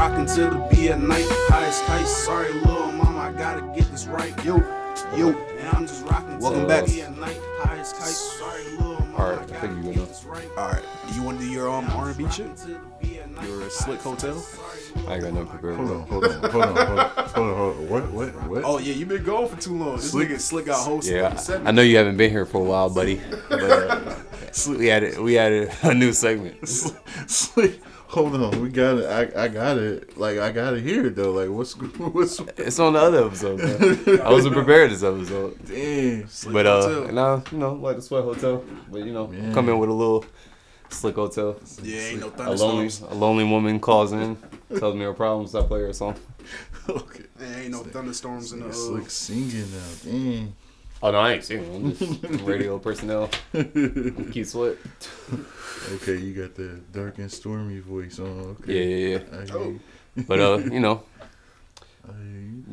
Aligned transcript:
rocking 0.00 0.24
till 0.24 0.50
the 0.50 0.74
be 0.74 0.88
at 0.88 0.98
night. 0.98 1.26
Highest 1.48 1.84
kite, 1.84 2.06
sorry, 2.06 2.50
little 2.54 2.90
mama, 2.92 3.18
I 3.18 3.32
gotta 3.32 3.60
get 3.76 3.90
this 3.90 4.06
right. 4.06 4.32
Yo, 4.42 4.56
yo, 5.14 5.28
and 5.28 5.68
I'm 5.76 5.86
just 5.86 6.06
rocking 6.06 6.38
Welcome 6.38 6.66
back. 6.66 6.86
the 6.86 6.92
be 6.92 7.02
at 7.02 7.18
night. 7.18 7.38
Highest 7.58 7.96
kite, 7.96 8.08
sorry, 8.08 8.64
little 8.78 8.94
mama, 8.94 9.14
Alright, 9.14 9.38
I 9.38 9.42
I 9.42 9.46
gotta 9.46 9.60
think 9.60 9.76
you 9.76 9.82
get 9.92 9.94
good 9.96 10.08
this 10.08 10.24
right. 10.24 10.48
Alright, 10.56 10.82
you 11.14 11.22
want 11.22 11.38
to 11.38 11.44
do 11.44 11.50
your 11.50 11.68
um 11.68 11.84
R&B 11.90 12.30
shit? 12.30 12.46
Your 13.42 13.68
Slick 13.68 14.00
Hotel? 14.00 14.42
I 15.06 15.14
ain't 15.14 15.22
got 15.22 15.32
nothing 15.34 15.46
prepared. 15.48 15.76
Hold 15.76 15.90
on, 15.90 16.06
hold 16.08 16.24
on, 16.24 16.30
hold 16.30 16.44
on, 16.44 16.50
hold 16.50 16.64
on, 16.64 16.76
hold 16.76 16.98
on, 16.98 17.54
hold 17.56 17.76
on. 17.76 17.88
What, 17.90 18.10
what, 18.10 18.48
what? 18.48 18.64
Oh 18.64 18.78
yeah, 18.78 18.94
you've 18.94 19.08
been 19.08 19.22
gone 19.22 19.48
for 19.48 19.60
too 19.60 19.76
long. 19.76 19.96
This 19.96 20.10
Slick- 20.12 20.28
nigga 20.30 20.40
Slick 20.40 20.66
got 20.66 20.82
host. 20.82 21.10
Yeah, 21.10 21.36
seven. 21.36 21.66
I 21.66 21.70
know 21.72 21.82
you 21.82 21.96
haven't 21.98 22.16
been 22.16 22.30
here 22.30 22.46
for 22.46 22.58
a 22.62 22.64
while, 22.64 22.88
buddy. 22.88 23.20
But 23.50 23.62
uh, 23.62 24.14
we 24.78 24.90
added 24.90 25.18
we 25.18 25.36
added 25.38 25.70
a 25.82 25.92
new 25.94 26.12
segment. 26.12 26.66
Slick, 26.68 27.80
hold 28.10 28.34
on, 28.34 28.60
we 28.60 28.68
got 28.68 28.98
it. 28.98 29.06
I, 29.36 29.44
I 29.44 29.48
got 29.48 29.78
it. 29.78 30.16
Like 30.18 30.38
I 30.38 30.50
got 30.52 30.70
to 30.72 30.80
hear 30.80 31.06
it 31.06 31.16
though. 31.16 31.32
Like 31.32 31.48
what's, 31.48 31.72
what's, 31.98 32.40
It's 32.56 32.78
on 32.78 32.92
the 32.94 32.98
other 33.00 33.24
episode. 33.26 33.58
Man. 33.60 34.20
I 34.20 34.30
wasn't 34.30 34.54
prepared 34.60 34.90
this 34.90 35.02
episode, 35.02 35.58
damn. 35.66 36.28
but 36.52 36.66
uh, 36.66 36.82
Hotel. 36.82 37.04
and 37.08 37.20
I, 37.20 37.42
you 37.52 37.58
know, 37.58 37.74
like 37.74 37.96
the 37.96 38.02
sweat 38.02 38.24
hotel. 38.24 38.64
But 38.90 39.04
you 39.04 39.12
know, 39.12 39.30
Yeah. 39.32 39.52
come 39.52 39.68
in 39.68 39.78
with 39.78 39.90
a 39.90 39.92
little 39.92 40.24
slick 40.88 41.14
hotel. 41.14 41.56
Yeah, 41.82 41.98
ain't 42.00 42.20
no 42.20 42.26
A 42.26 42.30
lonely, 42.54 42.56
thunderstorms. 42.58 43.00
a 43.12 43.14
lonely 43.14 43.44
woman 43.44 43.78
calls 43.80 44.12
in, 44.12 44.36
tells 44.78 44.94
me 44.96 45.02
her 45.04 45.12
problems. 45.14 45.54
I 45.54 45.62
play 45.62 45.80
her 45.80 45.92
song. 45.92 46.16
Okay. 46.88 47.24
There 47.36 47.60
ain't 47.60 47.70
no 47.70 47.84
thunderstorms 47.84 48.52
in 48.52 48.60
the. 48.60 48.68
Uh, 48.68 48.72
Slick 48.72 49.10
singing 49.10 49.66
now. 49.70 49.86
Damn. 50.04 50.56
Oh 51.02 51.10
no, 51.10 51.18
I 51.18 51.32
ain't 51.32 51.44
singing. 51.44 51.74
I'm 51.74 51.96
just 51.96 52.22
radio 52.42 52.78
personnel. 52.78 53.30
Keith 53.52 54.48
Sweat. 54.48 54.76
Okay, 55.94 56.18
you 56.18 56.34
got 56.34 56.54
the 56.54 56.80
dark 56.92 57.18
and 57.18 57.30
stormy 57.32 57.78
voice 57.80 58.18
on. 58.18 58.56
Okay. 58.60 58.74
Yeah, 58.74 58.96
yeah, 58.96 59.18
yeah. 59.32 59.38
I 59.40 59.44
hear 59.46 59.56
Oh. 59.56 59.80
But 60.28 60.40
uh, 60.40 60.58
you 60.58 60.80
know, 60.80 61.02
I 62.08 62.12
hear 62.12 62.40
you. 62.40 62.64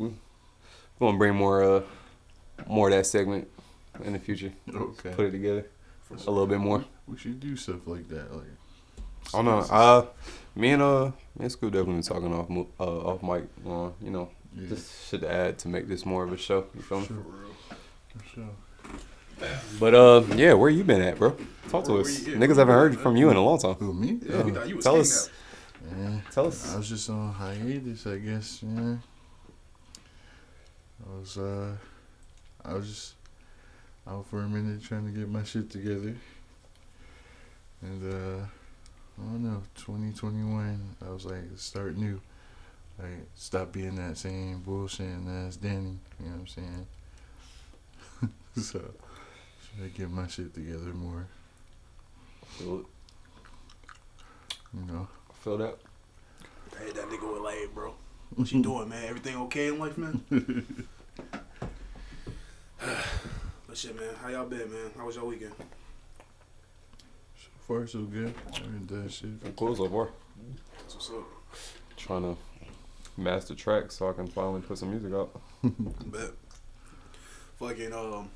we're 0.98 1.06
gonna 1.06 1.16
bring 1.18 1.34
more 1.34 1.62
uh, 1.62 1.82
more 2.66 2.88
of 2.88 2.94
that 2.94 3.06
segment 3.06 3.48
in 4.04 4.12
the 4.12 4.18
future. 4.18 4.52
Okay. 4.74 5.10
Put 5.10 5.26
it 5.26 5.30
together 5.30 5.66
a 6.10 6.30
little 6.30 6.46
bit 6.46 6.58
more. 6.58 6.84
We 7.06 7.16
should 7.16 7.40
do 7.40 7.56
stuff 7.56 7.86
like 7.86 8.08
that. 8.08 8.34
Like. 8.34 8.44
I 9.34 9.42
don't 9.42 9.44
know. 9.46 9.58
Uh, 9.74 10.06
me 10.54 10.70
and 10.70 10.82
uh, 10.82 11.06
me 11.38 11.44
and 11.46 11.50
Scoob 11.50 11.72
definitely 11.72 11.94
been 11.94 12.02
talking 12.02 12.34
off 12.34 12.50
uh 12.78 12.84
off 12.84 13.22
mic. 13.22 13.44
Uh, 13.66 13.90
you 14.02 14.10
know, 14.10 14.28
Yeah. 14.54 14.68
just 14.68 15.08
shit 15.10 15.20
to 15.22 15.30
add 15.32 15.58
to 15.60 15.68
make 15.68 15.88
this 15.88 16.04
more 16.04 16.24
of 16.24 16.32
a 16.32 16.36
show. 16.36 16.66
You 16.74 16.82
feel 16.82 17.00
me? 17.00 17.06
Sure. 17.06 17.16
For 18.18 18.24
sure. 18.34 19.48
But 19.78 19.94
uh, 19.94 20.22
yeah, 20.34 20.52
where 20.54 20.70
you 20.70 20.82
been 20.84 21.00
at, 21.02 21.18
bro? 21.18 21.36
Talk 21.68 21.84
to 21.84 21.92
Where- 21.92 22.00
us. 22.02 22.22
where 22.24 22.30
you- 22.34 22.36
Niggas 22.40 22.56
haven't 22.56 22.74
heard 22.74 22.98
from 22.98 23.16
you 23.16 23.30
in 23.30 23.36
a 23.36 23.42
long 23.44 23.58
time. 23.58 23.74
Who 23.74 23.92
me? 23.94 24.18
yeah, 24.28 24.42
we 24.42 24.52
thought 24.52 24.68
you 24.68 24.80
Tell 24.80 24.96
us. 25.00 25.30
Yeah. 25.96 26.20
Tell 26.32 26.44
I 26.46 26.76
was 26.76 26.88
just 26.88 27.08
on 27.08 27.32
hiatus, 27.32 28.06
I 28.06 28.18
guess. 28.18 28.62
Yeah. 28.62 28.96
I 31.06 31.18
was 31.20 31.38
uh, 31.38 31.76
I 32.64 32.74
was 32.74 32.88
just 32.88 33.14
out 34.06 34.26
for 34.26 34.40
a 34.42 34.48
minute 34.48 34.82
trying 34.82 35.06
to 35.06 35.12
get 35.18 35.28
my 35.28 35.44
shit 35.44 35.70
together, 35.70 36.14
and 37.82 38.12
uh, 38.12 38.42
I 39.20 39.22
don't 39.22 39.44
know, 39.44 39.62
2021. 39.76 40.96
I 41.06 41.10
was 41.10 41.24
like, 41.24 41.44
start 41.56 41.96
new, 41.96 42.20
like 42.98 43.26
stop 43.36 43.72
being 43.72 43.94
that 43.96 44.16
same 44.18 44.62
bullshitting 44.66 45.46
ass 45.46 45.56
Danny. 45.56 45.98
You 46.20 46.26
know 46.26 46.32
what 46.32 46.40
I'm 46.40 46.46
saying? 46.48 46.86
so, 48.62 48.80
should 48.80 49.84
I 49.84 49.88
get 49.88 50.10
my 50.10 50.26
shit 50.26 50.52
together 50.52 50.92
more? 50.92 51.26
Feel 52.46 52.80
it. 52.80 52.86
You 54.74 54.84
know. 54.92 55.08
Feel 55.40 55.58
that. 55.58 55.76
Hey, 56.78 56.90
that 56.92 57.08
nigga 57.08 57.22
was 57.22 57.40
like, 57.40 57.74
bro. 57.74 57.94
What 58.34 58.50
you 58.52 58.62
doing, 58.62 58.88
man? 58.88 59.04
Everything 59.04 59.36
okay 59.42 59.68
in 59.68 59.78
life, 59.78 59.96
man? 59.96 60.22
but 63.66 63.76
shit, 63.76 63.94
man. 63.98 64.14
How 64.20 64.28
y'all 64.28 64.46
been, 64.46 64.70
man? 64.70 64.90
How 64.96 65.06
was 65.06 65.16
your 65.16 65.24
weekend? 65.24 65.52
So 67.36 67.48
far, 67.66 67.86
so 67.86 68.00
good. 68.02 68.34
I 68.52 68.56
haven't 68.58 68.86
done 68.88 69.08
shit. 69.08 69.56
Cool 69.56 69.76
so 69.76 69.88
far. 69.88 70.08
That's 70.78 70.94
what's 70.94 71.10
up. 71.10 71.24
Trying 71.96 72.22
to 72.22 72.36
master 73.16 73.54
track 73.54 73.92
so 73.92 74.08
I 74.08 74.12
can 74.12 74.26
finally 74.26 74.60
put 74.60 74.78
some 74.78 74.90
music 74.90 75.12
out. 75.12 75.30
Bet. 75.62 76.30
Fucking 77.58 77.92
um, 77.92 78.30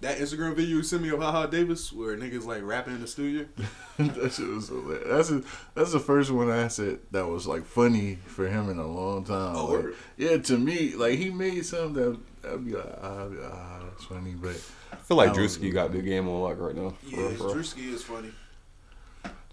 that 0.00 0.18
Instagram 0.18 0.54
video 0.54 0.76
you 0.76 0.82
sent 0.82 1.02
me 1.02 1.08
of 1.10 1.20
Haha 1.20 1.46
Davis 1.46 1.92
where 1.92 2.16
niggas 2.16 2.44
like 2.44 2.62
rapping 2.62 2.94
in 2.94 3.00
the 3.00 3.06
studio. 3.06 3.46
that 3.98 4.32
shit 4.32 4.48
was 4.48 4.68
hilarious. 4.68 5.08
That's 5.08 5.30
a, 5.30 5.42
that's 5.74 5.92
the 5.92 6.00
first 6.00 6.30
one 6.30 6.50
I 6.50 6.68
said 6.68 6.98
that 7.10 7.26
was 7.26 7.46
like 7.46 7.64
funny 7.64 8.16
for 8.26 8.46
him 8.48 8.68
in 8.68 8.78
a 8.78 8.86
long 8.86 9.24
time. 9.24 9.56
Oh, 9.56 9.66
Like, 9.66 9.94
yeah, 10.16 10.36
to 10.36 10.58
me, 10.58 10.94
like 10.94 11.18
he 11.18 11.30
made 11.30 11.64
something 11.64 11.94
that 11.94 12.18
I'd 12.52 12.64
be 12.64 12.72
like, 12.72 12.98
ah, 13.02 13.28
ah, 13.44 13.80
that's 13.88 14.04
funny, 14.04 14.32
but 14.32 14.56
I 14.92 14.96
feel 14.96 15.16
like 15.16 15.32
That 15.32 15.40
was 15.40 15.56
Drewski 15.58 15.72
got 15.72 15.92
the 15.92 16.02
game 16.02 16.28
on 16.28 16.40
lock 16.40 16.58
right 16.58 16.74
now. 16.74 16.94
Yeah, 17.06 17.18
real. 17.18 17.54
Drewski 17.54 17.92
is 17.92 18.02
funny. 18.02 18.32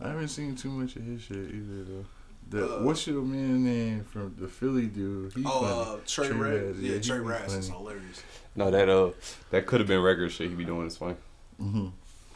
I 0.02 0.08
haven't 0.08 0.30
seen 0.30 0.56
too 0.56 0.70
much 0.70 0.96
of 0.96 1.04
his 1.04 1.22
shit 1.22 1.38
either 1.38 1.84
though. 1.84 2.06
The, 2.52 2.66
Uh, 2.80 2.84
what's 2.84 3.08
your 3.08 3.22
man 3.22 3.64
name 3.64 4.04
from 4.04 4.36
the 4.38 4.48
Philly 4.50 4.88
dude? 4.88 5.32
He 5.34 5.44
Oh, 5.46 5.62
funny. 5.62 5.72
uh, 5.72 5.98
Trey, 6.06 6.28
Trey 6.28 6.38
Raz. 6.38 6.52
Raz, 6.76 6.80
Yeah, 6.82 6.94
yeah, 6.96 7.00
Trey 7.02 7.18
he 7.20 7.24
be 7.24 7.54
is 7.60 7.68
hilarious. 7.70 8.24
No, 8.58 8.70
that 8.70 8.90
uh, 8.90 9.12
that 9.52 9.66
could 9.66 9.80
have 9.80 9.88
been 9.88 10.02
record 10.02 10.30
shit 10.34 10.50
he 10.50 10.56
be 10.56 10.66
doing. 10.66 10.86
It's 10.86 10.98
funny. 10.98 11.16
hmm 11.58 11.88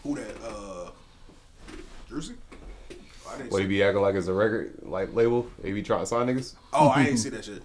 Who 0.04 0.16
that? 0.16 0.36
Uh, 0.42 0.92
Drewski? 2.10 2.36
Oh, 2.92 2.96
I 3.38 3.42
What 3.50 3.62
he 3.62 3.68
be 3.68 3.84
acting 3.84 4.02
like 4.02 4.16
it's 4.16 4.28
a 4.28 4.34
record 4.34 4.74
like 4.84 5.14
label? 5.14 5.48
He 5.62 5.74
be 5.74 5.84
trying 5.84 6.00
to 6.02 6.06
sign 6.06 6.28
niggas. 6.28 6.54
Oh, 6.72 6.88
I 6.88 7.08
ain't 7.08 7.20
see 7.20 7.30
that 7.30 7.44
shit. 7.44 7.62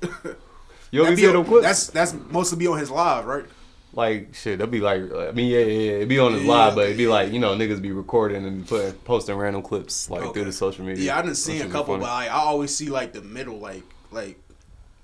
You 0.90 1.02
That 1.02 1.10
only 1.10 1.14
be 1.14 1.22
see 1.22 1.28
on- 1.28 1.34
them 1.34 1.44
clips? 1.44 1.62
That's 1.64 1.86
that's 1.86 2.14
mostly 2.30 2.58
be 2.58 2.66
on 2.66 2.78
his 2.80 2.90
live, 2.90 3.24
right? 3.26 3.44
Like 3.92 4.34
shit. 4.34 4.58
That'd 4.58 4.70
be 4.70 4.80
like 4.80 5.02
I 5.12 5.32
mean 5.32 5.50
yeah 5.50 5.58
yeah 5.58 5.64
yeah. 5.64 5.92
It'd 5.96 6.08
be 6.08 6.18
on 6.18 6.32
his 6.34 6.42
Yeah, 6.42 6.48
live, 6.48 6.74
but 6.74 6.84
it'd 6.86 6.96
be 6.96 7.06
like 7.08 7.32
you 7.32 7.38
know 7.38 7.54
niggas 7.56 7.82
be 7.82 7.92
recording 7.92 8.44
and 8.46 8.66
putting 8.66 8.92
posting 9.04 9.36
random 9.36 9.62
clips 9.62 10.08
like 10.10 10.22
Okay. 10.22 10.32
through 10.32 10.44
the 10.44 10.52
social 10.52 10.84
media. 10.84 11.04
Yeah, 11.04 11.18
I 11.18 11.22
didn't 11.22 11.36
see 11.36 11.60
a 11.60 11.66
couple, 11.68 11.96
but 11.98 12.02
like, 12.02 12.30
I 12.30 12.34
always 12.34 12.74
see 12.74 12.88
like 12.88 13.12
the 13.12 13.22
middle, 13.22 13.58
like 13.58 13.82
like 14.12 14.38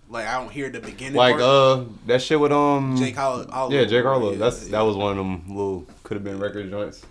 like 0.09 0.27
I 0.29 0.39
don't 0.39 0.53
hear 0.53 0.71
the 0.71 0.81
beginning. 0.81 1.15
like 1.17 1.33
part. 1.39 1.43
uh 1.43 1.85
that 2.07 2.23
shit 2.23 2.39
with 2.39 2.53
um 2.53 2.97
Jake 2.97 3.17
yeah 3.17 3.85
Jake 3.85 4.05
Harlow. 4.05 4.31
Yeah, 4.33 4.39
That's 4.39 4.65
yeah. 4.67 4.73
that 4.73 4.81
was 4.83 4.97
one 4.97 5.11
of 5.13 5.17
them 5.19 5.49
little 5.49 5.87
could 6.05 6.15
have 6.17 6.25
been 6.25 6.39
record 6.39 6.71
joints. 6.71 7.03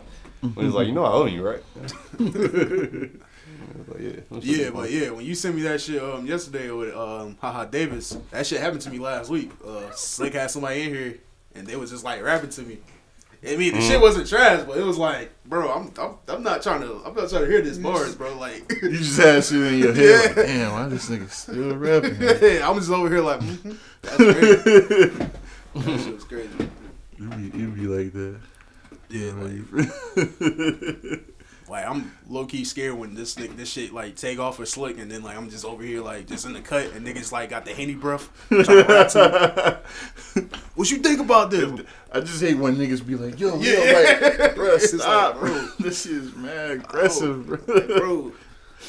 When 0.54 0.66
it's 0.68 0.76
like 0.76 0.88
you 0.90 0.94
know 0.94 1.04
I 1.04 1.12
own 1.12 1.34
you 1.34 1.44
right. 1.46 1.64
Like, 3.88 4.00
yeah, 4.00 4.20
Yeah, 4.42 4.70
but 4.70 4.90
yeah, 4.92 5.10
when 5.10 5.26
you 5.26 5.36
sent 5.36 5.56
me 5.56 5.62
that 5.64 5.82
shit 5.82 6.02
um 6.02 6.26
yesterday 6.26 6.70
with 6.72 6.96
um 6.96 7.38
Haha 7.42 7.66
Davis, 7.66 8.18
that 8.32 8.46
shit 8.48 8.60
happened 8.62 8.82
to 8.82 8.90
me 8.90 9.00
last 9.00 9.30
week. 9.30 9.52
Uh 9.66 9.92
Slick 9.92 10.34
had 10.34 10.50
somebody 10.52 10.84
in 10.84 10.90
here 10.94 11.18
and 11.56 11.66
they 11.68 11.76
was 11.76 11.90
just 11.92 12.04
like 12.04 12.22
rapping 12.24 12.50
to 12.52 12.62
me. 12.62 12.80
I 13.48 13.56
mean, 13.58 13.74
the 13.74 13.80
Mm. 13.80 13.88
shit 13.88 14.02
wasn't 14.02 14.28
trash, 14.28 14.64
but 14.66 14.78
it 14.78 14.84
was 14.84 14.98
like, 14.98 15.32
bro, 15.46 15.70
I'm, 15.72 15.92
I'm 16.00 16.16
I'm 16.28 16.42
not 16.44 16.64
trying 16.64 16.82
to 16.82 17.02
I'm 17.06 17.14
not 17.14 17.30
trying 17.30 17.44
to 17.44 17.48
hear 17.48 17.62
this 17.62 17.78
bars, 17.78 18.16
bro. 18.16 18.36
Like, 18.38 18.64
You 18.82 18.98
just 18.98 19.20
had 19.20 19.44
shit 19.44 19.62
in 19.74 19.80
your 19.80 19.94
head. 19.94 20.36
Like, 20.36 20.46
Damn, 20.48 20.72
why 20.72 20.88
this 20.88 21.10
nigga 21.10 21.30
still 21.30 21.76
rapping? 21.78 22.14
I'm 22.64 22.76
just 22.80 22.90
over 22.90 23.08
here 23.10 23.22
like, 23.22 23.42
mhm, 23.42 23.78
that's 24.02 24.18
crazy. 24.18 25.10
that 25.76 26.00
shit 26.00 26.14
was 26.16 26.24
crazy. 26.24 26.50
It 27.18 27.30
be, 27.52 27.64
it 27.64 27.76
be 27.76 27.88
like 27.88 28.12
that. 28.14 28.40
Yeah, 29.10 29.32
like, 29.38 31.22
like 31.68 31.86
I'm 31.88 32.16
low 32.30 32.46
key 32.46 32.64
scared 32.64 32.94
when 32.94 33.16
this 33.16 33.34
thing, 33.34 33.56
this 33.56 33.70
shit 33.70 33.94
like 33.94 34.16
take 34.16 34.40
off 34.40 34.58
for 34.58 34.66
slick, 34.66 35.00
and 35.00 35.10
then 35.10 35.24
like 35.24 35.38
I'm 35.38 35.50
just 35.50 35.66
over 35.66 35.84
here 35.84 36.02
like 36.02 36.28
just 36.28 36.46
in 36.46 36.54
the 36.54 36.62
cut, 36.62 36.92
and 36.94 37.06
niggas 37.06 37.32
like 37.32 37.50
got 37.50 37.66
the 37.66 37.74
henny 37.74 37.96
breath. 37.96 38.30
trying 38.50 38.66
to 38.66 39.80
to. 40.34 40.48
What 40.76 40.92
you 40.92 40.98
think 40.98 41.20
about 41.22 41.52
this? 41.52 41.82
I 42.12 42.20
just 42.20 42.42
hate 42.42 42.58
when 42.58 42.76
niggas 42.76 43.06
be 43.06 43.16
like, 43.16 43.40
yo, 43.40 43.58
Yeah. 43.60 43.74
yo, 43.74 44.40
like, 44.40 44.56
bro, 44.56 44.76
It's 44.76 44.94
like, 44.94 45.02
stop, 45.02 45.40
bro. 45.40 45.68
This 45.80 46.04
shit 46.04 46.14
is 46.14 46.36
mad 46.36 46.70
oh, 46.70 46.74
aggressive, 46.74 47.46
bro. 47.48 47.58
bro. 48.00 48.34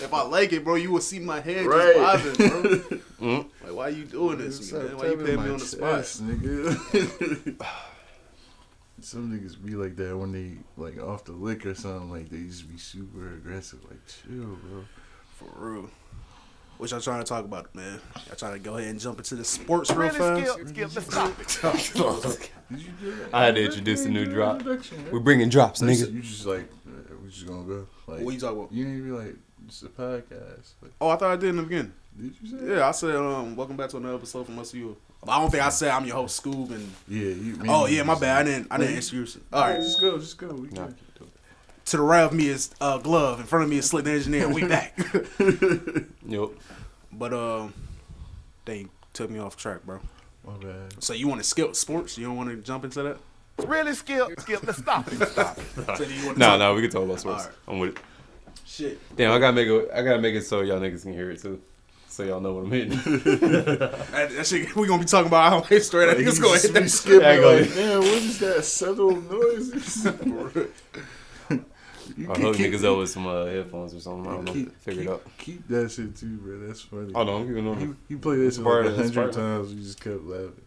If 0.03 0.12
I 0.12 0.22
like 0.22 0.53
it, 0.53 0.62
bro, 0.64 0.75
you 0.75 0.91
will 0.93 1.00
see 1.00 1.19
my 1.20 1.41
head 1.41 1.64
Right. 1.64 1.94
just 2.22 2.38
bobbing, 2.38 3.00
bro. 3.19 3.46
Like, 3.64 3.75
why 3.75 3.88
you 3.88 4.05
doing 4.05 4.38
this, 4.38 4.70
man? 4.73 4.96
Why 4.96 5.06
you 5.06 5.17
putting 5.17 5.43
me 5.43 5.50
on 5.50 5.58
the 5.58 5.64
spot? 5.64 6.00
nigga. 6.00 7.56
Some 9.06 9.31
niggas 9.31 9.64
be 9.64 9.76
like 9.76 9.94
that 9.99 10.19
when 10.19 10.32
they 10.32 10.56
like 10.76 11.00
off 11.00 11.23
the 11.23 11.31
lick 11.31 11.64
or 11.64 11.76
something. 11.76 12.11
Like 12.11 12.29
they 12.29 12.38
just 12.38 12.69
be 12.69 12.76
super 12.76 13.35
aggressive. 13.35 13.79
Like 13.85 14.00
chill, 14.05 14.56
bro. 14.56 14.85
For 15.37 15.49
real. 15.55 15.91
What 16.79 16.91
y'all 16.91 17.00
trying 17.00 17.20
to 17.20 17.25
talk 17.25 17.44
about, 17.44 17.73
man? 17.73 18.00
Y'all 18.26 18.35
trying 18.35 18.55
to 18.55 18.58
go 18.58 18.79
ahead 18.79 18.91
and 18.91 18.99
jump 18.99 19.19
into 19.19 19.37
the 19.37 19.44
sports 19.44 19.93
real 19.93 20.11
fast? 20.11 20.56
Did 20.75 20.76
you? 22.81 23.29
I 23.32 23.44
had 23.44 23.55
to 23.55 23.64
introduce 23.64 24.03
the 24.03 24.08
new 24.08 24.25
drop. 24.26 24.64
We're 25.12 25.20
bringing 25.20 25.50
drops, 25.50 25.81
Listen, 25.81 26.09
nigga. 26.09 26.14
You 26.14 26.23
just 26.23 26.44
like 26.44 26.69
uh, 26.88 27.14
we 27.23 27.31
just 27.31 27.47
gonna 27.47 27.62
go. 27.62 27.87
Like 28.09 28.23
What 28.23 28.35
you 28.35 28.41
talking 28.41 28.59
about? 28.59 28.73
you 28.73 28.88
ain't 28.88 29.05
be 29.05 29.11
like 29.12 29.37
it's 29.67 29.82
a 29.85 29.88
podcast. 29.88 30.73
Like, 30.82 30.91
Oh, 31.00 31.11
I 31.11 31.17
thought 31.17 31.31
I 31.31 31.37
did 31.37 31.50
in 31.50 31.59
the 31.59 31.62
beginning. 31.62 31.93
did 32.20 32.35
you 32.43 32.59
say? 32.59 32.75
Yeah, 32.75 32.88
I 32.88 32.91
said, 32.91 33.14
um, 33.14 33.55
welcome 33.55 33.76
back 33.76 33.91
to 33.91 33.99
another 33.99 34.17
episode 34.17 34.47
from 34.47 34.59
Us 34.59 34.75
You. 34.75 34.97
I 35.28 35.38
don't 35.40 35.50
think 35.50 35.62
I 35.62 35.69
said 35.70 35.90
I'm 35.90 36.05
your 36.05 36.17
host, 36.17 36.43
Scoob, 36.43 36.70
and 36.70 36.90
Yeah. 37.08 37.28
You, 37.31 37.58
oh 37.69 37.87
yeah, 37.87 38.02
my 38.02 38.19
bad. 38.19 38.38
I 38.38 38.43
didn't, 38.50 38.67
I 38.70 38.76
didn't 38.78 38.90
Wait. 38.93 38.96
introduce 38.96 39.37
it. 39.37 39.43
All 39.52 39.61
All 39.61 39.67
right, 39.69 39.75
right, 39.75 39.82
just 39.82 40.00
go, 40.00 40.19
just 40.19 40.38
go. 40.38 40.49
We 40.49 40.69
Nah. 40.69 40.88
to 41.87 41.96
the 41.96 42.02
right 42.02 42.23
of 42.25 42.32
me 42.32 42.49
is 42.49 42.70
uh, 42.81 42.99
Glove. 42.99 43.40
In 43.40 43.46
front 43.46 43.64
of 43.64 43.70
me 43.70 43.78
is 43.78 43.87
Slick 43.88 44.05
the 44.05 44.12
Engineer. 44.12 44.49
We 44.49 44.64
back. 44.69 44.99
Yep. 46.26 46.49
But 47.12 47.32
uh, 47.32 47.69
they 48.64 48.87
took 49.12 49.31
me 49.31 49.38
off 49.38 49.56
track, 49.56 49.84
bro. 49.84 50.00
My 50.46 50.56
bad. 50.58 51.02
So 51.02 51.12
you 51.12 51.28
want 51.28 51.40
to 51.40 51.46
skip 51.49 51.75
sports? 51.76 52.17
You 52.19 52.26
don't 52.26 52.37
want 52.37 52.50
to 52.50 52.56
jump 52.56 52.84
into 52.84 53.02
that? 53.02 53.17
Really, 53.67 53.94
Skip? 53.94 54.38
Skip, 54.40 54.62
let's 54.67 54.78
stop 54.82 55.11
it. 55.11 55.26
Stop 55.28 55.58
it. 55.58 55.96
So 55.96 56.05
do 56.05 56.12
you 56.12 56.26
Nah, 56.34 56.50
talk- 56.50 56.58
nah, 56.58 56.75
we 56.75 56.82
can 56.82 56.90
talk 56.90 57.05
about 57.05 57.20
sports. 57.20 57.44
Alright. 57.44 57.58
I'm 57.69 57.78
with 57.78 57.96
it. 57.96 57.99
Shit. 58.67 59.17
Damn, 59.17 59.32
I 59.32 59.38
gotta 59.38 59.55
make 59.55 59.67
it. 59.69 59.88
I 59.94 60.02
gotta 60.02 60.20
make 60.20 60.34
it 60.34 60.43
so 60.43 60.61
y'all 60.61 60.78
niggas 60.81 61.02
can 61.02 61.12
hear 61.14 61.31
it 61.31 61.40
too, 61.40 61.61
so 62.16 62.22
y'all 62.22 62.40
know 62.40 62.54
what 62.54 62.64
I'm 62.64 62.70
hitting. 62.72 62.92
That, 64.16 64.30
that 64.30 64.46
shit, 64.46 64.74
we 64.74 64.86
gonna 64.88 65.00
be 65.02 65.06
talking 65.06 65.26
about 65.28 65.52
how 65.68 65.78
straight. 65.78 66.08
I 66.08 66.14
think 66.14 66.26
it's 66.28 66.38
gonna 66.38 66.58
hit 66.58 66.72
be 66.72 66.80
that. 66.80 66.88
skipping 66.88 67.20
Yeah, 67.20 67.36
go 67.36 67.52
like, 67.52 67.60
ahead. 67.62 67.74
damn, 67.76 67.98
what 67.98 68.08
is 68.22 68.38
that 68.38 68.64
subtle 68.64 69.20
noise? 69.20 70.06
You 72.16 72.30
I 72.30 72.34
keep- 72.34 72.44
hook 72.44 72.56
keep- 72.56 72.72
niggas 72.72 72.84
up 72.84 72.96
with 72.98 73.10
some 73.10 73.26
uh, 73.26 73.44
headphones 73.46 73.92
or 73.92 74.00
something. 74.00 74.26
I 74.30 74.36
don't 74.36 74.44
know. 74.46 74.52
keep, 74.52 74.74
Figure 74.80 75.02
keep, 75.02 75.10
it 75.10 75.12
out. 75.12 75.22
Keep 75.38 75.68
that 75.68 75.90
shit 75.90 76.16
too, 76.16 76.36
bro. 76.38 76.58
That's 76.66 76.80
funny. 76.80 77.12
Oh 77.14 77.24
no, 77.24 77.36
I'm 77.36 77.46
keeping 77.48 77.64
You, 77.64 77.70
on. 77.72 77.96
you 78.08 78.18
play 78.18 78.36
this 78.36 78.54
shit 78.54 78.64
part 78.64 78.86
like 78.86 78.94
a 78.94 78.96
hundred 78.96 79.32
times. 79.34 79.74
You 79.74 79.82
just 79.82 80.00
kept 80.00 80.22
laughing. 80.22 80.62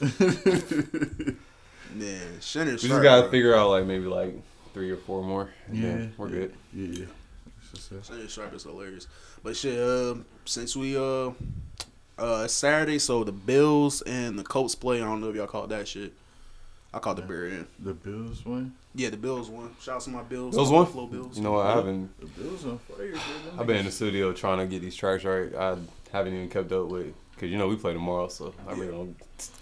Man, 1.94 2.40
Shannon 2.40 2.74
We 2.74 2.78
Sharp, 2.78 2.90
just 2.90 3.02
gotta 3.02 3.22
bro. 3.22 3.30
figure 3.30 3.54
out 3.54 3.70
like 3.70 3.84
maybe 3.86 4.06
like 4.06 4.34
three 4.74 4.90
or 4.90 4.96
four 4.96 5.22
more. 5.22 5.50
and 5.68 5.76
yeah, 5.76 5.82
then 5.82 6.12
we're 6.16 6.28
good. 6.30 6.52
Yeah. 6.72 7.04
It's 7.72 7.88
just 7.88 8.08
Shannon 8.10 8.26
Sharpe 8.28 8.54
is 8.54 8.62
hilarious. 8.64 9.06
But 9.42 9.56
shit, 9.56 9.78
uh, 9.78 10.14
since 10.48 10.76
we 10.76 10.96
uh, 10.96 11.30
uh, 12.18 12.46
Saturday, 12.48 12.98
so 12.98 13.24
the 13.24 13.32
Bills 13.32 14.02
and 14.02 14.38
the 14.38 14.42
Colts 14.44 14.74
play. 14.74 14.98
I 15.02 15.04
don't 15.04 15.20
know 15.20 15.28
if 15.30 15.36
y'all 15.36 15.46
caught 15.46 15.68
that 15.68 15.86
shit. 15.86 16.12
I 16.92 16.98
caught 16.98 17.16
the 17.16 17.22
bear 17.22 17.46
in. 17.46 17.66
The 17.78 17.92
Bills 17.92 18.44
won. 18.46 18.72
Yeah, 18.94 19.10
the 19.10 19.18
Bills 19.18 19.50
won. 19.50 19.74
Shout 19.80 19.96
out 19.96 20.00
to 20.02 20.10
my 20.10 20.22
Bills. 20.22 20.54
Bills 20.56 20.68
one. 20.70 20.76
won? 20.76 20.84
Buffalo 20.86 21.06
Bills. 21.06 21.36
You 21.36 21.42
know 21.44 21.52
what? 21.52 21.66
I 21.66 21.74
haven't. 21.74 22.18
The 22.20 22.26
Bills 22.42 22.64
on 22.64 22.78
fire, 22.78 23.14
I've 23.58 23.66
been 23.66 23.76
in 23.76 23.84
the 23.84 23.92
studio 23.92 24.32
trying 24.32 24.58
to 24.58 24.66
get 24.66 24.80
these 24.80 24.96
tracks 24.96 25.24
right. 25.24 25.54
I 25.54 25.76
haven't 26.12 26.34
even 26.34 26.48
kept 26.48 26.72
up 26.72 26.86
with 26.88 27.14
because 27.34 27.50
you 27.50 27.58
know 27.58 27.68
we 27.68 27.76
play 27.76 27.92
tomorrow, 27.92 28.28
so 28.28 28.54
I 28.66 28.72
really 28.72 28.86
Yeah. 28.86 28.90
don't 28.92 29.16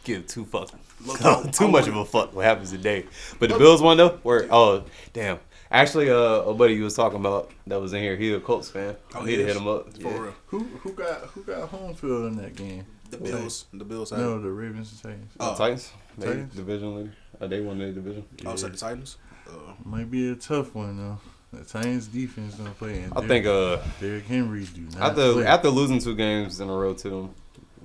give 0.04 0.26
two 0.28 0.44
fucks. 0.46 0.72
Look, 1.04 1.18
too 1.52 1.66
I 1.66 1.70
much 1.70 1.86
wanna- 1.88 2.00
of 2.00 2.06
a 2.08 2.10
fuck 2.10 2.34
what 2.34 2.44
happens 2.44 2.70
today. 2.70 3.06
But 3.40 3.50
the 3.50 3.58
Bills 3.58 3.82
won 3.82 3.96
though. 3.96 4.20
Where 4.22 4.46
oh 4.50 4.84
damn. 5.12 5.40
Actually, 5.70 6.10
uh, 6.10 6.42
a 6.42 6.54
buddy 6.54 6.74
you 6.74 6.84
was 6.84 6.94
talking 6.94 7.18
about 7.18 7.50
that 7.66 7.80
was 7.80 7.92
in 7.92 8.00
here. 8.02 8.16
He 8.16 8.32
a 8.32 8.40
Colts 8.40 8.68
fan. 8.70 8.96
Oh, 9.14 9.20
I 9.20 9.24
he 9.24 9.26
need 9.32 9.36
to 9.38 9.46
hit 9.46 9.56
him 9.56 9.66
up. 9.66 9.92
For 9.94 10.00
Yeah. 10.02 10.18
real. 10.18 10.34
Who 10.46 10.58
who 10.82 10.92
got 10.92 11.20
who 11.34 11.42
got 11.42 11.68
home 11.68 11.94
field 11.94 12.26
in 12.32 12.36
that 12.36 12.54
game? 12.54 12.86
The 13.10 13.18
Bills. 13.18 13.66
The 13.72 13.84
Bills. 13.84 14.10
Had 14.10 14.20
No, 14.20 14.40
the 14.40 14.50
Ravens 14.50 14.92
and 14.92 15.02
Titans. 15.02 15.32
Oh. 15.40 15.56
Titans. 15.56 15.92
They 16.18 16.26
Titans? 16.26 16.54
division 16.54 16.96
leader. 16.96 17.12
Uh, 17.40 17.46
they 17.46 17.60
won 17.60 17.78
their 17.78 17.92
division. 17.92 18.24
Oh, 18.44 18.56
so 18.56 18.68
the 18.68 18.76
Titans. 18.76 19.18
Uh, 19.48 19.52
Might 19.84 20.10
be 20.10 20.30
a 20.30 20.34
tough 20.36 20.74
one 20.74 20.96
though. 20.96 21.18
The 21.52 21.64
Titans 21.64 22.06
defense 22.08 22.54
gonna 22.56 22.70
play. 22.70 23.02
And 23.02 23.12
I 23.16 23.26
think 23.26 23.46
uh 23.46 23.78
Derrick 24.00 24.24
Henry 24.26 24.64
do 24.64 24.82
not 24.82 25.10
after 25.10 25.32
play. 25.34 25.46
after 25.46 25.69
losing 25.69 25.98
two 26.00 26.14
games 26.16 26.60
in 26.60 26.69
a 26.69 26.72
row 26.72 26.94
to 26.94 27.08
them 27.10 27.34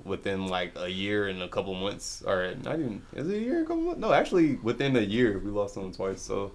within 0.04 0.46
like 0.48 0.72
a 0.76 0.88
year 0.88 1.28
and 1.28 1.42
a 1.42 1.48
couple 1.48 1.72
months 1.74 2.22
or 2.26 2.54
not 2.64 2.78
even 2.80 3.02
is 3.14 3.28
it 3.28 3.36
a 3.36 3.40
year 3.40 3.56
and 3.58 3.64
a 3.64 3.68
couple 3.68 3.82
months? 3.84 4.00
No, 4.00 4.12
actually 4.12 4.56
within 4.56 4.96
a 4.96 5.00
year 5.00 5.38
we 5.38 5.50
lost 5.50 5.74
them 5.76 5.92
twice. 5.92 6.20
So 6.20 6.50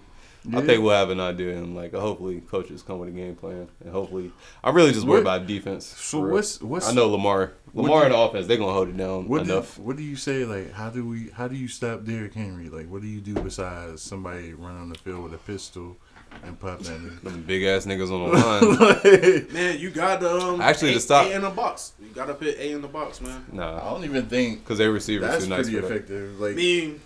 I 0.54 0.62
think 0.62 0.82
we'll 0.84 0.94
have 0.96 1.10
an 1.10 1.20
idea 1.20 1.58
and 1.58 1.76
like 1.76 1.94
hopefully 1.94 2.42
coaches 2.42 2.82
come 2.82 3.00
with 3.00 3.10
a 3.10 3.12
game 3.12 3.36
plan 3.36 3.68
and 3.84 3.92
hopefully 3.92 4.32
I'm 4.64 4.76
really 4.76 4.92
just 4.94 5.06
worried 5.06 5.26
What- 5.26 5.36
about 5.38 5.48
defense. 5.48 5.86
So 5.86 6.20
what's 6.20 6.62
what's 6.62 6.88
I 6.90 6.94
know 6.94 7.10
Lamar 7.10 7.54
Lamar 7.74 8.02
do 8.02 8.06
in 8.08 8.12
the 8.14 8.18
offense 8.18 8.48
they're 8.48 8.58
gonna 8.58 8.72
hold 8.74 8.90
it 8.90 8.98
down 8.98 9.28
What 9.28 9.44
do, 9.46 9.52
enough. 9.52 9.78
what 9.78 9.98
do 9.98 10.04
you 10.04 10.16
say? 10.16 10.46
Like, 10.46 10.72
how 10.74 10.90
do 10.90 11.08
we? 11.08 11.30
How 11.34 11.48
do 11.48 11.56
you 11.56 11.68
stop 11.68 12.06
Derrick 12.06 12.34
Henry? 12.34 12.70
Like, 12.70 12.90
what 12.90 13.02
do 13.02 13.08
you 13.08 13.20
do 13.22 13.34
besides 13.36 14.02
somebody 14.02 14.54
run 14.54 14.78
on 14.78 14.90
the 14.90 14.96
field 14.98 15.24
with 15.24 15.34
a 15.34 15.38
pistol 15.38 15.98
and 16.44 16.60
pop 16.60 16.80
that 16.80 17.00
nigga? 17.00 17.22
Them 17.22 17.44
big 17.44 17.64
ass 17.64 17.86
niggas 17.86 18.12
on 18.12 18.32
the 18.32 18.38
line. 18.46 19.44
Like, 19.44 19.52
man, 19.54 19.80
you 19.80 19.90
got 19.92 20.24
um 20.24 20.62
Actually, 20.62 20.92
a, 20.92 20.94
to 20.96 21.00
stop- 21.02 21.28
A 21.28 21.36
in 21.36 21.42
the 21.42 21.50
box. 21.50 21.94
You 22.02 22.08
got 22.16 22.26
to 22.28 22.34
put 22.34 22.48
A 22.48 22.72
in 22.72 22.82
the 22.82 22.88
box, 22.88 23.22
man. 23.22 23.46
I 23.52 23.56
nah, 23.56 23.92
don't 23.92 24.04
even 24.06 24.26
think 24.28 24.64
because 24.64 24.78
they 24.78 24.88
receivers 24.88 25.28
that's 25.30 25.44
too 25.44 25.50
nice 25.50 25.64
pretty 25.66 25.76
for 25.82 25.88
that. 25.88 25.94
effective. 25.94 26.42
I 26.42 26.46
Like, 26.46 26.56
mean, 26.56 27.02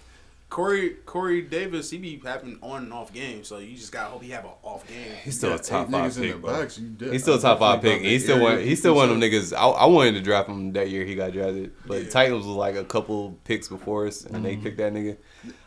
Corey 0.52 0.90
Corey 1.06 1.42
Davis, 1.44 1.90
he 1.90 1.98
be 1.98 2.22
having 2.26 2.60
on 2.62 2.84
and 2.84 2.94
off 2.94 3.14
games, 3.14 3.48
so 3.48 3.58
you 3.60 3.74
just 3.78 3.92
gotta 3.94 4.10
hope 4.10 4.22
he 4.22 4.32
have 4.32 4.44
an 4.44 4.52
off 4.64 4.86
game. 4.86 4.98
He's 5.24 5.38
still 5.38 5.54
a 5.54 5.58
top 5.58 5.90
five 5.90 6.12
niggas 6.12 6.18
in 6.18 6.22
the 6.24 6.34
pick, 6.34 6.42
bro. 6.42 6.52
box, 6.60 6.80
He's 7.00 7.22
still 7.22 7.36
a 7.36 7.40
top 7.40 7.60
five 7.60 7.82
pick. 7.82 8.02
thought 8.02 8.06
He's 8.10 8.24
still 8.26 8.42
one. 8.42 8.52
area 8.56 8.66
He's 8.66 8.80
still 8.80 8.94
one 8.94 9.10
of 9.10 9.18
them 9.18 9.22
niggas. 9.22 9.54
I, 9.58 9.66
I 9.66 9.86
wanted 9.86 10.12
to 10.16 10.22
draft 10.22 10.50
him 10.50 10.74
that 10.74 10.90
year 10.90 11.06
he 11.06 11.16
got 11.16 11.32
drafted, 11.32 11.72
but 11.88 12.04
Yeah. 12.04 12.10
Titans 12.10 12.46
was 12.46 12.56
like 12.58 12.76
a 12.76 12.84
couple 12.84 13.38
picks 13.46 13.70
before 13.70 14.08
us, 14.08 14.26
and 14.26 14.36
Mm-hmm. 14.36 14.44
they 14.44 14.58
picked 14.58 14.78
that 14.80 14.92
nigga. 14.94 15.16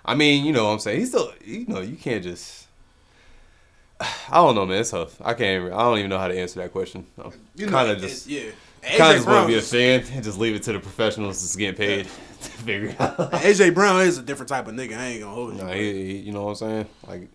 I 0.04 0.14
mean, 0.14 0.44
you 0.44 0.52
know 0.52 0.64
what 0.66 0.72
I'm 0.72 0.78
saying? 0.78 1.00
He's 1.00 1.08
still, 1.08 1.32
you 1.42 1.64
know, 1.66 1.80
you 1.80 1.96
can't 1.96 2.22
just. 2.22 2.66
I 4.00 4.34
don't 4.34 4.54
know, 4.54 4.66
man. 4.66 4.80
It's 4.80 4.90
tough. 4.90 5.18
I 5.24 5.32
can't. 5.32 5.72
I 5.72 5.78
don't 5.78 5.96
even 5.98 6.10
know 6.10 6.18
how 6.18 6.28
to 6.28 6.38
answer 6.38 6.60
that 6.60 6.72
question. 6.72 7.06
I'm 7.16 7.32
You 7.56 7.68
kind 7.68 7.90
of 7.90 7.96
it- 7.98 8.00
just, 8.06 8.26
yeah. 8.26 8.50
kind 8.98 9.12
of 9.12 9.16
just 9.16 9.26
want 9.28 9.44
to 9.44 9.48
be 9.48 9.58
a 9.58 9.62
fan 9.62 10.04
and 10.12 10.22
just 10.22 10.38
leave 10.38 10.54
it 10.54 10.62
to 10.64 10.72
the 10.74 10.78
professionals 10.80 11.40
that's 11.40 11.56
getting 11.56 11.74
paid 11.74 12.06
to 12.44 12.50
figure 12.64 12.88
it 12.90 13.00
out. 13.00 13.16
AJ 13.32 13.74
Brown 13.74 14.00
is 14.02 14.18
a 14.18 14.22
different 14.22 14.48
type 14.48 14.66
of 14.68 14.74
nigga. 14.74 14.96
I 14.96 15.04
ain't 15.06 15.20
gonna 15.22 15.34
hold 15.34 15.56
you. 15.56 15.62
Nah, 15.62 15.72
he, 15.72 15.92
he- 15.92 16.18
you 16.18 16.32
know 16.32 16.42
what 16.44 16.50
I'm 16.50 16.56
saying? 16.56 16.86
Like, 17.06 17.28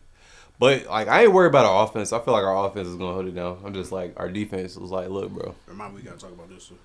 but 0.59 0.85
like 0.87 1.07
I 1.07 1.23
ain't 1.23 1.33
worried 1.33 1.49
about 1.49 1.65
our 1.65 1.85
offense. 1.85 2.11
I 2.13 2.19
feel 2.19 2.33
like 2.33 2.43
our 2.43 2.67
offense 2.67 2.87
is 2.87 2.95
gonna 2.95 3.13
hold 3.13 3.27
it 3.27 3.35
down. 3.35 3.59
I'm 3.65 3.73
just 3.73 3.91
like 3.91 4.13
our 4.17 4.29
defense 4.29 4.75
was 4.75 4.91
like, 4.91 5.09
look, 5.09 5.31
bro. 5.31 5.55
Remind 5.67 5.93
me, 5.95 6.01
we 6.01 6.05
gotta 6.07 6.19
talk 6.19 6.31
about 6.31 6.49
this. 6.49 6.67
Too. 6.67 6.77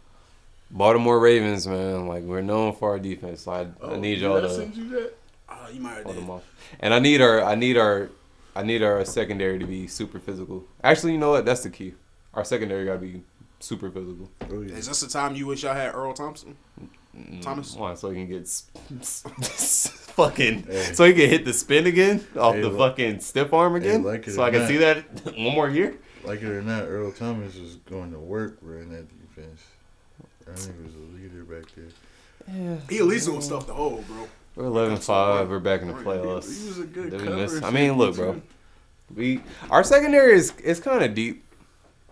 Baltimore 0.70 1.18
Ravens, 1.20 1.66
man, 1.66 2.06
like 2.08 2.22
we're 2.24 2.40
known 2.40 2.72
for 2.74 2.90
our 2.90 2.98
defense. 2.98 3.42
So 3.42 3.52
I, 3.52 3.60
I 3.62 3.66
Oh, 3.80 3.96
need 3.96 4.18
y'all 4.18 4.38
I 4.38 4.40
to 4.42 4.50
send 4.50 4.76
you 4.76 4.88
that? 4.90 5.14
Uh, 5.48 5.68
you 5.72 5.80
might 5.80 5.94
have 5.94 6.04
hold 6.04 6.16
them 6.16 6.30
off. 6.30 6.42
And 6.80 6.92
I 6.94 6.98
need 6.98 7.20
our, 7.20 7.42
I 7.44 7.54
need 7.54 7.76
our, 7.76 8.08
I 8.56 8.62
need 8.62 8.82
our 8.82 9.04
secondary 9.04 9.58
to 9.58 9.66
be 9.66 9.86
super 9.86 10.18
physical. 10.18 10.64
Actually, 10.82 11.12
you 11.12 11.18
know 11.18 11.30
what? 11.30 11.44
That's 11.44 11.62
the 11.62 11.70
key. 11.70 11.94
Our 12.32 12.44
secondary 12.44 12.86
gotta 12.86 12.98
be 12.98 13.22
super 13.60 13.90
physical. 13.90 14.30
Oh 14.50 14.62
yeah. 14.62 14.74
Is 14.74 14.88
this 14.88 15.00
the 15.00 15.08
time 15.08 15.36
you 15.36 15.46
wish 15.46 15.64
I 15.64 15.74
had 15.74 15.94
Earl 15.94 16.14
Thompson? 16.14 16.56
Thomas? 17.42 17.74
Why? 17.76 17.94
So 17.94 18.10
he 18.10 18.16
can 18.16 18.28
get 18.28 18.42
s- 18.42 18.64
s- 19.00 19.88
fucking, 20.14 20.64
Hey. 20.64 20.92
so 20.94 21.04
he 21.04 21.12
can 21.12 21.28
hit 21.28 21.44
the 21.44 21.52
spin 21.52 21.86
again 21.86 22.24
off 22.38 22.54
Hey, 22.54 22.60
the 22.62 22.68
look- 22.68 22.78
fucking 22.96 23.20
stiff 23.20 23.52
arm 23.52 23.76
again. 23.76 24.02
like 24.02 24.26
it 24.26 24.32
so 24.32 24.42
I 24.42 24.50
can 24.50 24.60
not. 24.60 24.68
see 24.68 24.76
that 24.78 24.98
one 25.36 25.54
more 25.54 25.68
year. 25.68 25.96
Like 26.24 26.40
it 26.42 26.46
or 26.48 26.62
not, 26.62 26.84
Earl 26.84 27.12
Thomas 27.12 27.54
was 27.56 27.76
going 27.76 28.12
to 28.12 28.18
work 28.18 28.58
running 28.62 28.90
that 28.92 29.06
defense. 29.28 29.62
That 30.46 30.56
nigga 30.56 30.84
was 30.84 30.94
a 30.94 31.16
leader 31.20 31.44
back 31.44 31.70
there. 31.74 31.84
Yeah. 32.54 32.76
He 32.88 32.98
at 32.98 33.04
least 33.04 33.26
doing 33.26 33.40
stuff 33.40 33.66
to 33.66 33.72
hold, 33.74 34.06
bro. 34.06 34.28
We're 34.56 34.66
11 34.66 34.98
5. 34.98 35.48
We're 35.48 35.58
back 35.58 35.82
in 35.82 35.88
the 35.88 35.94
He- 35.94 36.00
He 36.02 36.68
was 36.68 36.78
a 36.78 36.84
good 36.84 37.10
Did 37.10 37.20
we 37.20 37.26
cover 37.26 37.36
miss- 37.36 37.62
I 37.62 37.70
mean, 37.70 37.94
look, 37.98 38.14
bro. 38.16 38.40
We 39.14 39.42
our 39.70 39.84
secondary 39.84 40.34
is 40.34 40.52
is 40.62 40.80
kind 40.80 41.04
of 41.04 41.14
deep. 41.14 41.44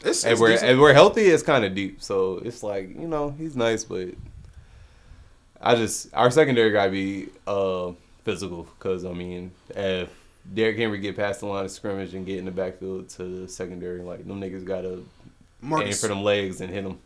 It's, 0.05 0.25
If 0.25 0.33
it's 0.33 0.41
we're 0.41 0.51
decent. 0.51 0.71
if 0.73 0.79
we're 0.79 0.93
healthy, 0.93 1.23
it's 1.23 1.43
kind 1.43 1.65
of 1.65 1.75
deep. 1.75 2.03
So 2.03 2.41
it's 2.45 2.63
like 2.63 2.89
you 2.91 3.07
know 3.09 3.35
he's 3.39 3.55
nice, 3.57 3.85
but 3.85 4.09
I 5.63 5.77
just 5.77 6.13
our 6.15 6.31
secondary 6.31 6.71
gotta 6.71 6.91
be 6.91 7.29
uh 7.47 7.93
physical 8.25 8.67
because 8.79 9.05
I 9.05 9.13
mean 9.13 9.53
if 9.71 10.11
Derrick 10.55 10.77
Henry 10.77 10.99
get 10.99 11.17
past 11.17 11.41
the 11.41 11.47
line 11.47 11.65
of 11.65 11.71
scrimmage 11.71 12.15
and 12.15 12.27
get 12.27 12.39
in 12.39 12.45
the 12.45 12.51
backfield 12.51 13.09
to 13.11 13.25
the 13.25 13.49
secondary, 13.49 14.01
like 14.01 14.27
them 14.27 14.41
niggas 14.41 14.65
gotta 14.65 15.03
aim 15.63 15.93
for 15.93 16.09
them 16.09 16.23
legs 16.23 16.61
and 16.61 16.73
hit 16.73 16.83
them. 16.83 16.99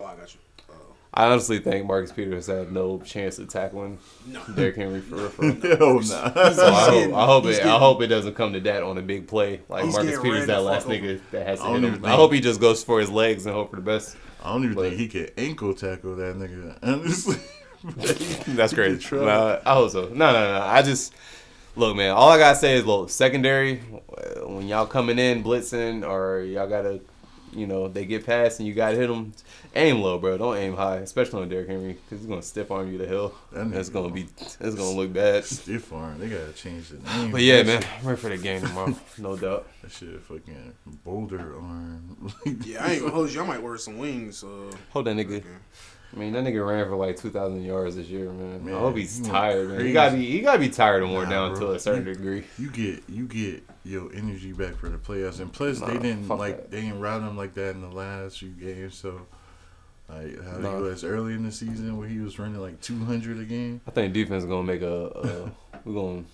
Oh, 0.00 0.06
I 0.06 0.16
got 0.16 0.34
you. 0.34 0.40
Uh, 0.68 0.74
I 1.14 1.26
honestly 1.26 1.60
think 1.60 1.86
Marcus 1.86 2.10
Peters 2.10 2.48
had 2.48 2.72
no 2.72 2.98
chance 3.00 3.38
of 3.38 3.48
tackling 3.48 3.98
no. 4.26 4.42
Derrick 4.56 4.74
Henry 4.74 5.00
for 5.00 5.16
real. 5.16 5.28
For 5.28 5.42
real. 5.42 5.76
Hell 5.78 5.94
nah. 5.94 6.02
So 6.02 6.66
I 6.66 6.90
he's 6.90 7.04
hope, 7.06 7.14
I 7.14 7.26
hope 7.26 7.44
he's 7.44 7.58
it. 7.58 7.66
I 7.66 7.78
hope 7.78 8.02
it 8.02 8.08
doesn't 8.08 8.34
come 8.34 8.52
to 8.54 8.60
that 8.60 8.82
on 8.82 8.98
a 8.98 9.02
big 9.02 9.28
play. 9.28 9.60
Like 9.68 9.86
Marcus 9.86 10.20
Peters, 10.20 10.46
that 10.46 10.64
last 10.64 10.86
fuck 10.86 10.94
nigga 10.94 11.20
that 11.30 11.46
has 11.46 11.60
to 11.60 11.66
hit 11.66 11.76
even 11.84 11.94
him. 11.94 12.04
I 12.04 12.16
hope 12.16 12.32
he 12.32 12.40
just 12.40 12.60
goes 12.60 12.82
for 12.82 12.98
his 12.98 13.10
legs 13.10 13.46
and 13.46 13.54
hope 13.54 13.70
for 13.70 13.76
the 13.76 13.82
best. 13.82 14.16
I 14.42 14.52
don't 14.52 14.64
even 14.64 14.74
But- 14.74 14.88
think 14.90 15.00
he 15.00 15.08
could 15.08 15.32
ankle 15.38 15.74
tackle 15.74 16.16
that 16.16 16.36
nigga. 16.36 16.76
Honestly, 16.82 17.36
That's 18.54 18.72
could 18.74 19.00
try. 19.00 19.60
I 19.64 19.74
hope 19.74 19.90
so. 19.90 20.02
No, 20.08 20.32
no, 20.32 20.52
no. 20.58 20.62
I 20.64 20.82
just 20.82 21.12
look, 21.76 21.96
man. 21.96 22.10
All 22.10 22.28
I 22.28 22.38
gotta 22.38 22.58
say 22.58 22.74
is, 22.76 22.84
look, 22.86 23.10
secondary. 23.10 23.76
When 24.44 24.68
y'all 24.68 24.86
coming 24.86 25.18
in 25.18 25.42
blitzing, 25.42 26.06
or 26.08 26.42
y'all 26.42 26.68
gotta, 26.68 27.00
you 27.52 27.66
know, 27.66 27.88
they 27.88 28.04
get 28.04 28.24
past 28.26 28.58
and 28.58 28.66
you 28.68 28.74
gotta 28.74 28.96
hit 28.96 29.08
them. 29.08 29.32
Aim 29.74 30.00
low, 30.00 30.18
bro. 30.18 30.36
Don't 30.38 30.56
aim 30.56 30.74
high, 30.74 30.96
especially 30.96 31.42
on 31.42 31.48
Derrick 31.48 31.68
Henry, 31.68 31.94
because 31.94 32.18
he's 32.20 32.26
gonna 32.28 32.42
stiff 32.42 32.70
arm 32.70 32.90
you 32.90 32.98
to 32.98 33.06
hell. 33.06 33.34
That 33.52 33.60
And 33.62 33.92
gonna 33.92 34.10
be, 34.10 34.26
that's 34.58 34.74
gonna 34.74 34.96
look 34.96 35.12
bad. 35.12 35.44
stiff 35.44 35.92
arm. 35.92 36.18
They 36.18 36.28
gotta 36.28 36.52
change 36.52 36.88
the 36.90 36.98
name. 36.98 37.30
But 37.30 37.42
yeah, 37.42 37.62
man, 37.62 37.82
I'm 38.00 38.06
ready 38.06 38.20
for 38.20 38.28
the 38.30 38.38
game 38.38 38.60
tomorrow, 38.62 38.96
no 39.18 39.36
doubt. 39.36 39.68
That 39.82 39.90
shit 39.90 40.22
fucking 40.22 40.74
boulder 41.04 41.56
arm. 41.60 42.32
Yeah, 42.64 42.84
I 42.84 42.92
ain't 42.92 43.00
gonna 43.00 43.12
hold 43.12 43.32
you. 43.32 43.42
I 43.42 43.46
might 43.46 43.60
wear 43.60 43.76
some 43.78 43.98
wings. 43.98 44.44
Uh, 44.44 44.70
Hold 44.90 45.06
that 45.06 45.16
nigga. 45.16 45.42
I 46.14 46.18
mean, 46.18 46.32
that 46.34 46.44
nigga 46.44 46.66
ran 46.66 46.84
for 46.86 46.96
like 46.96 47.16
two 47.16 47.30
thousand 47.30 47.62
yards 47.64 47.96
this 47.96 48.08
year, 48.08 48.30
man. 48.30 48.64
Man, 48.64 48.74
I 48.74 48.78
hope 48.78 48.96
he's 48.96 49.20
tired, 49.20 49.70
man. 49.70 49.84
He 49.86 49.92
gotta 49.92 50.14
be, 50.16 50.26
he 50.30 50.40
gotta 50.40 50.58
be 50.58 50.68
tired 50.68 51.02
of 51.02 51.08
more 51.08 51.24
Nah, 51.24 51.30
down 51.30 51.50
bro. 51.54 51.68
to 51.68 51.72
a 51.72 51.78
certain 51.78 52.06
You- 52.06 52.14
degree. 52.14 52.44
You 52.58 52.70
get 52.70 53.02
you 53.08 53.26
get 53.26 53.62
your 53.84 54.12
energy 54.14 54.52
back 54.52 54.74
for 54.76 54.88
the 54.90 54.98
playoffs, 54.98 55.40
and 55.40 55.50
plus 55.52 55.80
they 55.80 55.94
didn't 55.98 56.28
like 56.28 56.56
that. 56.56 56.70
they 56.70 56.82
didn't 56.82 57.00
route 57.00 57.22
him 57.22 57.36
like 57.36 57.54
that 57.54 57.70
in 57.74 57.80
the 57.80 57.88
last 57.88 58.38
few 58.38 58.50
games. 58.50 58.94
So 58.94 59.22
like 60.08 60.42
how 60.44 60.58
Nah. 60.58 60.76
he 60.76 60.82
was 60.82 61.02
early 61.02 61.32
in 61.32 61.44
the 61.44 61.52
season 61.52 61.96
where 61.96 62.08
he 62.08 62.18
was 62.18 62.38
running 62.38 62.60
like 62.60 62.80
two 62.82 62.98
hundred 63.04 63.38
a 63.40 63.44
game. 63.44 63.80
I 63.86 63.90
think 63.90 64.12
defense 64.12 64.44
is 64.44 64.48
gonna 64.50 64.64
make 64.64 64.82
a. 64.82 65.06
a 65.06 65.52
we're 65.84 65.94
gonna. 65.94 66.24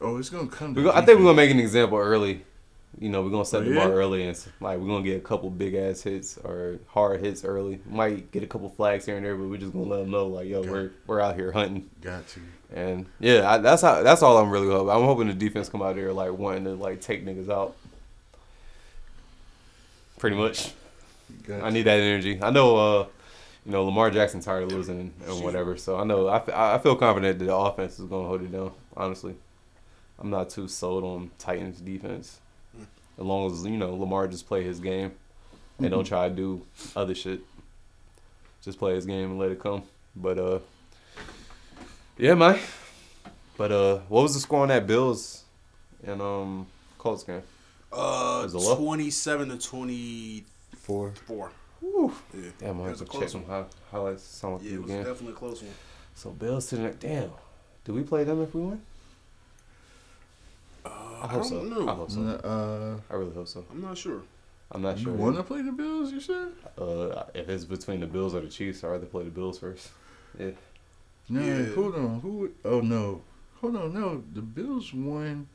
Oh, 0.00 0.16
it's 0.18 0.28
gonna 0.28 0.48
come. 0.48 0.74
We 0.74 0.82
to 0.82 0.90
go, 0.90 0.92
I 0.92 1.04
think 1.04 1.18
we're 1.20 1.26
gonna 1.26 1.36
make 1.36 1.52
an 1.52 1.60
example 1.60 1.98
early 1.98 2.44
You 3.00 3.08
know, 3.08 3.22
we're 3.22 3.30
gonna 3.30 3.44
set 3.44 3.62
Oh, 3.62 3.64
the 3.64 3.70
yeah? 3.74 3.86
bar 3.86 3.92
early, 3.92 4.24
and 4.26 4.38
like 4.60 4.78
we're 4.78 4.86
gonna 4.86 5.02
get 5.04 5.16
a 5.16 5.20
couple 5.20 5.50
big 5.50 5.74
ass 5.74 6.02
hits 6.02 6.38
or 6.38 6.78
hard 6.86 7.20
hits 7.20 7.44
early. 7.44 7.80
Might 7.86 8.30
get 8.30 8.42
a 8.42 8.46
couple 8.46 8.68
flags 8.70 9.04
here 9.06 9.16
and 9.16 9.24
there, 9.26 9.34
but 9.36 9.48
we're 9.48 9.56
just 9.58 9.72
gonna 9.72 9.84
let 9.86 9.98
them 10.00 10.10
know, 10.10 10.26
like, 10.28 10.46
yo, 10.48 10.58
Okay. 10.60 10.70
we're 10.70 10.90
we're 11.06 11.20
out 11.20 11.34
here 11.34 11.50
hunting. 11.52 11.90
Got 12.00 12.26
to. 12.28 12.40
And 12.72 13.06
yeah, 13.20 13.50
I, 13.50 13.58
that's 13.58 13.82
how 13.82 14.02
that's 14.02 14.22
all 14.22 14.38
I'm 14.38 14.50
really 14.50 14.68
hoping. 14.68 14.90
I'm 14.90 15.02
hoping 15.04 15.26
the 15.28 15.34
defense 15.34 15.68
come 15.68 15.82
out 15.82 15.96
there 15.96 16.12
like 16.12 16.32
wanting 16.32 16.64
to 16.64 16.74
like 16.74 17.00
take 17.00 17.24
niggas 17.24 17.48
out. 17.50 17.74
Pretty 20.18 20.36
much. 20.36 20.72
Got 21.46 21.62
I 21.64 21.70
need 21.70 21.82
that 21.82 21.98
energy. 22.00 22.38
I 22.40 22.50
know, 22.50 22.76
uh, 22.76 23.06
you 23.66 23.72
know, 23.72 23.84
Lamar 23.84 24.10
Jackson 24.10 24.40
tired 24.40 24.64
of 24.64 24.72
losing 24.72 25.12
and 25.26 25.42
whatever. 25.42 25.76
So 25.76 25.96
I 25.96 26.04
know 26.04 26.26
I, 26.28 26.36
f- 26.36 26.48
I 26.48 26.78
feel 26.78 26.96
confident 26.96 27.38
that 27.38 27.44
the 27.44 27.54
offense 27.54 27.98
is 27.98 28.06
gonna 28.06 28.26
hold 28.28 28.42
it 28.42 28.52
down. 28.52 28.72
Honestly, 28.96 29.34
I'm 30.18 30.30
not 30.30 30.50
too 30.50 30.68
sold 30.68 31.02
on 31.04 31.30
Titans 31.38 31.80
defense. 31.80 32.40
As 33.18 33.24
long 33.24 33.50
as 33.50 33.64
you 33.64 33.76
know 33.76 33.94
Lamar 33.94 34.26
just 34.28 34.46
play 34.46 34.62
his 34.64 34.80
game 34.80 35.12
and 35.78 35.90
don't 35.90 36.04
try 36.04 36.28
to 36.28 36.34
do 36.34 36.62
other 36.96 37.14
shit. 37.14 37.40
Just 38.62 38.78
play 38.78 38.94
his 38.94 39.06
game 39.06 39.30
and 39.30 39.38
let 39.38 39.50
it 39.50 39.60
come. 39.60 39.82
But 40.16 40.38
uh, 40.38 40.58
yeah, 42.18 42.34
man. 42.34 42.58
But 43.56 43.70
uh, 43.72 43.98
what 44.08 44.22
was 44.22 44.34
the 44.34 44.40
score 44.40 44.62
on 44.62 44.68
that 44.68 44.86
Bills 44.86 45.44
and 46.04 46.20
um 46.20 46.66
Colts 46.98 47.22
game? 47.22 47.42
Uh, 47.92 48.48
it 48.52 48.76
twenty-seven 48.76 49.48
to 49.50 49.58
twenty-four. 49.58 51.12
Four. 51.26 51.52
Whew. 51.80 52.12
Yeah, 52.34 52.50
Damn, 52.58 52.80
I 52.82 52.88
have 52.88 52.98
to 52.98 53.04
check 53.04 53.28
them 53.30 53.46
one. 53.46 53.66
highlights 53.92 54.22
some 54.22 54.54
of 54.54 54.64
Yeah, 54.64 54.74
it 54.74 54.82
was 54.82 54.90
game. 54.90 55.04
definitely 55.04 55.32
a 55.32 55.36
close 55.36 55.62
one. 55.62 55.72
So 56.14 56.30
Bills 56.30 56.66
to 56.68 56.76
the 56.76 56.82
next. 56.82 57.00
Damn. 57.00 57.30
Do 57.84 57.92
we 57.92 58.02
play 58.02 58.24
them 58.24 58.42
if 58.42 58.54
we 58.54 58.62
win? 58.62 58.80
I 61.24 61.26
I, 61.26 61.30
hope 61.30 61.42
don't 61.42 61.50
so. 61.50 61.62
know. 61.62 61.88
I 61.88 61.94
hope 61.94 62.10
so. 62.10 62.20
Uh, 62.22 63.12
I 63.12 63.16
really 63.16 63.32
hope 63.34 63.48
so. 63.48 63.64
I'm 63.70 63.80
not 63.80 63.96
sure. 63.96 64.22
I'm 64.72 64.82
not 64.82 64.98
you 64.98 65.04
sure. 65.04 65.12
want 65.14 65.36
to 65.36 65.42
play 65.42 65.62
the 65.62 65.72
Bills? 65.72 66.12
You 66.12 66.20
said? 66.20 66.48
Uh, 66.76 67.24
if 67.34 67.48
it's 67.48 67.64
between 67.64 68.00
the 68.00 68.06
Bills 68.06 68.34
or 68.34 68.40
the 68.40 68.48
Chiefs, 68.48 68.82
I'd 68.84 68.88
rather 68.88 69.06
play 69.06 69.24
the 69.24 69.30
Bills 69.30 69.58
first. 69.58 69.88
Yeah. 70.38 70.50
No, 71.28 71.40
Yeah. 71.40 71.74
hold 71.74 71.94
on. 71.94 72.20
Who? 72.20 72.50
Oh 72.64 72.80
no, 72.80 73.22
hold 73.60 73.76
on. 73.76 73.94
No, 73.94 74.22
the 74.34 74.42
Bills 74.42 74.92
won 74.92 75.46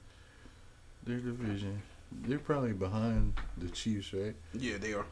their 1.03 1.17
division. 1.19 1.81
They're 2.11 2.39
probably 2.39 2.71
behind 2.73 3.33
the 3.57 3.67
Chiefs, 3.69 4.13
right? 4.13 4.33
Yeah, 4.53 4.77
they 4.77 4.93
are. 4.93 5.05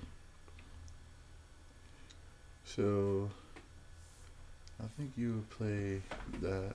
So 2.64 3.30
I 4.82 4.86
think 4.98 5.12
you 5.18 5.34
would 5.34 5.50
play 5.50 6.02
the 6.42 6.74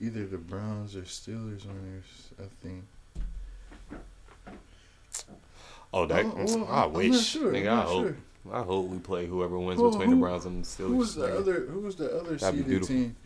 either 0.00 0.26
the 0.26 0.38
Browns 0.38 0.96
or 0.96 1.02
Steelers 1.02 1.64
winners. 1.66 2.30
I 2.38 2.44
think. 2.62 2.84
Oh, 5.92 6.06
that. 6.06 6.24
Oh, 6.24 6.34
well, 6.44 6.66
I 6.68 6.84
I'm 6.84 6.92
wish. 6.92 7.12
not 7.12 7.22
sure, 7.22 7.52
Nigga, 7.52 7.70
I'm 7.70 7.78
I 7.78 7.82
hope. 7.82 8.04
sure. 8.06 8.16
I 8.52 8.62
hope 8.62 8.88
we 8.88 8.98
play 8.98 9.26
whoever 9.26 9.58
wins 9.58 9.80
Who- 9.80 9.90
between 9.90 10.08
who- 10.10 10.14
the 10.16 10.20
Browns 10.20 10.44
and 10.44 10.64
the 10.64 10.68
Steelers. 10.68 10.86
Who 10.88 10.96
was 10.96 11.14
the 11.14 11.26
nigga. 11.28 11.38
other? 11.38 11.60
Who 11.66 11.80
was 11.80 11.96
the 11.96 12.18
other 12.20 12.36
That'd 12.36 12.64
seeded 12.66 12.82
team? 12.82 13.16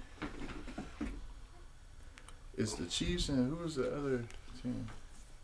It's 2.56 2.74
the 2.74 2.86
Chiefs 2.86 3.28
and 3.28 3.50
who 3.56 3.62
was 3.62 3.76
the 3.76 3.88
other 3.96 4.24
team? 4.62 4.86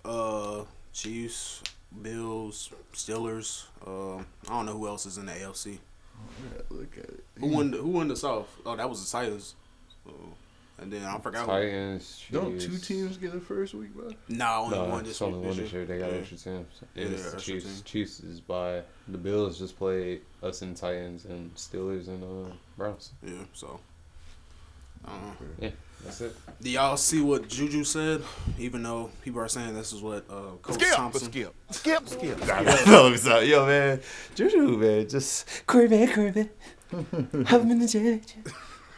Uh, 0.05 0.65
Chiefs, 0.93 1.63
Bills, 2.03 2.71
Steelers. 2.93 3.65
Um, 3.87 4.27
I 4.49 4.51
don't 4.51 4.67
know 4.67 4.73
who 4.79 4.87
else 4.89 5.07
is 5.07 5.17
in 5.19 5.27
the 5.27 5.33
AFC. 5.33 5.79
Yeah, 6.43 6.61
look 6.71 6.97
at 6.99 7.05
it. 7.05 7.25
Who 7.41 7.47
won? 7.49 7.71
The, 7.71 7.79
who 7.79 7.89
won 7.89 8.09
the 8.09 8.17
South? 8.17 8.49
Oh, 8.67 8.77
that 8.77 8.89
was 8.89 9.05
the 9.05 9.11
Titans. 9.19 9.55
So, 10.05 10.13
and 10.79 10.93
then 10.93 11.05
I 11.05 11.19
forgot. 11.19 11.43
Who, 11.43 11.53
Titans. 11.53 12.25
Don't 12.31 12.61
two 12.61 12.77
teams 12.79 13.17
get 13.17 13.35
a 13.35 13.41
first 13.41 13.75
week, 13.75 13.95
bro? 13.95 14.11
nah, 14.29 14.61
only 14.63 14.77
No, 14.79 14.85
one 14.85 15.01
it's 15.01 15.09
this 15.11 15.23
only 15.23 15.39
week. 15.39 15.47
one 15.49 15.57
this 15.57 15.65
this 15.67 15.73
year. 15.73 15.85
They 15.87 15.99
got 15.99 16.11
Yeah. 16.13 16.19
extra 16.19 16.37
teams. 16.39 16.67
Yeah, 16.95 17.05
It's 17.05 17.33
the 17.33 17.41
Chiefs. 17.41 17.65
team. 17.65 17.83
Chiefs 17.85 18.21
is 18.21 18.41
by 18.41 18.83
the 19.09 19.19
Bills. 19.19 19.59
Just 19.59 19.79
played 19.79 20.23
us 20.43 20.63
and 20.63 20.77
Titans 20.77 21.25
and 21.27 21.55
Steelers 21.55 22.09
and 22.09 22.23
uh, 22.25 22.51
Browns. 22.77 23.13
Yeah. 23.23 23.33
So. 23.53 23.81
Uh, 25.07 25.11
Yeah, 25.61 25.71
that's 26.03 26.23
it. 26.23 26.35
do 26.63 26.71
y'all 26.71 26.97
see 26.97 27.21
what 27.21 27.47
Juju 27.47 27.85
said? 27.85 28.23
Even 28.59 28.83
though 28.83 29.11
people 29.23 29.39
are 29.41 29.49
saying 29.49 29.75
this 29.75 29.93
is 29.93 30.01
what 30.01 30.25
uh, 30.31 30.57
Coach 30.63 30.77
Skip, 30.81 30.95
Thompson. 30.95 31.29
skip, 31.31 31.55
skip, 31.71 32.09
skip. 32.09 32.47
Let 32.49 33.13
me 33.13 33.17
stop. 33.19 33.45
Yo, 33.45 33.67
man. 33.67 34.01
Juju, 34.35 34.79
man. 34.79 35.07
Just 35.07 35.47
Corbin, 35.67 36.09
Corbin. 36.11 36.49
Have 37.47 37.63
him 37.65 37.71
in 37.73 37.81
the 37.81 37.87
jet. 37.89 38.35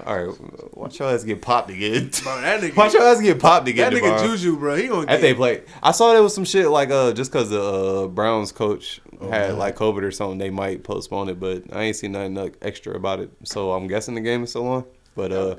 All 0.05 0.25
right. 0.27 0.75
Watch 0.77 0.99
your 0.99 1.09
ass 1.11 1.25
get 1.25 1.41
popped 1.41 1.71
again. 1.71 2.11
Bro, 2.23 2.41
that 2.43 2.61
nigga. 2.63 2.77
Watch 2.77 2.93
your 2.93 3.03
ass 3.03 3.21
get 3.21 3.41
popped 3.41 3.67
again 3.69 3.93
that 3.93 3.99
nigga 4.03 4.19
tomorrow. 4.19 4.37
Juju, 4.37 4.57
bro. 4.59 4.77
He 4.77 4.89
gonna 4.89 5.01
After 5.03 5.13
get. 5.13 5.21
they 5.23 5.35
play, 5.35 5.63
I 5.83 5.93
saw 5.93 6.13
there 6.13 6.23
was 6.23 6.35
some 6.35 6.45
shit 6.45 6.69
like 6.69 6.91
uh 6.91 7.13
just 7.13 7.33
because 7.33 7.49
the 7.51 7.63
uh, 7.63 8.07
Browns 8.09 8.53
coach 8.53 9.01
Oh, 9.19 9.31
had 9.31 9.49
man. 9.51 9.59
like 9.59 9.77
COVID 9.77 10.03
or 10.03 10.11
something, 10.11 10.37
they 10.37 10.51
might 10.51 10.85
postpone 10.85 11.31
it. 11.31 11.41
But 11.41 11.65
I 11.73 11.85
ain't 11.85 11.97
seen 11.97 12.13
nothing 12.13 12.55
extra 12.61 12.95
about 12.95 13.21
it, 13.21 13.31
so 13.45 13.73
I'm 13.73 13.87
guessing 13.87 14.15
the 14.15 14.21
game 14.21 14.45
is 14.45 14.51
still 14.51 14.67
on. 14.69 14.85
But 15.15 15.33
uh, 15.33 15.57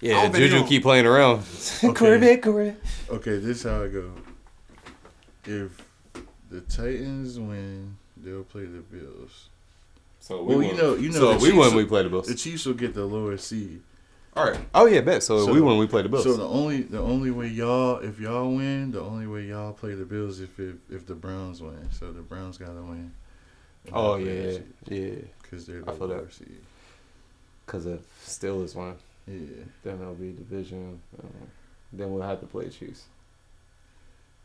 yeah, 0.00 0.22
don't 0.22 0.32
think 0.32 0.44
he 0.44 0.48
Juju 0.50 0.66
keep 0.66 0.82
playing 0.82 1.04
around. 1.06 1.42
Okay. 1.84 1.92
Corbin, 1.92 2.40
Corbin. 2.40 2.76
Okay, 3.10 3.38
this 3.38 3.58
is 3.58 3.62
how 3.64 3.84
I 3.84 3.88
go. 3.88 4.10
If 5.44 5.72
the 6.48 6.62
Titans 6.62 7.38
win, 7.38 7.96
they'll 8.16 8.44
play 8.44 8.64
the 8.64 8.80
Bills. 8.80 9.50
So 10.24 10.42
Well, 10.42 10.62
you 10.62 10.72
know, 10.72 10.94
you 10.94 11.10
know, 11.10 11.18
so 11.18 11.32
we 11.34 11.38
Chiefs 11.50 11.52
won. 11.58 11.68
will- 11.72 11.76
We 11.76 11.84
play 11.84 12.02
the 12.02 12.08
Bills. 12.08 12.26
The 12.28 12.34
Chiefs 12.34 12.64
will 12.64 12.72
get 12.72 12.94
the 12.94 13.04
lower 13.04 13.36
seed. 13.36 13.82
All 14.34 14.50
right. 14.50 14.58
Oh 14.74 14.86
yeah, 14.86 15.02
bet. 15.02 15.22
So, 15.22 15.44
So- 15.44 15.52
we 15.52 15.60
won. 15.60 15.76
We 15.76 15.86
play 15.86 16.00
the 16.00 16.08
Bills. 16.08 16.24
So 16.24 16.32
the 16.34 16.48
only 16.48 16.80
the 16.80 16.98
only 16.98 17.30
way 17.30 17.48
y'all 17.48 17.98
if 17.98 18.18
y'all 18.18 18.50
win, 18.50 18.90
the 18.92 19.02
only 19.02 19.26
way 19.26 19.44
y'all 19.44 19.74
play 19.74 19.92
the 19.94 20.06
Bills 20.06 20.40
if 20.40 20.58
if, 20.58 20.76
if 20.90 21.04
the 21.06 21.14
Browns 21.14 21.60
win. 21.60 21.90
So 21.92 22.10
the 22.10 22.22
Browns 22.22 22.56
gotta 22.56 22.80
win. 22.80 23.12
Oh 23.92 24.16
yeah, 24.16 24.60
yeah. 24.88 25.10
Cause 25.50 25.66
they're 25.66 25.82
I 25.86 25.92
the 25.92 25.98
feel 25.98 26.08
that. 26.08 26.16
lower 26.16 26.30
seed. 26.30 26.56
Because 27.66 27.84
if 27.84 28.00
Steelers 28.26 28.74
won, 28.74 28.96
Yeah. 29.28 29.34
then 29.82 30.00
it'll 30.00 30.14
be 30.14 30.32
division. 30.32 31.00
Uh, 31.22 31.26
then 31.92 32.10
we'll 32.14 32.22
have 32.22 32.40
to 32.40 32.46
play 32.46 32.70
Chiefs. 32.70 33.04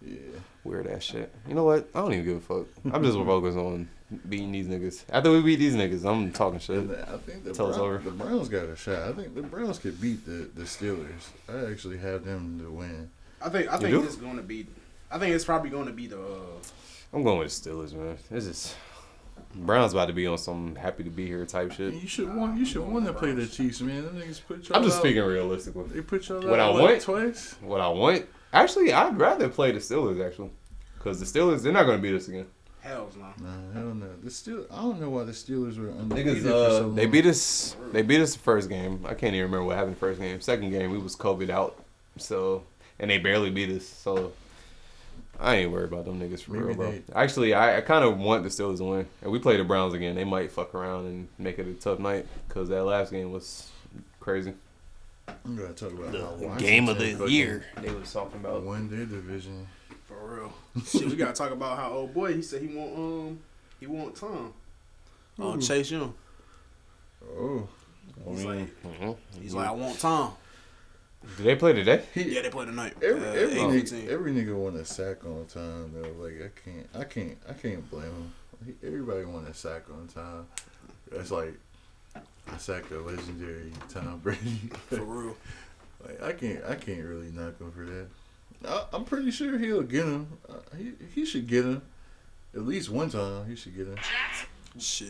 Yeah. 0.05 0.17
Weird 0.63 0.87
ass 0.87 1.03
shit. 1.03 1.33
You 1.47 1.55
know 1.55 1.63
what? 1.63 1.89
I 1.93 2.01
don't 2.01 2.13
even 2.13 2.25
give 2.25 2.37
a 2.37 2.39
fuck. 2.41 2.67
I'm 2.93 3.03
just 3.03 3.17
focused 3.17 3.57
on 3.57 3.89
beating 4.27 4.51
these 4.51 4.67
niggas. 4.67 5.03
After 5.09 5.31
we 5.31 5.41
beat 5.41 5.57
these 5.57 5.75
niggas, 5.75 6.05
I'm 6.09 6.31
talking 6.31 6.59
shit. 6.59 6.89
I 6.89 7.17
think 7.17 7.43
the, 7.43 7.53
Till 7.53 7.67
Brown- 7.67 7.79
over. 7.81 7.97
the 7.99 8.11
Browns 8.11 8.49
got 8.49 8.63
a 8.65 8.75
shot. 8.75 8.99
I 9.09 9.11
think 9.13 9.35
the 9.35 9.41
Browns 9.41 9.77
could 9.79 9.99
beat 9.99 10.25
the, 10.25 10.49
the 10.55 10.63
Steelers. 10.63 11.29
I 11.47 11.69
actually 11.71 11.97
have 11.97 12.23
them 12.25 12.59
to 12.59 12.71
win. 12.71 13.09
I 13.41 13.49
think. 13.49 13.69
I 13.69 13.75
You 13.75 13.81
think 13.81 13.91
do? 13.93 14.03
it's 14.03 14.15
gonna 14.15 14.41
be. 14.41 14.67
I 15.11 15.17
think 15.19 15.33
it's 15.35 15.45
probably 15.45 15.69
gonna 15.69 15.91
be 15.91 16.07
the. 16.07 16.19
Uh, 16.19 16.37
I'm 17.13 17.23
going 17.23 17.39
with 17.39 17.61
the 17.63 17.69
Steelers, 17.69 17.93
man. 17.93 18.17
This 18.29 18.45
is 18.45 18.75
Browns 19.55 19.93
about 19.93 20.07
to 20.07 20.13
be 20.13 20.27
on 20.27 20.37
some 20.37 20.75
happy 20.75 21.03
to 21.03 21.09
be 21.09 21.25
here 21.25 21.45
type 21.45 21.71
shit. 21.71 21.93
You 21.93 22.07
should 22.07 22.33
want 22.35 22.57
you 22.57 22.65
should 22.65 22.85
want 22.87 23.05
to 23.05 23.13
play 23.13 23.31
the 23.31 23.47
Chiefs, 23.47 23.81
man. 23.81 24.05
Them 24.05 24.17
niggas 24.21 24.41
put 24.47 24.67
y'all 24.69 24.77
I'm 24.77 24.83
just 24.83 24.97
out- 24.97 25.01
speaking 25.03 25.23
realistically. 25.23 25.85
They 25.85 26.01
put 26.01 26.27
y'all 26.29 26.41
What 26.47 26.59
out, 26.59 26.71
I 26.71 26.73
what, 26.73 26.83
want? 26.83 27.01
twice. 27.01 27.55
What 27.61 27.81
I 27.81 27.87
want, 27.89 28.25
actually, 28.53 28.93
I'd 28.93 29.17
rather 29.19 29.49
play 29.49 29.71
the 29.71 29.79
Steelers 29.79 30.25
actually, 30.25 30.51
because 30.97 31.19
the 31.19 31.25
Steelers 31.25 31.61
they're 31.63 31.71
not 31.73 31.85
gonna 31.85 31.97
beat 32.01 32.15
us 32.15 32.27
again. 32.27 32.47
hell's 32.81 33.15
no. 33.15 33.25
Nah, 33.45 33.73
hell 33.73 33.93
no. 33.93 34.07
The 34.23 34.31
Steel. 34.31 34.65
I 34.71 34.81
don't 34.81 34.99
know 34.99 35.09
why 35.09 35.23
the 35.23 35.31
Steelers 35.31 35.77
were 35.77 35.87
Niggas, 35.87 35.99
undefeated 35.99 36.43
for 36.43 36.49
uh, 36.53 36.69
so 36.69 36.91
they 36.91 37.05
beat 37.05 37.25
us. 37.25 37.75
They 37.91 38.01
beat 38.01 38.21
us 38.21 38.33
the 38.33 38.39
first 38.39 38.69
game. 38.69 39.03
I 39.05 39.13
can't 39.13 39.33
even 39.35 39.45
remember 39.51 39.65
what 39.65 39.75
happened 39.75 39.95
the 39.95 39.99
first 39.99 40.19
game. 40.19 40.39
Second 40.41 40.69
game, 40.71 40.91
we 40.91 40.97
was 40.97 41.15
COVID 41.15 41.49
out, 41.49 41.75
so 42.17 42.63
and 42.99 43.09
they 43.11 43.17
barely 43.17 43.49
beat 43.49 43.69
us. 43.69 43.85
So 43.85 44.31
I 45.39 45.55
ain't 45.55 45.71
worried 45.71 45.91
about 45.91 46.05
them 46.05 46.19
niggas 46.19 46.41
for 46.41 46.51
Maybe 46.53 46.65
real, 46.65 46.75
bro. 46.75 46.91
they- 46.91 47.03
Actually, 47.13 47.53
I, 47.53 47.77
I 47.77 47.81
kind 47.81 48.03
of 48.03 48.17
want 48.17 48.43
the 48.43 48.49
Steelers 48.49 48.77
to 48.79 48.83
win. 48.83 49.05
And 49.21 49.31
we 49.31 49.39
play 49.39 49.55
the 49.57 49.63
Browns 49.63 49.93
again. 49.93 50.15
They 50.15 50.25
might 50.25 50.51
fuck 50.51 50.75
around 50.75 51.05
and 51.05 51.27
make 51.37 51.59
it 51.59 51.67
a 51.67 51.73
tough 51.73 51.99
night 51.99 52.25
because 52.47 52.67
that 52.69 52.83
last 52.83 53.11
game 53.11 53.31
was 53.31 53.69
crazy. 54.19 54.53
I'm 55.45 55.55
gonna 55.55 55.73
talk 55.73 55.91
about 55.91 56.13
how 56.13 56.55
Game 56.57 56.89
of 56.89 56.97
the 56.97 57.27
year. 57.29 57.65
They 57.81 57.91
was 57.91 58.11
talking 58.11 58.39
about. 58.39 58.63
Won 58.63 58.89
their 58.89 59.05
division. 59.05 59.67
For 60.05 60.15
real. 60.35 60.53
Shit, 60.85 61.05
we 61.07 61.15
gotta 61.15 61.33
talk 61.33 61.51
about 61.51 61.77
how 61.77 61.91
old 61.91 62.13
boy. 62.13 62.33
He 62.33 62.41
said 62.41 62.61
he 62.61 62.67
want 62.75 62.95
um 62.95 63.39
he 63.79 63.87
want 63.87 64.15
Tom. 64.15 64.53
Who? 65.37 65.61
Chase 65.61 65.91
Young. 65.91 66.13
Oh, 67.37 67.67
He's 68.27 68.45
like 68.45 68.83
Mhm. 68.83 69.17
he's 69.41 69.53
like 69.53 69.67
I 69.67 69.71
want 69.71 69.99
Tom. 69.99 70.33
Did 71.37 71.45
they 71.45 71.55
play 71.55 71.73
today? 71.73 72.03
Yeah, 72.15 72.41
they 72.41 72.49
play 72.49 72.65
tonight. 72.65 72.93
every 73.01 73.21
uh, 73.27 73.31
every, 73.33 73.55
nigga, 73.57 74.07
every 74.07 74.31
nigga 74.33 74.55
want 74.55 74.77
a 74.77 74.85
sack 74.85 75.25
on 75.25 75.45
time 75.47 75.91
though. 75.93 76.11
Like 76.23 76.41
I 76.41 76.59
can't, 76.69 76.87
I 76.95 77.03
can't, 77.03 77.37
I 77.47 77.53
can't 77.53 77.89
blame 77.91 78.05
him. 78.05 78.75
Everybody 78.85 79.25
want 79.25 79.47
a 79.47 79.53
sack 79.53 79.83
on 79.91 80.07
time. 80.07 80.47
That's 81.11 81.31
like 81.31 81.53
I 81.68 81.68
sacked 82.57 82.91
a 82.91 82.99
legendary 82.99 83.71
Tom 83.89 84.19
Brady. 84.19 84.71
For 84.87 85.03
real. 85.03 85.35
like 86.05 86.21
I 86.21 86.31
can't, 86.33 86.63
I 86.65 86.75
can't 86.75 87.03
really 87.03 87.31
knock 87.31 87.59
him 87.59 87.71
for 87.71 87.85
that. 87.85 88.07
I, 88.67 88.85
I'm 88.95 89.05
pretty 89.05 89.31
sure 89.31 89.57
he'll 89.57 89.83
get 89.83 90.05
him. 90.05 90.37
Uh, 90.47 90.55
he 90.77 90.93
he 91.13 91.25
should 91.25 91.47
get 91.47 91.65
him 91.65 91.81
at 92.53 92.61
least 92.61 92.89
one 92.89 93.09
time. 93.09 93.47
He 93.47 93.55
should 93.55 93.75
get 93.75 93.87
him. 93.87 93.97
Shit. 94.77 95.09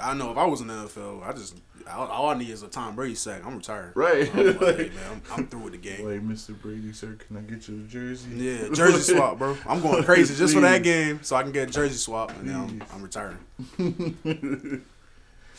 I 0.00 0.12
know 0.14 0.30
if 0.30 0.36
I 0.36 0.44
was 0.44 0.60
in 0.60 0.66
the 0.66 0.74
NFL, 0.74 1.26
I 1.26 1.32
just 1.32 1.56
all, 1.90 2.06
all 2.06 2.28
I 2.28 2.34
need 2.34 2.50
is 2.50 2.62
a 2.62 2.68
Tom 2.68 2.94
Brady 2.94 3.14
sack. 3.14 3.44
I'm 3.44 3.56
retired. 3.56 3.92
Right. 3.94 4.30
I'm, 4.34 4.58
like, 4.58 4.76
hey, 4.76 4.88
man, 4.94 5.04
I'm, 5.10 5.22
I'm 5.32 5.46
through 5.46 5.60
with 5.60 5.72
the 5.72 5.78
game. 5.78 6.04
Like, 6.04 6.20
Mr. 6.20 6.60
Brady, 6.60 6.92
sir, 6.92 7.16
can 7.26 7.36
I 7.36 7.40
get 7.40 7.66
you 7.68 7.76
a 7.76 7.88
jersey? 7.88 8.30
Yeah, 8.34 8.68
jersey 8.72 9.14
swap, 9.14 9.38
bro. 9.38 9.56
I'm 9.66 9.80
going 9.80 10.02
crazy 10.04 10.34
just 10.36 10.54
for 10.54 10.60
that 10.60 10.82
game, 10.82 11.20
so 11.22 11.36
I 11.36 11.42
can 11.42 11.52
get 11.52 11.68
a 11.68 11.72
jersey 11.72 11.96
swap, 11.96 12.30
and 12.38 12.48
then 12.48 12.56
I'm, 12.56 12.82
I'm 12.92 13.02
retiring. 13.02 13.38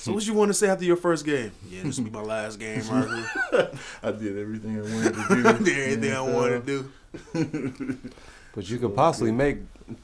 so, 0.01 0.13
what 0.13 0.25
you 0.25 0.33
want 0.33 0.49
to 0.49 0.53
say 0.53 0.67
after 0.67 0.83
your 0.83 0.95
first 0.95 1.25
game? 1.25 1.51
Yeah, 1.69 1.83
this 1.83 1.97
will 1.97 2.05
be 2.05 2.09
my 2.11 2.21
last 2.21 2.59
game, 2.59 2.81
right 2.89 3.25
here. 3.51 3.71
I 4.01 4.11
did 4.11 4.37
everything 4.37 4.77
I 4.77 4.81
wanted 4.81 5.13
to 5.13 5.25
do. 5.29 5.47
I 5.47 5.51
did 5.53 5.77
everything 5.77 6.13
I 6.13 6.21
wanted 6.21 6.65
to 6.65 6.89
do. 7.33 7.99
But 8.53 8.69
you 8.69 8.79
could 8.79 8.93
possibly 8.95 9.31
make 9.31 9.59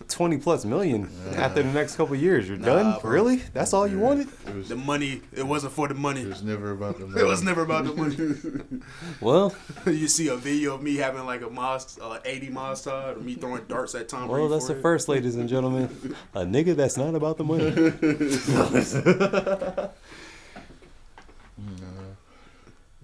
twenty 0.08 0.38
plus 0.38 0.65
million 0.65 1.10
after 1.36 1.63
the 1.63 1.72
next 1.72 1.96
couple 1.96 2.15
years. 2.15 2.48
You're 2.48 2.58
done? 2.58 3.00
bro. 3.01 3.10
Really? 3.12 3.38
That's 3.53 3.74
all 3.74 3.88
you 3.88 4.00
wanted? 4.00 4.27
Was, 4.56 4.70
The 4.70 4.75
money, 4.75 5.22
it 5.34 5.46
wasn't 5.46 5.74
for 5.74 5.88
the 5.88 5.94
money. 5.94 6.22
it 6.22 6.27
was 6.27 6.44
never 6.44 6.72
about 6.72 7.00
the 7.00 7.06
money. 7.08 7.22
It 7.22 7.25
was 7.25 7.44
never 7.44 7.62
about 7.62 7.86
the 7.86 7.94
money. 7.94 8.82
Well, 9.22 9.53
you 9.86 10.08
see 10.08 10.27
a 10.27 10.36
video 10.36 10.75
of 10.75 10.82
me 10.84 10.96
having 10.98 11.25
like 11.25 11.41
a 11.41 11.50
Moss, 11.50 12.00
uh, 12.00 12.20
80 12.24 12.50
Moss 12.50 12.84
Todd, 12.84 13.17
or 13.17 13.20
me 13.20 13.34
throwing 13.36 13.63
darts 13.65 13.96
at 13.96 14.08
Tom 14.10 14.27
Brady. 14.27 14.41
well, 14.41 14.50
that's 14.50 14.67
the 14.67 14.77
it. 14.77 14.82
first, 14.82 15.08
ladies 15.10 15.36
and 15.36 15.50
gentlemen. 15.50 16.15
A 16.36 16.41
nigga 16.41 16.75
that's 16.75 16.98
not 16.98 17.15
about 17.15 17.38
the 17.38 17.44
money. 17.44 17.72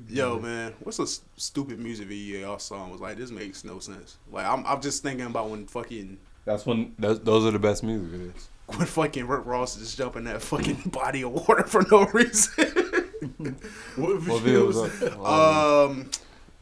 Yo, 0.10 0.40
man, 0.40 0.74
what's 0.82 1.00
a 1.00 1.04
s- 1.04 1.22
stupid 1.38 1.80
music 1.80 2.08
video 2.08 2.40
y'all 2.42 2.60
saw 2.60 2.84
and 2.84 2.92
was 2.92 3.00
like, 3.02 3.16
this 3.18 3.32
makes 3.32 3.64
no 3.64 3.80
sense. 3.80 4.18
Like, 4.32 4.46
I'm, 4.46 4.66
I'm 4.66 4.82
just 4.82 5.02
thinking 5.04 5.26
about 5.26 5.50
when 5.50 5.66
fucking, 5.68 6.18
That's 6.46 6.66
when 6.66 6.94
those, 7.00 7.20
those 7.22 7.46
are 7.46 7.52
the 7.52 7.60
best 7.60 7.84
music 7.84 8.20
videos. 8.20 8.78
when 8.78 8.88
fucking 8.88 9.28
Rick 9.28 9.46
Ross 9.46 9.76
just 9.78 9.98
jumping 9.98 10.26
that 10.26 10.42
fucking 10.42 10.82
body 10.92 11.24
of 11.24 11.32
water 11.32 11.64
for 11.64 11.84
no 11.92 12.06
reason. 12.08 12.70
What 13.96 14.22
What 14.28 14.42
video 14.42 14.70
videos? 14.70 14.74
was 14.74 15.00
that? 15.00 15.18
um, 15.20 16.10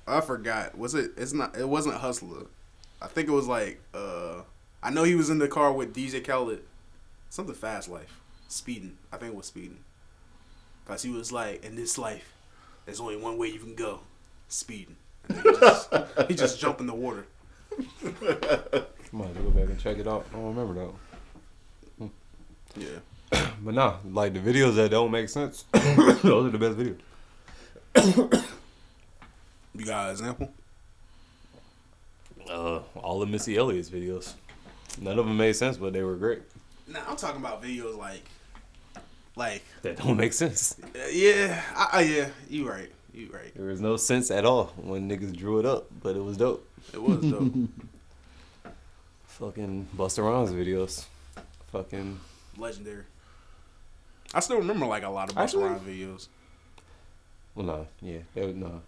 I 0.07 0.21
forgot. 0.21 0.77
Was 0.77 0.93
it? 0.93 1.11
It's 1.17 1.33
not. 1.33 1.57
It 1.57 1.67
wasn't 1.67 1.95
Hustler. 1.95 2.45
I 3.01 3.07
think 3.07 3.27
it 3.27 3.31
was 3.31 3.47
like. 3.47 3.79
uh 3.95 4.41
I 4.83 4.89
know 4.91 5.03
he 5.03 5.15
was 5.15 5.29
in 5.31 5.38
the 5.39 5.47
car 5.47 5.71
with 5.73 5.93
DJ 5.95 6.23
Khaled. 6.25 6.61
Something 7.29 7.55
Fast 7.55 7.89
Life. 7.89 8.19
Speeding. 8.47 8.97
I 9.11 9.17
think 9.17 9.31
it 9.33 9.38
was 9.38 9.45
speeding. 9.47 9.79
Cause 10.85 11.03
he 11.03 11.09
was 11.11 11.31
like, 11.31 11.63
in 11.63 11.75
this 11.75 11.97
life, 11.97 12.33
there's 12.85 13.00
only 13.00 13.15
one 13.17 13.38
way 13.38 13.47
you 13.47 13.59
can 13.59 13.75
go. 13.75 14.01
Speeding. 14.47 14.97
And 15.29 15.38
he 15.39 15.51
just, 15.53 15.93
he 16.27 16.33
just 16.35 16.59
jumped 16.63 16.79
in 16.81 16.88
the 16.88 16.93
water. 16.95 17.25
Might 19.11 19.27
have 19.27 19.35
to 19.37 19.41
go 19.43 19.49
back 19.49 19.65
and 19.69 19.79
check 19.79 19.97
it 19.97 20.07
out. 20.07 20.25
I 20.31 20.35
don't 20.37 20.55
remember 20.55 20.93
that. 21.99 22.09
Yeah. 22.77 22.99
But 23.63 23.75
nah, 23.75 23.97
like 24.09 24.33
the 24.33 24.39
videos 24.39 24.75
that 24.75 24.89
don't 24.91 25.11
make 25.11 25.29
sense, 25.29 25.65
those 25.71 26.45
are 26.47 26.49
the 26.49 26.57
best 26.57 26.77
videos. 26.77 26.97
You 29.73 29.85
got 29.85 30.05
an 30.07 30.11
example? 30.11 30.51
Uh, 32.49 32.79
all 32.95 33.21
of 33.21 33.29
Missy 33.29 33.55
Elliott's 33.57 33.89
videos. 33.89 34.33
None 34.99 35.17
of 35.17 35.25
them 35.25 35.37
made 35.37 35.53
sense, 35.53 35.77
but 35.77 35.93
they 35.93 36.03
were 36.03 36.15
great. 36.15 36.41
Nah, 36.87 36.99
I'm 37.07 37.15
talking 37.15 37.39
about 37.39 37.63
videos 37.63 37.97
like, 37.97 38.23
like, 39.37 39.63
That 39.83 39.95
don't 39.97 40.17
make 40.17 40.33
sense. 40.33 40.75
uh, 40.93 41.07
yeah, 41.09 41.61
I, 41.73 41.89
I, 41.93 42.01
yeah, 42.01 42.27
you 42.49 42.67
right, 42.69 42.91
you 43.13 43.29
right. 43.33 43.55
There 43.55 43.67
was 43.67 43.79
no 43.79 43.95
sense 43.95 44.29
at 44.29 44.43
all 44.43 44.73
when 44.75 45.09
niggas 45.09 45.37
drew 45.37 45.59
it 45.59 45.65
up, 45.65 45.87
but 46.03 46.17
it 46.17 46.23
was 46.23 46.35
dope. 46.35 46.67
It 46.93 47.01
was 47.01 47.19
dope. 47.21 47.53
Fucking 49.41 49.88
Busta 49.98 50.24
Rhymes 50.24 50.51
videos. 50.51 51.05
Fucking 51.71 52.19
legendary. 52.60 53.05
I 54.36 54.39
still 54.39 54.57
remember 54.57 54.86
like 54.86 55.01
a 55.03 55.10
lot 55.10 55.31
of 55.31 55.38
Actually- 55.38 55.63
Rhymes 55.65 55.81
videos. 55.81 56.27
well, 57.55 57.65
no, 57.65 57.88
yeah, 58.01 58.19
they, 58.36 58.45
would- 58.45 58.55
no. 58.57 58.81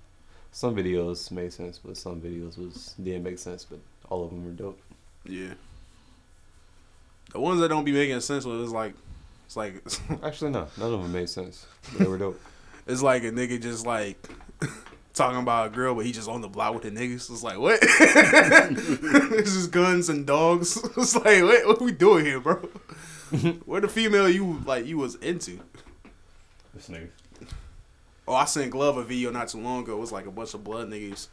Some 0.52 0.76
videos 0.76 1.32
made 1.32 1.52
sense, 1.52 1.80
but 1.84 1.98
some 1.98 2.22
videos 2.22 2.60
was 2.60 2.94
didn't 3.04 3.24
make 3.24 3.40
sense. 3.40 3.66
But 3.66 3.80
all 4.08 4.24
of 4.24 4.30
them 4.30 4.46
were 4.46 4.52
dope. 4.52 4.80
Yeah. 5.26 5.56
The 7.32 7.40
ones 7.40 7.60
that 7.60 7.70
don't 7.70 7.84
be 7.84 7.92
making 7.92 8.20
sense 8.20 8.46
was 8.46 8.72
like, 8.72 8.94
it's 9.48 9.58
like, 9.58 9.82
Actually, 10.24 10.52
no, 10.52 10.68
none 10.78 10.94
of 10.94 11.02
them 11.02 11.12
made 11.12 11.30
sense. 11.30 11.66
But 11.94 12.00
they 12.02 12.06
were 12.06 12.20
dope. 12.20 12.40
it's 12.88 13.02
like 13.02 13.24
a 13.24 13.32
nigga 13.32 13.60
just 13.60 13.88
like 13.88 14.24
talking 15.14 15.40
about 15.40 15.68
a 15.68 15.70
girl, 15.70 15.96
but 15.96 16.06
he 16.06 16.12
just 16.12 16.28
on 16.28 16.42
the 16.42 16.48
block 16.48 16.74
with 16.74 16.84
the 16.84 16.92
niggas. 16.92 17.30
It's 17.30 17.44
like 17.44 17.60
what? 17.60 17.80
it's 17.82 19.54
just 19.54 19.72
guns 19.72 20.10
and 20.10 20.26
dogs. 20.26 20.78
It's 20.98 21.16
like 21.16 21.44
what? 21.44 21.68
What 21.68 21.82
we 21.82 21.92
doing 21.92 22.26
here, 22.26 22.40
bro? 22.40 22.56
Where 23.66 23.82
the 23.82 23.88
female 23.88 24.30
you 24.30 24.62
like 24.66 24.86
you 24.86 24.98
was 24.98 25.16
into? 25.16 25.60
This 26.74 26.90
nigga. 26.90 27.10
Oh, 28.28 28.36
I 28.36 28.46
sent 28.46 28.72
Glove 28.72 28.98
a 28.98 29.04
video 29.04 29.32
not 29.32 29.50
too 29.50 29.60
long 29.60 29.84
ago. 29.84 29.94
It 29.94 30.00
was 30.00 30.12
like 30.12 30.26
a 30.26 30.32
bunch 30.32 30.54
of 30.54 30.64
blood 30.64 30.90
niggas, 30.90 31.28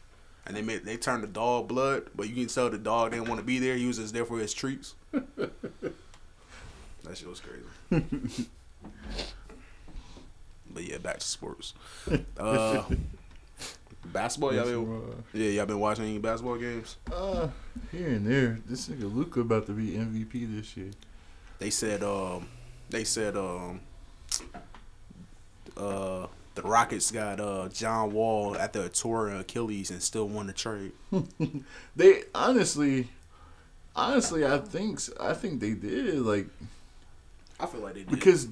and 0.47 0.57
they 0.57 0.62
made 0.62 0.85
they 0.85 0.97
turned 0.97 1.23
the 1.23 1.29
dog 1.29 1.69
blood, 1.69 2.09
but 2.14 2.29
you 2.29 2.35
can 2.35 2.47
tell 2.47 2.69
the 2.69 2.79
dog 2.79 3.12
didn't 3.12 3.29
want 3.29 3.40
to 3.40 3.47
be 3.47 3.59
there. 3.59 3.77
He 3.77 3.87
was 3.87 3.99
just 3.99 4.12
there 4.12 4.25
for 4.25 4.38
his 4.38 4.53
treats. 4.53 4.95
that 5.12 5.51
shit 7.14 7.29
was 7.29 7.40
crazy. 7.40 8.49
but 10.71 10.83
yeah, 10.83 10.99
back 10.99 11.19
to 11.19 11.27
sports. 11.27 11.75
Uh, 12.38 12.83
basketball, 14.12 14.55
y'all 14.55 14.64
been, 14.64 15.25
yeah, 15.33 15.49
y'all 15.51 15.66
been 15.66 15.81
watching 15.81 16.05
any 16.05 16.18
basketball 16.18 16.57
games? 16.57 16.96
Uh, 17.12 17.49
here 17.90 18.09
and 18.09 18.27
there. 18.27 18.59
This 18.66 18.88
nigga 18.88 19.12
Luka 19.12 19.40
about 19.40 19.66
to 19.66 19.73
be 19.73 19.92
MVP 19.92 20.57
this 20.57 20.77
year. 20.77 20.90
They 21.59 21.70
said, 21.70 22.03
um, 22.03 22.46
they 22.88 23.05
said, 23.05 23.37
um, 23.37 23.81
uh, 25.77 26.27
the 26.55 26.62
Rockets 26.62 27.11
got 27.11 27.40
uh 27.40 27.68
John 27.68 28.12
Wall 28.12 28.57
at 28.57 28.73
the 28.73 28.88
tour 28.88 29.29
Achilles 29.31 29.90
and 29.90 30.03
still 30.03 30.29
won 30.29 30.46
the 30.46 30.53
trade. 30.53 30.92
They 31.96 32.25
honestly, 32.35 33.09
honestly, 33.94 34.44
I 34.44 34.59
think 34.59 35.01
I 35.18 35.33
think 35.35 35.61
they 35.61 35.75
did 35.75 36.18
like 36.20 36.46
I 37.59 37.66
feel 37.66 37.81
like 37.81 37.94
they 37.94 38.01
did. 38.01 38.11
because 38.11 38.49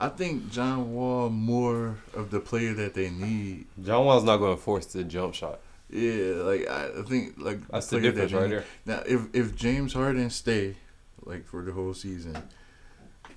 I 0.00 0.08
think 0.08 0.50
John 0.50 0.94
Wall 0.94 1.28
more 1.28 1.98
of 2.14 2.30
the 2.30 2.40
player 2.40 2.72
that 2.74 2.94
they 2.94 3.10
need. 3.10 3.66
John 3.84 4.06
Wall's 4.06 4.24
not 4.24 4.38
going 4.38 4.56
to 4.56 4.62
force 4.62 4.86
the 4.86 5.04
jump 5.04 5.34
shot. 5.34 5.60
Yeah, 5.90 6.34
like 6.42 6.68
I 6.68 7.02
think 7.06 7.34
like 7.36 7.66
That's 7.68 7.88
the 7.88 7.98
player 7.98 8.12
difference 8.12 8.32
that 8.32 8.38
right 8.38 8.48
need. 8.50 8.56
there. 8.56 8.64
Now, 8.86 9.02
if 9.06 9.22
if 9.34 9.56
James 9.56 9.92
Harden 9.92 10.30
stay 10.30 10.76
like 11.24 11.44
for 11.46 11.62
the 11.62 11.72
whole 11.72 11.94
season, 11.94 12.36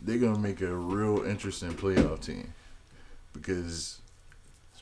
they're 0.01 0.19
gonna 0.19 0.37
make 0.37 0.61
a 0.61 0.73
real 0.73 1.23
interesting 1.25 1.71
playoff 1.73 2.21
team 2.21 2.53
because 3.33 3.99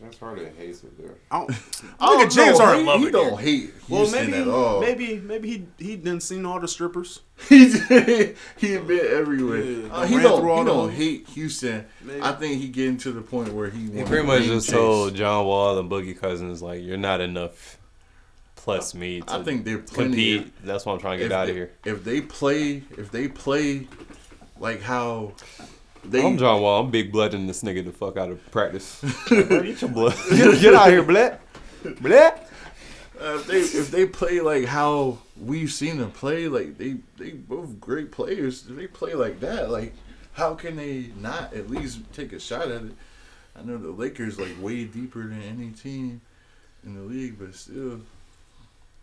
James 0.02 0.18
Harden 0.18 0.54
hates 0.58 0.84
it 0.84 0.98
there. 0.98 1.16
I 1.30 1.40
don't, 1.40 1.52
I 2.00 2.10
look 2.10 2.20
don't 2.20 2.22
at 2.26 2.32
James 2.32 2.60
know, 2.60 2.66
Harden. 2.66 2.86
he, 2.86 3.06
he 3.06 3.12
don't 3.12 3.30
there. 3.36 3.38
hate 3.38 3.62
Houston 3.88 3.90
Well, 3.90 4.12
maybe 4.12 4.34
at 4.34 4.48
all. 4.48 4.82
maybe 4.82 5.18
maybe 5.20 5.48
he 5.50 5.66
he 5.78 5.96
didn't 5.96 6.22
seen 6.22 6.46
all 6.46 6.60
the 6.60 6.68
strippers. 6.68 7.22
he 7.50 7.70
he 8.58 8.78
been 8.78 9.06
everywhere. 9.12 9.62
Yeah, 9.62 9.94
Uh, 9.94 10.06
he 10.06 10.20
don't 10.20 10.42
he 10.42 10.48
don't 10.66 10.66
those. 10.66 10.94
hate 10.94 11.28
Houston. 11.30 11.86
Maybe. 12.04 12.22
I 12.22 12.32
think 12.34 12.62
he 12.62 12.68
getting 12.70 12.98
to 13.00 13.12
the 13.12 13.22
point 13.22 13.54
where 13.54 13.70
he 13.70 13.92
He 13.92 14.04
pretty 14.04 14.26
much 14.26 14.44
just 14.44 14.68
chase. 14.68 14.76
told 14.76 15.14
John 15.16 15.46
Wall 15.46 15.78
and 15.78 15.90
Boogie 15.90 16.20
Cousins 16.20 16.62
like 16.62 16.82
you're 16.84 16.98
not 16.98 17.22
enough 17.22 17.78
plus 18.56 18.94
me 18.94 19.22
to 19.22 19.34
I 19.34 19.44
think 19.44 19.66
they're 19.66 19.80
plenty. 19.80 20.38
compete. 20.40 20.66
That's 20.66 20.86
what 20.86 20.94
I'm 20.94 21.00
trying 21.00 21.20
to 21.20 21.26
If 21.26 21.30
get 21.30 21.38
out 21.38 21.46
they, 21.46 21.52
of 21.52 21.58
here. 21.58 21.72
if 21.86 22.04
they 22.04 22.22
play, 22.22 22.84
if 22.98 23.12
they 23.12 23.28
play 23.28 23.88
like 24.60 24.82
how 24.82 25.34
they 26.04 26.26
I'm 26.26 26.38
John 26.38 26.62
Wall. 26.62 26.84
I'm 26.84 26.92
big 26.92 27.12
blooding 27.12 27.48
this 27.48 27.64
nigga 27.64 27.84
the 27.86 27.92
fuck 27.92 28.18
out 28.18 28.30
of 28.30 28.52
practice. 28.52 29.02
Bro, 29.28 29.64
Get 29.64 29.82
your 29.82 29.90
blood. 29.90 30.16
Get, 30.30 30.62
get 30.62 30.74
out 30.74 30.88
of 30.88 30.94
here, 30.94 31.04
blood. 31.04 31.40
Blood. 32.02 32.34
Uh, 33.20 33.36
if 33.36 33.48
they 33.48 33.60
if 33.60 33.92
they 33.92 34.06
play 34.08 34.40
like 34.42 34.66
how 34.66 35.20
we've 35.40 35.72
seen 35.72 36.00
them 36.00 36.12
play, 36.12 36.48
like 36.48 36.78
they 36.78 36.98
they 37.18 37.32
both 37.32 37.80
great 37.80 38.12
players. 38.12 38.68
If 38.68 38.76
they 38.76 38.88
play 38.88 39.14
like 39.14 39.40
that, 39.42 39.70
like 39.70 39.94
how 40.34 40.56
can 40.56 40.76
they 40.76 41.12
not 41.20 41.54
at 41.54 41.70
least 41.70 42.00
take 42.14 42.34
a 42.34 42.40
shot 42.40 42.64
at 42.72 42.84
it? 42.84 42.92
I 43.56 43.64
know 43.64 43.78
the 43.78 43.92
Lakers 43.92 44.40
like 44.40 44.60
way 44.60 44.86
deeper 44.86 45.20
than 45.20 45.42
any 45.44 45.70
team 45.70 46.22
in 46.84 46.96
the 46.96 47.02
league, 47.02 47.38
but 47.38 47.54
still, 47.54 48.02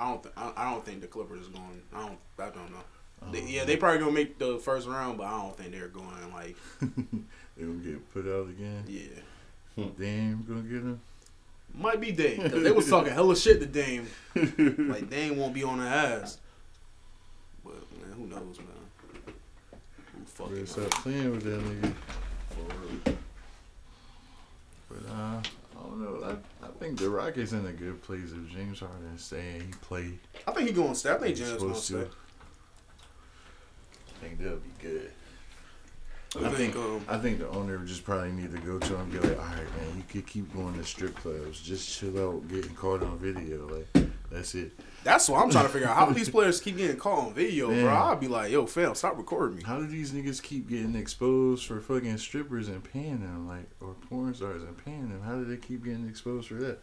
I 0.01 0.11
don't 0.11 0.23
th- 0.23 0.35
I, 0.37 0.53
I 0.57 0.71
don't 0.71 0.85
think 0.85 1.01
the 1.01 1.07
Clippers 1.07 1.43
is 1.43 1.49
going. 1.49 1.83
I 1.95 2.01
don't 2.01 2.19
I 2.39 2.51
don't 2.51 2.73
know. 2.73 2.83
They, 3.31 3.43
yeah, 3.43 3.65
they 3.65 3.77
probably 3.77 3.99
gonna 3.99 4.13
make 4.13 4.39
the 4.39 4.59
first 4.59 4.89
round, 4.89 5.19
but 5.19 5.27
I 5.27 5.39
don't 5.39 5.57
think 5.57 5.73
they're 5.73 5.89
going 5.89 6.33
like 6.33 6.57
they 6.81 7.63
gonna 7.65 7.75
get 7.75 8.13
put 8.13 8.27
out 8.27 8.49
again. 8.49 8.85
yeah. 8.87 9.85
Dame 9.99 10.45
gonna 10.49 10.63
get 10.63 10.83
them. 10.83 11.01
Might 11.75 12.01
be 12.01 12.11
Dame 12.11 12.43
because 12.43 12.63
they 12.63 12.73
was 12.73 12.89
talking 12.91 13.13
hella 13.13 13.37
shit 13.37 13.61
to 13.61 13.67
Dame. 13.67 14.09
like 14.35 15.09
Dame 15.11 15.37
won't 15.37 15.55
be 15.55 15.63
on 15.63 15.79
the 15.79 15.87
ass. 15.87 16.39
But 17.65 17.75
man, 18.01 18.13
who 18.17 18.27
knows, 18.27 18.59
man? 18.59 19.35
Who 20.15 20.25
fucking 20.25 20.67
stop 20.67 20.91
playing 21.03 21.31
with 21.31 21.43
that 21.45 21.61
nigga. 21.61 21.95
But 24.89 25.11
uh, 25.11 25.41
I 25.43 25.83
don't 25.83 26.01
know. 26.01 26.25
I, 26.25 26.67
I 26.67 26.71
think 26.81 26.99
the 26.99 27.11
Rockets 27.11 27.53
in 27.53 27.67
a 27.67 27.73
good 27.73 28.03
place 28.03 28.33
if 28.33 28.53
James 28.53 28.81
Harden 28.81 29.19
staying. 29.19 29.61
He 29.61 29.73
play. 29.83 30.19
I 30.47 30.53
think 30.53 30.69
he 30.69 30.75
going 30.75 30.91
to 30.91 30.95
stay. 30.95 31.13
I 31.13 31.19
think 31.19 31.37
James 31.37 31.63
going 31.63 31.75
to 31.75 31.79
stay. 31.79 32.05
I 34.19 34.27
think 34.27 34.39
that'll 34.41 34.59
be 34.59 34.71
good. 34.83 35.11
I 36.37 36.51
think 36.51 36.77
um, 36.77 37.03
I 37.09 37.17
think 37.17 37.39
the 37.39 37.49
owner 37.49 37.79
just 37.79 38.05
probably 38.05 38.33
need 38.33 38.53
to 38.53 38.59
go 38.59 38.79
to 38.79 38.95
him 38.95 39.01
and 39.01 39.13
be 39.13 39.19
like, 39.19 39.39
all 39.39 39.45
right, 39.45 39.57
man, 39.57 39.97
you 39.97 40.03
could 40.07 40.27
keep 40.27 40.53
going 40.55 40.75
to 40.75 40.85
strip 40.85 41.15
clubs. 41.17 41.61
Just 41.61 41.99
chill 41.99 42.19
out, 42.23 42.47
getting 42.49 42.75
caught 42.75 43.03
on 43.03 43.19
video. 43.19 43.67
Like, 43.67 44.11
that's 44.31 44.55
it. 44.55 44.73
that's 45.05 45.29
what 45.31 45.43
I'm 45.43 45.51
trying 45.51 45.65
to 45.65 45.71
figure 45.71 45.89
out. 45.89 45.97
How 45.97 46.07
do 46.07 46.13
these 46.19 46.29
players 46.29 46.61
keep 46.61 46.77
getting 46.77 46.99
caught 46.99 47.19
on 47.19 47.33
video, 47.33 47.69
bro? 47.69 47.89
I'd 47.89 48.21
be 48.21 48.29
like, 48.29 48.51
yo, 48.51 48.67
fam, 48.67 48.95
stop 48.95 49.17
recording 49.17 49.57
me. 49.57 49.63
How 49.63 49.79
do 49.79 49.87
these 49.87 50.13
niggas 50.13 50.43
keep 50.43 50.69
getting 50.69 50.95
exposed 50.97 51.65
for 51.65 51.81
fucking 51.81 52.19
strippers 52.19 52.69
and 52.69 52.85
paying 52.85 53.21
them, 53.21 53.49
like, 53.49 53.71
or 53.81 53.95
porn 54.11 54.35
stars 54.35 54.63
and 54.63 54.77
paying 54.85 55.09
them? 55.09 55.23
How 55.23 55.37
do 55.37 55.47
they 55.47 55.57
keep 55.57 55.85
getting 55.85 56.07
exposed 56.07 56.49
for 56.49 56.55
that? 56.55 56.79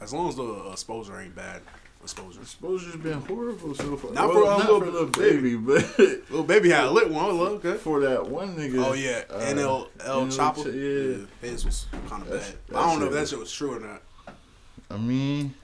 As 0.00 0.12
long 0.12 0.28
as 0.28 0.36
the 0.36 0.70
exposure 0.70 1.20
ain't 1.20 1.34
bad, 1.34 1.62
exposure. 2.02 2.40
Exposure's 2.40 2.96
been 2.96 3.20
horrible 3.20 3.74
so 3.74 3.96
far. 3.96 4.12
Not 4.12 4.28
Well, 4.28 4.42
for, 4.44 4.44
uh, 4.50 4.58
not 4.58 4.68
Lil 4.68 4.80
for 4.80 4.86
little 4.86 5.06
Baby. 5.06 5.56
baby, 5.56 5.56
but 5.56 5.98
Little 5.98 6.42
baby 6.44 6.70
had 6.70 6.84
a 6.84 6.90
lit 6.90 7.10
one. 7.10 7.32
Look, 7.32 7.64
okay. 7.64 7.78
for 7.78 8.00
that 8.00 8.26
one 8.26 8.56
nigga. 8.56 8.84
Oh 8.84 8.92
yeah, 8.92 9.22
uh, 9.30 9.40
NL 9.40 9.88
L 10.00 10.26
NL 10.26 10.36
Choppa. 10.36 10.64
Yeah. 10.66 11.26
yeah, 11.42 11.50
his 11.50 11.64
was 11.64 11.86
kind 12.08 12.22
of 12.22 12.28
bad. 12.30 12.38
That's- 12.40 12.54
But 12.68 12.76
I 12.78 12.86
don't 12.90 13.00
know 13.00 13.06
if 13.06 13.12
that 13.12 13.18
that 13.18 13.20
shit 13.20 13.30
shit 13.30 13.38
was 13.38 13.52
true 13.52 13.76
or 13.76 13.80
not. 13.80 14.02
I 14.90 14.96
mean, 14.98 15.54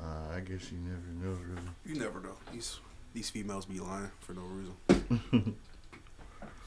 uh, 0.00 0.04
I 0.34 0.40
guess 0.40 0.70
you 0.70 0.78
never 0.78 1.10
know, 1.22 1.38
really. 1.48 1.68
You 1.86 1.94
never 2.00 2.20
know. 2.20 2.36
These 2.52 2.80
these 3.14 3.30
females 3.30 3.64
be 3.66 3.80
lying 3.80 4.10
for 4.20 4.32
no 4.34 4.42
reason. 4.42 5.56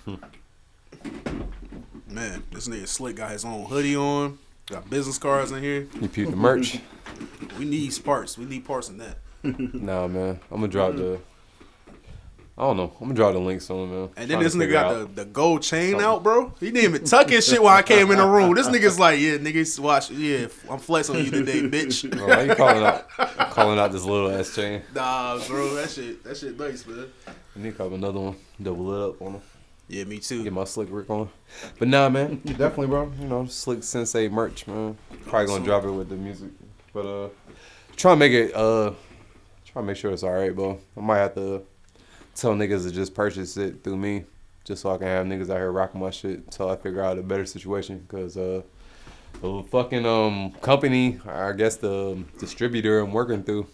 Man, 2.08 2.44
this 2.52 2.68
nigga 2.68 2.88
slick 2.88 3.16
got 3.18 3.32
his 3.32 3.46
own 3.46 3.66
hoodie 3.66 3.96
on. 3.96 4.40
Got 4.70 4.88
business 4.88 5.18
cards 5.18 5.52
in 5.52 5.64
here. 5.64 5.88
You 6.00 6.08
peep 6.08 6.30
the 6.30 6.36
merch? 6.36 6.80
We 7.58 7.66
need 7.66 7.92
parts. 8.06 8.38
We 8.38 8.46
need 8.46 8.64
parts 8.64 8.88
in 8.88 9.00
that. 9.00 9.18
nah, 9.44 10.08
man. 10.08 10.40
I'm 10.50 10.62
gonna 10.62 10.70
drop 10.70 10.96
the. 10.96 11.20
I 12.58 12.62
don't 12.62 12.78
know. 12.78 12.94
I'm 13.02 13.08
gonna 13.08 13.14
draw 13.16 13.32
the 13.34 13.40
links 13.40 13.70
on 13.70 13.90
man. 13.90 14.10
And 14.16 14.30
then 14.30 14.40
this 14.42 14.56
nigga 14.56 14.72
got 14.72 14.86
out. 14.86 15.16
the, 15.16 15.24
the 15.24 15.26
gold 15.26 15.64
chain 15.64 16.00
out, 16.00 16.24
bro. 16.24 16.54
He 16.62 16.72
didn't 16.72 16.84
even 16.84 17.04
tuck 17.04 17.30
his 17.30 17.46
shit 17.46 17.62
while 17.62 17.76
I 17.76 17.82
came 17.82 18.12
in 18.12 18.18
the 18.18 18.26
room. 18.26 18.54
This 18.54 18.68
nigga's 18.68 18.98
like, 18.98 19.20
yeah, 19.20 19.38
niggas 19.38 19.80
watch. 19.80 20.12
Yeah, 20.12 20.48
I'm 20.70 20.80
flexing 20.80 21.18
on 21.18 21.26
you 21.26 21.32
today, 21.32 21.62
bitch. 21.64 22.10
Bro, 22.10 22.28
why 22.28 22.44
you 22.44 22.56
calling 22.56 22.84
out 22.84 23.10
calling 23.52 23.80
out 23.80 23.92
this 23.92 24.06
little 24.06 24.32
ass 24.32 24.56
chain? 24.56 24.82
Nah, 24.96 25.40
bro, 25.48 25.74
that 25.76 25.90
shit, 25.90 26.24
that 26.24 26.38
shit 26.38 26.58
nice, 26.58 26.86
man. 26.86 27.08
I 27.28 27.60
need 27.60 27.72
to 27.72 27.78
cop 27.78 27.92
another 27.92 28.20
one. 28.20 28.36
Double 28.62 28.94
it 28.94 29.10
up 29.10 29.22
on 29.22 29.34
them. 29.34 29.42
Yeah, 29.90 30.04
me 30.04 30.20
too. 30.20 30.44
Get 30.44 30.54
my 30.54 30.66
slick 30.66 30.88
Rick 30.92 31.10
on. 31.10 31.30
But 31.80 31.88
nah, 31.88 32.10
man, 32.10 32.36
definitely, 32.46 32.88
bro. 32.88 33.12
You 33.20 33.28
know, 33.28 33.46
slick 33.48 33.84
sensei 33.84 34.30
merch, 34.30 34.68
man. 34.68 34.96
Probably 35.26 35.48
gonna 35.48 35.66
drop 35.66 35.84
it 35.84 35.92
with 35.92 36.10
the 36.10 36.16
music, 36.16 36.52
but 36.94 37.06
uh, 37.08 37.30
try 37.96 38.12
to 38.12 38.16
make 38.16 38.32
it 38.32 38.56
uh, 38.56 38.92
try 39.66 39.82
to 39.82 39.86
make 39.88 39.98
sure 39.98 40.12
it's 40.12 40.22
all 40.22 40.32
right, 40.32 40.56
bro. 40.56 40.80
I 40.96 41.02
might 41.02 41.18
have 41.18 41.34
to 41.36 41.64
tell 42.36 42.54
niggas 42.54 42.84
to 42.84 42.92
just 42.92 43.16
purchase 43.16 43.58
it 43.58 43.84
through 43.84 43.98
me, 43.98 44.26
just 44.64 44.84
so 44.84 44.92
I 44.92 44.98
can 45.00 45.08
have 45.08 45.26
niggas 45.26 45.50
out 45.50 45.58
here 45.58 45.72
rocking 45.72 46.02
my 46.02 46.12
shit 46.12 46.38
until 46.38 46.70
I 46.70 46.76
figure 46.76 47.02
out 47.02 47.18
a 47.18 47.24
better 47.24 47.48
situation. 47.48 48.06
Cause 48.10 48.38
uh, 48.38 48.62
the 49.42 49.64
fucking 49.72 50.06
um 50.06 50.52
company, 50.62 51.20
I 51.28 51.54
guess 51.54 51.78
the 51.78 52.24
distributor 52.38 53.00
I'm 53.00 53.12
working 53.12 53.42
through, 53.42 53.66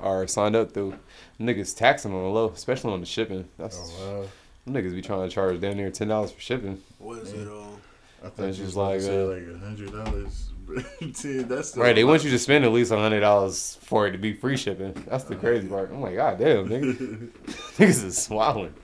or 0.00 0.28
signed 0.28 0.54
up 0.54 0.70
through, 0.70 0.94
niggas 1.40 1.76
taxing 1.76 2.12
on 2.14 2.22
the 2.22 2.28
low, 2.28 2.50
especially 2.50 2.92
on 2.92 3.00
the 3.00 3.06
shipping. 3.06 3.48
That's 3.58 3.80
Oh 3.80 4.20
wow! 4.20 4.28
Them 4.66 4.74
niggas 4.74 4.94
be 4.94 5.02
trying 5.02 5.28
to 5.28 5.34
charge 5.34 5.60
down 5.60 5.76
near 5.76 5.90
ten 5.90 6.08
dollars 6.08 6.32
for 6.32 6.40
shipping. 6.40 6.82
What 6.98 7.18
is 7.18 7.32
it? 7.32 7.48
Um, 7.48 7.80
I 8.24 8.28
thought 8.28 8.46
It's 8.48 8.58
just 8.58 8.76
was 8.76 8.76
like 8.76 9.02
like, 9.02 9.10
uh, 9.10 9.24
like 9.26 9.54
a 9.54 9.58
hundred 9.58 9.92
dollars. 9.92 10.50
That's 11.46 11.70
the 11.70 11.80
Right, 11.80 11.94
they 11.94 12.02
want 12.02 12.24
you 12.24 12.30
to 12.30 12.38
spend 12.38 12.64
at 12.64 12.72
least 12.72 12.90
hundred 12.92 13.20
dollars 13.20 13.78
for 13.82 14.06
it 14.06 14.12
to 14.12 14.18
be 14.18 14.32
free 14.32 14.56
shipping. 14.56 14.92
That's 15.08 15.24
the 15.24 15.36
crazy 15.36 15.68
part. 15.68 15.90
I'm 15.90 16.00
like, 16.00 16.16
god 16.16 16.38
damn, 16.38 16.68
nigga, 16.68 17.28
niggas 17.46 18.04
is 18.04 18.20
swallowing. 18.20 18.74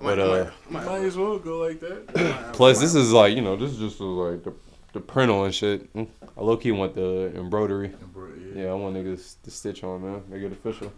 But 0.00 0.18
uh, 0.20 0.50
might, 0.68 0.84
Might 0.84 1.02
as 1.02 1.16
well 1.16 1.38
go 1.38 1.58
like 1.58 1.80
that. 1.80 2.50
plus 2.52 2.80
this 2.80 2.94
is 2.94 3.12
like 3.12 3.34
you 3.34 3.42
know 3.42 3.56
this 3.56 3.72
is 3.72 3.78
just 3.78 4.00
like 4.00 4.44
the 4.44 4.52
the 4.92 5.00
print 5.00 5.30
on 5.30 5.50
shit. 5.52 5.92
Mm, 5.94 6.08
I 6.36 6.40
low 6.40 6.56
key 6.56 6.72
want 6.72 6.94
the 6.94 7.32
embroidery. 7.36 7.88
Bro, 8.12 8.28
yeah, 8.54 8.62
Yeah, 8.62 8.70
I 8.70 8.74
want 8.74 8.96
niggas 8.96 9.36
to 9.42 9.50
stitch 9.50 9.84
on 9.84 10.02
man, 10.02 10.22
make 10.28 10.42
it 10.42 10.52
official. 10.52 10.92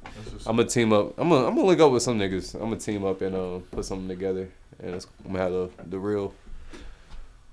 I'm 0.46 0.56
gonna 0.56 0.68
team 0.68 0.92
up. 0.92 1.18
I'm 1.18 1.28
gonna 1.28 1.46
I'm 1.46 1.54
gonna 1.54 1.66
link 1.66 1.80
up 1.80 1.90
with 1.92 2.02
some 2.02 2.18
niggas. 2.18 2.54
I'm 2.54 2.60
gonna 2.70 2.76
team 2.76 3.04
up 3.04 3.20
and 3.22 3.34
uh 3.34 3.58
put 3.70 3.84
something 3.84 4.08
together, 4.08 4.48
and 4.78 4.94
it's, 4.94 5.06
I'm 5.24 5.32
gonna 5.32 5.42
have 5.44 5.52
the 5.52 5.70
the 5.88 5.98
real 5.98 6.34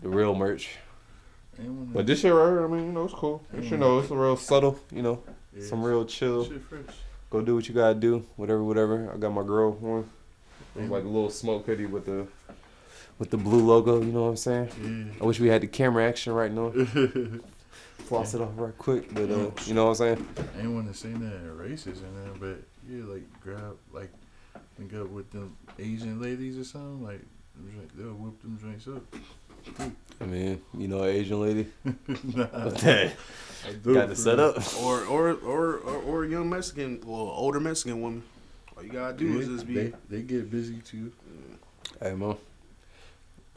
the 0.01 0.09
real 0.09 0.35
merch. 0.35 0.77
But 1.59 2.05
this 2.05 2.19
shit 2.19 2.31
right 2.31 2.49
here, 2.49 2.65
I 2.65 2.67
mean, 2.67 2.85
you 2.85 2.91
know, 2.91 3.05
it's 3.05 3.13
cool. 3.15 3.43
You 3.59 3.77
know, 3.77 3.97
it's 3.99 4.11
a 4.11 4.15
real 4.15 4.37
subtle, 4.37 4.79
you 4.91 5.01
know, 5.01 5.23
yeah, 5.55 5.65
some 5.65 5.81
real 5.83 6.05
chill. 6.05 6.47
Go 7.31 7.41
do 7.41 7.55
what 7.55 7.67
you 7.67 7.73
gotta 7.73 7.95
do, 7.95 8.25
whatever, 8.35 8.63
whatever. 8.63 9.11
I 9.11 9.17
got 9.17 9.33
my 9.33 9.43
girl 9.43 9.71
one. 9.71 10.07
Like 10.75 11.03
a 11.03 11.07
little 11.07 11.31
smoke 11.31 11.65
hoodie 11.65 11.87
with 11.87 12.05
the 12.05 12.27
with 13.19 13.29
the 13.29 13.37
blue 13.37 13.65
logo. 13.65 14.01
You 14.01 14.11
know 14.11 14.23
what 14.23 14.29
I'm 14.29 14.37
saying? 14.37 15.15
I 15.21 15.25
wish 15.25 15.39
we 15.39 15.47
had 15.47 15.61
the 15.61 15.67
camera 15.67 16.07
action 16.07 16.33
right 16.33 16.51
now. 16.51 16.71
Yeah. 16.75 17.39
Floss 18.07 18.33
it 18.33 18.41
off 18.41 18.51
right 18.55 18.77
quick, 18.77 19.13
but 19.13 19.29
uh, 19.29 19.51
you 19.65 19.73
know 19.73 19.85
what 19.85 19.89
I'm 19.89 19.95
saying? 20.15 20.27
I 20.57 20.61
ain't 20.61 20.71
want 20.71 20.87
to 20.87 20.97
say 20.97 21.09
that 21.09 21.57
racist 21.57 22.03
in 22.03 22.15
there, 22.15 22.33
but 22.39 22.63
yeah, 22.87 23.03
like 23.03 23.23
grab 23.41 23.75
like 23.91 24.09
link 24.79 24.93
up 24.93 25.09
with 25.09 25.29
them 25.31 25.57
Asian 25.77 26.21
ladies 26.21 26.57
or 26.57 26.63
something. 26.63 27.03
Like 27.03 27.19
they'll 27.95 28.13
whip 28.13 28.41
them 28.41 28.55
drinks 28.55 28.87
up. 28.87 29.03
I 30.21 30.25
mean, 30.25 30.61
you 30.77 30.87
know, 30.87 31.03
Asian 31.03 31.41
lady 31.41 31.67
nah, 32.23 32.45
got 32.45 32.85
I 32.85 33.13
do 33.83 33.93
the 33.93 34.15
setup. 34.15 34.55
or 34.81 35.03
or 35.05 35.33
or 35.33 35.77
or, 35.77 35.95
or 35.97 36.23
a 36.23 36.29
young 36.29 36.49
Mexican, 36.49 37.01
well, 37.05 37.19
older 37.19 37.59
Mexican 37.59 38.01
woman. 38.01 38.23
All 38.75 38.83
you 38.83 38.89
gotta 38.89 39.17
do 39.17 39.27
real. 39.27 39.41
is 39.41 39.47
just 39.47 39.67
be. 39.67 39.73
they 39.73 39.93
they 40.09 40.21
get 40.21 40.49
busy 40.49 40.77
too. 40.77 41.11
Hey, 42.01 42.13
man. 42.13 42.37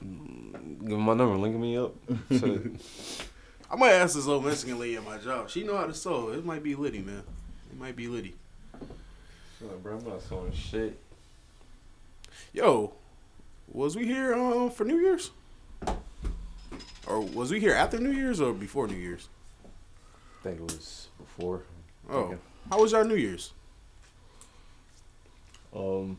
Give 0.01 0.81
me 0.81 0.97
my 0.97 1.15
number. 1.15 1.37
Link 1.37 1.57
me 1.57 1.77
up. 1.77 1.95
I 3.71 3.77
might 3.77 3.93
ask 3.93 4.15
this 4.15 4.27
old 4.27 4.45
Mexican 4.45 4.79
lady 4.79 4.97
at 4.97 5.05
my 5.05 5.19
job. 5.19 5.49
She 5.49 5.63
know 5.63 5.77
how 5.77 5.87
to 5.87 5.95
sew. 5.95 6.31
It 6.31 6.45
might 6.45 6.63
be 6.63 6.75
Liddy, 6.75 7.01
man. 7.01 7.23
It 7.71 7.79
might 7.79 7.95
be 7.95 8.09
Liddy. 8.09 8.35
Like, 9.61 9.83
bro, 9.83 9.99
I'm 9.99 10.05
not 10.05 10.23
sewing 10.23 10.53
shit. 10.53 10.99
Yo, 12.53 12.95
was 13.73 13.95
we 13.95 14.07
here 14.07 14.35
uh, 14.35 14.71
for 14.71 14.85
New 14.85 14.99
Year's? 14.99 15.31
Or 17.07 17.21
was 17.21 17.51
we 17.51 17.61
here 17.61 17.75
after 17.75 17.99
New 17.99 18.11
Year's 18.11 18.41
or 18.41 18.53
before 18.53 18.89
New 18.89 18.97
Year's? 18.97 19.29
I 20.41 20.43
think 20.43 20.61
it 20.61 20.63
was 20.63 21.09
before. 21.19 21.63
Oh, 22.11 22.37
how 22.71 22.81
was 22.81 22.95
our 22.95 23.05
New 23.05 23.17
Year's? 23.17 23.53
Um, 25.75 26.19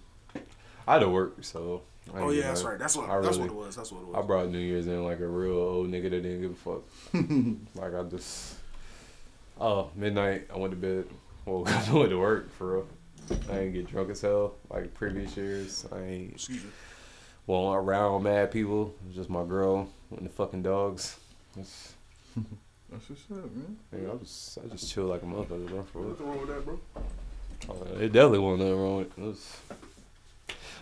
I 0.88 0.94
had 0.94 1.00
to 1.00 1.10
work, 1.10 1.38
so. 1.42 1.82
Oh 2.14 2.30
yeah, 2.32 2.44
that's 2.48 2.64
right. 2.64 2.78
That's 2.80 2.98
what. 2.98 3.10
I 3.10 3.20
that's 3.22 3.38
really- 3.38 3.50
what 3.50 3.64
it 3.64 3.66
was. 3.68 3.76
That's 3.76 3.92
what 3.92 4.02
it 4.02 4.08
was. 4.08 4.16
I 4.18 4.22
brought 4.26 4.50
New 4.50 4.58
Year's 4.60 4.88
in 4.88 5.04
like 5.04 5.20
a 5.20 5.28
real 5.28 5.54
old 5.54 5.88
nigga 5.88 6.10
that 6.10 6.22
didn't 6.24 6.42
give 6.42 6.52
a 6.52 6.56
fuck. 6.56 6.84
like 7.76 7.94
I 7.96 8.04
just, 8.10 8.56
oh 9.60 9.90
midnight 9.96 10.48
I 10.54 10.58
went 10.58 10.72
to 10.72 10.78
bed. 10.78 11.06
Well, 11.46 11.64
I 11.68 11.94
went 11.94 12.10
to 12.10 12.20
work 12.20 12.52
for 12.54 12.74
real. 12.74 12.88
I 13.52 13.60
ain't 13.60 13.74
get 13.74 13.88
drunk 13.88 14.10
as 14.10 14.22
hell 14.22 14.56
like 14.70 14.94
previous 14.94 15.38
years. 15.38 15.86
I 15.92 16.00
ain't 16.02 16.32
Excuse 16.34 16.64
me. 16.64 16.70
well 17.48 17.74
around 17.74 18.24
mad 18.24 18.52
people. 18.52 18.94
It 19.04 19.08
was 19.08 19.16
just 19.16 19.30
my 19.30 19.46
girl 19.46 19.88
and 20.18 20.26
the 20.26 20.30
fucking 20.30 20.64
dogs. 20.64 21.18
It's, 21.58 21.94
That's 22.92 23.10
what's 23.10 23.22
up, 23.32 23.50
man. 23.56 23.78
nigga, 23.94 24.10
I 24.10 24.14
was 24.16 24.58
I 24.62 24.68
just 24.68 24.92
chill 24.92 25.06
like 25.06 25.22
a 25.22 25.26
motherfucker, 25.26 25.68
bro. 25.70 25.84
For 25.84 26.00
real. 26.00 26.10
Nothing 26.10 26.28
wrong 26.28 26.40
with 26.42 26.50
that, 26.50 26.66
bro. 26.66 26.80
Uh, 27.70 28.00
It 28.00 28.12
definitely 28.12 28.40
wasn't 28.40 28.62
nothing 28.68 28.82
wrong 28.82 28.98
with 28.98 29.18
it. 29.18 29.22
It 29.22 29.26
was, 29.26 29.58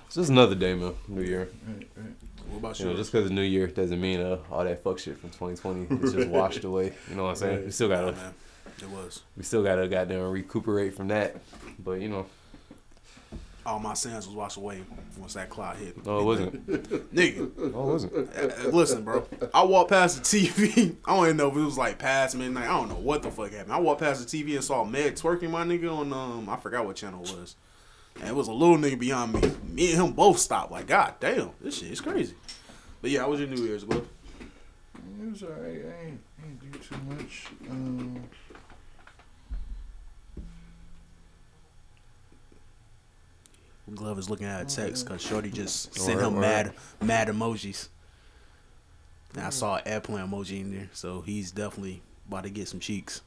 it's 0.10 0.16
just 0.16 0.30
another 0.30 0.56
day, 0.56 0.74
man. 0.74 0.94
New 1.08 1.22
Year. 1.22 1.50
Right, 1.68 1.88
right. 1.96 2.06
What 2.50 2.58
about 2.58 2.80
You 2.80 2.86
know, 2.88 2.96
just 2.96 3.12
because 3.12 3.26
it's 3.28 3.34
New 3.34 3.42
Year 3.44 3.68
doesn't 3.68 4.02
mean 4.02 4.20
uh, 4.20 4.40
all 4.52 4.64
that 4.64 4.84
fuck 4.84 4.98
shit 5.00 5.18
from 5.20 5.30
2020 5.30 6.04
is 6.04 6.14
just 6.14 6.30
washed 6.30 6.64
away. 6.64 6.94
You 7.10 7.16
know 7.16 7.24
what 7.24 7.30
I'm 7.30 7.36
saying? 7.36 7.56
Right. 7.58 7.66
We 7.66 7.72
still 7.72 7.90
gotta, 7.90 8.12
man. 8.14 8.34
It 8.82 8.90
was. 8.90 9.22
we 9.38 9.44
still 9.44 9.64
gotta 9.64 9.88
goddamn 9.88 10.30
recuperate 10.32 10.96
from 10.96 11.10
that. 11.10 11.36
But 11.84 12.02
you 12.02 12.10
know, 12.10 12.26
All 13.66 13.78
my 13.80 13.94
sins 13.94 14.26
was 14.26 14.36
washed 14.36 14.58
away 14.58 14.82
once 15.18 15.34
that 15.36 15.50
cloud 15.50 15.76
hit. 15.78 16.04
no, 16.06 16.20
it 16.20 16.24
wasn't. 16.24 16.68
Nigga, 17.14 17.56
No, 17.58 17.66
it 17.66 17.92
wasn't. 17.92 18.14
uh, 18.36 18.42
uh, 18.42 18.70
listen, 18.70 19.04
bro. 19.04 19.28
I 19.54 19.64
walked 19.64 19.92
past 19.92 20.18
the 20.18 20.24
TV. 20.48 20.96
I 21.06 21.16
don't 21.16 21.26
even 21.26 21.38
know 21.38 21.50
if 21.52 21.56
it 21.56 21.60
was 21.62 21.78
like 21.78 22.00
past 22.00 22.36
midnight. 22.36 22.64
I 22.70 22.78
don't 22.78 22.90
know 22.90 22.96
what 22.96 23.22
the 23.22 23.30
fuck 23.30 23.52
happened. 23.52 23.74
I 23.74 23.80
walked 23.80 24.02
past 24.02 24.28
the 24.28 24.44
TV 24.44 24.56
and 24.56 24.64
saw 24.64 24.84
Meg 24.84 25.16
twerking 25.16 25.52
my 25.52 25.64
nigga 25.64 25.96
on 25.96 26.12
um 26.14 26.50
I 26.50 26.56
forgot 26.56 26.86
what 26.86 26.96
channel 26.96 27.24
it 27.24 27.32
was. 27.38 27.56
And 28.20 28.28
it 28.30 28.36
was 28.36 28.48
a 28.48 28.54
little 28.54 28.78
nigga 28.78 29.00
behind 29.00 29.34
me. 29.34 29.42
Me 29.72 29.94
and 29.94 30.02
him 30.08 30.12
both 30.14 30.40
stopped. 30.40 30.72
Like, 30.72 30.88
god 30.88 31.16
damn, 31.20 31.52
this 31.62 31.78
shit 31.80 31.92
is 31.92 32.02
crazy. 32.02 32.36
But 33.02 33.12
yeah, 33.12 33.22
how 33.22 33.30
was 33.30 33.40
your 33.40 33.50
New 33.50 33.64
Year's, 33.64 33.86
bro? 33.86 33.98
It 35.22 35.32
was 35.32 35.44
alright. 35.44 35.62
I 35.86 36.06
ain't, 36.08 36.22
ain't 36.46 36.72
do 36.72 36.80
too 36.80 36.96
much. 37.10 37.46
Um, 37.70 38.24
Glove 43.96 44.20
is 44.20 44.30
looking 44.30 44.46
at 44.46 44.62
a 44.62 44.76
text 44.76 45.06
because 45.06 45.22
Shorty 45.22 45.50
just 45.50 45.96
sent 45.96 46.22
him 46.22 46.40
mad 46.40 46.74
mad 47.02 47.28
emojis. 47.28 47.88
And 49.34 49.44
I 49.44 49.50
saw 49.50 49.78
an 49.78 49.84
airplane 49.88 50.28
emoji 50.28 50.62
in 50.62 50.72
there, 50.76 50.90
so 50.94 51.22
he's 51.22 51.52
definitely 51.52 52.02
about 52.28 52.44
to 52.44 52.50
get 52.50 52.68
some 52.68 52.80
cheeks. 52.80 53.22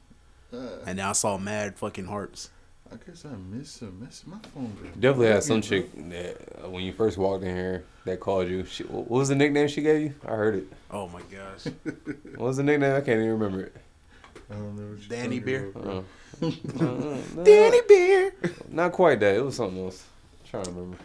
uh, 0.52 0.56
And 0.86 0.98
then 0.98 1.06
I 1.06 1.12
saw 1.12 1.36
mad 1.38 1.76
fucking 1.78 2.06
hearts. 2.06 2.50
I 2.92 2.96
guess 3.06 3.24
I 3.24 3.30
missed 3.36 3.76
some 3.78 4.00
mess. 4.00 4.22
My 4.26 4.36
phone. 4.54 4.66
been 4.80 5.00
Definitely 5.00 5.28
had 5.28 5.42
some 5.42 5.60
bugging, 5.60 5.68
chick 5.68 6.08
that 6.10 6.64
uh, 6.64 6.68
when 6.70 6.84
you 6.84 6.92
first 6.92 7.16
walked 7.16 7.42
in 7.44 7.54
here 7.56 7.84
that 8.04 8.20
called 8.20 8.48
you. 8.48 8.64
She, 8.66 8.84
what 8.84 9.08
was 9.10 9.28
the 9.30 9.34
nickname 9.34 9.68
she 9.68 9.80
gave 9.82 10.02
you? 10.02 10.14
I 10.26 10.30
heard 10.32 10.56
it. 10.56 10.64
Oh 10.90 11.08
my 11.08 11.22
gosh. 11.22 11.72
What 12.36 12.48
was 12.48 12.56
the 12.58 12.62
nickname? 12.64 12.94
I 12.94 13.00
can't 13.00 13.18
even 13.20 13.30
remember 13.30 13.60
it. 13.64 13.76
I 14.50 14.54
don't 14.54 14.76
know 14.76 14.90
what 14.90 14.98
you're 15.00 15.08
Danny 15.08 15.38
talking 15.40 15.52
Bear? 15.52 15.68
about. 15.68 16.04
Uh, 16.42 16.46
uh, 16.84 17.14
uh, 17.40 17.44
Danny 17.44 17.80
Bear. 17.88 18.32
Not 18.68 18.92
quite 18.92 19.20
that. 19.20 19.36
It 19.36 19.44
was 19.44 19.56
something 19.56 19.82
else. 19.84 20.04
I'm 20.44 20.50
trying 20.50 20.64
to 20.64 20.70
remember. 20.72 20.98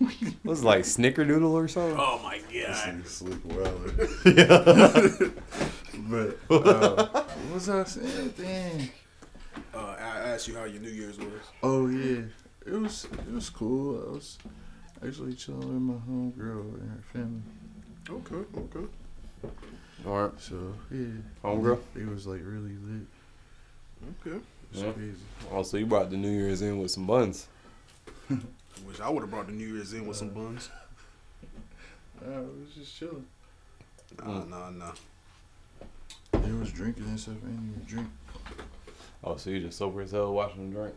it 0.22 0.34
was 0.44 0.62
like 0.62 0.84
Snickerdoodle 0.84 1.50
or 1.52 1.66
something. 1.68 1.96
Oh 1.98 2.20
my 2.22 2.40
This 2.52 2.66
god. 2.84 2.94
nigga 2.94 3.06
Slick 3.06 3.44
Wilder. 3.44 5.32
but 6.08 6.38
uh, 6.50 7.24
what 7.24 7.54
was 7.54 7.68
I 7.68 7.84
saying? 7.84 8.34
Dang. 8.38 8.90
Uh, 9.74 9.96
I 9.98 10.18
asked 10.30 10.48
you 10.48 10.56
how 10.56 10.64
your 10.64 10.80
New 10.82 10.90
Year's 10.90 11.18
was. 11.18 11.28
Oh 11.62 11.86
yeah, 11.88 12.22
it 12.66 12.72
was 12.72 13.04
it 13.04 13.32
was 13.32 13.50
cool. 13.50 14.02
I 14.08 14.12
was 14.14 14.38
actually 15.06 15.34
chilling 15.34 15.60
with 15.60 15.96
my 15.96 16.12
homegirl 16.12 16.80
and 16.80 16.90
her 16.90 17.02
family. 17.12 17.42
Okay, 18.08 18.58
okay. 18.58 18.86
All 20.06 20.22
right. 20.22 20.40
So 20.40 20.74
yeah, 20.90 21.06
Homegirl? 21.44 21.78
It 21.96 22.08
was 22.08 22.26
like 22.26 22.40
really 22.44 22.76
lit. 22.76 23.06
Okay. 24.26 24.40
It's 24.72 24.82
Yeah. 24.82 24.92
crazy. 24.92 25.16
Also, 25.52 25.76
you 25.76 25.86
brought 25.86 26.10
the 26.10 26.16
New 26.16 26.30
Year's 26.30 26.62
in 26.62 26.78
with 26.78 26.90
some 26.90 27.06
buns. 27.06 27.46
I 28.30 28.36
wish 28.86 29.00
I 29.00 29.08
would 29.08 29.20
have 29.22 29.30
brought 29.30 29.46
the 29.46 29.52
New 29.52 29.74
Year's 29.74 29.92
in 29.92 30.06
with 30.06 30.16
some 30.16 30.30
buns. 30.30 30.70
I 32.24 32.38
was 32.38 32.74
just 32.74 32.96
chilling. 32.96 33.26
Nah, 34.18 34.44
nah, 34.44 34.70
nah. 34.70 34.92
They 36.32 36.52
was 36.52 36.72
drinking 36.72 37.04
and 37.04 37.20
stuff. 37.20 37.34
I 37.44 37.46
didn't 37.48 37.70
even 37.74 37.84
drink. 37.86 38.08
Oh, 39.24 39.36
so 39.36 39.50
you 39.50 39.60
just 39.60 39.78
sober 39.78 40.02
as 40.02 40.10
hell 40.10 40.32
watching 40.32 40.70
them 40.70 40.72
drink? 40.72 40.94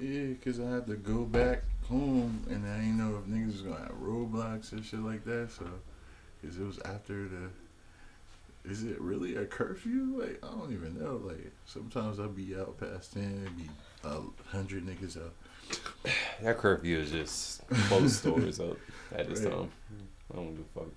Yeah, 0.00 0.34
cause 0.44 0.58
I 0.60 0.70
had 0.70 0.86
to 0.86 0.96
go 0.96 1.24
back 1.24 1.62
home 1.88 2.44
and 2.48 2.66
I 2.66 2.76
didn't 2.78 2.98
know 2.98 3.16
if 3.18 3.24
niggas 3.30 3.52
was 3.52 3.62
gonna 3.62 3.78
have 3.80 3.92
roadblocks 4.00 4.72
and 4.72 4.84
shit 4.84 5.00
like 5.00 5.24
that. 5.24 5.50
So, 5.50 5.66
cause 6.42 6.58
it 6.58 6.64
was 6.64 6.78
after 6.84 7.28
the. 7.28 7.50
Is 8.62 8.84
it 8.84 9.00
really 9.00 9.36
a 9.36 9.46
curfew? 9.46 10.16
Like 10.20 10.38
I 10.42 10.48
don't 10.48 10.72
even 10.72 10.98
know. 11.00 11.20
Like 11.24 11.50
sometimes 11.66 12.18
I'll 12.20 12.28
be 12.28 12.54
out 12.56 12.78
past 12.78 13.12
ten, 13.14 13.22
and 13.46 13.56
be 13.56 13.70
a 14.04 14.20
hundred 14.50 14.86
niggas 14.86 15.16
out. 15.16 15.32
That 16.42 16.58
curfew 16.58 16.98
is 16.98 17.10
just 17.10 17.66
close 17.68 18.16
stores 18.18 18.60
up 18.60 18.76
at 19.14 19.28
this 19.28 19.40
Right. 19.42 19.52
time. 19.52 19.70
I 20.32 20.36
don't 20.36 20.54
give 20.56 20.64
a 20.76 20.78
fuck. 20.80 20.88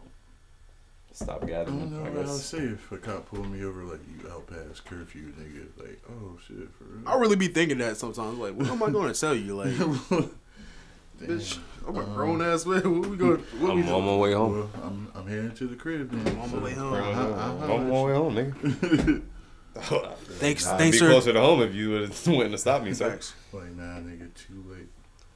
Stop 1.14 1.44
I 1.44 1.48
don't 1.48 1.92
know 1.92 2.06
I 2.06 2.10
what 2.10 2.26
I'll 2.26 2.34
say 2.34 2.58
if 2.58 2.92
a 2.92 2.98
cop 2.98 3.30
pulled 3.30 3.48
me 3.52 3.64
over 3.64 3.84
like 3.84 4.00
you 4.08 4.28
out 4.32 4.48
past 4.48 4.84
curfew, 4.86 5.32
nigga. 5.40 5.68
Like 5.78 6.02
oh 6.10 6.38
shit 6.48 6.74
for 6.74 6.86
real. 6.86 7.08
I 7.08 7.16
really 7.18 7.36
be 7.36 7.48
thinking 7.48 7.78
that 7.78 7.98
sometimes. 7.98 8.40
Like, 8.40 8.56
what 8.56 8.68
am 8.68 8.82
I 8.82 8.90
going 8.90 9.14
to 9.14 9.20
tell 9.20 9.36
you? 9.36 9.56
Like, 9.56 9.68
bitch, 11.22 11.60
I'm 11.88 11.96
a 11.96 12.00
Um, 12.00 12.14
grown 12.16 12.42
ass 12.42 12.66
man. 12.66 13.00
What 13.00 13.10
we 13.10 13.18
going? 13.18 13.38
What 13.60 13.76
we 13.76 13.82
I'm 13.84 13.94
on 13.94 14.02
doing? 14.02 14.06
my 14.08 14.16
way 14.16 14.34
home. 14.34 14.52
Well, 14.54 14.70
I'm 14.84 15.12
I'm 15.14 15.28
heading 15.28 15.52
to 15.52 15.68
the 15.68 15.76
crib 15.76 16.10
then. 16.10 16.28
I'm 16.36 16.42
on 16.42 16.52
my 16.52 16.64
way 16.64 16.74
home. 16.74 16.94
I'm 16.96 17.72
on 17.72 17.90
my 17.90 18.04
way 18.04 18.14
home, 18.14 18.36
nigga. 18.36 19.22
Thanks, 20.40 20.68
I'd 20.68 20.78
thanks 20.78 20.98
be 20.98 21.06
for 21.06 21.10
closer 21.12 21.34
to 21.34 21.40
home 21.42 21.62
if 21.62 21.74
you 21.74 21.90
would 21.92 22.02
have 22.04 22.28
went 22.28 22.52
to 22.52 22.58
stop 22.60 22.84
me, 22.84 22.94
sir. 22.94 23.10
thanks. 23.12 23.34
Like 23.52 23.72
nah, 23.76 24.00
nigga, 24.00 24.34
too 24.36 24.64
late. 24.68 24.88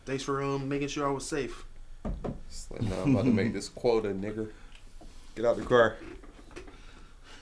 Thanks 0.05 0.23
for 0.23 0.41
um 0.43 0.67
making 0.69 0.87
sure 0.89 1.07
I 1.07 1.11
was 1.11 1.27
safe. 1.27 1.65
Like, 2.03 2.81
nah, 2.81 3.01
I'm 3.03 3.13
about 3.15 3.25
to 3.25 3.31
make 3.31 3.53
this 3.53 3.67
quota, 3.69 4.09
nigga. 4.09 4.49
Get 5.37 5.45
out 5.45 5.55
the 5.55 5.61
car. 5.61 5.95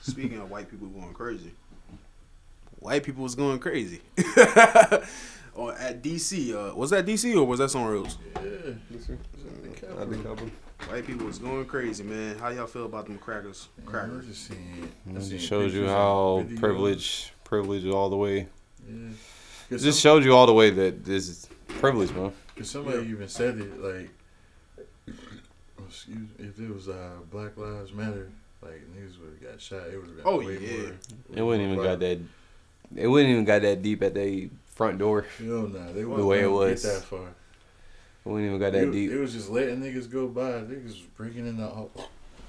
Speaking 0.02 0.38
of 0.38 0.50
white 0.50 0.70
people 0.70 0.86
going 0.88 1.14
crazy, 1.14 1.50
white 2.78 3.02
people 3.02 3.22
was 3.22 3.34
going 3.34 3.58
crazy. 3.58 4.02
or 5.54 5.72
at 5.78 6.02
DC, 6.02 6.52
uh, 6.54 6.74
was 6.76 6.90
that 6.90 7.06
DC 7.06 7.34
or 7.34 7.44
was 7.46 7.58
that 7.58 7.70
somewhere 7.70 7.96
else? 7.96 8.18
Yeah. 8.34 8.72
I 9.98 10.04
think 10.04 10.26
I'll 10.26 10.36
be- 10.36 10.52
White 10.90 11.06
people 11.06 11.24
was 11.24 11.38
going 11.38 11.64
crazy, 11.64 12.04
man. 12.04 12.38
How 12.38 12.50
y'all 12.50 12.66
feel 12.66 12.84
about 12.84 13.06
them 13.06 13.16
crackers? 13.16 13.68
Man, 13.78 13.88
I 13.88 13.90
Crackers. 13.90 14.26
just 14.26 14.46
seen. 14.48 14.90
I 15.08 15.16
It 15.16 15.20
just 15.30 15.46
shows 15.46 15.72
you 15.72 15.86
how 15.86 16.36
and 16.40 16.50
videos. 16.50 16.60
privilege, 16.60 17.32
privilege 17.44 17.86
all 17.86 18.10
the 18.10 18.16
way. 18.16 18.46
Yeah. 18.86 19.08
It 19.70 19.78
just 19.78 19.84
some, 19.84 19.92
showed 20.18 20.24
you 20.24 20.34
all 20.36 20.44
the 20.44 20.52
way 20.52 20.68
that 20.68 21.02
this 21.02 21.28
is 21.30 21.48
privilege, 21.80 22.12
man. 22.12 22.30
cause 22.58 22.68
somebody 22.68 22.98
Yeah. 22.98 23.04
even 23.14 23.26
said 23.28 23.56
it 23.56 23.80
like, 23.80 24.10
excuse 25.88 26.18
me, 26.18 26.26
if 26.38 26.58
it 26.58 26.72
was 26.72 26.88
uh, 26.88 27.10
Black 27.30 27.56
Lives 27.56 27.92
Matter, 27.92 28.30
like 28.62 28.82
niggas 28.96 29.18
would 29.20 29.38
have 29.40 29.52
got 29.52 29.60
shot. 29.60 29.88
It 29.92 29.96
would 29.98 30.06
have 30.06 30.16
been 30.16 30.24
Oh, 30.26 30.38
way 30.38 30.58
yeah. 30.58 30.82
more. 30.82 30.92
It 31.34 31.42
wouldn't 31.42 31.70
even 31.72 31.82
got 31.84 32.00
that. 32.00 32.18
It 32.94 33.06
wouldn't 33.08 33.30
even 33.30 33.44
got 33.44 33.62
that 33.62 33.82
deep 33.82 34.02
at 34.02 34.14
the 34.14 34.48
front 34.74 34.98
door. 34.98 35.26
Hell 35.38 35.68
nah, 35.68 35.86
they 35.92 36.02
The 36.02 36.08
wasn't 36.08 36.28
way 36.28 36.40
it 36.42 36.50
was. 36.50 36.82
get 36.82 36.92
that 36.94 37.02
far. 37.04 37.20
It 37.28 38.28
wouldn't 38.28 38.46
even 38.46 38.58
got 38.60 38.74
It, 38.74 38.86
that 38.86 38.92
deep. 38.92 39.10
it 39.10 39.18
was 39.18 39.32
just 39.32 39.50
letting 39.50 39.80
niggas 39.80 40.10
go 40.10 40.26
by. 40.28 40.42
Niggas 40.62 40.84
was 40.84 40.96
breaking 41.16 41.46
in 41.46 41.56
the 41.58 41.64
o- 41.66 41.90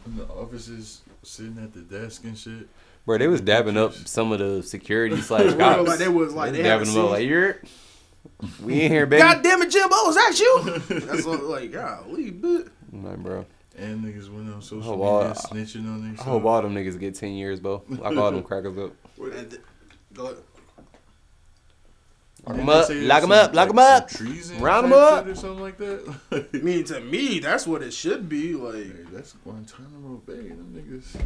in 0.05 0.15
the 0.17 0.25
offices, 0.25 1.01
sitting 1.23 1.57
at 1.61 1.73
the 1.73 1.81
desk 1.81 2.23
and 2.23 2.37
shit. 2.37 2.67
Bro, 3.05 3.19
they 3.19 3.27
was 3.27 3.41
dabbing 3.41 3.77
up 3.77 3.93
some 3.93 4.31
of 4.31 4.39
the 4.39 4.61
security 4.63 5.17
slash 5.21 5.51
For 5.51 5.57
cops. 5.57 5.87
like 5.87 5.99
they 5.99 6.07
was 6.09 6.33
like 6.33 6.51
They 6.51 6.57
they 6.57 6.63
dabbing 6.63 6.87
them 6.93 7.05
up 7.05 7.11
like 7.11 7.27
you're. 7.27 7.57
We 8.63 8.81
in 8.81 8.91
here, 8.91 9.05
baby. 9.05 9.21
God 9.23 9.41
damn 9.41 9.61
it, 9.61 9.69
Jimbo, 9.71 9.95
is 10.09 10.15
that 10.15 10.37
you? 10.39 10.99
That's 10.99 11.25
what, 11.25 11.43
like, 11.43 11.71
golly, 11.71 12.31
bitch. 12.31 12.69
I'm 12.93 13.03
like, 13.03 13.17
bro. 13.17 13.45
And 13.77 14.03
niggas 14.03 14.29
went 14.33 14.51
on 14.53 14.61
social 14.61 14.97
wow. 14.97 15.19
media 15.19 15.35
snitching 15.35 15.85
on 15.87 16.01
niggas. 16.01 16.19
I 16.21 16.23
hope 16.23 16.45
all 16.45 16.61
them 16.61 16.73
niggas 16.73 16.99
get 16.99 17.15
ten 17.15 17.33
years, 17.33 17.59
bro. 17.59 17.83
Lock 17.89 18.15
all 18.17 18.31
them 18.31 18.43
crackers 18.49 18.77
up. 18.77 18.93
And 19.19 19.49
th- 19.49 19.61
go 20.13 20.25
ahead. 20.25 20.37
Lock 22.47 22.55
Didn't 22.55 22.69
'em 22.69 22.87
they 22.87 22.99
up, 22.99 23.07
Lock 23.07 23.21
them 23.21 23.31
up, 23.31 23.53
lock 23.53 23.69
'em 23.69 23.75
them 23.75 23.79
up. 23.79 24.09
treason 24.09 24.59
Round 24.61 24.85
'em 24.85 24.91
type 24.93 24.99
up. 25.01 25.27
Or 25.27 25.35
something 25.35 25.61
like 25.61 25.77
that. 25.79 26.15
I 26.53 26.57
mean, 26.57 26.83
to 26.85 27.01
me, 27.01 27.39
that's 27.39 27.67
what 27.67 27.81
it 27.81 27.91
should 27.91 28.29
be. 28.29 28.53
Like, 28.53 28.75
hey, 28.75 28.91
that's 29.11 29.33
Guantanamo 29.43 30.21
Bay. 30.25 30.47
Them 30.49 30.73
niggas 30.73 31.19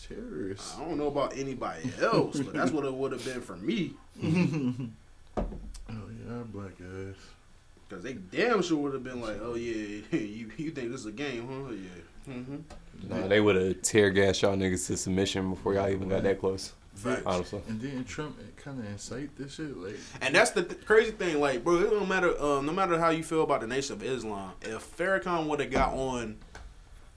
terrorists. 0.00 0.76
I 0.78 0.84
don't 0.84 0.96
know 0.98 1.08
about 1.08 1.36
anybody 1.36 1.90
else, 2.00 2.38
but 2.38 2.54
that's 2.54 2.70
what 2.70 2.84
it 2.84 2.94
would 2.94 3.12
have 3.12 3.24
been 3.24 3.40
for 3.40 3.56
me. 3.56 3.92
Oh 5.90 6.10
yeah, 6.26 6.42
black 6.52 6.72
ass. 6.80 7.14
Cause 7.90 8.02
they 8.02 8.12
damn 8.12 8.60
sure 8.60 8.76
would 8.78 8.92
have 8.92 9.02
been 9.04 9.22
like, 9.22 9.38
"Oh 9.40 9.54
yeah, 9.54 10.02
you 10.10 10.50
you 10.56 10.70
think 10.70 10.90
this 10.90 11.00
is 11.00 11.06
a 11.06 11.12
game, 11.12 11.46
huh? 11.48 11.72
Yeah." 11.72 12.34
Mm-hmm. 12.34 13.08
Nah, 13.08 13.28
they 13.28 13.40
would 13.40 13.56
have 13.56 13.80
tear 13.80 14.10
gassed 14.10 14.42
y'all 14.42 14.56
niggas 14.56 14.86
to 14.88 14.96
submission 14.96 15.50
before 15.50 15.74
y'all 15.74 15.88
even 15.88 16.08
got 16.08 16.22
that 16.24 16.38
close. 16.38 16.74
Facts. 16.94 17.22
Honestly. 17.24 17.62
And 17.68 17.80
then 17.80 18.04
Trump 18.04 18.36
kind 18.56 18.80
of 18.80 18.86
incite 18.86 19.36
this 19.36 19.54
shit. 19.54 19.76
Like, 19.76 19.94
And 20.20 20.34
that's 20.34 20.50
the 20.50 20.64
th- 20.64 20.84
crazy 20.84 21.12
thing, 21.12 21.38
like, 21.40 21.62
bro. 21.62 21.76
It 21.78 21.90
don't 21.90 22.08
matter. 22.08 22.38
Uh, 22.38 22.60
no 22.60 22.72
matter 22.72 22.98
how 22.98 23.10
you 23.10 23.22
feel 23.22 23.44
about 23.44 23.60
the 23.60 23.68
Nation 23.68 23.94
of 23.94 24.02
Islam, 24.02 24.50
if 24.62 24.96
Farrakhan 24.96 25.46
would 25.46 25.60
have 25.60 25.70
got 25.70 25.94
on, 25.94 26.38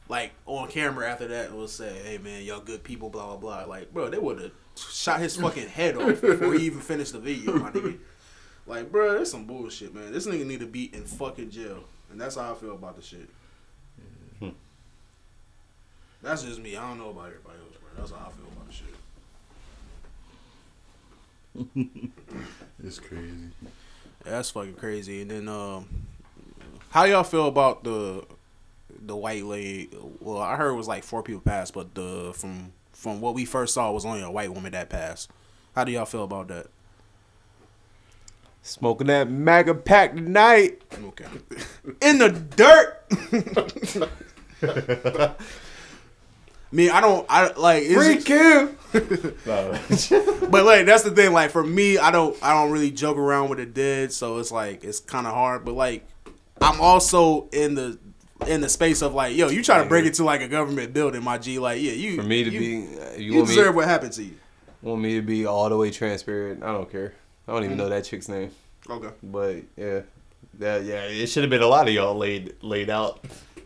like, 0.07 0.31
on 0.45 0.69
camera 0.69 1.09
after 1.09 1.27
that, 1.29 1.49
and 1.49 1.57
was 1.57 1.71
say, 1.73 1.91
"Hey 2.05 2.17
man, 2.19 2.43
y'all 2.43 2.59
good 2.59 2.83
people," 2.83 3.09
blah 3.09 3.25
blah 3.25 3.37
blah. 3.37 3.65
Like, 3.65 3.91
bro, 3.91 4.09
they 4.09 4.19
would 4.19 4.39
have 4.39 4.51
shot 4.75 5.19
his 5.19 5.35
fucking 5.35 5.67
head 5.67 5.97
off 5.97 6.21
before 6.21 6.53
he 6.53 6.65
even 6.67 6.79
finished 6.79 7.13
the 7.13 7.19
video, 7.19 7.57
my 7.57 7.71
nigga. 7.71 7.97
Like, 8.67 8.91
bro, 8.91 9.17
that's 9.17 9.31
some 9.31 9.45
bullshit, 9.45 9.93
man. 9.93 10.11
This 10.11 10.27
nigga 10.27 10.45
need 10.45 10.59
to 10.59 10.67
be 10.67 10.93
in 10.93 11.05
fucking 11.05 11.49
jail, 11.49 11.83
and 12.11 12.19
that's 12.19 12.35
how 12.35 12.51
I 12.51 12.55
feel 12.55 12.73
about 12.73 12.95
the 12.95 13.01
shit. 13.01 13.29
Hmm. 14.39 14.49
That's 16.21 16.43
just 16.43 16.59
me. 16.59 16.77
I 16.77 16.87
don't 16.87 16.99
know 16.99 17.09
about 17.09 17.27
everybody 17.27 17.57
else, 17.59 17.75
bro. 17.77 17.89
That's 17.97 18.11
how 18.11 18.27
I 18.27 18.31
feel 18.31 18.45
about 18.55 18.67
the 18.67 18.73
shit. 18.73 18.95
it's 22.83 22.99
crazy. 22.99 23.49
That's 24.23 24.51
fucking 24.51 24.75
crazy. 24.75 25.21
And 25.21 25.31
then, 25.31 25.49
um, 25.49 25.87
how 26.89 27.05
y'all 27.05 27.23
feel 27.23 27.47
about 27.47 27.83
the 27.83 28.23
the 29.03 29.15
white 29.15 29.43
lady? 29.43 29.89
Well, 30.19 30.37
I 30.37 30.55
heard 30.55 30.69
it 30.71 30.75
was 30.75 30.87
like 30.87 31.03
four 31.03 31.23
people 31.23 31.41
passed, 31.41 31.73
but 31.73 31.95
the 31.95 32.31
from 32.35 32.71
from 32.93 33.19
what 33.19 33.33
we 33.33 33.45
first 33.45 33.73
saw 33.73 33.91
was 33.91 34.05
only 34.05 34.21
a 34.21 34.29
white 34.29 34.53
woman 34.53 34.73
that 34.73 34.89
passed. 34.89 35.31
How 35.75 35.83
do 35.83 35.91
y'all 35.91 36.05
feel 36.05 36.23
about 36.23 36.49
that? 36.49 36.67
Smoking 38.63 39.07
that 39.07 39.29
MAGA 39.29 39.73
pack 39.75 40.13
tonight. 40.15 40.81
Okay, 41.03 41.25
in 42.01 42.19
the 42.19 42.29
dirt. 42.29 43.03
I 46.71 46.75
mean, 46.75 46.91
I 46.91 47.01
don't. 47.01 47.25
I 47.29 47.51
like. 47.53 47.83
is 47.83 47.95
Free 47.95 48.15
it- 48.15 48.25
kill. 48.25 48.69
But 50.51 50.65
like 50.65 50.85
that's 50.85 51.03
the 51.03 51.11
thing. 51.11 51.31
Like 51.33 51.51
for 51.51 51.63
me, 51.63 51.97
I 51.97 52.11
don't 52.11 52.37
I 52.43 52.53
don't 52.53 52.71
really 52.71 52.91
joke 52.91 53.17
around 53.17 53.49
with 53.49 53.59
the 53.59 53.65
dead, 53.65 54.11
so 54.11 54.37
it's 54.39 54.51
like 54.51 54.83
it's 54.83 54.99
kind 54.99 55.25
of 55.25 55.33
hard. 55.33 55.63
But 55.65 55.75
like 55.75 56.05
I'm 56.61 56.81
also 56.81 57.47
in 57.53 57.75
the 57.75 57.97
in 58.47 58.59
the 58.61 58.67
space 58.69 59.01
of 59.01 59.13
like, 59.13 59.35
yo, 59.35 59.49
you 59.49 59.63
try 59.63 59.81
to 59.81 59.87
break 59.87 60.05
it 60.05 60.13
to 60.15 60.23
like 60.25 60.41
a 60.41 60.47
government 60.47 60.93
building, 60.93 61.23
my 61.23 61.37
G. 61.37 61.57
Like, 61.59 61.81
yeah, 61.81 61.93
you 61.93 62.17
For 62.17 62.23
me 62.23 62.43
to 62.43 62.49
you, 62.49 62.59
be, 62.59 62.99
uh, 62.99 63.11
you, 63.13 63.31
you, 63.31 63.37
want 63.37 63.49
me, 63.49 63.55
deserve 63.55 63.75
what 63.75 63.87
happened 63.87 64.11
to 64.13 64.23
you. 64.23 64.35
want 64.81 65.01
me 65.01 65.15
to 65.15 65.21
be 65.21 65.45
all 65.45 65.69
the 65.69 65.77
way 65.77 65.89
transparent. 65.91 66.61
I 66.63 66.67
don't 66.73 66.91
care. 66.91 67.13
I 67.51 67.55
don't 67.55 67.65
even 67.65 67.77
mm-hmm. 67.77 67.83
know 67.83 67.89
that 67.89 68.05
chick's 68.05 68.29
name. 68.29 68.49
Okay, 68.89 69.09
But 69.21 69.57
yeah, 69.75 70.01
that 70.59 70.85
yeah, 70.85 71.03
it 71.03 71.27
should 71.27 71.43
have 71.43 71.49
been 71.49 71.61
a 71.61 71.67
lot 71.67 71.89
of 71.89 71.93
y'all 71.93 72.15
laid 72.15 72.55
laid 72.61 72.89
out 72.89 73.25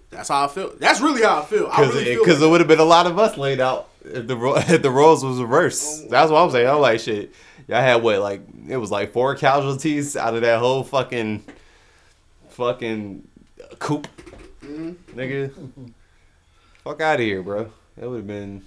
that's 0.09 0.29
how 0.29 0.45
I 0.45 0.47
feel. 0.47 0.73
That's 0.79 1.01
really 1.01 1.21
how 1.21 1.41
I 1.41 1.45
feel. 1.45 1.65
Because 1.65 1.93
really 1.93 2.13
it, 2.13 2.25
cause 2.25 2.39
like- 2.39 2.47
it 2.47 2.49
would 2.49 2.61
have 2.61 2.67
been 2.67 2.79
a 2.79 2.83
lot 2.83 3.05
of 3.05 3.19
us 3.19 3.37
laid 3.37 3.59
out 3.59 3.89
if 4.03 4.25
the 4.25 4.37
if 4.73 4.81
the 4.81 4.89
roles 4.89 5.23
was 5.23 5.39
reversed. 5.39 6.05
Oh, 6.05 6.09
that's 6.09 6.31
what 6.31 6.39
I'm 6.39 6.49
saying. 6.49 6.67
I'm 6.67 6.79
like 6.79 6.99
shit. 6.99 7.31
Y'all 7.67 7.79
had 7.79 8.01
what 8.01 8.19
like 8.19 8.41
it 8.67 8.77
was 8.77 8.89
like 8.89 9.13
four 9.13 9.35
casualties 9.35 10.17
out 10.17 10.33
of 10.33 10.41
that 10.41 10.57
whole 10.57 10.83
fucking 10.83 11.43
fucking 12.49 13.27
coop, 13.77 14.07
mm-hmm. 14.61 15.19
nigga. 15.19 15.51
Fuck 16.83 17.01
out 17.01 17.19
of 17.19 17.21
here, 17.25 17.43
bro. 17.43 17.71
That 17.97 18.09
would 18.09 18.17
have 18.17 18.27
been 18.27 18.63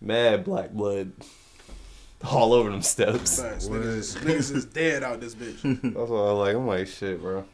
mad 0.00 0.42
black 0.44 0.70
blood 0.70 1.12
all 2.24 2.52
over 2.52 2.70
them 2.70 2.82
steps. 2.82 3.40
Facts. 3.40 3.66
What? 3.66 3.80
Niggas, 3.80 3.96
is- 3.96 4.16
niggas 4.16 4.54
is 4.56 4.64
dead 4.66 5.02
out 5.02 5.20
this 5.20 5.34
bitch. 5.34 5.62
That's 5.82 6.10
what 6.10 6.18
I 6.28 6.32
like. 6.32 6.54
I'm 6.56 6.66
like, 6.66 6.86
shit, 6.86 7.20
bro. 7.20 7.44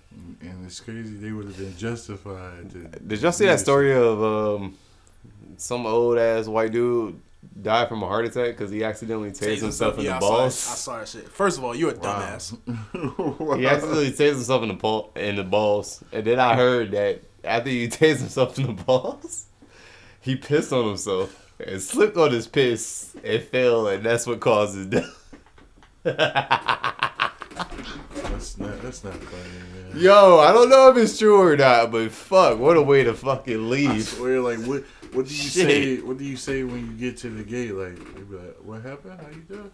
And 0.40 0.66
it's 0.66 0.80
crazy. 0.80 1.14
They 1.16 1.30
would 1.32 1.46
have 1.46 1.56
been 1.56 1.76
justified. 1.76 2.70
To 2.70 2.78
Did 3.00 3.20
y'all 3.22 3.32
see 3.32 3.46
that 3.46 3.60
story 3.60 3.94
of 3.94 4.22
um 4.22 4.76
some 5.56 5.86
old 5.86 6.18
ass 6.18 6.46
white 6.48 6.72
dude 6.72 7.20
died 7.62 7.88
from 7.88 8.02
a 8.02 8.06
heart 8.08 8.24
attack 8.24 8.56
because 8.56 8.70
he 8.70 8.82
accidentally 8.82 9.30
tased 9.30 9.60
himself 9.60 9.98
in 9.98 10.04
yeah, 10.04 10.10
the 10.12 10.16
I 10.16 10.20
balls? 10.20 10.64
that- 10.66 10.72
I 10.72 10.74
saw 10.74 10.98
that 10.98 11.08
shit. 11.08 11.28
First 11.28 11.58
of 11.58 11.64
all, 11.64 11.74
you 11.74 11.88
a 11.90 11.94
dumbass. 11.94 12.56
He 13.58 13.66
accidentally 13.66 14.10
tased 14.10 14.34
himself 14.34 14.62
in 14.62 14.68
the 14.68 14.74
ball 14.74 15.12
in 15.14 15.36
the 15.36 15.44
balls, 15.44 16.02
and 16.12 16.26
then 16.26 16.40
I 16.40 16.56
heard 16.56 16.90
that 16.92 17.22
after 17.44 17.70
he 17.70 17.86
tased 17.88 18.18
himself 18.18 18.58
in 18.58 18.66
the 18.66 18.72
balls, 18.82 19.46
he 20.20 20.34
pissed 20.34 20.72
on 20.72 20.86
himself 20.88 21.45
and 21.58 21.80
slipped 21.80 22.16
on 22.16 22.32
his 22.32 22.46
piss 22.46 23.14
and 23.24 23.42
fell, 23.42 23.88
and 23.88 24.04
that's 24.04 24.26
what 24.26 24.40
caused 24.40 24.76
his 24.76 24.86
death. 24.86 25.22
That's 28.14 28.58
not. 28.58 28.80
That's 28.82 29.02
not 29.04 29.14
funny, 29.14 29.92
man. 29.92 30.00
Yo, 30.02 30.38
I 30.38 30.52
don't 30.52 30.68
know 30.68 30.90
if 30.90 30.96
it's 30.96 31.18
true 31.18 31.40
or 31.40 31.56
not, 31.56 31.90
but 31.90 32.10
fuck, 32.10 32.58
what 32.58 32.76
a 32.76 32.82
way 32.82 33.02
to 33.04 33.14
fucking 33.14 33.54
I 33.54 33.58
leave. 33.58 34.04
swear, 34.04 34.40
like, 34.40 34.58
what? 34.60 34.84
What 35.12 35.26
do 35.26 35.34
you 35.34 35.40
Shit. 35.42 35.66
say? 35.66 35.96
What 36.00 36.18
do 36.18 36.24
you 36.24 36.36
say 36.36 36.62
when 36.64 36.80
you 36.86 36.92
get 36.92 37.16
to 37.18 37.30
the 37.30 37.42
gate? 37.42 37.72
Like, 37.72 37.96
they 38.14 38.20
be 38.22 38.36
like, 38.36 38.56
"What 38.62 38.82
happened? 38.82 39.18
How 39.20 39.28
you 39.28 39.42
doing?" 39.48 39.70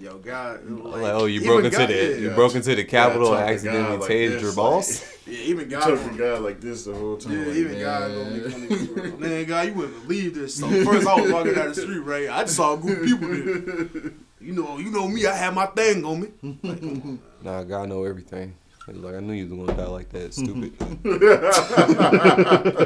Yo, 0.00 0.18
God. 0.18 0.68
Like, 0.68 1.12
oh, 1.14 1.26
you 1.26 1.42
broke 1.42 1.64
into 1.64 1.76
God- 1.78 1.88
the 1.88 1.94
yeah, 1.94 2.02
you 2.16 2.28
yeah. 2.30 2.34
broke 2.34 2.54
into 2.54 2.74
the 2.74 2.82
Capitol 2.84 3.28
talk 3.28 3.40
and 3.40 3.50
accidentally 3.50 3.98
God 3.98 4.00
like 4.00 4.10
tased 4.10 4.30
this, 4.30 4.42
your 4.42 4.52
like- 4.52 5.26
Yeah, 5.26 5.44
even 5.50 5.68
God. 5.68 5.80
Talk 5.80 5.98
to 5.98 6.04
won't- 6.06 6.18
God 6.18 6.42
like 6.42 6.60
this 6.60 6.84
the 6.84 6.94
whole 6.94 7.16
time. 7.18 7.32
Yeah, 7.38 7.46
like, 7.46 7.56
even 7.56 7.72
man. 7.72 7.80
God 7.82 8.14
gonna 8.14 8.30
be 8.30 8.40
funny. 8.86 9.12
Man, 9.18 9.44
God, 9.44 9.66
you 9.68 9.74
wouldn't 9.74 10.02
believe 10.08 10.34
this. 10.34 10.54
So 10.56 10.68
first, 10.84 11.06
I 11.06 11.20
was 11.20 11.30
walking 11.30 11.54
down 11.54 11.68
the 11.68 11.74
street, 11.74 11.98
right? 11.98 12.28
I 12.30 12.42
just 12.42 12.56
saw 12.56 12.74
a 12.74 12.78
group 12.78 13.00
of 13.00 13.04
people 13.06 13.28
there. 13.28 14.12
You 14.42 14.52
know, 14.54 14.76
you 14.78 14.90
know 14.90 15.06
me. 15.06 15.24
I 15.24 15.36
had 15.36 15.54
my 15.54 15.66
thing 15.66 16.04
on 16.04 16.20
me. 16.22 16.28
Like, 16.64 16.80
come 16.80 17.00
on. 17.04 17.18
Nah, 17.44 17.62
God 17.62 17.88
know 17.90 18.02
everything. 18.02 18.56
Like, 18.88 19.14
I 19.14 19.20
knew 19.20 19.34
you 19.34 19.46
was 19.46 19.52
gonna 19.68 19.78
die 19.80 19.86
like 19.88 20.08
that, 20.08 20.34
stupid. 20.34 20.72
I'm 20.80 20.98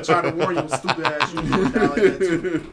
trying 0.05 0.25
to 0.25 0.33
warn 0.37 0.57
you, 0.57 0.69
stupid 0.69 1.07
ass. 1.07 1.33
You 1.33 1.41
gonna 1.41 1.71
die 1.71 1.87
like 1.87 1.95
that 1.97 2.19
too. 2.19 2.73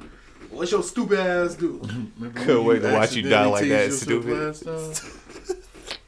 What's 0.63 0.71
your 0.71 0.83
stupid 0.83 1.19
ass 1.19 1.55
do? 1.55 1.81
Remember 2.17 2.39
Couldn't 2.39 2.63
wait 2.63 2.81
to 2.83 2.93
watch 2.93 3.15
you 3.15 3.23
die 3.23 3.45
like 3.47 3.67
that, 3.67 3.89
tased 3.89 4.03
stupid. 4.03 4.63
last 4.63 4.63
time? 4.63 4.93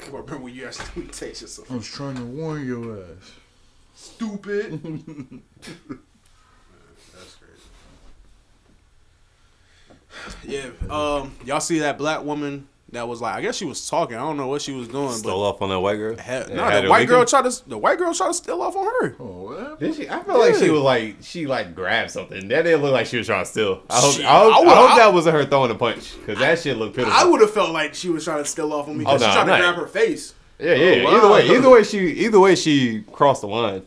Or 0.13 0.21
remember 0.21 0.45
when 0.45 0.53
you 0.55 0.65
actually 0.65 1.07
taste 1.07 1.41
yourself? 1.41 1.69
I 1.69 1.75
was 1.75 1.87
trying 1.87 2.15
to 2.15 2.23
warn 2.23 2.65
your 2.65 2.99
ass. 3.01 3.33
Stupid. 3.95 4.81
That's 7.13 7.37
crazy. 10.45 10.47
Yeah. 10.47 10.69
Um. 10.89 11.35
Y'all 11.43 11.59
see 11.59 11.79
that 11.79 11.97
black 11.97 12.23
woman 12.23 12.69
that 12.91 13.07
was 13.07 13.19
like, 13.19 13.35
I 13.35 13.41
guess 13.41 13.55
she 13.55 13.65
was 13.65 13.89
talking. 13.89 14.15
I 14.15 14.21
don't 14.21 14.37
know 14.37 14.47
what 14.47 14.61
she 14.61 14.71
was 14.71 14.87
doing, 14.87 15.11
Stole 15.13 15.41
but 15.41 15.49
off 15.49 15.61
on 15.61 15.69
that 15.69 15.79
white 15.79 15.95
girl. 15.97 16.15
had, 16.17 16.49
Yeah, 16.49 16.55
no, 16.55 16.63
had 16.63 16.83
the 16.85 16.89
white 16.89 16.99
leaking. 16.99 17.09
girl 17.15 17.25
tried 17.25 17.49
to 17.49 17.69
the 17.69 17.77
white 17.77 17.97
girl 17.97 18.13
tried 18.13 18.27
to 18.27 18.33
steal 18.35 18.61
off 18.61 18.75
on 18.75 18.85
her. 18.85 19.15
Oh, 19.19 19.25
what? 19.25 19.79
Did 19.79 19.95
she? 19.95 20.07
I 20.09 20.21
felt 20.23 20.39
like 20.39 20.55
she 20.55 20.69
was 20.69 20.81
like 20.81 21.15
she 21.21 21.45
like 21.47 21.73
grabbed 21.75 22.11
something. 22.11 22.47
That 22.47 22.61
didn't 22.63 22.81
look 22.81 22.93
like 22.93 23.07
she 23.07 23.17
was 23.17 23.27
trying 23.27 23.43
to 23.43 23.49
steal. 23.49 23.81
I 23.89 23.99
hope, 23.99 24.15
Shit, 24.15 24.25
I 24.25 24.37
hope, 24.39 24.53
I 24.53 24.57
I 24.57 24.59
would- 24.59 24.67
hope 24.69 24.89
I- 24.91 24.97
that 24.99 25.13
wasn't 25.13 25.35
her 25.35 25.45
throwing 25.45 25.71
a 25.71 25.75
punch 25.75 26.15
because 26.19 26.39
that 26.39 26.59
shit 26.59 26.77
looked 26.77 26.95
pitiful. 26.95 27.17
I 27.17 27.25
would 27.25 27.41
have 27.41 27.51
felt 27.51 27.71
like 27.71 27.93
she 27.95 28.09
was 28.09 28.23
trying 28.23 28.43
to 28.43 28.49
steal 28.49 28.71
off 28.71 28.87
on 28.87 28.93
me 28.97 28.99
because 29.05 29.21
Oh, 29.21 29.25
she 29.25 29.35
nah, 29.35 29.43
tried 29.43 29.57
to 29.57 29.61
grab 29.63 29.75
her 29.75 29.87
face. 29.87 30.33
Yeah, 30.59 30.75
yeah. 30.75 31.03
Oh, 31.07 31.17
Either 31.17 31.29
way, 31.29 31.57
either 31.57 31.69
way, 31.69 31.83
she 31.83 31.99
either 31.99 32.39
way 32.39 32.55
she 32.55 33.01
crossed 33.11 33.41
the 33.41 33.47
line. 33.47 33.83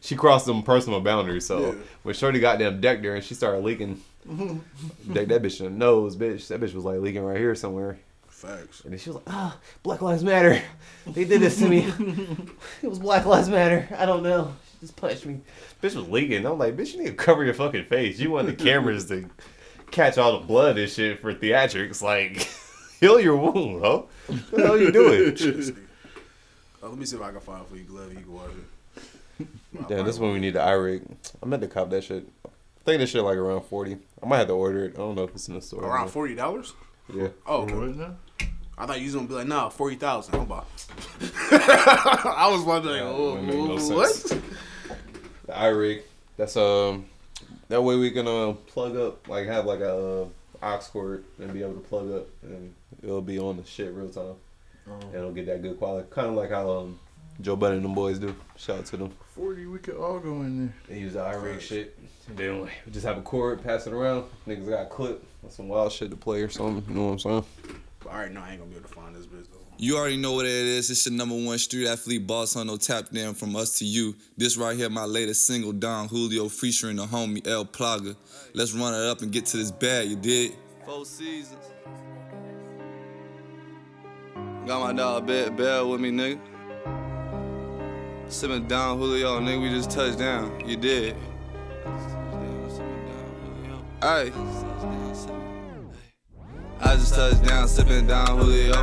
She 0.00 0.14
crossed 0.16 0.44
some 0.44 0.62
personal 0.62 1.00
boundaries. 1.00 1.46
So 1.46 1.60
Yeah. 1.72 1.74
when 2.02 2.14
Shorty 2.14 2.38
goddamn 2.38 2.80
decked 2.80 3.04
her 3.06 3.14
and 3.16 3.24
she 3.24 3.34
started 3.34 3.64
leaking, 3.64 4.02
decked 5.12 5.28
that 5.28 5.42
bitch 5.42 5.58
in 5.60 5.64
the 5.66 5.70
nose, 5.70 6.14
bitch. 6.16 6.46
That 6.48 6.60
bitch 6.60 6.74
was 6.74 6.84
like 6.84 7.00
leaking 7.00 7.24
right 7.24 7.38
here 7.38 7.54
somewhere. 7.54 7.98
Facts. 8.44 8.82
And 8.84 9.00
she 9.00 9.10
was 9.10 9.16
like, 9.16 9.24
"Ah, 9.28 9.56
Black 9.82 10.02
Lives 10.02 10.22
Matter. 10.22 10.62
They 11.06 11.24
did 11.24 11.40
this 11.40 11.58
to 11.58 11.68
me. 11.68 11.78
it 12.82 12.88
was 12.88 12.98
Black 12.98 13.24
Lives 13.24 13.48
Matter. 13.48 13.88
I 13.96 14.04
don't 14.04 14.22
know. 14.22 14.54
She 14.72 14.80
just 14.80 14.96
punched 14.96 15.24
me. 15.24 15.40
Bitch 15.82 15.94
was 15.94 16.08
leaking. 16.08 16.44
I'm 16.44 16.58
like, 16.58 16.76
bitch, 16.76 16.92
you 16.92 17.00
need 17.00 17.08
to 17.08 17.14
cover 17.14 17.44
your 17.44 17.54
fucking 17.54 17.86
face. 17.86 18.18
You 18.18 18.30
want 18.30 18.46
the 18.46 18.54
cameras 18.64 19.06
to 19.06 19.28
catch 19.90 20.18
all 20.18 20.40
the 20.40 20.46
blood 20.46 20.76
and 20.78 20.90
shit 20.90 21.20
for 21.20 21.32
theatrics. 21.32 22.02
Like, 22.02 22.48
heal 23.00 23.18
your 23.18 23.36
wound, 23.36 23.82
ho. 23.82 24.08
What 24.26 24.50
the 24.50 24.62
hell 24.62 24.78
you 24.78 24.92
doing? 24.92 25.36
Uh, 26.82 26.88
let 26.88 26.98
me 26.98 27.06
see 27.06 27.16
if 27.16 27.22
I 27.22 27.30
can 27.30 27.40
find 27.40 27.66
for 27.66 27.76
you, 27.76 27.84
Glove. 27.84 28.12
You 28.12 28.20
can 28.20 28.32
watch 28.32 28.50
it. 29.38 29.46
Yeah, 29.88 30.02
this 30.02 30.18
one 30.18 30.32
we 30.32 30.38
need 30.38 30.54
the 30.54 30.60
iRig. 30.60 31.02
I 31.42 31.46
meant 31.46 31.62
to 31.62 31.68
cop 31.68 31.90
that 31.90 32.04
shit. 32.04 32.28
I 32.46 32.50
think 32.84 32.98
this 33.00 33.10
shit 33.10 33.22
like 33.22 33.38
around 33.38 33.62
forty. 33.62 33.96
I 34.22 34.26
might 34.26 34.38
have 34.38 34.48
to 34.48 34.52
order 34.52 34.84
it. 34.84 34.94
I 34.94 34.98
don't 34.98 35.14
know 35.14 35.24
if 35.24 35.34
it's 35.34 35.48
in 35.48 35.54
the 35.54 35.62
store. 35.62 35.82
Around 35.82 36.10
forty 36.10 36.34
dollars. 36.34 36.74
Yeah. 37.12 37.28
Oh, 37.46 37.62
okay. 37.68 38.06
I 38.76 38.86
thought 38.86 38.98
you 38.98 39.06
was 39.06 39.14
gonna 39.14 39.28
be 39.28 39.34
like, 39.34 39.46
nah, 39.46 39.68
forty 39.68 39.96
thousand. 39.96 40.34
I'm 40.34 40.40
about. 40.42 40.66
I 41.50 42.48
was 42.50 42.62
wondering, 42.62 42.96
Yeah, 42.96 43.08
oh, 43.08 43.34
wouldn't 43.34 43.48
no 43.90 43.96
what? 43.96 44.10
sense. 44.10 44.42
The 45.46 45.52
iRig. 45.52 46.02
That's 46.36 46.56
um. 46.56 47.06
That 47.68 47.82
way 47.82 47.96
we 47.96 48.10
can 48.10 48.26
uh, 48.28 48.52
plug 48.66 48.96
up, 48.96 49.26
like 49.28 49.46
have 49.46 49.64
like 49.64 49.80
a 49.80 50.22
uh, 50.22 50.26
aux 50.62 50.78
cord 50.92 51.24
and 51.38 51.52
be 51.52 51.62
able 51.62 51.74
to 51.74 51.80
plug 51.80 52.12
up, 52.12 52.26
and 52.42 52.74
it'll 53.02 53.22
be 53.22 53.38
on 53.38 53.56
the 53.56 53.64
shit 53.64 53.92
real 53.92 54.08
time. 54.10 54.34
Oh, 54.86 54.98
And 55.06 55.14
it'll 55.14 55.32
get 55.32 55.46
that 55.46 55.62
good 55.62 55.78
quality, 55.78 56.06
kind 56.10 56.28
of 56.28 56.34
like 56.34 56.50
how 56.50 56.68
um 56.70 56.98
Joe 57.40 57.56
Budden 57.56 57.76
and 57.78 57.84
them 57.86 57.94
boys 57.94 58.18
do. 58.18 58.34
Shout 58.56 58.78
out 58.80 58.86
to 58.86 58.96
them. 58.98 59.12
Forty, 59.34 59.66
we 59.66 59.78
could 59.78 59.96
all 59.96 60.18
go 60.18 60.42
in 60.42 60.58
there. 60.66 60.74
They 60.88 60.98
use 61.00 61.14
the 61.14 61.20
iRig 61.20 61.60
shit. 61.60 61.98
And 62.28 62.36
then 62.36 62.60
we 62.62 62.70
just 62.92 63.06
have 63.06 63.18
a 63.18 63.22
cord, 63.22 63.62
pass 63.62 63.86
it 63.86 63.92
around. 63.92 64.24
Niggas 64.46 64.68
got 64.68 64.82
a 64.82 64.86
clip, 64.86 65.24
that's 65.44 65.56
some 65.56 65.68
wild 65.68 65.92
shit 65.92 66.10
to 66.10 66.16
play 66.16 66.42
or 66.42 66.48
something. 66.48 66.82
You 66.88 66.94
know 66.94 67.06
what 67.06 67.12
I'm 67.12 67.18
saying? 67.18 67.44
All 68.10 68.18
right, 68.18 68.32
no, 68.32 68.40
I 68.40 68.52
ain't 68.52 68.60
gonna 68.60 68.70
be 68.70 68.76
able 68.76 68.88
to 68.88 68.94
find 68.94 69.14
this 69.14 69.26
bitch 69.26 69.46
though. 69.52 69.58
You 69.76 69.96
already 69.96 70.16
know 70.16 70.32
what 70.32 70.46
it 70.46 70.52
is. 70.52 70.90
It's 70.90 71.04
your 71.04 71.14
number 71.14 71.34
one 71.34 71.58
street 71.58 71.86
athlete, 71.88 72.26
boss 72.26 72.56
on 72.56 72.68
no 72.68 72.76
tap 72.76 73.10
down 73.10 73.34
from 73.34 73.54
us 73.56 73.78
to 73.80 73.84
you. 73.84 74.14
This 74.36 74.56
right 74.56 74.76
here, 74.76 74.88
my 74.88 75.04
latest 75.04 75.46
single, 75.46 75.72
Don 75.72 76.08
Julio, 76.08 76.48
featuring 76.48 76.96
the 76.96 77.06
homie 77.06 77.46
El 77.46 77.64
Plaga. 77.64 78.16
Let's 78.54 78.72
run 78.72 78.94
it 78.94 79.06
up 79.06 79.20
and 79.20 79.32
get 79.32 79.46
to 79.46 79.56
this 79.56 79.70
bag, 79.70 80.08
you 80.08 80.16
dig? 80.16 80.54
Four 80.86 81.04
seasons. 81.04 81.58
Got 84.66 84.80
my 84.80 84.92
dog 84.92 85.26
Bed 85.26 85.56
Bell 85.56 85.90
with 85.90 86.00
me, 86.00 86.10
nigga. 86.10 86.40
Sipping 88.28 88.66
Don 88.66 88.98
Julio, 88.98 89.40
nigga, 89.40 89.60
we 89.60 89.68
just 89.70 89.90
touched 89.90 90.18
down. 90.18 90.66
You 90.66 90.76
did. 90.76 91.16
Hey. 94.00 94.32
I 96.84 96.96
just 96.96 97.14
touched 97.14 97.42
down, 97.42 97.66
sipping 97.66 98.06
Don 98.06 98.38
Julio. 98.38 98.74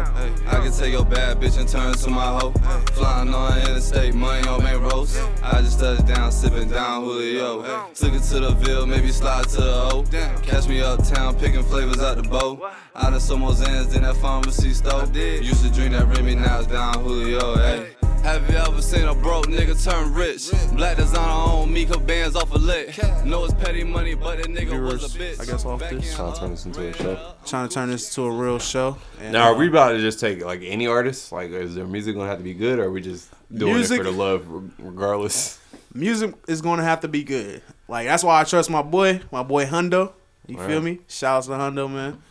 I 0.47 0.55
can 0.55 0.71
take 0.71 0.91
your 0.91 1.05
bad 1.05 1.39
bitch 1.39 1.59
and 1.59 1.69
turn 1.69 1.93
to 1.93 2.09
my 2.09 2.39
hoe. 2.39 2.51
Flying 2.93 3.33
on 3.33 3.59
interstate, 3.59 4.15
money 4.15 4.47
on 4.47 4.63
main 4.63 4.77
roads. 4.77 5.17
I 5.43 5.61
just 5.61 5.79
touched 5.79 6.07
down, 6.07 6.31
sipping 6.31 6.69
Don 6.69 7.03
Julio. 7.03 7.61
Took 7.93 8.13
it 8.13 8.23
to 8.23 8.39
the 8.39 8.51
Ville, 8.51 8.87
maybe 8.87 9.11
slide 9.11 9.47
to 9.49 9.61
the 9.61 9.73
O. 9.73 10.03
Catch 10.41 10.67
me 10.67 10.81
uptown, 10.81 11.35
picking 11.37 11.63
flavors 11.63 11.99
out 11.99 12.17
the 12.17 12.23
bowl. 12.23 12.65
Out 12.95 13.13
of 13.13 13.21
some 13.21 13.41
Zans, 13.41 13.91
then 13.91 14.01
that 14.01 14.17
pharmacy 14.17 14.73
store. 14.73 15.05
Used 15.13 15.63
to 15.63 15.71
drink 15.71 15.91
that 15.91 16.07
Remy, 16.07 16.35
now 16.35 16.59
it's 16.59 16.67
Don 16.67 17.03
Julio. 17.03 17.55
Hey. 17.55 17.90
Have 18.23 18.49
you 18.49 18.55
ever 18.55 18.81
seen 18.81 19.07
a 19.07 19.15
broke 19.15 19.47
nigga 19.47 19.83
turn 19.83 20.13
rich? 20.13 20.51
Black 20.75 20.95
designer 20.97 21.31
on 21.31 21.73
me, 21.73 21.85
cause 21.85 21.97
bands 21.97 22.35
off 22.35 22.51
a 22.51 22.57
lick. 22.57 22.95
Know 23.25 23.43
it's 23.45 23.53
petty 23.55 23.83
money, 23.83 24.13
but 24.13 24.37
that 24.37 24.45
nigga 24.47 24.79
was 24.81 25.15
a 25.15 25.17
bitch. 25.19 25.41
I 25.41 25.45
guess 25.45 25.65
off 25.65 25.79
this. 25.79 26.15
Trying 26.15 26.33
to 26.33 26.39
turn 26.39 26.51
this 26.51 26.65
into 26.65 26.87
a 26.87 26.93
show. 26.93 27.33
Trying 27.45 27.67
to 27.67 27.73
turn 27.73 27.89
this 27.89 28.13
to 28.15 28.23
a 28.25 28.31
real 28.31 28.59
show. 28.59 28.95
And, 29.19 29.33
Now, 29.33 29.49
are 29.49 29.55
uh, 29.55 29.57
we 29.57 29.67
about 29.67 29.89
to 29.93 29.99
just 29.99 30.19
take 30.19 30.45
like 30.45 30.61
any 30.63 30.87
artist? 30.87 31.31
Like, 31.31 31.49
is 31.51 31.73
their 31.75 31.87
music 31.87 32.15
gonna 32.15 32.29
have 32.29 32.37
to 32.37 32.43
be 32.43 32.53
good, 32.53 32.79
or 32.79 32.85
are 32.85 32.91
we 32.91 33.01
just 33.01 33.29
doing 33.53 33.73
Music- 33.73 33.99
it 33.99 34.03
for 34.05 34.11
the 34.11 34.17
love, 34.17 34.45
regardless? 34.77 35.59
music 35.93 36.33
is 36.47 36.61
gonna 36.61 36.83
have 36.83 37.01
to 37.01 37.07
be 37.07 37.23
good. 37.23 37.61
Like 37.87 38.05
that's 38.07 38.23
why 38.23 38.39
I 38.39 38.43
trust 38.43 38.69
my 38.69 38.81
boy, 38.83 39.21
my 39.31 39.43
boy 39.43 39.65
Hundo. 39.65 40.13
You 40.47 40.57
feel 40.57 40.75
Right. 40.75 40.83
me? 40.83 40.99
Shouts 41.07 41.47
to 41.47 41.53
Hundo, 41.53 41.89
man. 41.91 42.21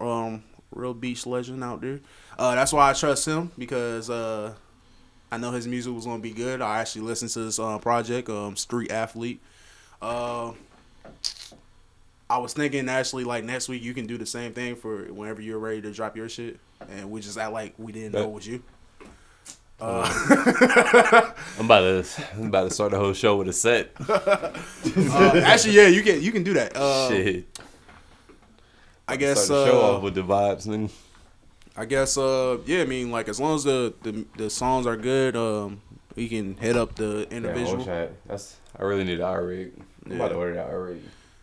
Um, 0.00 0.42
real 0.72 0.94
beach 0.94 1.26
legend 1.26 1.62
out 1.62 1.82
there. 1.82 2.00
Uh, 2.38 2.54
that's 2.54 2.72
why 2.72 2.90
I 2.90 2.92
trust 2.94 3.26
him 3.26 3.50
because 3.58 4.10
uh, 4.10 4.54
I 5.30 5.38
know 5.38 5.50
his 5.50 5.66
music 5.66 5.92
was 5.92 6.06
gonna 6.06 6.22
be 6.22 6.32
good. 6.32 6.62
I 6.62 6.80
actually 6.80 7.02
listened 7.02 7.30
to 7.32 7.40
this 7.40 7.58
uh, 7.58 7.78
project, 7.78 8.28
um, 8.28 8.56
Street 8.56 8.90
Athlete. 8.92 9.40
Uh, 10.00 10.52
I 12.28 12.38
was 12.38 12.52
thinking 12.52 12.88
actually 12.88 13.24
like 13.24 13.44
next 13.44 13.68
week 13.68 13.82
you 13.82 13.94
can 13.94 14.06
do 14.06 14.18
the 14.18 14.26
same 14.26 14.52
thing 14.52 14.76
for 14.76 15.04
whenever 15.12 15.40
you're 15.40 15.58
ready 15.58 15.80
to 15.82 15.92
drop 15.92 16.16
your 16.16 16.28
shit, 16.28 16.58
and 16.90 17.10
we 17.10 17.20
just 17.20 17.38
act 17.38 17.52
like 17.52 17.74
we 17.78 17.92
didn't 17.92 18.12
know 18.12 18.24
it 18.24 18.30
was 18.30 18.46
you. 18.46 18.62
I'm 19.80 21.34
about 21.66 21.80
to, 21.80 22.04
I'm 22.34 22.46
about 22.46 22.64
to 22.64 22.70
start 22.70 22.92
the 22.92 22.98
whole 22.98 23.12
show 23.12 23.36
with 23.36 23.48
a 23.48 23.52
set. 23.52 23.92
Uh, 24.98 25.40
actually, 25.44 25.74
yeah, 25.74 25.88
you 25.88 26.02
can 26.02 26.22
you 26.22 26.32
can 26.32 26.42
do 26.42 26.54
that. 26.54 26.74
Uh, 26.74 27.08
Shit. 27.08 27.60
I 29.06 29.16
guess 29.16 29.44
Start 29.44 29.66
the 29.66 29.70
show 29.72 29.80
uh, 29.80 29.96
off 29.96 30.02
with 30.02 30.14
the 30.14 30.22
vibes. 30.22 30.90
I 31.76 31.84
guess 31.84 32.16
uh 32.16 32.58
yeah, 32.66 32.82
I 32.82 32.84
mean 32.86 33.10
like 33.10 33.28
as 33.28 33.38
long 33.40 33.54
as 33.54 33.64
the 33.64 33.94
the, 34.02 34.24
the 34.36 34.50
songs 34.50 34.86
are 34.86 34.96
good, 34.96 35.36
um 35.36 35.80
we 36.14 36.28
can 36.28 36.56
hit 36.56 36.76
up 36.76 36.94
the 36.94 37.26
Yeah, 37.30 37.36
individual. 37.36 37.76
whole 37.76 37.84
chat. 37.84 38.12
That's 38.26 38.56
I 38.78 38.82
really 38.84 39.04
need 39.04 39.20
an 39.20 39.44
rig. 39.44 39.72
I'm 40.06 40.12
about 40.12 40.28
to 40.28 40.34
order 40.36 40.54
that 40.54 40.70
rig. 40.72 41.00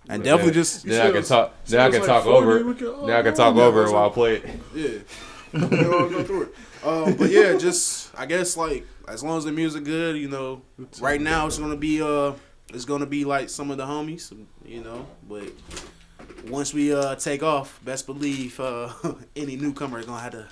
and 0.10 0.24
But 0.24 0.26
definitely 0.26 0.46
then- 0.46 0.54
just 0.54 0.86
Then 0.86 1.08
I 1.08 1.12
can 1.12 1.24
talk. 1.24 1.54
Then 1.66 1.80
I 1.80 1.90
can 1.90 2.00
was 2.00 2.08
talk 2.08 2.26
like 2.26 2.34
40, 2.34 2.48
over. 2.48 2.64
we 2.66 2.74
could 2.74 3.08
Then 3.08 3.16
I 3.16 3.22
can 3.22 3.34
talk 3.36 3.56
over 3.56 3.92
while 3.92 4.10
I 4.10 4.14
play 4.14 4.36
it. 4.38 4.46
Yeah. 4.74 5.00
We'll 5.54 5.94
all 5.94 6.10
go 6.10 6.24
through 6.24 6.42
it. 6.44 6.56
Um, 6.84 7.14
but 7.16 7.30
yeah, 7.30 7.56
just 7.58 8.10
I 8.18 8.26
guess 8.26 8.58
like 8.58 8.88
as 9.08 9.24
long 9.24 9.38
as 9.38 9.44
the 9.46 9.52
music 9.52 9.84
good, 9.84 10.18
you 10.18 10.28
know. 10.28 10.64
Right 11.00 11.22
now 11.22 11.46
it's 11.46 11.60
gonna 11.60 11.76
be 11.78 12.02
uh 12.02 12.34
it's 12.74 12.86
gonna 12.86 13.06
be 13.06 13.24
like 13.24 13.50
some 13.50 13.70
of 13.70 13.78
the 13.78 13.86
homies, 13.86 14.34
you 14.66 14.82
know. 14.84 15.06
But 15.30 15.44
once 16.50 16.74
we 16.74 16.94
uh 16.94 17.16
take 17.16 17.44
off, 17.44 17.80
best 17.84 18.06
believe 18.06 18.60
uh 18.60 18.92
any 19.36 19.56
newcomer 19.56 20.00
is 20.00 20.06
gonna 20.06 20.22
have 20.22 20.32
to. 20.34 20.48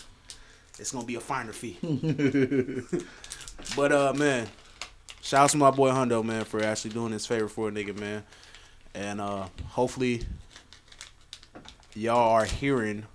It's 0.80 0.92
gonna 0.92 1.06
be 1.06 1.16
a 1.16 1.20
finer 1.20 1.54
fee. 1.54 1.78
but 3.76 3.92
uh 3.92 4.14
man, 4.14 4.48
shout 5.22 5.44
out 5.44 5.50
to 5.52 5.58
my 5.58 5.72
boy 5.72 5.90
Hundo 5.92 6.24
man 6.24 6.46
for 6.46 6.64
actually 6.64 6.92
doing 6.92 7.12
this 7.12 7.26
favor 7.26 7.48
for 7.48 7.70
a 7.70 7.72
nigga 7.72 7.98
man, 8.00 8.24
and 8.94 9.22
uh 9.22 9.48
hopefully 9.68 10.24
y'all 11.94 12.32
are 12.32 12.46
hearing 12.46 13.06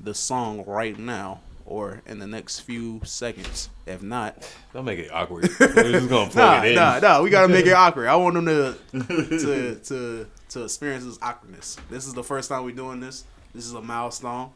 the 0.00 0.14
song 0.14 0.64
right 0.66 0.98
now 0.98 1.40
or 1.64 2.00
in 2.06 2.18
the 2.20 2.26
next 2.26 2.60
few 2.60 3.00
seconds. 3.04 3.68
If 3.86 4.02
not, 4.02 4.48
Don't 4.72 4.84
make 4.84 5.00
it 5.00 5.12
awkward. 5.12 5.48
We're 5.60 5.92
just 5.92 6.08
gonna 6.08 6.30
plug 6.30 6.34
nah, 6.34 6.62
it 6.62 6.68
in. 6.68 6.74
nah, 6.76 6.98
nah, 7.00 7.22
we 7.22 7.30
gotta 7.30 7.48
make 7.48 7.66
it 7.66 7.72
awkward. 7.72 8.06
I 8.06 8.16
want 8.16 8.34
them 8.34 8.46
to 8.46 8.76
to 9.02 9.74
to 9.74 10.26
to 10.56 10.64
experience 10.64 11.04
this 11.04 11.18
awkwardness. 11.22 11.76
This 11.90 12.06
is 12.06 12.14
the 12.14 12.24
first 12.24 12.48
time 12.48 12.64
we're 12.64 12.74
doing 12.74 13.00
this. 13.00 13.24
This 13.54 13.66
is 13.66 13.72
a 13.74 13.80
milestone. 13.82 14.50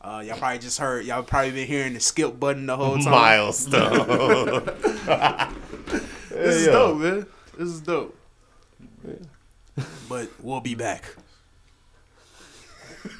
Uh, 0.00 0.22
y'all 0.26 0.36
probably 0.38 0.58
just 0.58 0.78
heard. 0.78 1.04
Y'all 1.06 1.22
probably 1.22 1.52
been 1.52 1.66
hearing 1.66 1.94
the 1.94 2.00
skip 2.00 2.38
button 2.38 2.66
the 2.66 2.76
whole 2.76 2.98
time. 2.98 3.10
Milestone. 3.10 4.70
This 6.30 6.54
is 6.56 6.66
Yeah. 6.66 6.72
dope, 6.72 6.98
man. 6.98 7.26
This 7.58 7.68
is 7.70 7.80
dope. 7.80 8.14
But 10.08 10.28
we'll 10.42 10.60
be 10.60 10.74
back. 10.74 11.04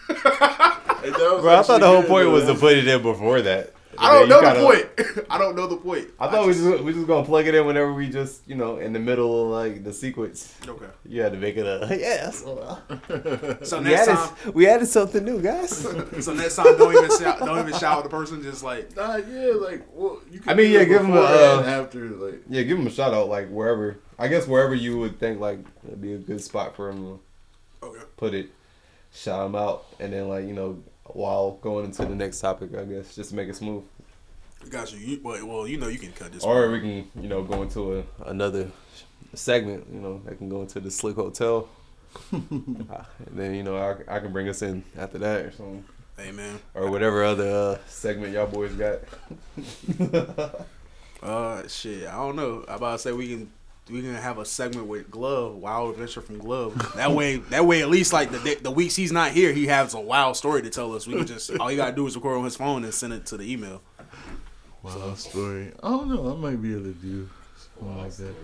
Hey, 0.09 1.11
Bro, 1.13 1.49
I 1.59 1.63
thought 1.63 1.81
the 1.81 1.87
whole 1.87 2.03
good, 2.03 2.09
point 2.09 2.25
though. 2.27 2.33
was 2.33 2.45
to 2.47 2.55
put 2.55 2.77
it 2.77 2.87
in 2.87 3.01
before 3.03 3.41
that. 3.43 3.73
I 3.99 4.13
don't 4.13 4.29
know 4.29 4.41
then 4.41 4.57
the 4.57 4.63
point. 4.63 5.27
I 5.31 5.39
don't 5.39 5.57
know 5.57 5.67
the 5.67 5.77
point. 5.77 6.09
I 6.19 6.29
thought 6.31 6.47
we 6.47 6.53
just 6.55 6.83
we 6.83 6.93
just 6.93 7.07
gonna 7.07 7.25
plug 7.27 7.47
it 7.47 7.55
in 7.55 7.67
whenever 7.67 7.93
we 7.93 8.09
just 8.09 8.47
you 8.49 8.55
know 8.55 8.79
in 8.79 8.93
the 8.93 8.99
middle 8.99 9.45
of 9.45 9.51
like 9.51 9.85
the 9.85 9.93
sequence. 9.93 10.55
Okay. 10.67 10.87
You 11.05 11.23
had 11.23 11.33
to 11.33 11.39
make 11.39 11.57
it 11.57 11.67
a 11.67 11.87
yes. 11.99 12.41
So 12.41 13.79
We 13.79 13.85
next 13.85 14.09
added, 14.09 14.15
time, 14.17 14.53
we 14.55 14.69
added 14.69 14.87
something 14.87 15.25
new, 15.25 15.41
guys. 15.41 15.77
so 16.21 16.35
next 16.35 16.57
time, 16.57 16.77
don't 16.79 16.95
even 16.97 17.19
shout, 17.19 17.39
don't 17.39 17.59
even 17.59 17.79
shout 17.79 17.99
at 17.99 18.05
the 18.05 18.11
person. 18.11 18.43
Just 18.43 18.63
like 18.63 18.95
Nah, 18.97 19.17
yeah, 19.17 19.53
like, 19.55 19.87
well, 19.93 20.21
you 20.31 20.41
can 20.41 20.51
I 20.51 20.55
mean, 20.55 20.73
yeah, 20.73 20.85
give 20.85 21.03
'em 21.03 21.13
a, 21.13 21.21
uh, 21.21 21.63
after, 21.67 22.09
like, 22.11 22.43
yeah, 22.49 22.63
give 22.63 22.79
him 22.79 22.87
a 22.87 22.91
shout 22.91 23.13
out 23.13 23.29
like 23.29 23.49
wherever. 23.49 23.99
I 24.19 24.29
guess 24.29 24.47
wherever 24.47 24.75
you 24.75 24.99
would 24.99 25.19
think 25.19 25.41
like 25.41 25.59
it'd 25.87 26.01
be 26.01 26.15
a 26.15 26.19
good 26.19 26.41
spot 26.41 26.75
for 26.75 26.91
him 26.91 27.05
to 27.83 27.87
okay. 27.87 28.05
put 28.17 28.35
it, 28.35 28.51
shout 29.13 29.47
him 29.47 29.55
out, 29.55 29.85
and 30.01 30.13
then 30.13 30.29
like 30.29 30.47
you 30.47 30.55
know 30.55 30.83
while 31.15 31.53
going 31.63 31.85
into 31.87 32.05
the 32.05 32.15
next 32.15 32.41
topic, 32.41 32.71
I 32.77 32.85
guess 32.85 33.15
just 33.15 33.31
to 33.31 33.37
make 33.37 33.49
it 33.49 33.57
smooth. 33.57 33.85
Got 34.71 34.93
you. 34.93 35.21
well, 35.23 35.69
you 35.69 35.77
know 35.79 35.89
you 35.89 35.99
can 35.99 36.13
cut 36.13 36.33
this. 36.33 36.43
Or 36.43 36.71
we 36.71 36.81
can, 36.81 37.23
you 37.23 37.29
know, 37.29 37.43
go 37.43 37.63
into 37.63 37.99
a, 37.99 38.05
another 38.27 38.69
segment. 39.35 39.87
You 39.93 40.01
know, 40.01 40.21
that 40.25 40.39
can 40.39 40.49
go 40.49 40.63
into 40.63 40.81
the 40.81 40.89
Slikk 40.89 41.15
Hotel. 41.15 41.69
Uh, 42.33 43.03
and 43.27 43.35
then 43.39 43.55
you 43.55 43.63
know 43.63 43.77
I, 43.77 44.17
I 44.17 44.21
can 44.21 44.33
bring 44.33 44.49
us 44.49 44.63
in 44.63 44.83
after 44.97 45.19
that 45.19 45.41
or 45.47 45.51
something, 45.51 45.85
Hey 46.17 46.31
man. 46.33 46.59
or 46.73 46.91
whatever 46.91 47.23
other 47.25 47.51
uh, 47.51 47.79
segment 47.89 48.33
y'all 48.33 48.47
boys 48.47 48.73
got. 48.73 49.01
Uh, 51.23 51.67
shit. 51.67 52.07
I 52.07 52.13
don't 52.13 52.37
know. 52.37 52.65
I 52.69 52.75
about 52.75 52.93
to 52.93 52.99
say 52.99 53.13
we 53.13 53.29
can. 53.29 53.51
We 53.91 54.03
can 54.03 54.15
have 54.15 54.39
a 54.39 54.45
segment 54.45 54.89
with 54.89 55.11
Glove, 55.13 55.55
Wild 55.55 55.93
Adventure 55.93 56.21
from 56.21 56.39
Glove. 56.39 56.75
That 56.97 57.13
way, 57.13 57.37
that 57.37 57.65
way, 57.67 57.83
at 57.83 57.89
least 57.89 58.13
like 58.13 58.33
the 58.33 58.59
the 58.61 58.71
weeks 58.71 58.97
he's 58.97 59.13
not 59.13 59.31
here, 59.31 59.53
he 59.53 59.67
has 59.69 59.95
a 59.95 60.01
wild 60.01 60.37
story 60.37 60.63
to 60.63 60.71
tell 60.71 60.95
us. 60.95 61.07
We 61.07 61.15
can 61.15 61.27
just 61.27 61.57
all 61.59 61.71
you 61.71 61.77
gotta 61.77 61.95
do 61.95 62.05
is 62.07 62.17
record 62.17 62.37
on 62.39 62.45
his 62.45 62.57
phone 62.57 62.83
and 62.85 62.93
send 62.93 63.13
it 63.13 63.27
to 63.27 63.37
the 63.37 63.51
email. 63.51 63.83
wild 64.83 65.19
story. 65.19 65.73
I 65.83 65.89
don't 65.91 66.09
know. 66.09 66.33
I 66.33 66.37
might 66.37 66.61
be 66.61 66.73
able 66.73 66.85
to 66.85 66.95
do 66.95 67.29
something 67.57 67.99
like 67.99 68.13
that. 68.13 68.35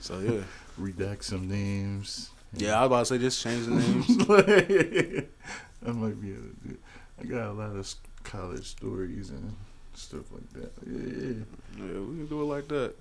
So 0.00 0.18
yeah, 0.18 0.42
Redact 0.80 1.22
some 1.22 1.48
names. 1.48 2.30
yeah. 2.54 2.76
I 2.76 2.86
was 2.86 2.86
about 2.86 2.98
to 2.98 3.04
say 3.06 3.18
just 3.18 3.42
change 3.42 3.66
the 3.66 3.74
names. 3.76 5.28
I 5.86 5.92
might 5.92 6.20
be 6.20 6.32
able 6.32 6.42
to 6.42 6.68
do. 6.68 6.76
I 7.20 7.24
got 7.24 7.50
a 7.50 7.52
lot 7.52 7.76
of 7.76 7.94
college 8.24 8.66
stories 8.66 9.30
and 9.30 9.54
stuff 9.94 10.32
like 10.32 10.50
that. 10.54 10.72
Yeah, 10.86 11.44
Yeah, 11.84 12.00
we 12.00 12.16
can 12.16 12.26
do 12.26 12.40
it 12.42 12.44
like 12.46 12.66
that. 12.68 12.94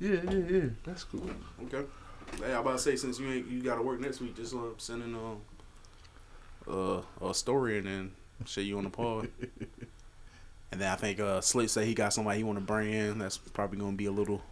Yeah, 0.00 0.20
yeah, 0.24 0.30
yeah, 0.30 0.46
yeah. 0.48 0.68
That's 0.84 1.04
cool. 1.04 1.30
Okay. 1.64 1.86
Hey, 2.42 2.54
I 2.54 2.60
about 2.60 2.72
to 2.72 2.78
say 2.78 2.96
since 2.96 3.18
you 3.18 3.30
ain't 3.30 3.46
you 3.48 3.62
gotta 3.62 3.82
work 3.82 4.00
next 4.00 4.20
week, 4.20 4.34
just 4.36 4.54
uh, 4.54 4.58
send 4.78 5.02
in 5.02 5.14
um 5.14 5.40
uh, 6.68 7.02
a 7.26 7.34
story 7.34 7.78
and 7.78 7.86
then 7.86 8.12
shit 8.46 8.64
you 8.64 8.78
on 8.78 8.84
the 8.84 8.90
pod. 8.90 9.28
and 10.72 10.80
then 10.80 10.90
I 10.90 10.96
think 10.96 11.20
uh 11.20 11.40
Slikk 11.40 11.68
said 11.68 11.86
he 11.86 11.94
got 11.94 12.12
somebody 12.12 12.38
he 12.38 12.44
want 12.44 12.58
to 12.58 12.64
bring 12.64 12.92
in. 12.92 13.18
That's 13.18 13.36
probably 13.38 13.78
gonna 13.78 13.96
be 13.96 14.06
a 14.06 14.12
little, 14.12 14.42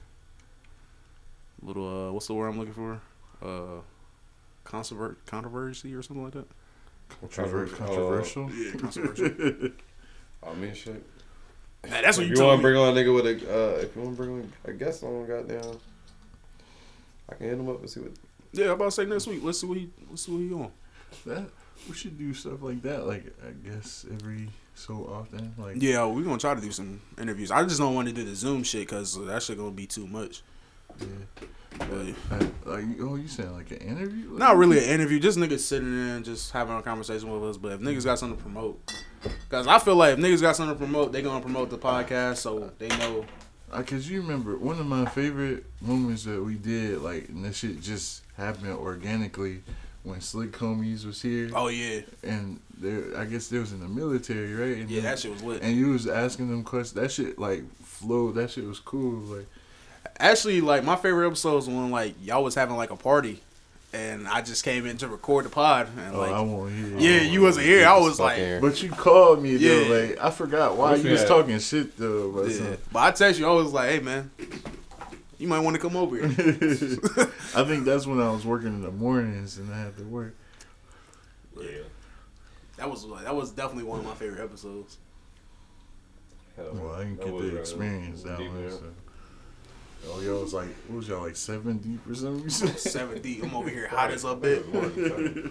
little 1.62 2.08
uh 2.08 2.12
what's 2.12 2.26
the 2.26 2.34
word 2.34 2.48
I'm 2.48 2.58
looking 2.58 2.74
for? 2.74 3.00
Uh, 3.40 3.80
controvert 4.64 5.24
controversy 5.24 5.94
or 5.94 6.02
something 6.02 6.24
like 6.24 6.34
that. 6.34 6.46
Controver- 7.22 7.72
controversial. 7.74 8.50
Yeah, 8.52 8.72
controversial. 8.72 9.70
I 10.42 10.54
mean, 10.54 10.74
shit. 10.74 11.02
Man, 11.84 12.02
that's 12.02 12.16
what 12.16 12.24
If 12.24 12.30
you 12.30 12.36
you 12.36 12.44
want 12.44 12.58
to 12.58 12.62
bring 12.62 12.76
on 12.76 12.96
a 12.96 13.00
nigga 13.00 13.14
with 13.14 13.26
a, 13.26 13.30
uh, 13.30 13.78
if 13.78 13.94
you 13.94 14.02
want 14.02 14.16
to 14.16 14.22
bring 14.22 14.30
on 14.30 14.52
a 14.64 14.72
guest 14.72 15.02
on, 15.04 15.26
goddamn, 15.26 15.78
I 17.28 17.34
can 17.34 17.46
hit 17.46 17.58
him 17.58 17.68
up 17.68 17.80
and 17.80 17.88
see 17.88 18.00
what. 18.00 18.12
Yeah, 18.52 18.66
I'm 18.66 18.70
about 18.72 18.86
to 18.86 18.90
say 18.92 19.04
next 19.04 19.26
week. 19.26 19.40
Let's 19.42 19.60
see 19.60 19.66
what 19.66 19.78
he 19.78 19.90
let's 20.10 20.22
see 20.22 20.32
what 20.32 20.38
he 20.38 20.52
on. 20.52 20.70
That 21.26 21.50
we 21.88 21.94
should 21.94 22.18
do 22.18 22.34
stuff 22.34 22.62
like 22.62 22.82
that. 22.82 23.06
Like 23.06 23.26
I 23.46 23.50
guess 23.68 24.06
every 24.10 24.48
so 24.74 25.08
often. 25.12 25.54
Like 25.58 25.76
Yeah, 25.80 26.04
we're 26.06 26.22
gonna 26.22 26.38
try 26.38 26.54
to 26.54 26.60
do 26.60 26.72
some 26.72 27.00
interviews. 27.18 27.50
I 27.50 27.62
just 27.64 27.78
don't 27.78 27.94
want 27.94 28.08
to 28.08 28.14
do 28.14 28.24
the 28.24 28.34
Zoom 28.34 28.62
shit 28.62 28.88
because 28.88 29.24
that 29.26 29.42
shit 29.42 29.58
gonna 29.58 29.70
be 29.70 29.86
too 29.86 30.06
much. 30.06 30.42
yeah. 31.00 31.06
But 31.78 31.90
Like, 31.90 32.16
like 32.64 32.84
oh, 33.00 33.14
you 33.16 33.28
saying 33.28 33.52
like 33.52 33.70
an 33.70 33.78
interview? 33.78 34.30
Like, 34.30 34.38
Not 34.38 34.56
really 34.56 34.78
an 34.78 34.84
interview, 34.84 35.20
just 35.20 35.38
niggas 35.38 35.60
sitting 35.60 35.94
there 35.94 36.16
and 36.16 36.24
just 36.24 36.50
having 36.52 36.76
a 36.76 36.82
conversation 36.82 37.30
with 37.30 37.48
us. 37.48 37.56
But 37.56 37.72
if 37.72 37.80
niggas 37.80 38.04
got 38.04 38.18
something 38.18 38.36
to 38.36 38.42
promote, 38.42 38.80
because 39.22 39.66
I 39.66 39.78
feel 39.78 39.96
like 39.96 40.14
if 40.14 40.18
niggas 40.18 40.40
got 40.40 40.56
something 40.56 40.76
to 40.76 40.78
promote, 40.78 41.12
they 41.12 41.22
gonna 41.22 41.40
promote 41.40 41.70
the 41.70 41.78
podcast 41.78 42.38
so 42.38 42.70
they 42.78 42.88
know. 42.88 43.24
Uh, 43.70 43.82
Cause 43.82 44.08
you 44.08 44.22
remember 44.22 44.56
one 44.56 44.78
of 44.78 44.86
my 44.86 45.04
favorite 45.06 45.64
moments 45.82 46.24
that 46.24 46.42
we 46.42 46.54
did, 46.54 47.02
like, 47.02 47.28
and 47.28 47.44
this 47.44 47.58
shit 47.58 47.80
just 47.82 48.22
happened 48.36 48.68
organically 48.72 49.62
when 50.04 50.20
Slikk 50.20 50.52
Homies 50.52 51.04
was 51.04 51.20
here, 51.20 51.50
Oh 51.54 51.68
yeah, 51.68 52.00
and 52.22 52.60
there, 52.78 53.16
I 53.18 53.24
guess 53.26 53.48
they 53.48 53.58
was 53.58 53.72
in 53.72 53.80
the 53.80 53.88
military, 53.88 54.54
right? 54.54 54.78
And 54.78 54.88
yeah, 54.90 55.02
that 55.02 55.18
shit 55.18 55.32
was 55.32 55.42
lit. 55.42 55.62
And 55.62 55.76
you 55.76 55.88
was 55.88 56.06
asking 56.06 56.48
them 56.48 56.64
questions. 56.64 56.94
That 56.94 57.10
shit 57.12 57.38
like 57.38 57.62
flowed. 57.82 58.36
That 58.36 58.50
shit 58.50 58.64
was 58.64 58.78
cool. 58.80 59.20
Like, 59.20 59.46
Actually, 60.18 60.60
like 60.60 60.82
my 60.84 60.96
favorite 60.96 61.26
episodes 61.26 61.66
when 61.66 61.90
like 61.90 62.14
y'all 62.22 62.42
was 62.42 62.54
having 62.54 62.76
like 62.76 62.90
a 62.90 62.96
party, 62.96 63.40
and 63.92 64.28
I 64.28 64.42
just 64.42 64.64
came 64.64 64.84
in 64.86 64.98
to 64.98 65.08
record 65.08 65.46
the 65.46 65.48
pod 65.50 65.88
and 65.96 66.14
oh, 66.14 66.20
I 66.20 66.30
like. 66.30 66.46
won't 66.46 66.74
hear. 66.74 66.98
Yeah, 66.98 67.22
you 67.22 67.40
wasn't 67.42 67.66
here. 67.66 67.86
I 67.86 67.98
was 67.98 68.20
like, 68.20 68.36
Fucking- 68.36 68.60
But 68.60 68.82
you 68.82 68.90
called 68.90 69.42
me 69.42 69.56
though. 69.56 69.82
Like 70.08 70.18
I 70.22 70.30
forgot 70.30 70.76
why 70.76 70.96
you 70.96 71.10
was 71.10 71.24
talking 71.24 71.58
shit 71.58 71.96
though. 71.96 72.30
But 72.32 72.50
yeah. 72.50 72.76
But 72.92 72.98
I 73.00 73.10
text 73.12 73.40
you, 73.40 73.46
I 73.48 73.52
was 73.52 73.72
like, 73.72 73.90
hey 73.90 74.00
man, 74.00 74.30
you 75.38 75.48
might 75.48 75.60
want 75.60 75.74
to 75.76 75.80
come 75.80 75.96
over 75.96 76.16
here. 76.16 76.26
I 77.56 77.64
think 77.64 77.84
that's 77.84 78.06
when 78.06 78.20
I 78.20 78.30
was 78.30 78.44
working 78.44 78.68
in 78.68 78.82
the 78.82 78.90
mornings 78.90 79.56
and 79.58 79.72
I 79.72 79.80
had 79.80 79.96
to 79.96 80.04
work. 80.04 80.34
Yeah. 81.58 81.68
That 82.76 82.90
was 82.90 83.06
that 83.24 83.34
was 83.34 83.50
definitely 83.50 83.84
one 83.84 84.00
of 84.00 84.04
my 84.04 84.14
favorite 84.14 84.42
episodes. 84.44 84.98
Hell, 86.56 86.70
Well, 86.74 86.94
I 86.94 87.04
didn't 87.04 87.20
get 87.24 87.26
the 87.38 87.56
experience 87.56 88.22
that 88.22 88.38
deep, 88.38 88.52
one. 88.52 88.70
So. 88.70 88.82
Oh, 90.06 90.20
y'all 90.20 90.40
was 90.42 90.54
like, 90.54 90.68
what 90.86 90.96
was 90.98 91.08
y'all 91.08 91.22
like 91.22 91.36
seven 91.36 91.78
deep 91.78 92.06
or 92.08 92.14
something? 92.14 92.48
Seven 92.76 93.20
D. 93.20 93.40
I'm 93.42 93.54
over 93.54 93.68
here 93.68 93.88
hot 93.88 94.10
as 94.10 94.24
a 94.24 94.34
bit. 94.36 94.70
There's 94.72 95.50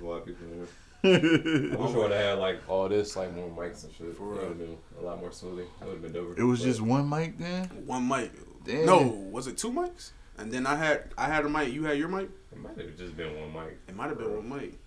a 0.00 0.04
lot 0.04 0.16
of 0.18 0.26
people 0.26 0.46
in 0.46 0.54
here. 0.58 0.68
I 1.04 1.76
wish 1.76 1.94
I 1.94 1.96
would 1.96 2.10
have 2.10 2.20
had 2.20 2.38
like 2.38 2.60
all 2.68 2.88
this, 2.88 3.16
like 3.16 3.32
more 3.34 3.48
mics 3.50 3.84
and 3.84 3.92
shit. 3.94 4.16
For 4.16 4.24
It 4.24 4.26
real. 4.26 4.34
would 4.36 4.48
have 4.48 4.58
been 4.58 4.76
a 5.00 5.02
lot 5.02 5.20
more 5.20 5.32
smoothly. 5.32 5.64
It 5.64 5.84
would 5.84 5.92
have 5.94 6.02
been 6.02 6.12
doper. 6.12 6.38
it 6.38 6.42
was 6.44 6.60
But 6.60 6.66
just 6.66 6.80
one 6.80 7.08
mic 7.08 7.38
then. 7.38 7.66
One 7.86 8.06
mic. 8.08 8.32
Damn. 8.64 8.86
No, 8.86 9.02
was 9.30 9.46
it 9.46 9.56
two 9.56 9.70
mics? 9.72 10.10
And 10.38 10.52
then 10.52 10.66
I 10.66 10.74
had 10.76 11.04
I 11.16 11.26
had 11.26 11.44
a 11.44 11.48
mic. 11.48 11.72
You 11.72 11.84
had 11.84 11.98
your 11.98 12.08
mic. 12.08 12.28
It 12.52 12.58
might 12.60 12.76
have 12.78 12.96
just 12.96 13.16
been 13.16 13.34
one 13.40 13.52
mic. 13.52 13.78
It 13.88 13.94
might 13.96 14.08
have 14.08 14.18
been 14.18 14.34
one 14.36 14.48
mic. 14.48 14.78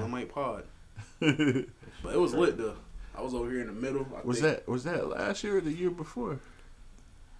One 0.00 0.10
mic 0.10 0.32
pod. 0.32 0.64
But 2.02 2.14
it 2.14 2.18
was 2.18 2.32
lit 2.34 2.56
though. 2.56 2.76
I 3.16 3.20
was 3.22 3.34
over 3.34 3.50
here 3.50 3.60
in 3.60 3.66
the 3.66 3.72
middle. 3.74 4.06
I 4.16 4.26
Was 4.26 4.40
think. 4.40 4.56
that 4.56 4.68
was 4.68 4.84
that 4.84 5.08
last 5.08 5.44
year 5.44 5.58
or 5.58 5.60
the 5.60 5.72
year 5.72 5.90
before? 5.90 6.38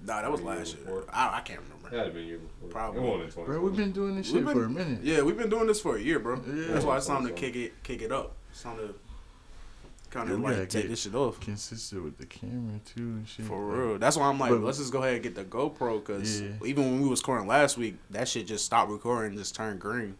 Nah, 0.04 0.22
that 0.22 0.30
was 0.32 0.40
last 0.42 0.74
year. 0.76 0.84
before. 0.84 1.04
I, 1.12 1.36
I 1.36 1.40
can't 1.42 1.60
It 1.60 1.64
remember. 1.74 2.04
had 2.04 2.14
been 2.14 2.26
year 2.26 2.38
before. 2.38 2.68
Probably. 2.70 3.00
It 3.02 3.18
wasn't 3.18 3.38
in 3.38 3.44
Bro, 3.44 3.60
we've 3.60 3.76
been 3.76 3.92
doing 3.92 4.16
this 4.16 4.26
shit 4.30 4.44
been- 4.44 4.54
for 4.54 4.64
a 4.64 4.70
minute. 4.70 5.00
Yeah, 5.02 5.22
we've 5.22 5.36
been 5.36 5.50
doing 5.50 5.66
this 5.66 5.80
for 5.80 5.96
a 5.96 6.00
year, 6.00 6.18
bro. 6.18 6.36
Yeah. 6.46 6.72
That's 6.72 6.84
why 6.84 6.96
it's 6.96 7.06
time 7.06 7.26
to 7.26 7.32
kick 7.32 7.54
it 7.56 7.82
kick 7.82 8.00
it 8.02 8.10
up. 8.12 8.34
It's 8.50 8.62
time 8.62 8.76
to 8.78 8.94
kind 10.10 10.30
of 10.30 10.38
we 10.40 10.44
like 10.56 10.68
take 10.68 10.88
this 10.88 11.02
shit 11.02 11.14
off. 11.14 11.38
Consistent 11.40 12.02
with 12.02 12.18
the 12.18 12.26
camera 12.26 12.80
too 12.84 13.02
and 13.02 13.28
shit. 13.28 13.44
For 13.46 13.62
Like, 13.62 13.78
real. 13.78 13.98
That's 13.98 14.16
why 14.16 14.26
I'm 14.28 14.38
like, 14.40 14.50
But- 14.50 14.62
let's 14.62 14.78
just 14.78 14.92
go 14.92 15.00
ahead 15.02 15.14
and 15.14 15.22
get 15.22 15.34
the 15.34 15.44
GoPro 15.44 16.04
because 16.04 16.40
Yeah. 16.40 16.48
even 16.64 16.84
when 16.92 17.00
we 17.02 17.08
was 17.08 17.20
recording 17.20 17.46
last 17.46 17.76
week, 17.78 17.96
that 18.10 18.26
shit 18.26 18.46
just 18.46 18.64
stopped 18.64 18.90
recording 18.90 19.30
and 19.30 19.38
just 19.38 19.54
turned 19.54 19.80
green. 19.80 20.16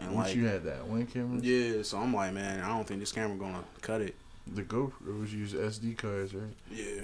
And 0.00 0.14
Once 0.14 0.28
like, 0.28 0.36
you 0.36 0.46
had 0.46 0.64
that 0.64 0.86
one 0.86 1.06
camera, 1.06 1.38
yeah, 1.42 1.82
so 1.82 1.98
I'm 1.98 2.14
like, 2.14 2.32
man, 2.32 2.60
I 2.62 2.68
don't 2.68 2.86
think 2.86 3.00
this 3.00 3.12
camera 3.12 3.36
gonna 3.36 3.62
cut 3.82 4.00
it. 4.00 4.14
the 4.52 4.62
GoPros 4.62 5.30
use 5.32 5.52
SD 5.54 5.96
cards, 5.96 6.34
right? 6.34 6.52
Yeah. 6.70 7.02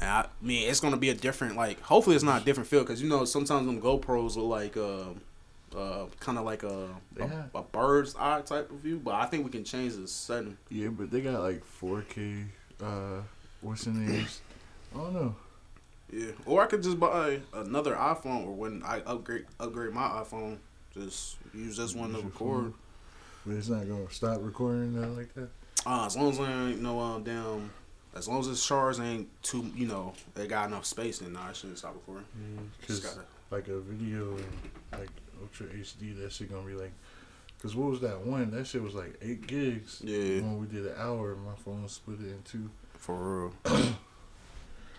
And 0.00 0.04
I 0.10 0.26
mean, 0.40 0.68
it's 0.68 0.80
gonna 0.80 0.96
be 0.96 1.10
a 1.10 1.14
different 1.14 1.56
like. 1.56 1.80
Hopefully, 1.80 2.16
it's 2.16 2.24
not 2.24 2.42
a 2.42 2.44
different 2.44 2.68
feel 2.68 2.80
because 2.80 3.02
you 3.02 3.08
know 3.08 3.24
sometimes 3.24 3.66
them 3.66 3.80
GoPros 3.80 4.36
look 4.36 4.46
like 4.46 4.76
uh, 4.76 5.76
uh, 5.78 6.06
kind 6.20 6.38
of 6.38 6.44
like 6.44 6.62
a, 6.62 6.88
They 7.14 7.24
a 7.24 7.50
a 7.54 7.62
bird's 7.62 8.14
eye 8.18 8.40
type 8.42 8.70
of 8.70 8.78
view. 8.78 9.00
But 9.02 9.14
I 9.14 9.26
think 9.26 9.44
we 9.44 9.50
can 9.50 9.64
change 9.64 9.94
the 9.96 10.06
setting. 10.08 10.56
Yeah, 10.70 10.88
but 10.88 11.10
they 11.10 11.20
got 11.20 11.42
like 11.42 11.62
4K. 11.80 12.44
Uh, 12.82 13.22
what's 13.60 13.84
the 13.84 13.90
names? 13.90 14.40
I 14.94 14.98
don't 14.98 15.14
know. 15.14 15.36
Yeah. 16.12 16.30
Or 16.46 16.62
I 16.62 16.66
could 16.66 16.82
just 16.82 16.98
buy 16.98 17.40
another 17.52 17.94
iPhone, 17.94 18.46
or 18.46 18.52
when 18.54 18.82
I 18.84 19.00
upgrade 19.00 19.44
upgrade 19.60 19.92
my 19.92 20.08
iPhone, 20.08 20.58
just 20.94 21.36
use 21.52 21.76
this 21.76 21.94
one 21.94 22.10
to 22.10 22.14
Use 22.16 22.22
your 22.22 22.30
record. 22.30 22.62
phone. 22.62 22.74
But 23.46 23.56
it's 23.56 23.68
not 23.68 23.88
gonna 23.88 24.10
stop 24.10 24.38
recording 24.40 24.94
that 25.00 25.08
like 25.08 25.34
that. 25.34 25.48
Uh, 25.84 26.06
as 26.06 26.16
long 26.16 26.30
as 26.30 26.40
I 26.40 26.68
ain't 26.70 26.80
no 26.82 26.98
um 27.00 27.24
damn. 27.24 27.70
As 28.18 28.26
long 28.28 28.40
as 28.40 28.48
the 28.48 28.56
shards 28.56 28.98
ain't 29.00 29.28
too, 29.42 29.70
you 29.76 29.86
know, 29.86 30.12
they 30.34 30.46
got 30.48 30.66
enough 30.66 30.84
space, 30.84 31.18
then 31.18 31.32
nah, 31.34 31.46
I 31.48 31.52
shouldn't 31.52 31.78
stop 31.78 31.94
recording. 31.94 32.26
Because 32.80 33.00
Just 33.00 33.16
gotta- 33.16 33.28
like 33.50 33.68
a 33.68 33.78
video 33.80 34.36
like 34.92 35.08
Ultra 35.40 35.66
HD, 35.68 36.12
that 36.20 36.32
shit 36.32 36.50
gonna 36.52 36.66
be 36.66 36.74
like. 36.74 36.92
Cause 37.62 37.74
what 37.74 37.90
was 37.90 38.00
that 38.02 38.20
one? 38.20 38.52
That 38.52 38.66
shit 38.68 38.80
was 38.82 38.94
like 38.94 39.16
eight 39.20 39.46
gigs. 39.48 40.00
Yeah. 40.04 40.42
When 40.42 40.60
we 40.60 40.66
did 40.68 40.86
an 40.86 40.94
hour, 40.96 41.34
my 41.34 41.54
phone 41.64 41.88
split 41.88 42.20
it 42.20 42.26
in 42.28 42.42
two. 42.44 42.70
For 42.96 43.50
real. 43.64 43.74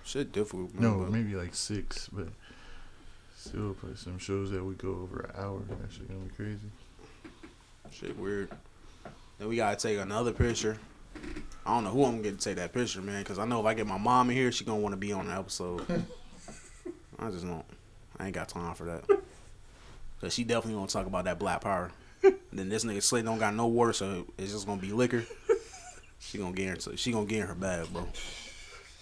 Shit 0.03 0.31
difficult. 0.31 0.73
Man, 0.73 0.83
No, 0.83 0.97
but- 1.03 1.11
maybe 1.11 1.35
like 1.35 1.53
six, 1.55 2.09
but 2.11 2.27
still, 3.37 3.73
play 3.75 3.91
some 3.95 4.17
shows 4.17 4.51
that 4.51 4.63
we 4.63 4.73
go 4.75 4.89
over 4.89 5.21
an 5.21 5.31
hour. 5.41 5.59
That 5.69 5.91
shit 5.91 6.07
gonna 6.07 6.19
be 6.21 6.35
crazy. 6.35 6.69
Shit 7.91 8.17
weird. 8.17 8.49
Then 9.37 9.47
we 9.47 9.55
gotta 9.55 9.77
take 9.77 9.97
another 9.99 10.31
picture. 10.33 10.77
I 11.65 11.73
don't 11.73 11.83
know 11.83 11.91
who 11.91 12.03
I'm 12.05 12.11
gonna 12.11 12.23
get 12.23 12.39
to 12.39 12.43
take 12.43 12.55
that 12.57 12.73
picture, 12.73 13.01
man, 13.01 13.21
because 13.21 13.39
I 13.39 13.45
know 13.45 13.59
if 13.59 13.65
I 13.65 13.73
get 13.73 13.87
my 13.87 13.97
mom 13.97 14.29
in 14.29 14.35
here, 14.35 14.51
she 14.51 14.65
gonna 14.65 14.79
want 14.79 14.93
to 14.93 14.97
be 14.97 15.11
on 15.13 15.27
the 15.27 15.33
episode. 15.33 15.85
I 17.19 17.29
just 17.29 17.45
don't. 17.45 17.65
I 18.17 18.25
ain't 18.25 18.35
got 18.35 18.49
time 18.49 18.73
for 18.73 18.85
that. 18.85 19.05
Cause 20.21 20.33
she 20.33 20.43
definitely 20.43 20.75
gonna 20.75 20.87
talk 20.87 21.05
about 21.05 21.25
that 21.25 21.39
black 21.39 21.61
power. 21.61 21.91
then 22.51 22.67
this 22.69 22.83
nigga 22.83 23.01
Slate 23.01 23.23
don't 23.23 23.39
got 23.39 23.53
no 23.55 23.67
water, 23.67 23.93
so 23.93 24.25
it's 24.37 24.51
just 24.51 24.67
gonna 24.67 24.81
be 24.81 24.91
liquor. 24.91 25.23
She 26.19 26.37
gonna 26.37 26.51
get 26.53 26.87
in, 26.87 26.97
she 26.97 27.11
gonna 27.11 27.25
get 27.25 27.41
in 27.41 27.47
her 27.47 27.55
bag, 27.55 27.87
bro. 27.93 28.07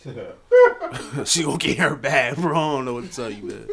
she 1.25 1.43
gonna 1.43 1.57
get 1.57 1.77
in 1.77 1.83
her 1.83 1.95
bag, 1.95 2.35
bro. 2.35 2.51
I 2.51 2.75
don't 2.75 2.85
know 2.85 2.93
what 2.93 3.05
to 3.05 3.09
tell 3.09 3.31
you, 3.31 3.43
man. 3.43 3.67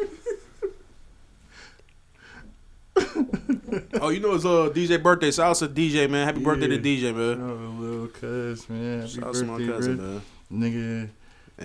Oh, 4.01 4.09
you 4.09 4.19
know 4.19 4.33
it's 4.35 4.45
uh 4.45 4.69
DJ 4.73 5.01
birthday. 5.01 5.31
Shout 5.31 5.49
out 5.49 5.55
to 5.57 5.67
DJ, 5.67 6.09
man. 6.09 6.25
Happy 6.27 6.41
birthday 6.43 6.67
to 6.67 6.75
Yeah. 6.75 7.11
DJ, 7.11 7.15
man. 7.15 7.41
Oh, 7.41 7.81
little 7.81 8.07
cuz, 8.07 8.69
man. 8.69 9.01
Happy 9.01 9.11
Shout 9.13 9.23
out 9.27 9.33
to 9.35 9.43
my 9.45 9.57
birthday, 9.57 9.71
cousin, 9.73 9.97
bro. 9.97 10.05
man. 10.05 10.21
Nigga, 10.51 11.09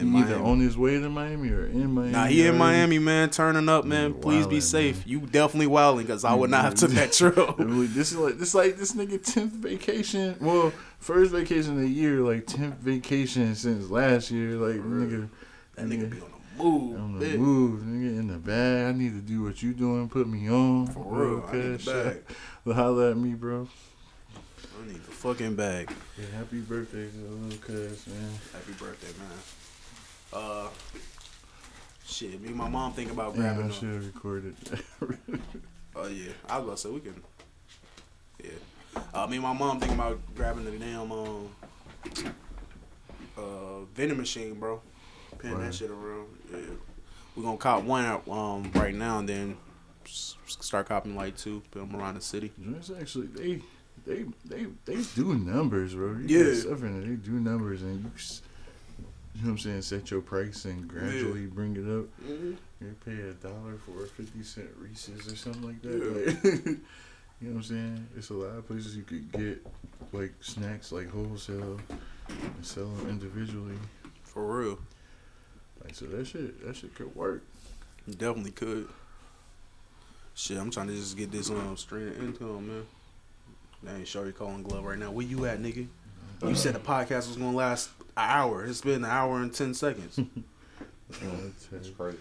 In 0.01 0.13
he 0.13 0.19
either 0.21 0.37
Miami. 0.37 0.51
on 0.51 0.61
his 0.61 0.77
way 0.79 0.99
to 0.99 1.09
Miami 1.09 1.51
or 1.51 1.67
in 1.67 1.93
Miami. 1.93 2.13
Nah, 2.13 2.25
he 2.27 2.47
in. 2.47 2.57
Miami, 2.57 2.99
man. 2.99 3.31
Turning 3.31 3.69
up, 3.69 3.85
man. 3.85 4.13
Yeah, 4.15 4.21
Please 4.23 4.47
be 4.47 4.61
safe. 4.61 4.99
man. 4.99 5.05
You 5.09 5.21
definitely 5.21 5.67
wilding 5.69 6.07
because 6.07 6.25
I 6.25 6.35
would 6.35 6.51
not 6.51 6.65
have 6.65 6.75
took 6.75 6.91
that 6.93 7.13
trip. 7.13 7.37
This 7.59 8.13
is 8.13 8.17
like 8.19 8.39
this 8.39 8.55
like 8.55 8.77
this 8.77 8.93
nigga 8.93 9.23
tenth 9.23 9.53
vacation. 9.53 10.37
Well, 10.41 10.73
first 10.99 11.33
vacation 11.33 11.73
of 11.75 11.81
the 11.81 11.89
year, 11.89 12.21
like 12.21 12.47
tenth 12.47 12.77
vacation 12.77 13.55
since 13.55 13.91
last 13.91 14.31
year. 14.31 14.53
Like 14.57 14.81
nigga, 14.81 15.29
that 15.77 15.87
nigga 15.87 16.11
be 16.11 16.21
on 16.21 16.31
the 16.31 16.40
move. 16.63 17.21
the 17.21 17.27
bitch. 17.27 17.39
move, 17.39 17.81
nigga 17.83 18.19
in 18.21 18.27
the 18.29 18.39
bag. 18.39 18.87
I 18.95 18.99
need 18.99 19.13
to 19.15 19.21
do 19.21 19.43
what 19.43 19.63
you 19.63 19.73
doing. 19.73 20.09
Put 20.09 20.29
me 20.29 20.49
on 20.49 20.87
For 20.89 21.05
real, 21.05 21.45
I 21.49 21.53
need 21.57 21.59
Okay, 21.63 21.77
the 21.85 21.91
bag. 21.93 22.23
shit. 22.67 22.77
Holla 22.77 23.11
at 23.13 23.17
me, 23.17 23.35
bro. 23.35 23.69
I 24.83 24.87
need 24.87 24.97
the 25.05 25.11
fucking 25.13 25.55
bag. 25.57 25.91
Yeah, 26.19 26.27
happy 26.39 26.61
birthday 26.61 27.07
to 27.11 27.17
the 27.17 27.29
little 27.31 27.59
cuz, 27.59 28.07
man. 28.07 28.31
Happy 28.53 28.73
birthday, 28.73 29.09
man. 29.19 29.39
Uh, 30.33 30.69
shit. 32.07 32.41
Me 32.41 32.49
and 32.49 32.57
my 32.57 32.69
mom 32.69 32.93
think 32.93 33.11
about 33.11 33.35
Yeah, 33.35 33.41
grabbing. 33.43 33.65
I 33.65 33.69
the- 33.69 33.75
should 33.75 33.89
have 33.95 34.07
recorded. 34.07 34.55
Oh 35.97 36.07
yeah, 36.07 36.31
I 36.49 36.59
was 36.59 36.65
about 36.65 36.77
to 36.77 36.83
say 36.83 36.89
we 36.91 37.01
can. 37.01 37.21
Yeah, 38.43 38.51
uh, 39.13 39.27
me 39.27 39.37
and 39.37 39.43
my 39.43 39.53
mom 39.53 39.81
thinking 39.81 39.99
about 39.99 40.21
grabbing 40.37 40.65
the 40.65 40.71
damn 40.71 41.11
um, 41.11 41.49
uh, 43.37 43.81
vending 43.95 44.17
machine, 44.17 44.55
bro. 44.55 44.81
Pin 45.43 45.61
that 45.61 45.75
shit 45.75 45.91
around. 45.91 46.27
Yeah, 46.51 46.59
we 47.37 47.43
gonna 47.43 47.57
cop 47.57 47.85
one 47.85 48.05
out 48.05 48.29
um 48.29 48.71
right 48.75 48.95
now 48.95 49.19
and 49.19 49.29
then 49.29 49.57
start 50.05 50.89
copying 50.89 51.17
like 51.17 51.37
two, 51.37 51.63
put 51.71 51.81
them 51.81 52.01
around 52.01 52.15
the 52.15 52.21
city. 52.21 52.53
Joints 52.63 52.91
actually 52.99 53.27
they 53.29 53.61
they 54.07 54.25
they 54.45 54.67
they 54.85 55.03
do 55.15 55.35
numbers, 55.35 55.95
bro. 55.95 56.17
You 56.19 56.39
Yeah. 56.39 56.75
They 56.75 57.17
do 57.17 57.33
numbers, 57.33 57.83
and 57.83 58.05
you, 58.05 58.11
you 59.35 59.43
know 59.43 59.45
what 59.45 59.51
I'm 59.51 59.59
saying. 59.59 59.83
Set 59.83 60.11
your 60.11 60.21
price 60.21 60.65
and 60.65 60.89
gradually 60.89 61.47
bring 61.47 61.77
it 61.77 61.81
up. 61.81 62.07
Mm-hmm. 62.25 62.53
You 62.81 62.97
pay 63.05 63.13
a 63.13 63.33
dollar 63.35 63.77
for 63.85 64.05
a 64.05 64.07
fifty 64.09 64.43
cent 64.43 64.69
Reese's 64.79 65.31
or 65.31 65.37
something 65.37 65.63
like 65.63 65.83
that. 65.83 65.93
Yeah. 65.93 66.51
Like, 66.63 66.65
you 67.41 67.49
know 67.49 67.55
what 67.55 67.57
I'm 67.57 67.63
saying? 67.63 68.09
It's 68.17 68.31
a 68.31 68.35
lot 68.35 68.57
of 68.57 68.67
places 68.67 68.97
you 68.97 69.03
could 69.03 69.31
get 69.33 69.67
like 70.13 70.33
snacks 70.41 70.93
like 70.93 71.11
wholesale 71.11 71.79
and 72.29 72.67
sell 72.67 72.87
them 72.87 73.11
individually. 73.11 73.77
For 74.23 74.61
real, 74.61 74.79
Like 75.83 75.95
so 75.95 76.07
that 76.07 76.27
shit 76.27 76.65
that 76.67 76.77
shit 76.77 76.95
could 76.95 77.15
work. 77.15 77.43
Definitely 78.09 78.53
could. 78.53 78.89
Shit, 80.35 80.59
I'm 80.59 80.71
trying 80.71 80.89
to 80.89 80.95
just 80.95 81.17
get 81.17 81.31
this 81.31 81.51
um 81.51 81.77
stream 81.77 82.09
of 82.09 82.19
income, 82.19 82.69
man. 82.69 82.87
That 83.83 83.97
ain't 83.97 84.09
Shorty 84.09 84.33
calling 84.33 84.63
glove 84.63 84.85
right 84.85 84.99
now. 84.99 85.11
Where 85.11 85.25
you 85.27 85.47
at, 85.47 85.61
nigga? 85.61 85.87
You 86.47 86.55
said 86.55 86.75
the 86.75 86.81
podcast 86.81 87.29
was 87.29 87.37
gonna 87.37 87.57
last 87.57 87.91
an 88.17 88.29
hour. 88.31 88.65
It's 88.65 88.81
been 88.81 89.05
an 89.05 89.11
hour 89.11 89.41
and 89.41 89.53
ten 89.53 89.75
seconds. 89.75 90.19
It's, 91.11 91.69
It's 91.73 91.91
crazy. 91.91 92.19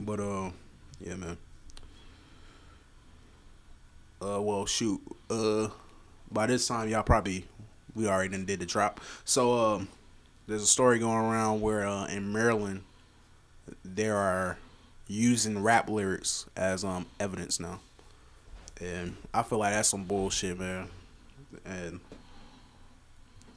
But 0.00 0.18
uh, 0.18 0.50
yeah, 1.00 1.14
man. 1.14 1.36
Uh, 4.20 4.42
well, 4.42 4.66
shoot. 4.66 5.00
Uh, 5.30 5.68
by 6.32 6.46
this 6.46 6.66
time, 6.66 6.88
y'all 6.88 7.04
probably 7.04 7.44
we 7.94 8.08
already 8.08 8.30
done 8.30 8.44
did 8.44 8.60
the 8.60 8.66
drop. 8.66 9.00
So 9.24 9.56
um, 9.56 9.88
there's 10.48 10.62
a 10.62 10.66
story 10.66 10.98
going 10.98 11.18
around 11.18 11.60
where 11.60 11.86
uh 11.86 12.06
in 12.06 12.32
Maryland, 12.32 12.82
there 13.84 14.16
are 14.16 14.58
using 15.06 15.62
rap 15.62 15.88
lyrics 15.88 16.46
as 16.56 16.84
um 16.84 17.06
evidence 17.20 17.60
now, 17.60 17.78
and 18.80 19.14
I 19.32 19.42
feel 19.42 19.58
like 19.58 19.74
that's 19.74 19.90
some 19.90 20.04
bullshit, 20.04 20.58
man. 20.58 20.88
And 21.64 22.00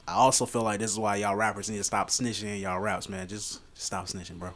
I 0.06 0.14
also 0.14 0.44
feel 0.44 0.62
like 0.62 0.80
this 0.80 0.92
is 0.92 0.98
why 0.98 1.16
y'all 1.16 1.34
rappers 1.34 1.70
need 1.70 1.78
to 1.78 1.84
stop 1.84 2.10
snitching 2.10 2.54
in 2.54 2.60
y'all 2.60 2.78
raps, 2.78 3.08
man. 3.08 3.26
Just, 3.26 3.60
just 3.74 3.86
stop 3.86 4.06
snitching, 4.06 4.38
bro. 4.38 4.50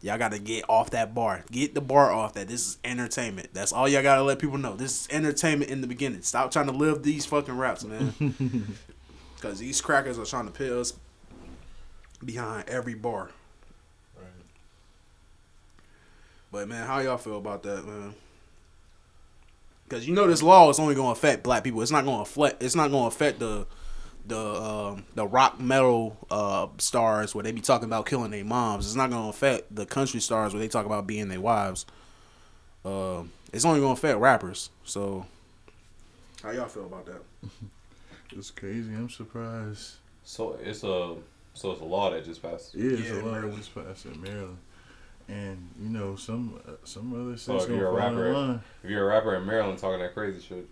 Y'all 0.00 0.16
gotta 0.16 0.38
get 0.38 0.64
off 0.68 0.90
that 0.90 1.14
bar. 1.14 1.44
Get 1.50 1.74
the 1.74 1.80
bar 1.82 2.10
off 2.10 2.34
that. 2.34 2.48
This 2.48 2.66
is 2.66 2.78
entertainment. 2.84 3.48
That's 3.52 3.72
all 3.72 3.86
y'all 3.86 4.02
gotta 4.02 4.22
let 4.22 4.38
people 4.38 4.56
know. 4.56 4.76
This 4.76 5.02
is 5.02 5.08
entertainment 5.10 5.70
in 5.70 5.82
the 5.82 5.86
beginning. 5.86 6.22
Stop 6.22 6.52
trying 6.52 6.68
to 6.68 6.72
live 6.72 7.02
these 7.02 7.26
fucking 7.26 7.56
raps, 7.56 7.84
man. 7.84 8.14
Cause 9.40 9.58
these 9.58 9.80
crackers 9.80 10.18
are 10.18 10.24
trying 10.24 10.46
to 10.46 10.50
pit 10.50 10.72
us 10.72 10.94
behind 12.24 12.68
every 12.68 12.94
bar. 12.94 13.30
Right. 14.16 14.26
But 16.50 16.68
man, 16.68 16.86
how 16.86 17.00
y'all 17.00 17.18
feel 17.18 17.38
about 17.38 17.62
that, 17.64 17.84
man? 17.86 18.14
Cause 19.88 20.06
you 20.06 20.14
know 20.14 20.26
this 20.26 20.42
law 20.42 20.68
is 20.68 20.78
only 20.78 20.94
gonna 20.94 21.12
affect 21.12 21.42
black 21.42 21.64
people. 21.64 21.80
It's 21.80 21.90
not 21.90 22.04
gonna 22.04 22.22
affect. 22.22 22.62
It's 22.62 22.74
not 22.74 22.90
gonna 22.90 23.06
affect 23.06 23.38
the 23.38 23.66
the 24.26 24.38
um, 24.38 25.04
the 25.14 25.26
rock 25.26 25.58
metal 25.58 26.16
uh, 26.30 26.68
stars 26.76 27.34
where 27.34 27.42
they 27.42 27.52
be 27.52 27.62
talking 27.62 27.86
about 27.86 28.04
killing 28.04 28.30
their 28.30 28.44
moms. 28.44 28.84
It's 28.86 28.94
not 28.94 29.08
gonna 29.10 29.28
affect 29.28 29.74
the 29.74 29.86
country 29.86 30.20
stars 30.20 30.52
where 30.52 30.60
they 30.60 30.68
talk 30.68 30.84
about 30.84 31.06
being 31.06 31.28
their 31.28 31.40
wives. 31.40 31.86
Um, 32.84 33.32
it's 33.52 33.64
only 33.64 33.80
gonna 33.80 33.94
affect 33.94 34.18
rappers. 34.18 34.68
So, 34.84 35.26
how 36.42 36.50
y'all 36.50 36.66
feel 36.68 36.84
about 36.86 37.06
that? 37.06 37.22
it's 38.36 38.50
crazy. 38.50 38.92
I'm 38.92 39.08
surprised. 39.08 39.94
So 40.24 40.58
it's 40.62 40.84
a 40.84 41.16
so 41.58 41.72
it's 41.72 41.80
a 41.80 41.84
law 41.84 42.10
that 42.10 42.24
just 42.24 42.42
passed. 42.42 42.74
Yeah, 42.74 42.92
it's 42.92 43.08
Yeah, 43.08 43.14
a 43.14 43.22
lot 43.22 43.32
Maryland. 43.32 43.56
just 43.56 43.74
passed 43.74 44.06
in 44.06 44.20
Maryland, 44.22 44.58
and 45.28 45.68
you 45.82 45.88
know 45.90 46.16
some 46.16 46.60
uh, 46.66 46.72
some 46.84 47.12
other 47.12 47.36
So 47.36 47.58
states 47.58 47.64
if 47.70 47.76
you're 47.76 47.88
a 47.96 48.00
fall 48.00 48.08
in 48.10 48.16
rapper, 48.18 48.32
line. 48.32 48.60
if 48.84 48.90
you're 48.90 49.04
a 49.10 49.14
rapper 49.14 49.34
in 49.36 49.46
Maryland 49.46 49.78
talking 49.78 50.00
that 50.00 50.14
crazy 50.14 50.40
shit, 50.40 50.68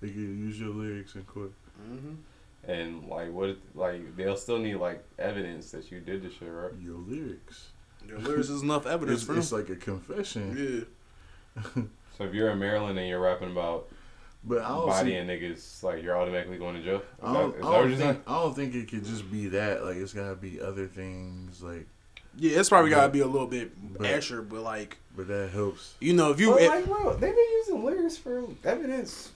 They 0.00 0.10
can 0.10 0.38
use 0.46 0.60
your 0.60 0.70
lyrics 0.70 1.14
in 1.14 1.22
court. 1.24 1.52
Mm-hmm. 1.90 2.70
and 2.70 3.06
like 3.08 3.30
what, 3.32 3.56
like 3.74 4.16
they'll 4.16 4.36
still 4.36 4.58
need 4.58 4.76
like 4.76 5.02
evidence 5.18 5.70
that 5.72 5.90
you 5.90 6.00
did 6.00 6.22
this 6.22 6.32
shit, 6.34 6.48
right? 6.50 6.72
Your 6.80 6.96
lyrics. 6.98 7.68
Your 8.08 8.18
lyrics 8.18 8.48
is 8.48 8.62
enough 8.62 8.86
evidence 8.94 9.18
It's, 9.20 9.26
for 9.26 9.36
it's 9.38 9.52
like 9.52 9.68
a 9.68 9.76
confession. 9.76 10.86
Yeah, 11.56 11.62
So 12.16 12.24
if 12.24 12.32
you're 12.34 12.50
in 12.50 12.58
Maryland 12.58 12.98
and 12.98 13.06
you're 13.08 13.20
rapping 13.20 13.50
about 13.50 13.88
But 14.48 14.62
I 14.62 14.68
don't 14.68 14.82
see, 14.92 14.98
bodying 14.98 15.26
niggas, 15.26 15.82
like 15.82 16.02
you're 16.02 16.16
automatically 16.16 16.56
going 16.58 16.76
to 16.76 16.82
jail. 16.82 16.96
Is 16.98 17.02
I 17.22 17.32
don't, 17.32 17.50
is 17.56 17.56
I 17.56 17.60
don't 17.72 17.90
what 17.90 17.98
think? 17.98 18.20
I 18.28 18.32
don't 18.34 18.54
think 18.54 18.74
it 18.76 18.88
could 18.88 19.04
just 19.04 19.28
be 19.30 19.48
that. 19.48 19.84
Like 19.84 19.96
it's 19.96 20.12
gotta 20.12 20.36
be 20.36 20.60
other 20.60 20.86
things. 20.86 21.62
Like, 21.62 21.86
Yeah, 22.38 22.60
it's 22.60 22.68
probably 22.68 22.90
gotta 22.90 23.08
be 23.12 23.20
a 23.20 23.26
little 23.26 23.48
bit 23.48 23.72
But- 23.98 24.06
extra, 24.06 24.42
but 24.42 24.62
like 24.62 24.98
but 25.16 25.26
that 25.28 25.50
helps. 25.50 25.94
you 26.00 26.12
know, 26.12 26.30
if 26.30 26.38
you, 26.38 26.52
But 26.52 26.62
it- 26.62 26.68
like, 26.68 26.84
bro, 26.86 27.12
they've 27.14 27.34
been 27.34 27.52
using 27.58 27.84
lyrics 27.84 28.16
for 28.16 28.44
evidence. 28.64 29.32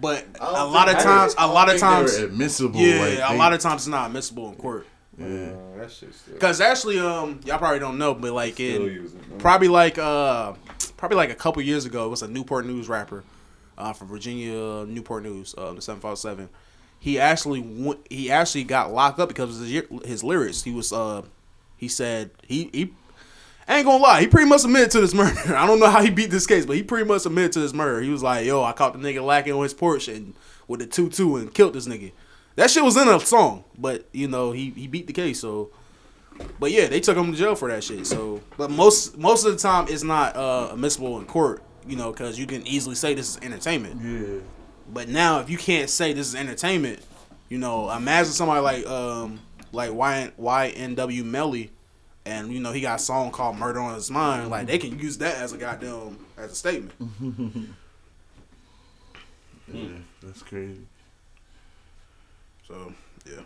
but 0.00 0.26
a 0.40 0.64
lot 0.66 0.88
of 0.88 0.98
times, 0.98 1.34
I 1.36 1.44
a 1.44 1.46
don't 1.46 1.54
lot 1.54 1.68
of 1.74 1.80
times, 1.80 2.14
admissible. 2.16 2.78
yeah, 2.80 3.00
like, 3.00 3.12
a 3.14 3.32
they- 3.32 3.38
lot 3.38 3.52
of 3.52 3.60
times 3.60 3.82
it's 3.82 3.88
not 3.88 4.06
admissible 4.06 4.48
in 4.50 4.54
court. 4.56 4.86
Yeah. 5.18 5.26
Uh, 5.26 5.78
that 5.78 5.90
shit's 5.90 6.20
still, 6.20 6.36
Cause 6.38 6.60
actually, 6.60 6.98
um, 6.98 7.40
y'all 7.44 7.58
probably 7.58 7.78
don't 7.80 7.98
know, 7.98 8.14
but 8.14 8.32
like 8.32 8.54
still 8.54 8.86
in 8.86 8.92
using. 8.92 9.20
probably 9.38 9.68
like 9.68 9.98
uh, 9.98 10.52
probably 10.96 11.16
like 11.16 11.30
a 11.30 11.34
couple 11.34 11.60
years 11.62 11.84
ago, 11.84 12.06
it 12.06 12.10
was 12.10 12.22
a 12.22 12.28
Newport 12.28 12.64
News 12.64 12.88
rapper, 12.88 13.22
uh, 13.78 13.92
from 13.92 14.08
Virginia, 14.08 14.84
Newport 14.86 15.22
News, 15.22 15.54
uh, 15.56 15.72
the 15.72 15.82
seven 15.82 16.00
five 16.00 16.18
seven. 16.18 16.48
He 16.98 17.18
actually 17.18 17.60
went, 17.60 18.06
he 18.08 18.30
actually 18.30 18.64
got 18.64 18.92
locked 18.92 19.18
up 19.18 19.28
because 19.28 19.60
of 19.60 19.66
his, 19.66 19.82
his 20.04 20.24
lyrics. 20.24 20.62
He 20.62 20.72
was 20.72 20.92
uh, 20.92 21.22
he 21.76 21.88
said 21.88 22.30
he 22.46 22.70
he. 22.72 22.94
Ain't 23.68 23.86
gonna 23.86 24.02
lie, 24.02 24.20
he 24.20 24.26
pretty 24.26 24.48
much 24.48 24.64
admitted 24.64 24.90
to 24.90 25.00
this 25.00 25.14
murder. 25.14 25.56
I 25.56 25.66
don't 25.66 25.78
know 25.78 25.88
how 25.88 26.02
he 26.02 26.10
beat 26.10 26.30
this 26.30 26.48
case, 26.48 26.66
but 26.66 26.76
he 26.76 26.82
pretty 26.82 27.06
much 27.06 27.24
admitted 27.26 27.52
to 27.52 27.60
this 27.60 27.72
murder. 27.72 28.00
He 28.00 28.10
was 28.10 28.22
like, 28.22 28.44
"Yo, 28.44 28.62
I 28.62 28.72
caught 28.72 28.92
the 28.92 28.98
nigga 28.98 29.24
lacking 29.24 29.52
on 29.52 29.62
his 29.62 29.72
porch 29.72 30.08
and 30.08 30.34
with 30.66 30.82
a 30.82 30.86
two 30.86 31.08
two 31.08 31.36
and 31.36 31.52
killed 31.54 31.74
this 31.74 31.86
nigga." 31.86 32.12
That 32.56 32.70
shit 32.70 32.84
was 32.84 32.96
in 32.96 33.08
a 33.08 33.18
song, 33.20 33.64
but 33.78 34.06
you 34.12 34.28
know 34.28 34.52
he 34.52 34.70
he 34.70 34.86
beat 34.86 35.06
the 35.06 35.12
case. 35.12 35.40
So, 35.40 35.70
but 36.60 36.70
yeah, 36.70 36.88
they 36.88 37.00
took 37.00 37.16
him 37.16 37.32
to 37.32 37.38
jail 37.38 37.54
for 37.54 37.68
that 37.68 37.82
shit. 37.82 38.06
So, 38.06 38.42
but 38.56 38.70
most 38.70 39.16
most 39.16 39.46
of 39.46 39.52
the 39.52 39.58
time 39.58 39.86
it's 39.88 40.02
not 40.02 40.36
uh, 40.36 40.70
admissible 40.72 41.18
in 41.18 41.26
court, 41.26 41.62
you 41.86 41.96
know, 41.96 42.12
because 42.12 42.38
you 42.38 42.46
can 42.46 42.66
easily 42.66 42.94
say 42.94 43.14
this 43.14 43.36
is 43.36 43.42
entertainment. 43.42 44.00
Yeah. 44.02 44.40
But 44.92 45.08
now, 45.08 45.40
if 45.40 45.48
you 45.50 45.58
can't 45.58 45.88
say 45.88 46.12
this 46.12 46.28
is 46.28 46.34
entertainment, 46.34 47.00
you 47.48 47.58
know, 47.58 47.90
imagine 47.90 48.32
somebody 48.32 48.60
like 48.60 48.86
um 48.86 49.40
like 49.72 49.92
Y 49.92 50.30
YNW 50.38 51.24
Melly, 51.24 51.70
and 52.24 52.52
you 52.52 52.60
know 52.60 52.72
he 52.72 52.80
got 52.80 53.00
a 53.00 53.02
song 53.02 53.30
called 53.30 53.56
"Murder 53.56 53.80
on 53.80 53.94
His 53.94 54.10
Mind." 54.10 54.50
Like 54.50 54.66
they 54.66 54.78
can 54.78 54.98
use 54.98 55.18
that 55.18 55.36
as 55.36 55.52
a 55.52 55.58
goddamn 55.58 56.18
as 56.36 56.52
a 56.52 56.54
statement. 56.54 56.92
Yeah, 59.72 59.88
that's 60.22 60.42
crazy. 60.42 60.86
So 62.66 62.92
yeah, 63.26 63.40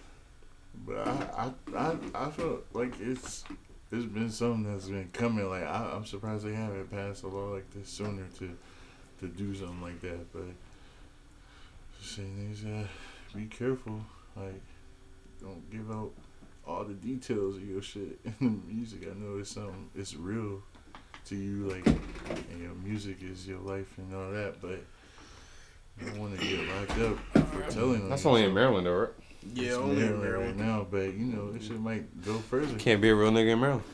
But 0.87 1.07
I, 1.07 1.53
I, 1.74 1.76
I, 1.76 1.97
I 2.14 2.30
feel 2.30 2.62
like 2.72 2.93
it's 3.01 3.45
it's 3.93 4.07
been 4.07 4.30
something 4.30 4.72
that's 4.72 4.89
been 4.89 5.11
coming. 5.12 5.49
Like 5.49 5.64
I, 5.64 5.93
I'm 5.95 6.05
surprised 6.05 6.45
they 6.45 6.55
haven't 6.55 6.91
passed 6.91 7.22
a 7.22 7.28
law 7.28 7.55
like 7.55 7.70
this 7.70 7.89
sooner 7.89 8.24
to 8.39 8.57
to 9.20 9.26
do 9.28 9.55
something 9.55 9.82
like 9.82 10.01
that. 10.03 10.32
But 10.32 10.47
just 12.01 12.16
saying, 12.16 12.49
these 12.49 12.64
uh, 12.64 12.87
be 13.34 13.47
careful. 13.47 14.01
Like 14.34 14.61
don't 15.41 15.70
give 15.70 15.91
out 15.91 16.11
all 16.66 16.84
the 16.84 16.95
details 16.95 17.57
of 17.57 17.68
your 17.68 17.82
shit 17.82 18.18
in 18.41 18.62
the 18.66 18.74
music. 18.74 19.09
I 19.11 19.18
know 19.18 19.39
it's 19.39 19.51
something 19.51 19.89
it's 19.95 20.14
real 20.14 20.62
to 21.26 21.37
you, 21.37 21.68
like 21.68 21.87
and 21.87 22.61
your 22.61 22.74
music 22.74 23.18
is 23.22 23.47
your 23.47 23.61
life 23.61 23.99
and 23.99 24.14
all 24.14 24.30
that. 24.32 24.61
But 24.61 24.80
you 26.01 26.11
don't 26.11 26.18
want 26.18 26.39
to 26.39 26.47
get 26.47 26.61
locked 26.68 26.99
up 27.01 27.47
for 27.47 27.70
telling. 27.70 28.09
That's 28.09 28.26
only 28.26 28.45
in 28.45 28.53
Maryland, 28.53 28.87
though, 28.87 28.95
right? 28.95 29.11
Yeah, 29.55 29.69
It's 29.69 29.77
only 29.77 30.03
in 30.05 30.21
Maryland 30.21 30.59
right 30.61 30.67
now, 30.67 30.87
but 30.91 31.15
you 31.15 31.27
know, 31.27 31.53
it 31.55 31.63
shit 31.63 31.79
might 31.81 32.25
go 32.25 32.39
further. 32.39 32.77
Can't 32.79 33.01
be 33.01 33.09
a 33.11 33.15
real 33.15 33.31
nigga 33.31 33.53
in 33.53 33.61
Maryland. 33.61 33.85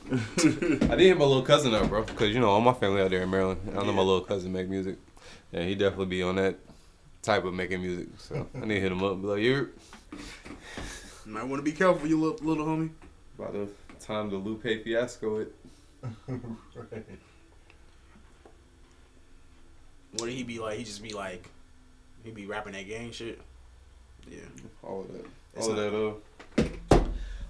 I 0.92 0.96
did 0.96 1.00
hit 1.00 1.18
my 1.18 1.24
little 1.24 1.42
cousin 1.42 1.74
up, 1.74 1.88
bro, 1.88 2.02
because 2.02 2.30
you 2.34 2.40
know 2.40 2.48
all 2.50 2.60
my 2.60 2.72
family 2.72 3.02
out 3.02 3.10
there 3.10 3.22
in 3.22 3.30
Maryland. 3.30 3.60
I 3.70 3.84
know 3.84 3.92
my 3.92 4.02
little 4.02 4.20
cousin 4.22 4.52
make 4.52 4.68
music, 4.68 4.96
and 5.52 5.68
he 5.68 5.74
definitely 5.74 6.06
be 6.06 6.22
on 6.22 6.36
that 6.36 6.56
type 7.22 7.44
of 7.44 7.54
making 7.54 7.80
music. 7.82 8.08
So 8.18 8.46
I 8.54 8.60
need 8.60 8.74
to 8.76 8.80
hit 8.80 8.92
him 8.92 9.02
up. 9.02 9.12
and 9.12 9.22
Be 9.22 9.28
like, 9.28 9.42
you 9.42 9.68
Might 11.26 11.44
want 11.44 11.58
to 11.60 11.62
be 11.62 11.72
careful, 11.76 12.06
you 12.08 12.20
little, 12.20 12.44
little 12.46 12.66
homie. 12.66 12.90
about 13.38 13.52
the 13.52 13.68
time 14.00 14.30
the 14.30 14.36
Lupe 14.36 14.62
fiasco 14.62 15.38
it. 15.38 15.54
right. 16.28 17.06
What 20.12 20.26
did 20.26 20.34
he 20.34 20.42
be 20.42 20.58
like? 20.58 20.78
He 20.78 20.84
just 20.84 21.02
be 21.02 21.12
like, 21.14 21.48
he 22.24 22.30
be 22.30 22.46
rapping 22.46 22.72
that 22.74 22.86
gang 22.88 23.10
shit. 23.12 23.40
Yeah, 24.30 24.38
All 24.82 25.00
of 25.00 25.12
that. 25.12 25.26
It's 25.54 25.66
all 25.66 25.78
of 25.78 25.92
that. 26.56 26.96
Uh, 26.96 27.00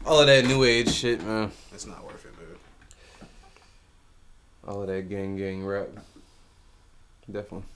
all 0.04 0.20
of 0.20 0.26
that 0.26 0.44
new 0.44 0.64
age 0.64 0.90
shit, 0.90 1.22
man. 1.24 1.50
it's 1.72 1.86
not 1.86 2.04
worth 2.04 2.24
it, 2.24 2.32
dude. 2.38 2.58
All 4.66 4.82
of 4.82 4.88
that 4.88 5.08
gang 5.08 5.36
gang 5.36 5.64
rap. 5.64 5.88
Definitely. 7.30 7.66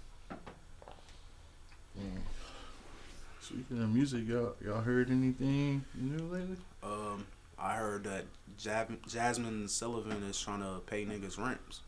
Speaking 3.41 3.81
of 3.83 3.89
music, 3.95 4.27
y'all 4.27 4.55
y'all 4.65 4.81
heard 4.81 5.09
anything 5.11 5.85
new 5.95 6.19
lately? 6.25 6.57
Um, 6.83 7.25
I 7.59 7.75
heard 7.77 8.03
that 8.05 8.25
Jab- 8.59 9.01
Jazmine 9.07 9.69
Sullivan 9.71 10.23
is 10.25 10.39
trying 10.41 10.61
to 10.61 10.81
pay 10.87 11.05
niggas 11.07 11.39
rents. 11.39 11.81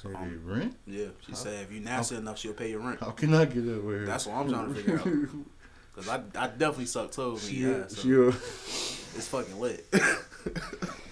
Say 0.00 0.10
Um, 0.12 0.40
rent? 0.44 0.76
Yeah, 0.86 1.06
she 1.26 1.34
said 1.34 1.62
if 1.64 1.72
you 1.72 1.80
nasty 1.80 2.16
enough, 2.16 2.38
she'll 2.38 2.52
pay 2.52 2.70
your 2.70 2.80
rent. 2.80 3.00
How 3.00 3.10
can 3.12 3.32
I 3.32 3.46
get 3.46 3.66
up 3.66 3.82
with? 3.82 4.06
That's 4.06 4.26
what 4.26 4.34
I'm 4.36 4.50
trying 4.50 4.68
to 4.68 4.74
figure 4.74 4.98
out. 4.98 5.06
Cause 5.94 6.08
I, 6.08 6.16
I 6.36 6.48
definitely 6.48 6.86
suck 6.86 7.12
toes 7.12 7.48
in 7.48 7.54
she, 7.54 7.60
your. 7.60 7.88
So 7.88 8.02
she, 8.02 8.14
uh, 8.14 9.16
it's 9.16 9.28
fucking 9.28 9.60
lit. 9.60 9.86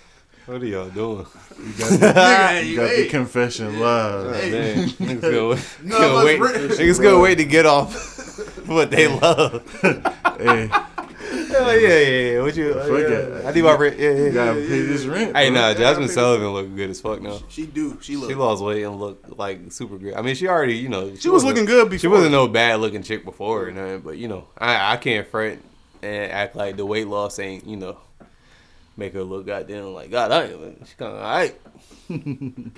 What 0.46 0.60
are 0.60 0.66
y'all 0.66 0.90
doing? 0.90 1.18
you 1.58 1.72
got, 1.78 1.90
the, 1.90 2.06
Nigga, 2.06 2.66
you 2.66 2.76
got 2.76 2.96
the 2.96 3.08
confession 3.08 3.78
live. 3.78 4.34
Hey. 4.34 4.50
Man, 4.50 4.88
niggas 4.88 5.20
gonna 5.20 5.48
wait. 5.48 5.78
No, 5.84 5.98
gonna 5.98 6.24
wait. 6.24 6.40
Niggas 6.40 7.00
gonna 7.00 7.20
wait 7.20 7.36
to 7.36 7.44
get 7.44 7.64
off 7.64 8.66
what 8.66 8.90
they 8.90 9.06
love. 9.06 9.62
hey, 10.40 10.68
They're 11.66 11.80
yeah, 11.80 11.98
yeah, 11.98 12.32
yeah. 12.36 12.42
What 12.42 12.56
you? 12.56 12.74
Fuck 12.74 12.88
yeah. 12.88 12.96
it. 13.40 13.46
I 13.46 13.52
need 13.52 13.62
my 13.64 13.74
rent. 13.76 13.98
Yeah, 13.98 14.10
yeah. 14.10 14.16
you 14.24 14.32
gotta 14.32 14.52
pay 14.60 14.80
this 14.82 15.04
rent. 15.04 15.36
Hey, 15.36 15.50
bro. 15.50 15.60
nah, 15.60 15.74
Jazmine 15.74 15.98
pay- 16.00 16.06
Sullivan 16.08 16.48
look 16.52 16.74
good 16.76 16.90
as 16.90 17.00
fuck 17.00 17.20
now. 17.22 17.38
she 17.48 17.66
do. 17.66 17.98
She 18.00 18.16
look. 18.16 18.30
She 18.30 18.34
lost 18.34 18.62
weight 18.62 18.82
and 18.84 18.98
looked 18.98 19.36
like 19.38 19.70
super 19.72 19.98
good. 19.98 20.14
I 20.14 20.22
mean, 20.22 20.34
she 20.34 20.48
already, 20.48 20.74
you 20.76 20.88
know, 20.88 21.14
She 21.14 21.28
was 21.28 21.44
wasn't- 21.44 21.50
looking 21.54 21.64
good 21.66 21.90
before. 21.90 22.00
She 22.00 22.08
wasn't 22.08 22.32
no 22.32 22.48
bad 22.48 22.80
looking 22.80 23.02
chick 23.02 23.24
before 23.24 23.68
or 23.68 23.70
nothing, 23.70 24.00
but 24.00 24.16
you 24.18 24.28
know, 24.28 24.48
I 24.58 24.92
I 24.94 24.96
can't 24.96 25.26
front 25.26 25.62
and 26.02 26.32
act 26.32 26.56
like 26.56 26.76
the 26.76 26.84
weight 26.86 27.06
loss 27.06 27.38
ain't, 27.38 27.66
you 27.66 27.76
know, 27.76 27.98
make 28.96 29.12
her 29.14 29.22
look 29.22 29.46
goddamn 29.46 29.92
like 29.94 30.10
God. 30.10 30.32
I 30.32 30.48
she 30.48 30.94
kind 30.96 31.14
of 31.14 31.22
alright. 31.22 31.60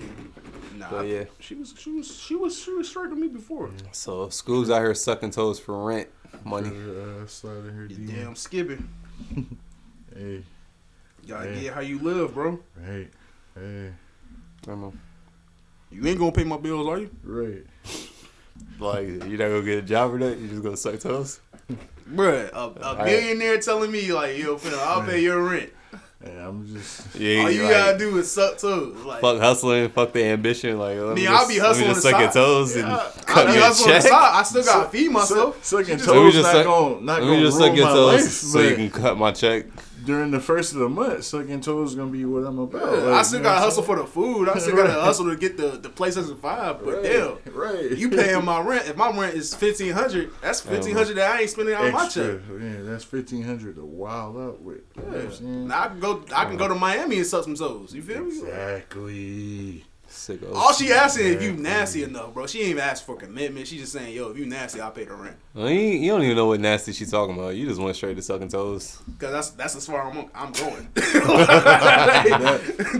Nah, 0.76 0.90
So, 0.90 1.02
yeah. 1.02 1.24
she 1.38 1.54
was. 1.54 1.72
She 1.78 1.90
was. 1.92 2.16
She 2.20 2.34
was. 2.34 2.60
She 2.60 2.72
was 2.72 2.88
straight 2.88 3.10
with 3.10 3.18
me 3.18 3.28
before. 3.28 3.70
So 3.92 4.28
schools 4.28 4.70
out 4.70 4.80
here 4.80 4.92
sucking 4.94 5.30
toes 5.30 5.60
for 5.60 5.84
rent 5.84 6.08
money. 6.44 6.68
Uh, 6.70 7.26
slide 7.26 7.64
in 7.68 7.74
her 7.74 7.86
You 7.86 7.96
DM. 7.96 8.14
damn 8.24 8.36
skipping. 8.36 8.88
Hey, 10.16 10.44
Gotta 11.26 11.48
Yeah. 11.54 11.60
get 11.60 11.74
how 11.74 11.80
you 11.80 11.98
live, 11.98 12.34
bro. 12.34 12.58
right, 12.76 13.08
hey, 13.56 13.92
I 14.68 14.70
know. 14.70 14.92
You 15.90 16.06
ain't 16.06 16.18
gonna 16.20 16.30
pay 16.32 16.44
my 16.44 16.56
bills, 16.56 16.86
are 16.88 16.98
you? 16.98 17.10
right. 17.24 17.64
Like 18.78 19.06
you're 19.06 19.38
not 19.38 19.48
gonna 19.48 19.62
get 19.62 19.78
a 19.78 19.82
job 19.82 20.14
or 20.14 20.18
that. 20.18 20.38
You 20.38 20.46
just 20.48 20.62
gonna 20.62 20.76
suck 20.76 21.00
toes. 21.00 21.40
Bruh, 22.08 22.50
a, 22.52 22.56
a 22.56 22.60
Alright. 22.84 23.06
millionaire 23.06 23.58
telling 23.58 23.90
me 23.90 24.12
like, 24.12 24.36
yo, 24.38 24.56
fam, 24.58 24.74
I'll 24.78 25.02
pay 25.02 25.20
your 25.22 25.42
rent. 25.42 25.72
Hey, 26.24 26.38
I'm 26.40 26.66
just. 26.66 27.02
Yeah, 27.18 27.42
All 27.42 27.50
you 27.50 27.62
like, 27.62 27.70
gotta 27.70 27.98
do 27.98 28.16
is 28.18 28.30
suck 28.32 28.58
toes. 28.58 28.96
Like, 29.04 29.20
fuck 29.20 29.38
hustling, 29.38 29.88
fuck 29.90 30.12
the 30.12 30.24
ambition. 30.24 30.78
Like 30.78 30.98
let 30.98 31.08
me 31.10 31.14
Me, 31.14 31.22
just, 31.22 31.42
I'll 31.42 31.48
be 31.48 31.60
let 31.60 31.76
me 31.78 31.84
just 31.84 32.02
suck 32.02 32.18
your 32.20 32.30
toes 32.32 32.74
Yeah, 32.76 32.82
and 32.84 32.92
I'll 32.92 33.10
cut 33.24 33.46
be 33.46 33.52
me 33.52 33.58
a 33.58 33.60
hustling 33.62 33.94
on 33.94 34.02
the 34.02 34.08
check. 34.08 34.12
I 34.12 34.42
still 34.42 34.64
gotta 34.64 34.88
feed 34.90 35.10
myself. 35.10 35.64
Sucking 35.64 35.98
just- 35.98 36.08
Let 36.08 36.16
me 36.16 36.22
toes 36.22 36.32
just 36.34 36.42
not 36.44 36.52
suck- 36.52 36.64
gonna 36.64 37.00
not 37.00 37.20
Let 37.20 37.20
gonna 37.20 37.36
me 37.36 37.42
just 37.42 37.58
suck 37.58 37.76
your 37.76 37.84
my 37.86 37.92
toes 37.92 38.12
life, 38.22 38.30
so 38.30 38.60
you 38.60 38.74
can 38.76 38.90
cut 38.90 39.16
my 39.18 39.30
check. 39.32 39.66
During 40.04 40.30
the 40.30 40.40
first 40.40 40.72
of 40.72 40.78
the 40.78 40.88
month, 40.88 41.24
sucking 41.24 41.60
toes 41.60 41.90
is 41.90 41.94
gonna 41.94 42.10
be 42.10 42.24
what 42.24 42.44
I'm 42.44 42.58
about. 42.58 42.82
Yeah, 42.82 43.02
Like, 43.04 43.14
I 43.14 43.22
still 43.22 43.38
you 43.38 43.42
know 43.42 43.50
gotta 43.50 43.60
hustle 43.60 43.82
for 43.82 43.96
the 43.96 44.04
food. 44.06 44.48
I 44.48 44.58
still 44.58 44.76
gotta 44.76 44.92
hustle 45.00 45.30
to 45.30 45.36
get 45.36 45.56
the 45.56 45.70
the 45.70 45.88
PlayStation 45.88 46.38
Five. 46.38 46.84
But 46.84 47.04
saying? 47.04 47.38
damn, 47.44 47.54
right, 47.54 47.74
right. 47.74 47.98
you 47.98 48.10
paying 48.10 48.44
my 48.44 48.60
rent. 48.60 48.88
If 48.88 48.96
my 48.96 49.10
rent 49.16 49.34
is 49.34 49.54
fifteen 49.54 49.92
hundred, 49.92 50.30
that's 50.40 50.60
fifteen 50.60 50.94
hundred 50.94 51.14
that 51.16 51.36
I 51.36 51.40
ain't 51.42 51.50
spending 51.50 51.74
on 51.74 51.92
my 51.92 52.08
check. 52.08 52.40
Yeah, 52.50 52.82
that's 52.82 53.04
fifteen 53.04 53.42
hundred 53.42 53.76
to 53.76 53.84
wild 53.84 54.36
out 54.36 54.60
with. 54.60 54.82
You 54.96 55.02
know 55.02 55.08
what 55.08 55.20
I'm 55.20 55.32
saying? 55.32 55.68
Now 55.68 55.82
I 55.84 55.88
can 55.88 56.00
go. 56.00 56.24
I 56.34 56.44
can 56.44 56.56
go 56.56 56.68
to 56.68 56.74
Miami 56.74 57.18
and 57.18 57.26
suck 57.26 57.44
some 57.44 57.54
toes. 57.54 57.94
You 57.94 58.02
feel 58.02 58.24
me? 58.24 58.38
Exactly. 58.38 59.84
Sickos. 60.14 60.54
All 60.54 60.72
she 60.72 60.92
asking 60.92 61.26
is 61.26 61.34
if 61.36 61.42
you 61.42 61.50
Exactly. 61.50 61.62
nasty 61.70 62.02
enough, 62.04 62.32
bro. 62.34 62.46
She 62.46 62.60
ain't 62.60 62.68
even 62.70 62.82
ask 62.82 63.04
for 63.04 63.16
commitment. 63.16 63.66
She 63.66 63.78
just 63.78 63.92
saying, 63.92 64.14
yo, 64.14 64.28
if 64.30 64.38
you 64.38 64.46
nasty, 64.46 64.80
I'll 64.80 64.90
pay 64.90 65.04
the 65.04 65.14
rent. 65.14 65.36
Well, 65.54 65.68
you, 65.68 65.80
you 65.80 66.10
don't 66.10 66.22
even 66.22 66.36
know 66.36 66.46
what 66.46 66.60
nasty 66.60 66.92
she 66.92 67.04
talking 67.04 67.36
about. 67.36 67.54
You 67.56 67.66
just 67.66 67.80
went 67.80 67.96
straight 67.96 68.14
to 68.16 68.22
sucking 68.22 68.48
toes. 68.48 68.98
Cause 69.18 69.30
that's 69.32 69.50
that's 69.50 69.76
as 69.76 69.86
far 69.86 70.10
I'm 70.10 70.30
I'm 70.34 70.52
going. 70.52 70.88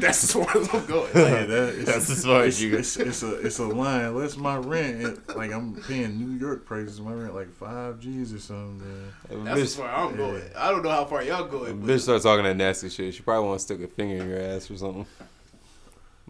that's 0.00 0.24
as 0.24 0.32
far 0.32 0.46
as 0.56 0.68
I'm 0.74 0.86
going. 0.86 1.10
Yeah, 1.14 1.22
Like, 1.22 1.48
that, 1.48 1.82
That's 1.86 2.10
as 2.10 2.24
far 2.24 2.42
as 2.42 2.54
it's, 2.54 2.60
you 2.62 2.76
it's, 2.78 2.96
it's 2.96 3.22
a 3.22 3.34
it's 3.46 3.58
a 3.58 3.64
line. 3.66 4.04
Unless 4.06 4.36
my 4.36 4.56
rent, 4.56 5.00
it- 5.28 5.36
like 5.36 5.52
I'm 5.52 5.74
paying 5.82 6.18
New 6.18 6.38
York 6.38 6.64
prices, 6.64 7.00
my 7.00 7.12
rent 7.12 7.34
like 7.34 7.50
five 7.54 8.00
G's 8.00 8.32
or 8.32 8.38
something. 8.40 8.82
If 9.30 9.32
a 9.32 9.36
that's 9.44 9.60
as 9.60 9.74
bitch, 9.74 9.78
far 9.78 9.88
I'm 9.88 10.16
going. 10.16 10.42
I 10.56 10.70
don't 10.70 10.82
know 10.82 10.90
how 10.90 11.04
far 11.04 11.22
y'all 11.22 11.44
if 11.44 11.48
a 11.48 11.50
going. 11.50 11.80
bitch 11.82 11.86
But 11.86 12.00
start 12.00 12.22
talking 12.22 12.44
that 12.44 12.56
nasty 12.56 12.88
shit, 12.88 13.14
she 13.14 13.22
probably 13.22 13.48
want 13.48 13.58
to 13.60 13.64
stick 13.64 13.80
a 13.82 13.88
finger 13.88 14.16
in 14.22 14.28
your 14.28 14.40
ass 14.40 14.70
or 14.70 14.76
something. 14.76 15.06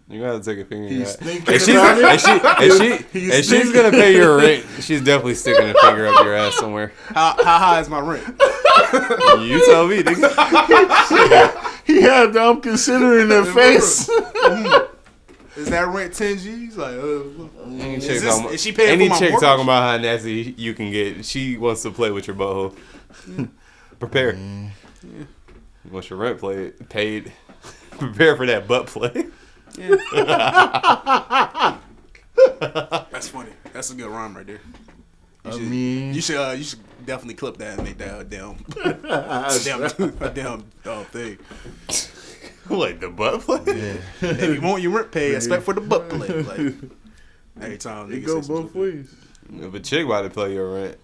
You 0.09 0.21
gotta 0.21 0.41
take 0.45 0.59
a 0.59 0.65
finger. 0.67 0.87
in 0.89 0.93
He's 0.99 1.17
thinking 1.17 1.55
And 1.55 1.63
she's, 1.63 1.75
about 1.77 1.99
and 1.99 2.21
she, 2.21 2.31
and 2.31 2.73
she, 3.13 3.31
and 3.37 3.45
she's 3.45 3.73
gonna 3.73 3.91
pay 3.91 4.15
your 4.15 4.37
rent. 4.37 4.67
She's 4.81 5.01
definitely 5.01 5.35
sticking 5.35 5.71
a 5.71 5.75
finger 5.81 6.07
up 6.09 6.23
your 6.25 6.35
ass 6.35 6.57
somewhere. 6.57 6.93
How, 7.07 7.35
how 7.43 7.59
high 7.59 7.81
is 7.81 7.89
my 7.89 8.01
rent? 8.01 8.25
You 8.95 9.65
tell 9.67 9.87
me, 9.89 10.03
nigga. 10.03 11.71
He 11.87 12.01
had 12.01 12.37
I'm 12.37 12.61
considering 12.61 13.29
the 13.29 13.45
face. 13.45 14.09
Is 15.57 15.69
that 15.71 15.87
rent 15.89 16.15
ten 16.15 16.39
G's? 16.39 16.77
Like, 16.77 16.95
uh, 16.95 17.65
Any 17.67 17.95
is, 17.97 18.07
chick 18.07 18.21
this, 18.21 18.37
talking- 18.37 18.55
is 18.55 18.63
she 18.63 18.73
paying 18.73 18.91
any 18.91 19.07
for 19.09 19.11
my 19.15 19.19
chick 19.19 19.31
mortgage? 19.31 19.47
talking 19.49 19.65
about 19.65 19.83
how 19.83 19.97
nasty 20.03 20.55
you 20.57 20.75
can 20.75 20.91
get, 20.91 21.25
she 21.25 21.57
wants 21.57 21.83
to 21.83 21.91
play 21.91 22.11
with 22.11 22.27
your 22.27 22.37
butthole. 22.37 22.77
Prepare. 23.99 24.35
You 24.35 25.27
want 25.91 26.09
your 26.11 26.19
rent 26.19 26.39
played, 26.39 26.89
paid. 26.89 27.33
Prepare 27.93 28.37
for 28.37 28.47
that 28.47 28.67
butt 28.67 28.87
play. 28.87 29.27
That's 33.11 33.29
funny. 33.29 33.51
That's 33.73 33.91
a 33.91 33.95
good 33.95 34.09
rhyme 34.09 34.37
right 34.37 34.47
there. 34.47 34.61
You 35.45 35.51
I 35.51 35.51
should, 35.53 35.63
mean, 35.63 36.15
you 36.15 36.21
should 36.21 36.37
uh, 36.37 36.53
you 36.53 36.65
should 36.65 36.81
definitely 37.05 37.35
clip 37.35 37.59
that 37.59 37.79
and 37.79 37.87
make 37.87 37.99
that 37.99 38.21
a 38.21 38.25
damn 38.25 38.57
a 38.85 39.59
damn 39.65 39.83
a 40.23 40.31
damn 40.31 40.65
uh, 40.85 41.05
thing. 41.05 41.39
like 42.71 43.01
the 43.01 43.11
butt 43.11 43.41
play? 43.43 43.61
yeah. 43.67 43.97
If 44.23 44.55
you 44.55 44.61
want 44.63 44.83
your 44.83 44.93
rent 44.93 45.13
paid, 45.13 45.35
expect 45.35 45.65
for 45.65 45.75
the 45.75 45.83
butt 45.83 46.09
play. 46.09 46.29
Like 46.29 46.75
every 47.61 47.79
time 47.79 48.11
it 48.11 48.23
niggas 48.23 48.27
go 48.27 48.41
say 48.41 48.47
some 48.47 48.57
both 48.63 48.75
ways. 48.75 49.15
If 49.53 49.75
a 49.75 49.81
chick 49.81 50.07
about 50.07 50.23
to 50.23 50.31
play 50.31 50.55
your 50.55 50.73
rent, 50.73 50.97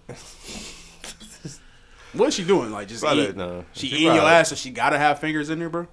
What's 2.13 2.35
she 2.35 2.43
doing? 2.43 2.71
Like 2.71 2.87
just 2.87 3.03
about 3.03 3.17
eat, 3.17 3.37
no. 3.37 3.63
she, 3.73 3.87
She 3.87 3.95
eating 3.97 4.15
your 4.15 4.23
ass, 4.27 4.49
so 4.49 4.55
she 4.55 4.71
gotta 4.71 4.97
have 4.97 5.19
fingers 5.19 5.49
in 5.49 5.59
there, 5.59 5.69
bro. 5.69 5.87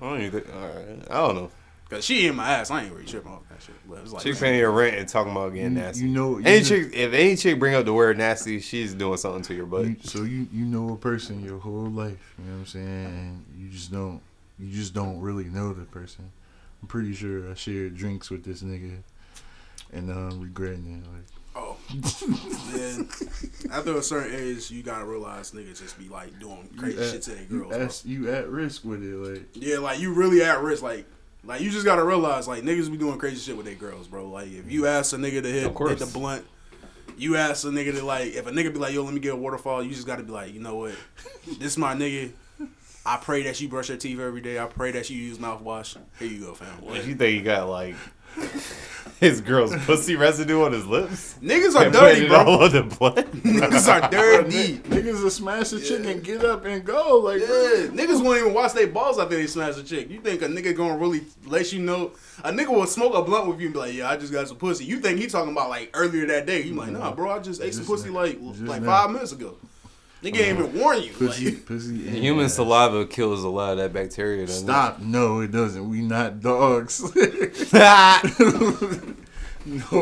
I 0.00 0.08
don't 0.08 0.20
even 0.22 0.40
think. 0.40 0.54
All 0.54 0.62
right, 0.66 0.98
I 1.10 1.14
don't 1.18 1.34
know. 1.36 1.50
Cause 1.90 2.04
she 2.04 2.20
eating 2.20 2.36
my 2.36 2.48
ass. 2.48 2.70
I 2.70 2.82
ain't 2.84 2.92
really 2.92 3.04
tripping 3.04 3.30
off 3.30 3.42
that 3.50 3.62
shit. 3.62 3.74
But 3.88 3.98
it's 3.98 4.12
like 4.12 4.22
Chick 4.22 4.38
paying 4.38 4.58
your 4.58 4.70
rent 4.72 4.96
and 4.96 5.08
talking 5.08 5.32
about 5.32 5.52
getting 5.54 5.74
nasty. 5.74 6.04
You 6.06 6.08
know, 6.08 6.38
you 6.38 6.44
any 6.46 6.60
know- 6.60 6.64
chick, 6.64 6.90
if 6.94 7.12
any 7.12 7.36
chick 7.36 7.58
bring 7.58 7.74
up 7.74 7.84
the 7.84 7.92
word 7.92 8.16
nasty, 8.18 8.58
she's 8.60 8.94
doing 8.94 9.18
something 9.18 9.42
to 9.42 9.54
your 9.54 9.66
butt. 9.66 9.84
You, 9.86 9.96
so 10.02 10.22
you 10.22 10.46
you 10.52 10.64
know 10.64 10.94
a 10.94 10.96
person 10.96 11.44
your 11.44 11.58
whole 11.58 11.90
life, 11.90 12.34
you 12.38 12.44
know 12.46 12.52
what 12.54 12.58
I'm 12.60 12.66
saying? 12.66 12.86
And 13.06 13.44
you 13.58 13.68
just 13.68 13.92
don't 13.92 14.20
you 14.58 14.70
just 14.70 14.94
don't 14.94 15.20
really 15.20 15.44
know 15.44 15.72
the 15.72 15.84
person. 15.84 16.30
I'm 16.82 16.88
pretty 16.88 17.14
sure 17.14 17.50
I 17.50 17.54
shared 17.54 17.96
drinks 17.96 18.30
with 18.30 18.44
this 18.44 18.62
nigga 18.62 18.98
and 19.92 20.10
I'm 20.10 20.40
regretting 20.40 21.02
it. 21.04 21.08
Like 21.12 21.24
Oh, 21.56 21.76
then 22.72 23.08
After 23.70 23.96
a 23.96 24.02
certain 24.02 24.34
age, 24.34 24.70
you 24.70 24.82
gotta 24.82 25.04
realize 25.04 25.52
niggas 25.52 25.80
just 25.80 25.98
be 25.98 26.08
like 26.08 26.38
doing 26.40 26.68
crazy 26.76 26.98
you 27.00 27.08
shit 27.10 27.22
to 27.22 27.30
their 27.30 27.38
at, 27.42 27.50
you, 27.50 27.58
girls. 27.58 27.68
bro. 27.72 27.80
at, 27.84 28.04
you 28.04 28.30
at 28.32 28.48
risk 28.48 28.84
with 28.84 29.02
it, 29.04 29.14
like 29.16 29.42
Yeah, 29.54 29.78
like 29.78 30.00
you 30.00 30.12
really 30.14 30.42
at 30.42 30.60
risk. 30.62 30.82
Like, 30.82 31.06
like 31.46 31.60
you 31.60 31.70
just 31.70 31.84
gotta 31.84 32.04
realize, 32.04 32.48
like 32.48 32.62
niggas 32.62 32.90
be 32.90 32.96
doing 32.96 33.18
crazy 33.18 33.36
shit 33.36 33.56
with 33.56 33.66
their 33.66 33.74
girls, 33.74 34.06
bro. 34.06 34.28
Like 34.28 34.48
if 34.48 34.70
you 34.70 34.86
ask 34.86 35.12
a 35.12 35.16
nigga 35.16 35.42
to 35.42 35.48
hit, 35.50 35.66
Of 35.66 35.88
hit 35.88 35.98
the 35.98 36.06
blunt, 36.06 36.44
you 37.16 37.36
ask 37.36 37.64
a 37.64 37.68
nigga 37.68 37.92
to 37.94 38.04
like, 38.04 38.34
if 38.34 38.46
a 38.46 38.50
nigga 38.50 38.72
be 38.72 38.78
like, 38.78 38.94
yo, 38.94 39.02
let 39.02 39.14
me 39.14 39.20
get 39.20 39.34
a 39.34 39.36
waterfall, 39.36 39.82
you 39.82 39.90
just 39.90 40.06
gotta 40.06 40.22
be 40.22 40.32
like, 40.32 40.52
you 40.52 40.60
know 40.60 40.76
what, 40.76 40.94
this 41.46 41.72
is 41.72 41.78
my 41.78 41.94
nigga. 41.94 42.32
I 43.06 43.18
pray 43.18 43.42
that 43.42 43.60
you 43.60 43.68
brush 43.68 43.90
your 43.90 43.98
teeth 43.98 44.18
every 44.18 44.40
day. 44.40 44.58
I 44.58 44.64
pray 44.64 44.90
that 44.92 45.10
you 45.10 45.18
use 45.18 45.36
mouthwash. 45.36 45.98
Here 46.18 46.26
you 46.26 46.40
go, 46.40 46.54
fam. 46.54 46.80
What 46.80 47.04
you 47.06 47.14
think 47.14 47.36
you 47.36 47.42
got 47.42 47.68
like 47.68 47.96
his 49.20 49.40
girl's 49.40 49.74
pussy 49.84 50.16
residue 50.16 50.64
on 50.64 50.72
his 50.72 50.86
lips? 50.86 51.36
Niggas 51.42 51.74
are 51.76 51.84
And 51.84 51.92
dirty, 51.92 52.20
putting 52.20 52.24
it 52.24 52.30
all 52.32 52.58
bro. 52.58 52.68
the 52.68 52.82
butt? 52.82 53.32
Niggas 53.32 53.88
are 53.88 54.10
dirty. 54.10 54.78
niggas 54.78 55.22
will 55.22 55.30
smash 55.30 55.72
a 55.72 55.80
chick 55.80 56.04
and 56.04 56.22
get 56.22 56.44
up 56.44 56.64
and 56.64 56.84
go, 56.84 57.18
like 57.18 57.40
Yeah, 57.40 57.86
niggas 57.88 58.22
won't 58.22 58.38
even 58.40 58.52
wash 58.54 58.72
their 58.72 58.86
balls 58.88 59.18
after 59.18 59.36
they 59.36 59.46
smash 59.46 59.76
a 59.78 59.82
chick. 59.82 60.10
You 60.10 60.20
think 60.20 60.42
a 60.42 60.46
nigga 60.46 60.76
gonna 60.76 60.96
really 60.98 61.22
let 61.46 61.72
you 61.72 61.80
know? 61.80 62.12
A 62.42 62.52
nigga 62.52 62.68
will 62.68 62.86
smoke 62.86 63.14
a 63.14 63.22
blunt 63.22 63.46
with 63.48 63.60
you 63.60 63.66
and 63.66 63.74
be 63.74 63.78
like, 63.80 63.94
"Yeah, 63.94 64.10
I 64.10 64.16
just 64.16 64.32
got 64.32 64.48
some 64.48 64.56
pussy." 64.56 64.84
You 64.84 64.98
think 65.00 65.18
he 65.20 65.26
talking 65.28 65.52
about 65.52 65.70
like 65.70 65.90
earlier 65.94 66.26
that 66.26 66.46
day? 66.46 66.62
You 66.62 66.74
like, 66.74 66.90
"Nah, 66.90 67.12
bro, 67.14 67.30
I 67.30 67.38
just 67.38 67.62
ate 67.62 67.74
some 67.74 67.86
pussy 67.86 68.08
now. 68.10 68.16
like 68.16 68.40
Just 68.40 68.60
like 68.62 68.82
now. 68.82 68.88
five 68.88 69.10
minutes 69.10 69.32
ago." 69.32 69.54
Nigga 70.24 70.36
ain't 70.38 70.58
even 70.58 70.72
warn 70.80 71.02
you. 71.02 71.12
pussy, 71.12 71.44
Like, 71.50 71.66
pussy. 71.66 71.98
Human 72.08 72.46
ass. 72.46 72.54
saliva 72.54 73.04
kills 73.04 73.44
a 73.44 73.48
lot 73.48 73.72
of 73.72 73.78
that 73.78 73.92
bacteria. 73.92 74.46
doesn't 74.46 74.64
it? 74.64 74.72
Stop! 74.72 75.00
No, 75.00 75.40
it 75.40 75.50
doesn't. 75.50 75.90
We 75.90 76.00
not 76.00 76.40
dogs. 76.40 77.02
no, 77.14 77.20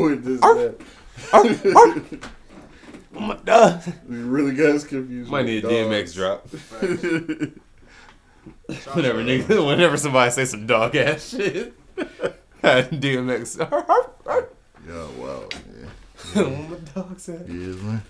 it 0.09 0.25
does 0.25 0.41
not. 0.41 0.75
Oh 3.15 3.21
my 3.21 3.37
god. 3.45 3.83
We 4.09 4.17
really 4.19 4.55
got 4.55 4.71
us 4.77 4.85
confused. 4.85 5.29
Might 5.31 5.45
with 5.45 5.47
need 5.47 5.65
a. 5.65 5.69
DMX 5.69 6.15
drop. 6.15 6.47
whenever 8.95 9.23
nigga, 9.25 9.67
whenever 9.67 9.97
somebody 9.97 10.31
say 10.31 10.45
some 10.45 10.67
dog 10.67 10.95
ass 10.97 11.31
shit. 11.31 11.75
DMX. 12.63 13.59
Yeah, 13.59 15.07
wow. 15.19 15.49
Yeah. 15.81 15.89
Where 16.43 16.69
my 16.69 16.77
dog's 16.95 17.29
at? 17.29 17.49
Yeah, 17.49 17.55
man. 17.55 18.03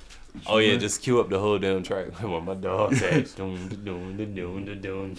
Oh 0.46 0.58
yeah, 0.58 0.76
just 0.76 1.02
cue 1.02 1.20
up 1.20 1.28
the 1.28 1.38
whole 1.38 1.58
damn 1.58 1.82
track. 1.82 2.06
Where 2.22 2.40
my 2.40 2.54
dog's 2.54 3.02
at? 3.02 3.34
Doom, 3.36 3.68
doom, 3.68 4.16
doom, 4.16 4.34
doom, 4.34 4.64
doom, 4.64 4.80
doom. 4.80 5.16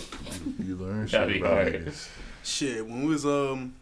You 0.59 0.76
learn 0.76 1.07
shit 1.07 1.28
be 1.28 1.39
about 1.39 1.53
hard. 1.53 1.86
niggas. 1.86 2.09
shit, 2.43 2.86
when 2.86 3.03
we 3.03 3.09
was 3.09 3.26
um, 3.26 3.74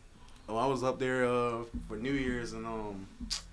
when 0.47 0.57
I 0.57 0.67
was 0.67 0.83
up 0.83 0.99
there 0.99 1.25
uh 1.25 1.63
for 1.87 1.97
New 1.97 2.11
Year's 2.11 2.53
and 2.53 2.65
um 2.65 3.07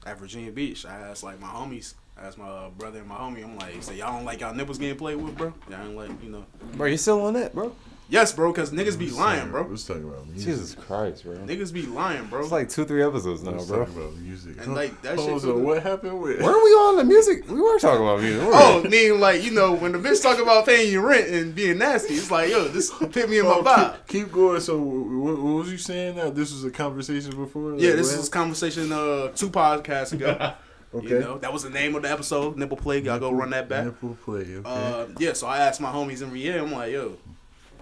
at 0.06 0.18
Virginia 0.18 0.50
Beach, 0.50 0.84
I 0.84 0.94
asked 0.94 1.22
like 1.22 1.40
my 1.40 1.48
homies, 1.48 1.94
I 2.20 2.26
asked 2.26 2.38
my 2.38 2.48
uh, 2.48 2.70
brother 2.70 2.98
and 2.98 3.08
my 3.08 3.16
homie, 3.16 3.44
I'm 3.44 3.56
like, 3.58 3.82
"Say 3.82 3.96
y'all 3.96 4.12
don't 4.12 4.24
like 4.24 4.40
y'all 4.40 4.54
nipples 4.54 4.78
getting 4.78 4.96
played 4.96 5.16
with, 5.16 5.36
bro? 5.36 5.52
Y'all 5.70 5.84
don't 5.84 5.96
like, 5.96 6.10
you 6.22 6.30
know?" 6.30 6.44
Bro, 6.74 6.88
you 6.88 6.96
still 6.96 7.24
on 7.24 7.34
that, 7.34 7.54
bro? 7.54 7.74
Yes, 8.10 8.32
bro, 8.32 8.50
because 8.52 8.70
niggas 8.70 8.98
be 8.98 9.10
lying, 9.10 9.50
bro. 9.50 9.66
Let's 9.68 9.84
talk 9.84 9.98
about 9.98 10.26
music. 10.26 10.46
Jesus 10.48 10.74
Christ, 10.74 11.24
bro. 11.24 11.36
Niggas 11.36 11.70
be 11.74 11.82
lying, 11.82 12.24
bro. 12.28 12.40
It's 12.40 12.50
like 12.50 12.70
two, 12.70 12.86
three 12.86 13.02
episodes 13.02 13.42
now, 13.42 13.52
bro. 13.62 13.84
talk 13.84 13.94
about 13.94 14.16
music. 14.16 14.56
And, 14.64 14.74
like, 14.74 15.02
that 15.02 15.18
shit 15.20 15.28
Oh, 15.28 15.38
so 15.38 15.52
good. 15.54 15.62
what 15.62 15.82
happened 15.82 16.18
with? 16.22 16.40
Where 16.40 16.50
are 16.50 16.64
we 16.64 16.70
on 16.70 16.96
the 16.96 17.04
music? 17.04 17.46
We 17.50 17.60
were 17.60 17.78
talking 17.78 18.02
about 18.02 18.20
music. 18.20 18.40
weren't? 18.42 18.54
Oh, 18.86 18.88
mean 18.88 19.20
like 19.20 19.42
you 19.44 19.50
know 19.50 19.74
when 19.74 19.92
the 19.92 19.98
bitch 19.98 20.22
talk 20.22 20.38
about 20.38 20.64
paying 20.64 20.90
your 20.90 21.06
rent 21.06 21.28
and 21.28 21.54
being 21.54 21.76
nasty, 21.76 22.14
it's 22.14 22.30
like 22.30 22.48
yo, 22.50 22.68
this 22.68 22.90
hit 22.98 23.28
me 23.28 23.40
in 23.40 23.44
my 23.44 23.56
Oh, 23.58 23.62
vibe. 23.62 23.92
keep, 24.06 24.24
keep 24.24 24.32
going. 24.32 24.60
So, 24.62 24.78
what, 24.80 25.36
what 25.36 25.52
was 25.58 25.70
you 25.70 25.76
saying 25.78 26.16
now? 26.16 26.30
This 26.30 26.50
was 26.50 26.64
a 26.64 26.70
conversation 26.70 27.36
before. 27.36 27.72
Like, 27.72 27.82
Yeah, 27.82 27.92
this 27.92 28.10
what 28.12 28.20
was 28.20 28.28
conversation 28.30 28.90
uh 28.90 29.28
two 29.34 29.50
podcasts 29.50 30.14
ago. 30.14 30.54
okay. 30.94 31.08
You 31.08 31.18
know 31.20 31.36
that 31.38 31.52
was 31.52 31.62
the 31.62 31.70
name 31.70 31.94
of 31.94 32.02
the 32.04 32.10
episode, 32.10 32.56
nipple 32.56 32.78
play. 32.78 33.00
Y'all 33.00 33.18
go 33.18 33.30
run 33.32 33.50
that 33.50 33.68
back. 33.68 33.84
Nipple 33.84 34.16
play. 34.24 34.46
Okay. 34.56 34.62
Uh, 34.64 35.08
yeah, 35.18 35.34
so 35.34 35.46
I 35.46 35.58
asked 35.58 35.82
my 35.82 35.92
homies 35.92 36.22
in 36.22 36.30
Riviera, 36.30 36.62
I'm 36.64 36.72
like, 36.72 36.90
yo, 36.92 37.18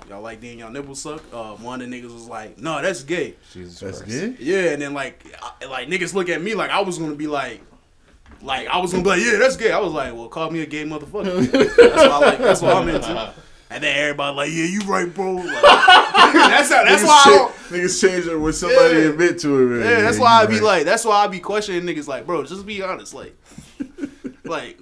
y'all 0.09 0.23
like 0.23 0.41
getting 0.41 0.59
y'all 0.61 0.71
nipples 0.71 1.01
suck? 1.03 1.23
Uh, 1.33 1.55
one 1.57 1.81
of 1.81 1.91
the 1.91 1.97
niggas 2.01 2.13
was 2.13 2.27
like, 2.29 2.59
no, 2.59 2.81
that's 2.83 3.03
gay. 3.03 3.35
Jesus 3.53 3.81
That's 3.81 3.99
Christ. 4.03 4.13
good. 4.13 4.37
Yeah, 4.39 4.71
and 4.73 4.81
then 4.83 4.95
like, 4.95 5.25
I, 5.43 5.67
like 5.67 5.89
niggas 5.89 6.15
look 6.15 6.29
at 6.29 6.41
me 6.43 6.55
like 6.55 6.71
I 6.71 6.81
was 6.81 6.99
gonna 6.99 7.15
be 7.15 7.27
like, 7.27 7.61
like 8.43 8.69
I 8.69 8.79
was 8.79 8.93
gonna 8.93 9.03
be 9.05 9.11
like, 9.11 9.21
yeah, 9.23 9.37
that's 9.39 9.57
gay. 9.57 9.73
I 9.73 9.79
was 9.81 9.93
like, 9.93 10.13
well, 10.15 10.29
call 10.29 10.51
me 10.51 10.61
a 10.63 10.67
gay 10.67 10.85
motherfucker. 10.85 11.51
that's 11.51 11.77
what 11.77 12.11
I 12.11 12.19
like. 12.19 12.39
That's 12.39 12.63
what 12.63 12.77
I'm 12.77 12.89
into. 12.89 13.33
And 13.69 13.83
then 13.83 13.97
everybody 13.99 14.37
like, 14.37 14.51
yeah, 14.53 14.65
you 14.65 14.81
right, 14.83 15.13
bro. 15.13 15.33
Like, 15.35 15.45
that's 15.63 16.71
how, 16.73 16.85
that's 16.85 17.03
niggas 17.03 17.07
why. 17.07 17.21
I 17.21 17.25
cha- 17.25 17.31
don't, 17.31 17.55
niggas 17.71 18.01
change 18.01 18.27
it 18.27 18.37
when 18.37 18.53
somebody 18.53 18.95
Yeah. 18.95 19.09
admit 19.09 19.39
to 19.41 19.61
it. 19.61 19.67
Man. 19.67 19.81
yeah, 19.81 20.03
that's 20.03 20.17
you 20.19 20.23
why 20.23 20.43
I 20.43 20.47
be 20.47 20.61
like, 20.61 20.85
that's 20.85 21.05
why 21.05 21.25
I 21.25 21.27
be 21.27 21.41
questioning 21.41 21.83
niggas 21.83 22.07
like, 22.07 22.27
bro, 22.27 22.45
just 22.45 22.65
be 22.65 22.81
honest, 22.83 23.13
like, 23.13 23.35
like 24.45 24.79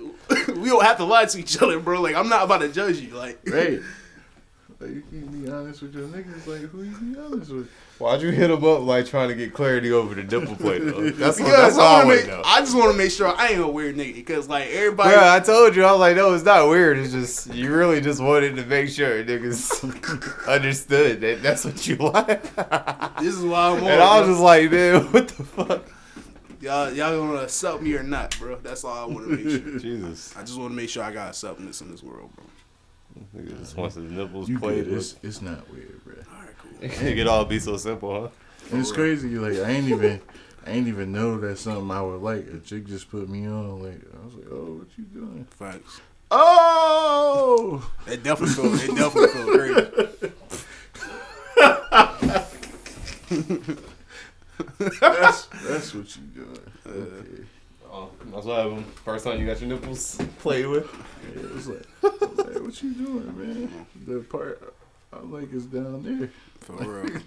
we 0.49 0.69
don't 0.69 0.85
have 0.85 0.99
to 0.99 1.05
lie 1.05 1.25
to 1.25 1.39
each 1.39 1.61
other, 1.63 1.81
bro. 1.81 2.03
Like 2.03 2.15
I'm 2.15 2.29
not 2.29 2.45
about 2.45 2.59
to 2.61 2.69
judge 2.69 2.99
you, 2.99 3.15
like. 3.15 3.39
Right. 3.49 3.81
Like, 4.85 4.95
you 4.97 5.03
can't 5.11 5.45
be 5.45 5.51
honest 5.51 5.81
with 5.81 5.95
your 5.95 6.09
niggas. 6.09 6.47
Like, 6.47 6.71
who 6.71 6.83
you 6.83 6.91
be 7.15 7.19
honest 7.19 7.51
with? 7.51 7.71
Why'd 7.99 8.21
you 8.21 8.31
hit 8.31 8.51
him 8.51 8.63
up 8.65 8.83
like 8.83 9.07
trying 9.07 9.29
to 9.31 9.35
get 9.35 9.55
clarity 9.55 9.91
over 9.93 10.15
the 10.15 10.25
nipple 10.25 10.57
plate 10.57 10.81
though? 10.85 11.09
That's 11.11 11.39
what, 11.41 11.47
Because 11.47 11.77
that's 11.77 11.79
I, 11.79 12.03
I 12.03 12.05
make, 12.05 12.27
know. 12.27 12.43
I 12.45 12.61
just 12.61 12.77
want 12.77 12.91
to 12.93 12.99
make 12.99 13.11
sure 13.11 13.29
I 13.35 13.49
ain't 13.49 13.63
a 13.63 13.67
weird 13.69 13.97
nigga. 13.97 14.15
Because 14.17 14.47
like 14.49 14.69
everybody, 14.69 15.15
Bro, 15.15 15.33
I 15.33 15.41
told 15.41 15.75
you, 15.75 15.85
I 15.85 15.93
was 15.93 16.01
like, 16.01 16.17
no, 16.17 16.35
it's 16.35 16.45
not 16.45 16.69
weird. 16.69 16.99
It's 16.99 17.13
just 17.13 17.55
you 17.55 17.73
really 17.75 18.01
just 18.03 18.21
wanted 18.23 18.57
to 18.57 18.67
make 18.67 18.91
sure 18.91 19.25
niggas 19.25 20.49
understood 20.49 21.21
that 21.23 21.43
that's 21.43 21.65
what 21.65 21.87
you 21.87 21.97
like. 21.99 22.43
this 23.21 23.35
is 23.37 23.43
why 23.45 23.69
I'm 23.71 23.83
on. 23.85 23.91
and 23.91 24.03
I 24.03 24.19
was 24.21 24.27
bro. 24.27 24.35
just 24.35 24.43
like, 24.43 24.71
man, 24.71 25.13
what 25.13 25.29
the 25.29 25.45
fuck? 25.45 25.85
y'all, 26.61 26.93
y'all 26.93 27.17
gonna 27.27 27.43
accept 27.43 27.81
me 27.81 27.95
or 27.95 28.03
not, 28.03 28.37
bro? 28.39 28.57
That's 28.57 28.85
all 28.85 28.99
I 28.99 29.05
want 29.13 29.29
to 29.29 29.37
make 29.37 29.49
sure. 29.65 29.79
Jesus, 29.79 30.37
I 30.37 30.41
just 30.41 30.59
want 30.59 30.73
to 30.73 30.77
make 30.77 30.91
sure 30.91 31.05
I 31.05 31.13
got 31.13 31.29
acceptance 31.29 31.81
in 31.81 31.91
this 31.91 32.03
world, 32.03 32.31
bro. 32.35 32.45
Nigga 33.35 33.59
just 33.59 33.77
wants 33.77 33.97
his 33.97 34.11
nipples 34.11 34.49
You 34.49 34.59
played 34.59 34.85
good. 34.85 34.95
It's, 34.95 35.17
it's 35.23 35.43
not 35.43 35.71
weird, 35.71 36.03
bro. 36.05 36.15
All 36.33 36.41
right, 36.41 36.55
cool. 36.59 36.71
It 37.09 37.15
could 37.17 37.27
all 37.27 37.45
be 37.45 37.59
so 37.59 37.77
simple, 37.77 38.23
huh? 38.23 38.29
And 38.71 38.81
it's 38.81 38.93
crazy. 38.93 39.29
Like, 39.37 39.59
I 39.59 39.71
ain't 39.71 39.89
even, 39.89 40.21
I 40.67 40.71
ain't 40.71 40.89
even 40.89 41.13
know 41.13 41.39
that's 41.39 41.61
something 41.61 41.91
I 41.91 42.03
would 42.03 42.23
like. 42.23 42.47
A 42.49 42.59
chick 42.61 42.87
just 42.87 43.11
put 43.11 43.29
me 43.29 43.47
on. 43.47 43.83
Like, 43.83 44.01
I 44.13 44.25
was 44.25 44.35
like, 44.35 44.47
oh, 44.51 44.79
what 44.79 44.89
you 44.97 45.05
doing? 45.05 45.47
Facts. 45.51 46.01
Oh. 46.31 47.91
It 48.07 48.23
definitely 48.23 48.55
feel. 48.55 48.75
It 48.75 48.97
definitely 48.97 49.29
feel 49.29 49.47
great. 49.57 49.91
That's 55.01 55.47
that's 55.47 55.95
what 55.95 56.17
you 56.17 56.23
doing. 56.35 56.59
Okay. 56.87 57.45
Oh, 57.97 58.11
that's 58.33 58.45
what 58.45 58.57
happened. 58.59 58.87
First 59.05 59.25
time 59.25 59.41
you 59.41 59.47
got 59.47 59.61
your 59.61 59.69
nipples 59.71 60.19
played 60.41 60.67
with. 60.67 60.89
Yeah, 61.33 61.43
it 61.43 61.55
was 61.55 61.69
like, 61.69 61.87
I 62.03 62.09
like, 62.09 62.61
what 62.61 62.83
you 62.83 62.93
doing, 62.93 63.39
man? 63.39 63.87
The 64.05 64.19
part 64.19 64.75
I'm 65.13 65.33
like 65.33 65.53
it's 65.53 65.67
down 65.67 66.03
there. 66.03 66.29
For 66.61 66.73
real. 66.73 67.05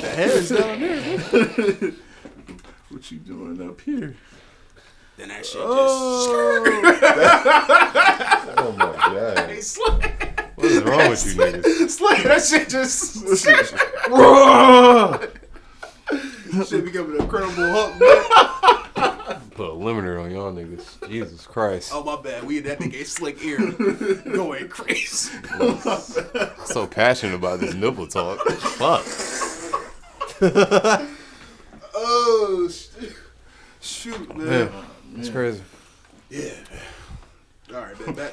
The 0.00 0.08
hair's 0.08 0.48
down 0.48 0.80
there. 0.80 1.92
What 2.88 3.10
you 3.12 3.18
doing 3.18 3.68
up 3.68 3.80
here? 3.82 4.16
then 5.16 5.28
that 5.28 5.46
shit 5.46 5.60
Oh, 5.62 6.64
Oh 8.56 8.72
my 8.72 8.86
god. 8.86 9.36
just. 9.48 9.60
Slikk, 9.60 10.56
What 10.56 10.66
is 10.66 10.82
wrong 10.82 11.08
with 11.10 11.24
you 11.26 11.34
niggas? 11.40 12.00
Slikk, 12.00 12.22
that 12.24 12.42
shit 12.42 12.68
just. 12.68 13.16
shit 16.68 16.84
becoming 16.84 17.14
an 17.16 17.22
incredible 17.22 17.70
Hulk. 17.70 18.79
Man. 19.60 19.70
Put 19.70 19.76
a 19.76 19.84
limiter 19.84 20.22
on 20.22 20.30
y'all 20.30 20.52
niggas. 20.52 21.08
Jesus 21.10 21.46
Christ. 21.46 21.90
Oh 21.94 22.02
my 22.02 22.20
bad, 22.20 22.44
we 22.44 22.58
in 22.58 22.64
that 22.64 22.78
nigga 22.78 23.04
slick 23.04 23.42
ear 23.44 23.58
going 24.34 24.68
crazy. 24.68 25.32
So 26.64 26.86
passionate 26.86 27.34
about 27.34 27.60
this 27.60 27.74
nipple 27.74 28.06
talk. 28.06 28.40
Fuck. 28.48 29.06
Oh 32.02 32.66
shit. 32.70 33.12
shoot, 33.80 34.34
man. 34.34 34.46
Yeah. 34.46 35.18
It's 35.18 35.28
crazy. 35.28 35.62
Yeah. 36.30 36.54
All 37.74 37.82
right, 37.82 38.06
man. 38.06 38.14
Back. 38.14 38.32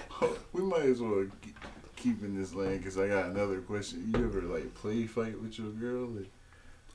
we 0.54 0.62
might 0.62 0.84
as 0.84 1.02
well 1.02 1.26
keep, 1.42 1.58
keep 1.98 2.24
in 2.24 2.40
this 2.40 2.54
lane 2.54 2.78
because 2.78 2.98
I 2.98 3.10
got 3.10 3.26
another 3.26 3.60
question. 3.60 4.14
You 4.16 4.24
ever 4.24 4.42
like 4.44 4.74
play 4.76 5.06
fight 5.06 5.42
with 5.42 5.60
your 5.60 5.72
girl? 5.72 6.08
Like, 6.08 6.30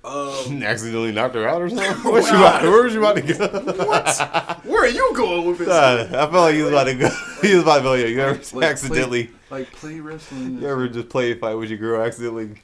Um, 0.05 0.63
Accidentally 0.65 1.13
knocked 1.13 1.35
her 1.37 1.49
out 1.49 1.63
or 1.63 1.69
something? 1.69 1.93
What 2.13 2.25
you 2.31 2.37
about, 2.37 2.63
where 2.63 2.83
was 2.83 2.93
you 2.95 3.01
about 3.05 3.17
to 3.17 3.23
go? 3.23 3.85
what? 3.87 4.65
where 4.65 4.83
are 4.85 4.89
you 4.89 5.13
going 5.15 5.47
with 5.47 5.59
this? 5.59 5.69
Nah, 5.69 6.03
I 6.03 6.07
felt 6.09 6.33
like 6.33 6.55
you 6.57 6.65
was 6.65 6.73
about 6.73 6.85
to 6.85 6.95
go. 6.95 7.09
He 7.43 7.55
was 7.55 7.63
about 7.63 7.77
to 7.79 7.83
go. 7.83 7.95
Yeah, 8.03 8.07
you 8.07 8.21
ever 8.21 8.41
Like, 8.57 8.71
accidentally, 8.71 9.31
like 9.51 9.71
play 9.73 10.01
wrestling? 10.01 10.61
you 10.61 10.69
ever 10.69 10.89
just 10.89 11.09
play 11.09 11.31
a 11.33 11.37
fight 11.37 11.55
with 11.55 11.71
your 11.71 11.79
girl, 11.79 12.03
accidentally 12.03 12.61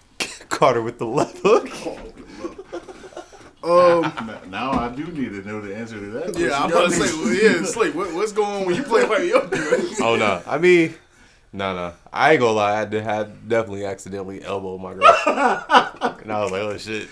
caught 0.48 0.74
her 0.74 0.82
with 0.82 0.98
the 0.98 1.06
left 1.06 1.38
hook? 1.44 1.68
Um, 3.62 4.02
Now- 4.02 4.40
Now 4.48 4.70
I 4.72 4.88
do 4.88 5.04
need 5.06 5.30
to 5.30 5.46
know 5.46 5.60
the 5.60 5.76
answer 5.76 5.96
to 5.98 6.06
that. 6.12 6.38
yeah, 6.38 6.60
I'm 6.62 6.70
question. 6.70 7.02
about 7.02 7.08
to 7.08 7.08
say, 7.08 7.18
well, 7.18 7.34
yeah, 7.34 7.66
Slikk, 7.66 7.94
what, 7.94 8.12
what's 8.14 8.32
going 8.32 8.60
on 8.62 8.66
when 8.66 8.74
you 8.76 8.82
play 8.82 9.04
like 9.04 9.24
your 9.24 9.46
girl? 9.46 9.80
Oh 10.00 10.16
no, 10.16 10.42
I 10.46 10.58
mean, 10.58 10.94
no, 11.52 11.74
no, 11.74 11.92
I 12.12 12.32
ain't 12.32 12.40
gonna 12.40 12.52
lie. 12.52 12.80
I 12.80 12.84
did 12.84 13.02
had 13.02 13.48
definitely 13.48 13.84
accidentally 13.84 14.42
elbowed 14.42 14.80
my 14.80 14.94
girl, 14.94 15.06
and 15.26 16.32
I 16.32 16.42
was 16.42 16.50
like, 16.50 16.62
oh 16.62 16.76
shit. 16.78 17.08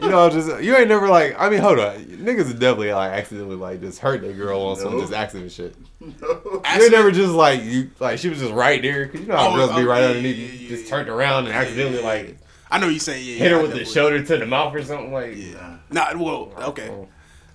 You 0.00 0.08
know, 0.08 0.30
just 0.30 0.62
you 0.62 0.74
ain't 0.74 0.88
never 0.88 1.08
like. 1.08 1.36
I 1.38 1.50
mean, 1.50 1.60
hold 1.60 1.78
on, 1.78 1.96
niggas 1.98 2.46
is 2.46 2.54
definitely 2.54 2.92
like 2.92 3.12
accidentally 3.12 3.56
like 3.56 3.80
just 3.80 3.98
hurt 3.98 4.22
that 4.22 4.36
girl 4.36 4.62
on 4.62 4.76
some 4.76 4.98
just 4.98 5.12
accident 5.12 5.52
shit. 5.52 5.76
You 6.00 6.14
ain't 6.64 6.92
never 6.92 7.10
just 7.10 7.32
like 7.32 7.62
you 7.62 7.90
like 8.00 8.18
she 8.18 8.28
was 8.30 8.38
just 8.38 8.52
right 8.52 8.80
there 8.80 9.06
because 9.06 9.20
you 9.20 9.26
know 9.26 9.36
how 9.36 9.50
Oh, 9.50 9.56
girls 9.56 9.70
be 9.70 9.82
oh, 9.82 9.86
right 9.86 10.00
yeah, 10.00 10.06
underneath 10.08 10.36
yeah, 10.36 10.44
you, 10.46 10.58
yeah, 10.58 10.68
just 10.68 10.88
turned 10.88 11.08
around 11.08 11.46
and 11.46 11.54
accidentally 11.54 12.02
like. 12.02 12.38
I 12.70 12.78
know 12.78 12.88
you 12.88 13.00
saying 13.00 13.26
yeah. 13.26 13.34
hit 13.34 13.50
her 13.50 13.56
yeah, 13.56 13.62
with 13.62 13.72
the 13.72 13.84
shoulder 13.84 14.22
to 14.22 14.36
the 14.38 14.46
mouth 14.46 14.74
or 14.74 14.82
something 14.82 15.12
like. 15.12 15.36
Yeah. 15.36 15.78
Nah, 15.90 16.16
well, 16.16 16.52
okay. 16.68 16.88
Oh. 16.88 17.08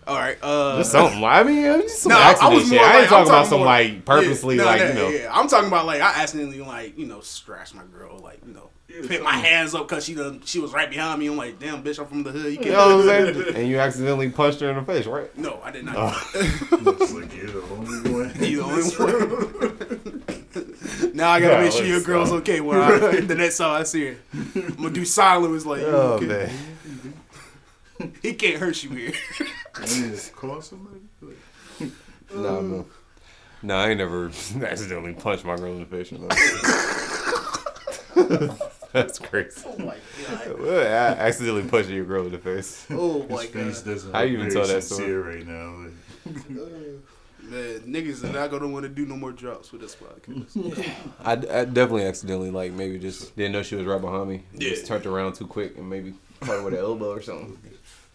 Oh. 0.08 0.14
All 0.14 0.20
right. 0.20 0.38
Uh, 0.42 0.78
Just 0.78 0.92
something. 0.92 1.24
I 1.24 1.44
mean, 1.44 1.66
it 1.66 1.70
was 1.78 1.84
just 1.92 2.04
some 2.04 2.12
Nah, 2.12 2.18
I- 2.20 2.36
I 2.42 2.48
was 2.54 2.64
shit. 2.68 2.74
more 2.74 2.84
I 2.86 2.86
ain't 2.86 2.94
like- 2.94 3.04
I'm 3.04 3.08
talking 3.10 3.28
about 3.28 3.36
talking 3.38 3.50
some 3.50 3.58
more- 3.60 3.66
like 3.66 4.06
purposely, 4.06 4.56
yeah, 4.58 4.64
nah, 4.64 4.70
like 4.70 4.82
nah, 4.82 4.88
you 4.88 4.94
know. 4.94 5.10
Yeah, 5.10 5.30
I'm 5.34 5.48
talking 5.48 5.68
about 5.68 5.86
like 5.86 6.02
I 6.02 6.22
accidentally 6.22 6.60
like 6.62 6.98
you 6.98 7.06
know 7.08 7.22
scratched 7.22 7.74
my 7.76 7.84
girl, 7.92 8.20
like 8.20 8.40
you 8.46 8.54
know, 8.54 8.70
put 9.08 9.24
my 9.24 9.34
hands 9.34 9.74
up 9.74 9.88
because 9.88 10.06
she 10.06 10.14
done 10.14 10.42
she 10.46 10.60
was 10.60 10.72
right 10.74 10.90
behind 10.90 11.20
me. 11.20 11.26
I'm 11.28 11.38
like, 11.38 11.58
damn, 11.60 11.84
bitch, 11.84 11.98
I'm 12.00 12.06
from 12.06 12.22
the 12.24 12.32
hood. 12.32 12.46
You 12.46 12.52
You 12.52 12.58
can't. 12.58 12.70
know 12.72 12.98
what 12.98 13.10
I'm 13.10 13.34
saying? 13.34 13.56
And 13.56 13.68
you 13.68 13.80
accidentally 13.80 14.30
punched 14.30 14.60
her 14.60 14.70
in 14.70 14.76
the 14.76 14.84
face, 14.84 15.06
right? 15.08 15.36
No, 15.38 15.60
I 15.64 15.72
did 15.72 15.86
not. 15.86 16.14
Looks 16.82 17.12
like 17.14 17.36
you're 17.36 17.48
the 17.48 17.64
only 17.72 18.12
one. 18.12 18.34
You 18.44 18.58
the 18.58 18.64
only 18.64 18.84
one. 18.84 20.22
now 21.16 21.30
I 21.32 21.40
gotta 21.40 21.56
Nah, 21.56 21.62
make 21.62 21.72
sure 21.72 21.84
your 21.84 21.96
let's 21.96 22.06
girl's 22.06 22.28
stop. 22.30 22.40
okay 22.42 22.62
when 22.62 22.80
I, 22.80 22.98
the 23.22 23.36
next 23.36 23.58
time 23.58 23.82
I 23.82 23.84
see 23.84 24.06
her. 24.08 24.18
I'm 24.56 24.76
gonna 24.76 24.90
do 24.92 25.04
silent. 25.04 25.52
Was 25.52 25.66
like, 25.66 25.82
Oh 25.82 26.20
okay? 26.22 26.28
man. 26.28 28.14
he 28.22 28.34
can't 28.34 28.58
hurt 28.60 28.84
you 28.84 28.90
here. 28.92 29.14
I 29.78 29.82
mean, 29.82 30.10
just 30.12 30.36
call 30.36 30.62
somebody. 30.62 31.00
Like, 31.22 31.38
Nah, 32.34 32.62
no. 32.62 32.86
Nah, 33.62 33.84
I 33.84 33.90
ain't 33.90 34.00
never 34.00 34.28
accidentally 34.64 35.14
punched 35.14 35.46
my 35.46 35.56
girl 35.58 35.74
in 35.74 35.80
the 35.80 35.86
face. 35.86 36.12
That's 38.92 39.20
crazy. 39.20 39.62
oh 39.66 39.78
my 39.78 39.98
god. 40.28 40.62
I 40.62 41.16
accidentally 41.20 41.68
punching 41.68 41.94
your 41.94 42.06
girl 42.06 42.26
in 42.26 42.32
the 42.32 42.38
face. 42.38 42.86
Oh 42.90 43.26
my 43.30 43.42
his 43.44 43.52
face 43.52 43.82
god. 43.82 43.92
doesn't 43.92 44.14
How 44.14 44.22
you 44.22 44.38
even 44.38 44.50
very 44.50 44.66
tell 44.66 44.74
that 44.74 44.84
sincere 44.84 45.30
right 45.36 45.46
now. 45.46 45.86
Uh, 46.26 46.30
man, 47.44 47.80
niggas 47.82 48.24
are 48.24 48.32
not 48.34 48.50
gonna 48.52 48.68
want 48.68 48.84
to 48.84 48.90
do 48.90 49.06
no 49.06 49.16
more 49.18 49.32
drops 49.34 49.72
with 49.72 49.82
this 49.82 49.96
podcast. 49.96 50.96
I, 51.24 51.34
I 51.34 51.36
definitely 51.66 52.06
accidentally 52.06 52.52
like 52.52 52.72
maybe 52.72 52.98
just 52.98 53.36
didn't 53.36 53.52
know 53.52 53.64
she 53.64 53.76
was 53.76 53.86
right 53.86 54.02
behind 54.02 54.30
me. 54.30 54.44
Yeah. 54.54 54.70
Just 54.70 54.88
turned 54.88 55.06
around 55.06 55.34
too 55.34 55.48
quick 55.48 55.78
and 55.78 55.90
maybe 55.90 56.14
caught 56.40 56.56
her 56.58 56.64
with 56.64 56.74
an 56.74 56.80
elbow 56.80 57.12
or 57.12 57.22
something. 57.22 57.58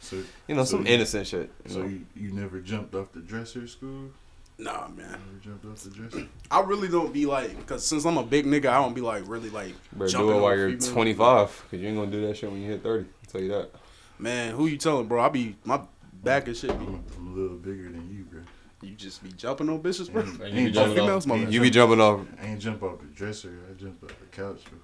So, 0.00 0.16
You 0.48 0.54
know, 0.56 0.64
So 0.64 0.76
some 0.76 0.86
you- 0.86 0.92
innocent 0.94 1.26
shit. 1.26 1.50
You 1.66 1.70
so 1.70 1.78
know? 1.82 1.86
you, 1.88 2.06
you 2.16 2.32
never 2.32 2.60
jumped 2.60 2.94
off 2.94 3.12
the 3.12 3.20
dresser, 3.20 3.66
school? 3.68 4.10
Nah, 4.58 4.88
man. 4.88 5.10
Never 5.12 5.20
jumped 5.42 5.64
off 5.66 5.76
the 5.84 5.90
dresser? 5.90 6.26
I 6.50 6.60
really 6.60 6.88
don't 6.88 7.12
be 7.12 7.24
like, 7.26 7.56
because 7.56 7.86
since 7.86 8.04
I'm 8.04 8.18
a 8.18 8.22
big 8.24 8.44
nigga, 8.46 8.66
I 8.66 8.74
don't 8.82 8.94
be 8.94 9.00
like 9.00 9.22
really 9.26 9.48
like 9.50 9.74
Better 9.92 10.10
do 10.18 10.30
it 10.32 10.40
while 10.40 10.56
you're 10.56 10.76
25, 10.76 11.64
because 11.70 11.80
you 11.82 11.88
ain't 11.88 11.96
gonna 11.96 12.10
do 12.10 12.26
that 12.26 12.36
shit 12.36 12.50
when 12.50 12.60
you 12.60 12.70
hit 12.70 12.82
30. 12.82 13.04
I'll 13.04 13.30
tell 13.30 13.40
you 13.40 13.48
that. 13.48 13.70
Man, 14.18 14.54
who 14.54 14.66
you 14.66 14.76
telling, 14.76 15.06
bro? 15.06 15.22
I 15.22 15.28
be 15.30 15.56
my 15.64 15.80
back 16.22 16.46
and 16.48 16.54
shit. 16.56 16.78
Be, 16.78 16.84
I'm, 16.84 17.02
I'm 17.16 17.32
a 17.32 17.36
little 17.40 17.56
bigger 17.56 17.84
than 17.84 18.10
you, 18.14 18.24
bro. 18.24 18.40
you 18.82 18.94
just 18.94 19.22
be 19.22 19.32
jumping 19.32 19.70
on 19.70 19.80
bitches, 19.82 20.12
bro. 20.12 20.20
And 20.22 20.32
you 20.32 20.38
be 20.38 20.44
Ain't 20.58 20.74
jumping 20.74 20.96
Females, 20.96 21.24
off, 21.24 21.28
my 21.28 21.36
ain't 21.36 21.50
you 21.52 21.60
be 21.62 21.70
jumping 21.70 22.00
off. 22.02 22.20
I 22.42 22.46
ain't 22.48 22.60
jump 22.60 22.82
off 22.82 23.00
the 23.00 23.06
dresser. 23.06 23.58
I 23.70 23.80
jumped 23.80 24.04
off 24.04 24.10
the 24.10 24.26
couch 24.36 24.62
before. 24.64 24.76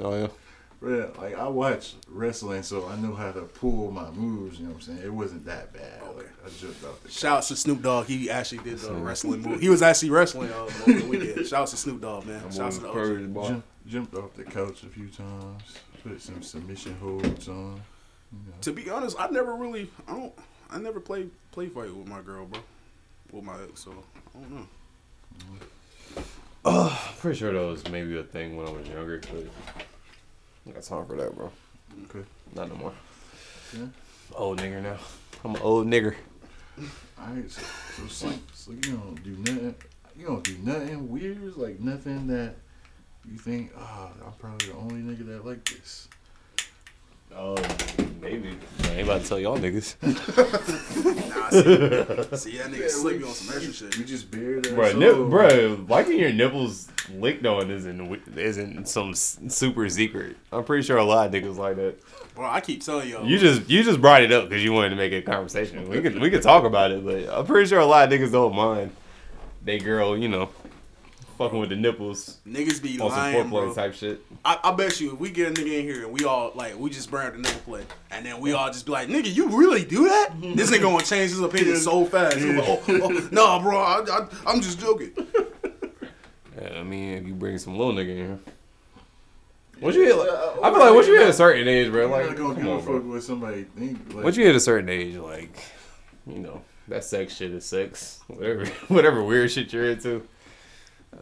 Oh 0.00 0.14
yeah. 0.20 0.28
Bro, 0.84 1.12
like 1.16 1.34
I 1.34 1.48
watch 1.48 1.94
wrestling, 2.08 2.62
so 2.62 2.86
I 2.86 2.96
know 2.96 3.14
how 3.14 3.32
to 3.32 3.40
pull 3.40 3.90
my 3.90 4.10
moves. 4.10 4.58
You 4.58 4.66
know 4.66 4.72
what 4.72 4.76
I'm 4.76 4.82
saying? 4.82 5.00
It 5.02 5.10
wasn't 5.10 5.46
that 5.46 5.72
bad. 5.72 6.02
Like, 6.14 6.28
I 6.44 6.50
jumped 6.50 6.84
off 6.84 7.00
the 7.00 7.08
couch. 7.08 7.18
Shouts 7.18 7.48
to 7.48 7.56
Snoop 7.56 7.80
Dogg. 7.80 8.06
He 8.06 8.28
actually 8.28 8.58
did 8.58 8.76
the 8.76 8.92
wrestling 8.92 9.40
move. 9.40 9.62
He 9.62 9.70
was 9.70 9.80
actually 9.80 10.10
wrestling 10.10 10.52
uh, 10.52 10.56
over 10.56 10.92
the 10.92 11.06
weekend. 11.08 11.46
Shouts 11.46 11.70
to 11.70 11.78
Snoop 11.78 12.02
Dogg, 12.02 12.26
man. 12.26 12.50
Shouts 12.50 12.76
to 12.76 12.82
the 12.82 12.90
OG. 12.90 13.32
Jump, 13.32 13.64
jumped 13.86 14.14
off 14.14 14.34
the 14.34 14.44
couch 14.44 14.82
a 14.82 14.88
few 14.88 15.08
times. 15.08 15.62
Put 16.02 16.20
some 16.20 16.42
submission 16.42 16.94
holds 17.00 17.48
on. 17.48 17.80
You 18.30 18.38
know. 18.46 18.54
To 18.60 18.72
be 18.72 18.90
honest, 18.90 19.16
I 19.18 19.28
never 19.30 19.54
really, 19.54 19.90
I 20.06 20.12
don't, 20.12 20.34
I 20.68 20.76
never 20.76 21.00
played 21.00 21.30
play 21.50 21.68
fight 21.68 21.96
with 21.96 22.08
my 22.08 22.20
girl, 22.20 22.44
bro. 22.44 22.60
With 23.32 23.42
my 23.42 23.54
ex, 23.62 23.84
so 23.84 23.94
I 24.34 24.38
don't 24.38 24.52
know. 24.54 24.66
I'm 26.66 26.90
pretty 27.20 27.38
sure 27.38 27.54
that 27.54 27.58
was 27.58 27.88
maybe 27.88 28.18
a 28.18 28.22
thing 28.22 28.58
when 28.58 28.66
I 28.66 28.70
was 28.70 28.86
younger, 28.86 29.22
but 29.32 29.46
I 30.66 30.70
got 30.72 30.82
time 30.82 31.06
for 31.06 31.16
that, 31.16 31.34
bro. 31.34 31.50
Okay. 32.04 32.26
Not 32.54 32.68
no 32.68 32.76
more. 32.76 32.92
Yeah. 33.76 33.86
Old 34.34 34.60
nigger 34.60 34.82
now. 34.82 34.96
I'm 35.44 35.54
an 35.54 35.62
old 35.62 35.86
nigger. 35.86 36.14
Alright, 37.18 37.50
so, 37.50 37.62
so, 37.96 38.06
so, 38.08 38.32
so 38.52 38.72
you 38.72 38.80
don't 38.80 39.22
do 39.22 39.36
nothing. 39.38 39.74
You 40.16 40.26
don't 40.26 40.44
do 40.44 40.56
nothing 40.62 41.08
weird, 41.08 41.56
like 41.56 41.80
nothing 41.80 42.26
that 42.28 42.56
you 43.24 43.38
think, 43.38 43.72
ah, 43.78 44.10
I'm 44.24 44.32
probably 44.32 44.68
the 44.68 44.74
only 44.74 45.00
nigga 45.00 45.26
that 45.26 45.44
like 45.44 45.64
this. 45.64 46.08
Oh, 47.36 47.56
maybe. 48.20 48.56
I 48.84 48.88
ain't 48.92 49.02
about 49.08 49.22
to 49.22 49.28
tell 49.28 49.38
y'all 49.40 49.58
niggas. 49.58 49.96
Nah, 51.34 51.50
see, 51.50 52.50
see 52.50 52.56
that 52.58 52.70
nigga 52.70 52.88
slip 52.88 53.18
you 53.20 53.26
on 53.26 53.34
some 53.34 53.54
extra 53.54 53.72
shit. 53.72 53.98
You 53.98 54.04
just 54.04 54.30
bared 54.30 54.64
that 54.64 54.74
Bro, 54.74 54.90
soul. 54.92 55.00
nip, 55.00 55.16
bro, 55.30 55.84
liking 55.88 56.18
your 56.18 56.32
nipples 56.32 56.88
licked 57.12 57.44
on 57.44 57.70
isn't 57.70 58.22
isn't 58.38 58.88
some 58.88 59.14
super 59.14 59.88
secret. 59.88 60.36
I'm 60.52 60.64
pretty 60.64 60.84
sure 60.84 60.96
a 60.96 61.04
lot 61.04 61.26
of 61.26 61.32
niggas 61.34 61.56
like 61.56 61.76
that. 61.76 61.96
Bro, 62.34 62.46
I 62.48 62.60
keep 62.60 62.82
telling 62.82 63.08
y'all. 63.10 63.26
You 63.26 63.38
just 63.38 63.68
you 63.68 63.82
just 63.82 64.00
brought 64.00 64.22
it 64.22 64.32
up 64.32 64.48
because 64.48 64.64
you 64.64 64.72
wanted 64.72 64.90
to 64.90 64.96
make 64.96 65.12
a 65.12 65.20
conversation. 65.22 65.86
We 65.88 66.00
could 66.00 66.18
we 66.18 66.30
could 66.30 66.42
talk 66.42 66.64
about 66.64 66.90
it, 66.92 67.04
but 67.04 67.28
I'm 67.28 67.44
pretty 67.46 67.68
sure 67.68 67.78
a 67.80 67.84
lot 67.86 68.10
of 68.12 68.18
niggas 68.18 68.32
don't 68.32 68.54
mind. 68.54 68.90
They 69.64 69.78
girl, 69.78 70.16
you 70.16 70.28
know, 70.28 70.48
fucking 71.38 71.58
with 71.58 71.68
the 71.70 71.76
nipples 71.76 72.38
niggas 72.46 72.82
be 72.82 72.98
on 73.00 73.10
some 73.10 73.18
lying, 73.18 73.44
foreplay 73.44 73.50
bro. 73.50 73.74
type 73.74 73.94
shit. 73.94 74.20
I, 74.44 74.58
I 74.64 74.72
bet 74.72 75.00
you 75.00 75.12
if 75.12 75.18
we 75.18 75.30
get 75.30 75.48
a 75.48 75.62
nigga 75.62 75.78
in 75.80 75.84
here 75.84 76.04
and 76.04 76.12
we 76.12 76.24
all 76.24 76.52
like 76.54 76.78
we 76.78 76.90
just 76.90 77.10
burn 77.10 77.40
the 77.42 77.48
nigga 77.48 77.64
play 77.64 77.82
and 78.10 78.24
then 78.24 78.40
we 78.40 78.52
all 78.52 78.68
just 78.68 78.86
be 78.86 78.92
like 78.92 79.08
nigga 79.08 79.34
you 79.34 79.48
really 79.48 79.84
do 79.84 80.04
that 80.08 80.30
this 80.54 80.70
nigga 80.70 80.82
gonna 80.82 81.04
change 81.04 81.30
his 81.30 81.40
opinion 81.40 81.76
so 81.76 82.04
fast 82.04 82.36
He'll 82.38 82.54
like, 82.56 82.68
oh, 82.68 82.82
oh, 82.88 83.00
oh, 83.02 83.28
nah 83.32 83.60
bro 83.62 83.78
I, 83.78 84.04
I, 84.08 84.26
I'm 84.46 84.60
just 84.60 84.78
joking 84.80 85.12
Yeah, 86.60 86.78
I 86.78 86.82
mean, 86.84 87.14
if 87.14 87.26
you 87.26 87.34
bring 87.34 87.58
some 87.58 87.76
little 87.76 87.92
nigga 87.92 88.10
in 88.10 88.16
here. 88.16 88.38
Once 89.80 89.96
you 89.96 90.04
hit, 90.04 90.16
like, 90.16 90.28
uh, 90.28 90.54
I 90.62 90.70
feel 90.70 90.78
like 90.78 90.94
once 90.94 91.06
you 91.08 91.18
hit 91.18 91.28
a 91.28 91.32
certain 91.32 91.66
age, 91.66 91.90
bro, 91.90 92.06
like, 92.06 92.26
not 92.28 92.36
gonna 92.36 92.54
come 92.54 92.62
give 92.62 92.72
a 92.72 92.78
bro. 92.80 93.00
fuck 93.00 93.08
what 93.10 93.22
somebody 93.24 93.64
think. 93.76 94.14
Like, 94.14 94.24
Once 94.24 94.36
you 94.36 94.44
hit 94.44 94.54
a 94.54 94.60
certain 94.60 94.88
age, 94.88 95.16
like, 95.16 95.58
you 96.26 96.38
know, 96.38 96.62
that 96.88 97.02
sex 97.02 97.34
shit 97.34 97.50
is 97.52 97.64
sex. 97.64 98.20
Whatever, 98.28 98.66
whatever 98.88 99.22
weird 99.22 99.50
shit 99.50 99.72
you're 99.72 99.90
into. 99.90 100.26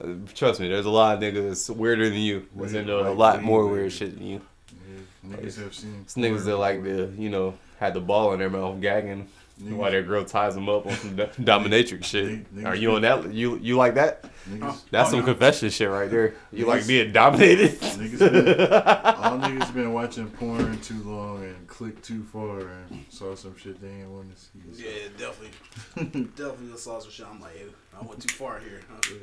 Uh, 0.01 0.15
trust 0.35 0.61
me, 0.61 0.69
there's 0.69 0.87
a 0.87 0.91
lot 0.91 1.17
of 1.17 1.23
niggas 1.23 1.75
weirder 1.75 2.09
than 2.09 2.19
you. 2.19 2.47
Weird, 2.55 2.75
into 2.75 2.99
a 2.99 3.11
lot 3.11 3.43
more 3.43 3.67
weird 3.67 3.93
shit 3.93 4.17
than 4.17 4.27
you. 4.27 4.41
yeah, 4.71 5.37
niggas 5.37 5.63
have 5.63 5.75
seen. 5.75 6.05
Niggas 6.17 6.45
that 6.45 6.57
like 6.57 6.83
to, 6.85 7.13
you 7.17 7.31
know, 7.31 7.55
had 7.79 7.95
the 7.95 8.01
ball 8.01 8.33
in 8.33 8.39
their 8.39 8.51
mouth 8.51 8.81
gagging 8.81 9.29
Why 9.61 9.91
that 9.91 10.07
girl 10.09 10.25
ties 10.25 10.57
him 10.57 10.69
up 10.69 10.87
on 10.87 10.95
some 10.97 11.17
dominatrix 11.17 12.05
shit? 12.05 12.53
Niggas 12.55 12.67
Are 12.67 12.75
you 12.75 12.93
on 12.95 13.03
that? 13.03 13.33
You 13.33 13.59
you 13.59 13.77
like 13.77 13.95
that? 13.95 14.25
Niggas, 14.51 14.81
That's 14.91 15.09
Oh, 15.09 15.11
some 15.13 15.21
no. 15.21 15.27
confession 15.27 15.71
shit 15.71 15.89
right 15.89 16.11
there. 16.11 16.35
You 16.53 16.67
like 16.67 16.87
being 16.87 17.13
dominated? 17.13 17.79
niggas 17.81 18.19
been, 18.19 18.47
all 18.75 19.39
niggas 19.39 19.73
been 19.75 19.93
watching 19.93 20.29
porn 20.31 20.81
too 20.81 21.01
long 21.05 21.45
and 21.45 21.69
clicked 21.69 22.03
too 22.05 22.25
far 22.25 22.59
and 22.61 23.05
saw 23.09 23.35
some 23.37 23.57
shit 23.57 23.81
they 23.81 23.89
didn't 23.89 24.13
want 24.13 24.35
to 24.35 24.41
see. 24.43 24.61
So, 24.73 24.83
Yeah, 24.89 25.09
definitely. 25.17 26.21
definitely 26.37 26.77
saw 26.79 26.99
some 26.99 27.11
shit. 27.11 27.27
I'm 27.31 27.41
like, 27.41 27.57
hey, 27.57 27.67
I 27.97 28.05
went 28.05 28.21
too 28.21 28.35
far 28.35 28.59
here. 28.59 28.81
Huh? 28.91 29.15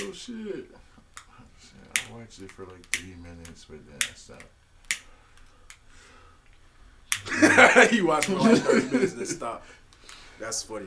Oh 0.00 0.12
shit. 0.12 0.66
I 1.16 2.12
watched 2.16 2.40
it 2.40 2.50
for 2.52 2.64
like 2.64 2.88
three 2.92 3.14
minutes, 3.22 3.66
but 3.68 3.78
then 3.86 3.96
I 4.00 4.14
stopped. 4.14 4.44
you 7.92 8.06
watched 8.06 8.26
for 8.28 8.36
like 8.36 8.58
30 8.58 8.86
minutes 8.90 9.12
and 9.12 9.20
then 9.20 9.26
stop. 9.26 9.64
That's 10.38 10.62
funny. 10.62 10.86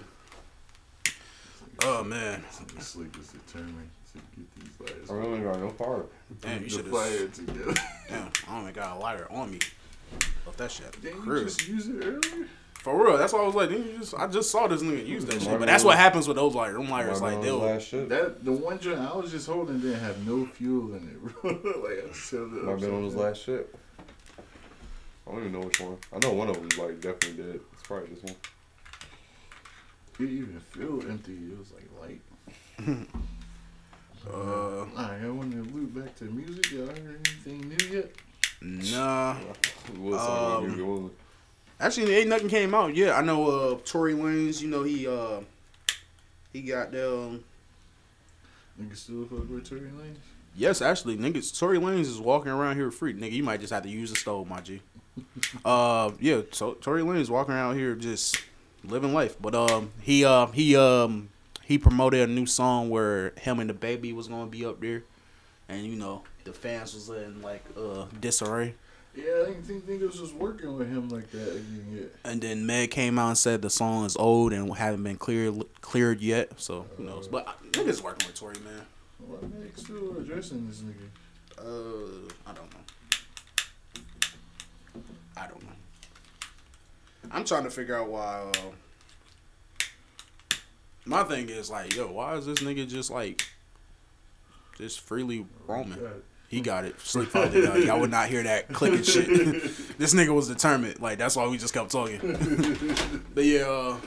Oh 1.84 2.04
man, 2.04 2.44
The 2.76 2.82
slick 2.82 3.16
was 3.18 3.28
determined 3.28 3.90
to 4.14 4.20
get 4.36 4.56
these 4.56 4.80
lights. 4.80 5.10
I 5.10 5.14
oh, 5.14 5.18
really 5.18 5.40
got 5.42 5.60
no 5.60 5.70
fire. 5.70 6.06
damn, 6.42 6.64
you 6.64 6.70
the 6.70 6.70
should 6.70 6.88
fire 6.88 7.20
have. 7.20 7.34
together. 7.34 7.74
Damn, 8.10 8.32
I 8.48 8.52
don't 8.52 8.62
even 8.62 8.74
got 8.74 8.98
a 8.98 9.00
lighter 9.00 9.28
on 9.32 9.52
me. 9.52 9.60
Left 10.46 10.58
that 10.58 10.72
shit. 10.72 10.88
at 10.88 11.02
Didn't 11.02 11.26
you 11.26 11.44
just 11.44 11.68
use 11.68 11.88
it 11.88 12.04
earlier? 12.04 12.48
For 12.84 13.02
real, 13.02 13.18
that's 13.18 13.32
why 13.32 13.40
I 13.40 13.46
was 13.46 13.56
like, 13.56 13.70
didn't 13.70 13.88
you 13.88 14.00
just? 14.00 14.14
I 14.14 14.28
just 14.28 14.52
saw 14.52 14.68
this 14.68 14.84
nigga 14.84 15.08
use 15.08 15.26
that 15.26 15.42
shit. 15.42 15.58
But 15.58 15.68
that's 15.68 15.86
what 15.86 15.98
happens 15.98 16.28
with 16.28 16.36
those 16.36 16.54
lighters. 16.54 16.78
Them 16.78 16.90
lighters, 16.90 17.22
like 17.22 17.42
they'll. 17.42 17.60
last 17.60 17.88
shit. 17.88 18.10
That 18.10 18.44
the 18.44 18.52
one 18.52 18.78
joint 18.78 19.00
I 19.00 19.16
was 19.16 19.32
just 19.32 19.48
holding 19.48 19.80
didn't 19.80 20.02
have 20.02 20.28
no 20.28 20.46
fuel 20.46 20.94
in 20.94 21.08
it, 21.08 21.42
bro. 21.42 21.52
like 21.82 22.10
I 22.10 22.14
said, 22.14 22.40
it 22.40 22.64
Might 22.66 22.82
been 22.82 22.94
on 22.94 23.04
his 23.04 23.16
last 23.16 23.42
shit. 23.44 23.74
I 25.28 25.32
don't 25.32 25.40
even 25.42 25.54
know 25.54 25.62
which 25.66 25.80
one. 25.80 25.98
I 26.14 26.20
know 26.20 26.34
one 26.34 26.50
of 26.50 26.56
them 26.56 26.68
like 26.86 27.00
definitely 27.02 27.44
dead. 27.44 27.60
It's 27.74 27.84
probably 27.84 28.10
this 28.10 28.24
one. 28.24 28.36
It 30.14 30.18
didn't 30.18 30.38
even 30.38 30.60
feel 30.60 31.10
empty. 31.10 31.34
It 31.34 31.58
was 31.58 31.72
like 31.72 31.90
light. 32.02 33.08
Uh, 34.26 34.86
Alright, 34.96 35.22
I 35.22 35.30
want 35.30 35.52
to 35.52 35.64
loop 35.76 35.94
back 35.96 36.16
to 36.16 36.24
music. 36.24 36.72
Y'all 36.72 36.88
heard 36.88 36.98
anything 37.28 37.68
new 37.68 37.98
yet? 37.98 38.10
nah. 38.62 39.36
We 39.94 40.00
was 40.00 40.18
talking 40.22 40.46
about 40.46 40.64
Um, 40.64 40.70
Hugo 40.76 41.12
Actually, 41.78 42.16
ain't 42.16 42.30
nothing 42.30 42.48
came 42.48 42.74
out 42.74 42.96
yet. 42.96 43.18
I 43.18 43.22
know 43.22 43.50
uh 43.50 43.78
Tory 43.84 44.14
Lanez, 44.14 44.62
you 44.62 44.70
know, 44.70 44.84
he 44.84 45.06
uh 45.08 45.42
he 46.54 46.62
got 46.62 46.94
them 46.94 47.44
Niggas 48.82 48.96
still 48.96 49.26
fuck 49.26 49.50
with 49.50 49.68
Tory 49.70 49.82
Lanez? 49.82 50.16
Yes, 50.56 50.82
actually, 50.82 51.18
niggas 51.18 51.60
Tory 51.60 51.78
Lanez 51.78 52.02
is 52.02 52.20
walking 52.22 52.52
around 52.54 52.78
here 52.78 52.92
free. 52.92 53.14
Nigga, 53.14 53.34
you 53.34 53.44
might 53.44 53.60
just 53.60 53.74
have 53.74 53.84
to 53.84 53.90
use 53.90 54.10
the 54.12 54.16
stove, 54.16 54.48
my 54.48 54.62
G. 54.62 54.82
uh 55.66 56.12
yeah, 56.20 56.42
so 56.52 56.74
Tory 56.74 57.02
Lanez 57.02 57.30
walking 57.30 57.54
around 57.54 57.78
here 57.78 57.96
just 57.96 58.42
living 58.84 59.14
life. 59.14 59.38
But 59.42 59.56
um 59.56 59.92
he 60.02 60.26
uh 60.26 60.48
he 60.48 60.76
um 60.76 61.30
he 61.64 61.78
promoted 61.78 62.28
a 62.30 62.32
new 62.32 62.46
song 62.46 62.90
where 62.90 63.32
him 63.38 63.60
and 63.60 63.70
the 63.70 63.74
baby 63.74 64.14
was 64.14 64.28
gonna 64.28 64.48
be 64.48 64.66
up 64.66 64.82
there. 64.82 65.04
And 65.70 65.86
you 65.86 65.96
know, 65.96 66.24
the 66.44 66.54
fans 66.54 66.94
was 66.94 67.10
in 67.10 67.42
like 67.42 67.64
uh 67.78 68.06
disarray. 68.20 68.76
Yeah, 69.16 69.44
I 69.44 69.50
didn't 69.50 69.64
think 69.64 69.86
niggas 69.86 70.08
was 70.08 70.20
just 70.20 70.34
working 70.34 70.76
with 70.76 70.90
him 70.90 71.08
like 71.10 71.30
that 71.32 71.52
again 71.52 71.88
yet. 71.92 72.16
And 72.24 72.42
then 72.42 72.66
Meg 72.66 72.90
came 72.90 73.20
out 73.20 73.28
and 73.28 73.38
said 73.38 73.62
the 73.62 73.70
song 73.70 74.06
is 74.06 74.16
old 74.16 74.54
and 74.54 74.76
haven't 74.76 75.04
been 75.04 75.18
cleared 75.18 75.64
cleared 75.82 76.20
yet. 76.20 76.60
So 76.60 76.88
who 76.98 77.04
knows? 77.04 77.28
But 77.28 77.48
uh, 77.48 77.52
niggas 77.72 78.02
working 78.02 78.28
with 78.28 78.36
Tory, 78.36 78.56
man. 78.66 78.82
Why 79.20 79.38
Meg 79.42 79.78
still 79.78 80.18
addressing 80.18 80.68
this 80.68 80.82
nigga? 80.82 81.08
Uh, 81.60 82.28
I 82.48 82.54
don't 82.54 82.72
know. 82.74 82.80
I 85.38 85.48
don't 85.48 85.64
know. 85.64 85.70
I'm 87.32 87.46
trying 87.46 87.64
to 87.64 87.70
figure 87.70 87.98
out 87.98 88.10
why. 88.10 88.52
Uh, 88.56 88.72
my 91.06 91.24
thing 91.24 91.50
is 91.50 91.70
like, 91.70 91.96
yo, 91.96 92.12
why 92.12 92.36
is 92.36 92.46
this 92.46 92.60
nigga 92.60 92.88
just 92.88 93.12
like, 93.12 93.46
just 94.78 95.02
freely 95.02 95.46
roaming? 95.68 96.00
He 96.48 96.62
got 96.62 96.86
it. 96.86 97.00
Sleep 97.00 97.30
finally 97.30 97.62
done. 97.62 97.82
Y'all 97.84 98.00
would 98.00 98.12
not 98.12 98.30
hear 98.30 98.44
that 98.44 98.72
clicking 98.72 99.02
shit. 99.02 99.28
this 99.98 100.14
nigga 100.14 100.30
was 100.36 100.48
determined. 100.48 101.00
Like 101.02 101.18
that's 101.18 101.36
why 101.36 101.48
we 101.48 101.58
just 101.58 101.74
kept 101.74 101.90
talking. 101.92 102.20
but 103.34 103.44
yeah, 103.44 103.62
uh, 103.64 103.98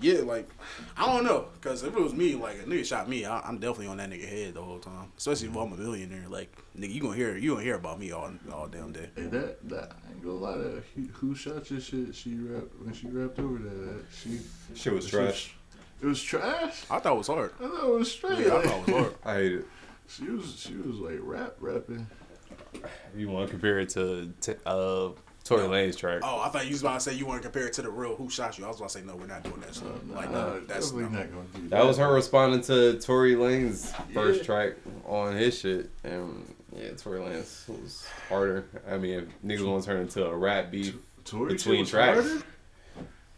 yeah, 0.00 0.20
like 0.20 0.48
I 0.96 1.06
don't 1.06 1.24
know, 1.24 1.46
cause 1.60 1.82
if 1.82 1.94
it 1.94 2.00
was 2.02 2.12
me, 2.14 2.34
like 2.34 2.58
a 2.58 2.62
nigga 2.64 2.84
shot 2.84 3.08
me, 3.08 3.24
I, 3.24 3.40
I'm 3.40 3.58
definitely 3.58 3.88
on 3.88 3.96
that 3.98 4.10
nigga 4.10 4.28
head 4.28 4.54
the 4.54 4.62
whole 4.62 4.78
time. 4.78 5.12
Especially 5.16 5.48
if 5.48 5.56
I'm 5.56 5.72
a 5.72 5.76
millionaire. 5.76 6.24
Like 6.28 6.50
nigga, 6.78 6.92
you 6.92 7.00
gonna 7.00 7.16
hear 7.16 7.36
you 7.36 7.50
gonna 7.52 7.62
hear 7.62 7.74
about 7.76 7.98
me 8.00 8.12
all 8.12 8.30
all 8.52 8.66
damn 8.66 8.92
day. 8.92 9.10
Hey, 9.16 9.22
that 9.24 9.68
that 9.68 9.92
I 10.06 10.12
ain't 10.12 10.22
gonna 10.22 10.34
lie. 10.36 10.56
That 10.58 10.82
who, 10.96 11.02
who 11.12 11.34
shot 11.34 11.70
your 11.70 11.80
shit? 11.80 12.14
She 12.14 12.34
rapped 12.36 12.74
when 12.82 12.94
she 12.94 13.08
rapped 13.08 13.38
over 13.38 13.58
that. 13.58 13.68
that 13.70 14.04
she 14.22 14.38
Shit 14.74 14.92
was 14.92 15.04
she- 15.04 15.10
trash. 15.10 15.54
It 16.02 16.06
was 16.06 16.22
trash. 16.22 16.84
I 16.90 16.98
thought 16.98 17.12
it 17.14 17.18
was 17.18 17.26
hard. 17.26 17.52
I 17.60 17.68
thought 17.68 17.84
it 17.84 17.90
was 17.98 18.10
straight. 18.12 18.38
Yeah, 18.38 18.54
I 18.56 18.62
thought 18.62 18.88
it 18.88 18.94
was 18.94 19.02
hard. 19.02 19.14
I 19.24 19.34
hate 19.34 19.52
it. 19.52 19.66
She 20.08 20.24
was 20.24 20.58
she 20.58 20.74
was 20.76 20.96
like 20.96 21.18
rap 21.20 21.56
rapping. 21.60 22.06
You 23.14 23.28
want 23.28 23.46
to 23.48 23.50
compare 23.50 23.78
it 23.80 23.90
to, 23.90 24.32
to 24.42 24.56
uh 24.68 25.10
Tory 25.50 25.68
Lanez 25.68 25.96
track? 25.96 26.20
Oh, 26.22 26.40
I 26.40 26.48
thought 26.48 26.64
you 26.66 26.72
was 26.72 26.80
about 26.82 26.94
to 26.94 27.00
say 27.00 27.14
you 27.14 27.26
want 27.26 27.42
to 27.42 27.48
compare 27.48 27.66
it 27.66 27.72
to 27.74 27.82
the 27.82 27.90
real 27.90 28.14
who 28.16 28.30
shot 28.30 28.56
you. 28.58 28.64
I 28.64 28.68
was 28.68 28.76
about 28.78 28.90
to 28.90 28.98
say 29.00 29.04
no, 29.04 29.16
we're 29.16 29.26
not 29.26 29.42
doing 29.42 29.60
that 29.60 29.74
shit. 29.74 29.84
Uh, 29.84 30.14
like 30.14 30.30
Nah, 30.30 30.46
no, 30.46 30.60
that's 30.60 30.90
definitely 30.90 31.12
no. 31.12 31.18
not 31.22 31.30
gonna 31.32 31.46
do 31.54 31.60
that. 31.62 31.70
That 31.70 31.86
was 31.86 31.98
her 31.98 32.12
responding 32.14 32.62
to 32.62 32.98
Tory 33.00 33.34
Lanez 33.34 33.92
first 34.14 34.40
Yeah. 34.40 34.44
track 34.46 34.72
on 35.06 35.34
his 35.36 35.58
shit, 35.58 35.90
and 36.04 36.54
yeah, 36.76 36.90
Tory 36.92 37.18
Lanez 37.20 37.68
was 37.68 38.06
harder. 38.28 38.64
I 38.88 38.96
mean, 38.96 39.14
if 39.18 39.24
niggas 39.44 39.66
want 39.68 39.82
to 39.82 39.90
turn 39.90 40.00
into 40.02 40.24
a 40.24 40.36
rap 40.36 40.70
beef, 40.70 40.94
Tory 41.24 41.54
between 41.54 41.84
tracks. 41.84 42.20
harder? 42.28 42.44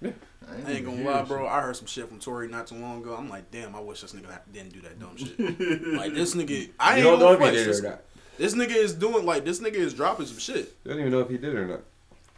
Yeah. 0.03 0.11
I 0.49 0.71
I 0.71 0.73
ain't 0.75 0.85
gonna 0.85 0.97
hear 0.99 1.07
lie, 1.11 1.19
shit. 1.21 1.29
bro. 1.29 1.47
I 1.47 1.61
heard 1.63 1.77
some 1.77 1.87
shit 1.87 2.09
from 2.09 2.19
Tory 2.19 2.49
not 2.49 2.67
too 2.67 2.75
long 2.75 3.01
ago. 3.01 3.15
I'm 3.17 3.31
like, 3.31 3.51
damn, 3.51 3.75
I 3.75 3.81
wish 3.81 4.03
this 4.03 4.13
nigga 4.13 4.39
didn't 4.53 4.75
do 4.75 4.81
that 4.83 4.99
dumb 5.01 5.17
shit. 5.17 5.39
like 5.95 6.13
this 6.15 6.35
nigga, 6.35 6.71
I 6.79 6.99
you 6.99 6.99
ain't 6.99 7.05
don't 7.05 7.19
know 7.21 7.37
gonna 7.39 7.47
if 7.47 7.53
he 7.53 7.57
did 7.59 7.69
This, 7.69 7.81
or 7.81 7.83
not. 7.89 8.03
this 8.37 8.55
nigga 8.55 8.77
is 8.77 8.93
doing 8.93 9.25
like 9.25 9.45
this 9.47 9.61
nigga 9.61 9.75
is 9.77 9.95
dropping 9.95 10.27
some 10.27 10.39
shit. 10.39 10.75
You 10.85 10.91
don't 10.91 10.99
even 11.01 11.13
know 11.13 11.21
if 11.21 11.31
he 11.31 11.39
did 11.39 11.55
it 11.55 11.57
or 11.57 11.67
not. 11.67 11.81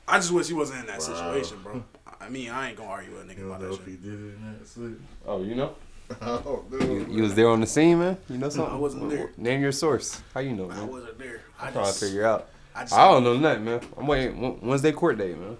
I 0.06 0.18
just 0.18 0.32
wish 0.32 0.48
he 0.48 0.54
wasn't 0.54 0.80
in 0.80 0.86
that 0.86 0.98
Wow. 1.00 1.04
situation, 1.04 1.58
bro. 1.62 1.82
I 2.20 2.28
mean, 2.28 2.50
I 2.50 2.68
ain't 2.68 2.76
gonna 2.76 2.90
argue 2.90 3.12
with 3.12 3.22
a 3.22 3.24
nigga 3.24 3.38
You 3.38 3.46
about 3.46 3.60
don't 3.60 3.70
that 3.72 3.80
if 3.80 3.86
he 3.86 3.96
did 3.96 4.12
it 4.12 4.34
in 4.36 4.58
that 4.58 4.66
slip. 4.68 5.00
Oh, 5.26 5.42
you 5.42 5.54
know, 5.54 5.74
I 6.20 6.26
don't 6.38 6.64
you, 6.82 7.06
you 7.10 7.22
was 7.22 7.34
there 7.34 7.48
on 7.48 7.60
the 7.60 7.66
scene, 7.66 7.98
man. 7.98 8.16
You 8.28 8.38
know 8.38 8.48
something? 8.50 8.72
I 8.74 8.76
wasn't 8.78 9.08
there. 9.10 9.30
Name 9.36 9.60
your 9.62 9.72
source. 9.72 10.20
How 10.32 10.40
you 10.40 10.52
know, 10.52 10.70
I 10.70 10.74
man? 10.76 10.88
wasn't 10.88 11.18
there. 11.18 11.40
I 11.60 11.66
I'm 11.68 11.72
trying 11.72 11.86
to 11.92 11.98
figure 11.98 12.24
out. 12.26 12.48
I 12.74 12.82
just, 12.82 12.92
I 12.94 13.10
don't 13.10 13.24
know 13.24 13.36
nothing, 13.36 13.64
man. 13.64 13.80
I'm 13.96 14.06
waiting. 14.06 14.60
Wednesday 14.60 14.92
court 14.92 15.16
date, 15.18 15.38
man. 15.38 15.56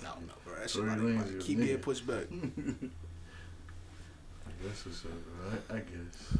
I 0.00 0.04
don't 0.04 0.26
know, 0.26 0.32
bro. 0.44 0.54
That 0.56 0.68
shit 0.70 0.80
Tory 0.82 0.90
might, 0.90 0.98
Lanez 0.98 1.16
might 1.36 1.40
keep 1.40 1.58
nigga. 1.58 1.66
getting 1.66 1.78
pushed 1.78 2.06
back. 2.06 2.24
I 4.46 4.50
guess 4.62 4.86
up, 4.86 5.10
bro. 5.24 5.76
I, 5.76 5.78
I 5.78 5.80
guess. 5.80 6.38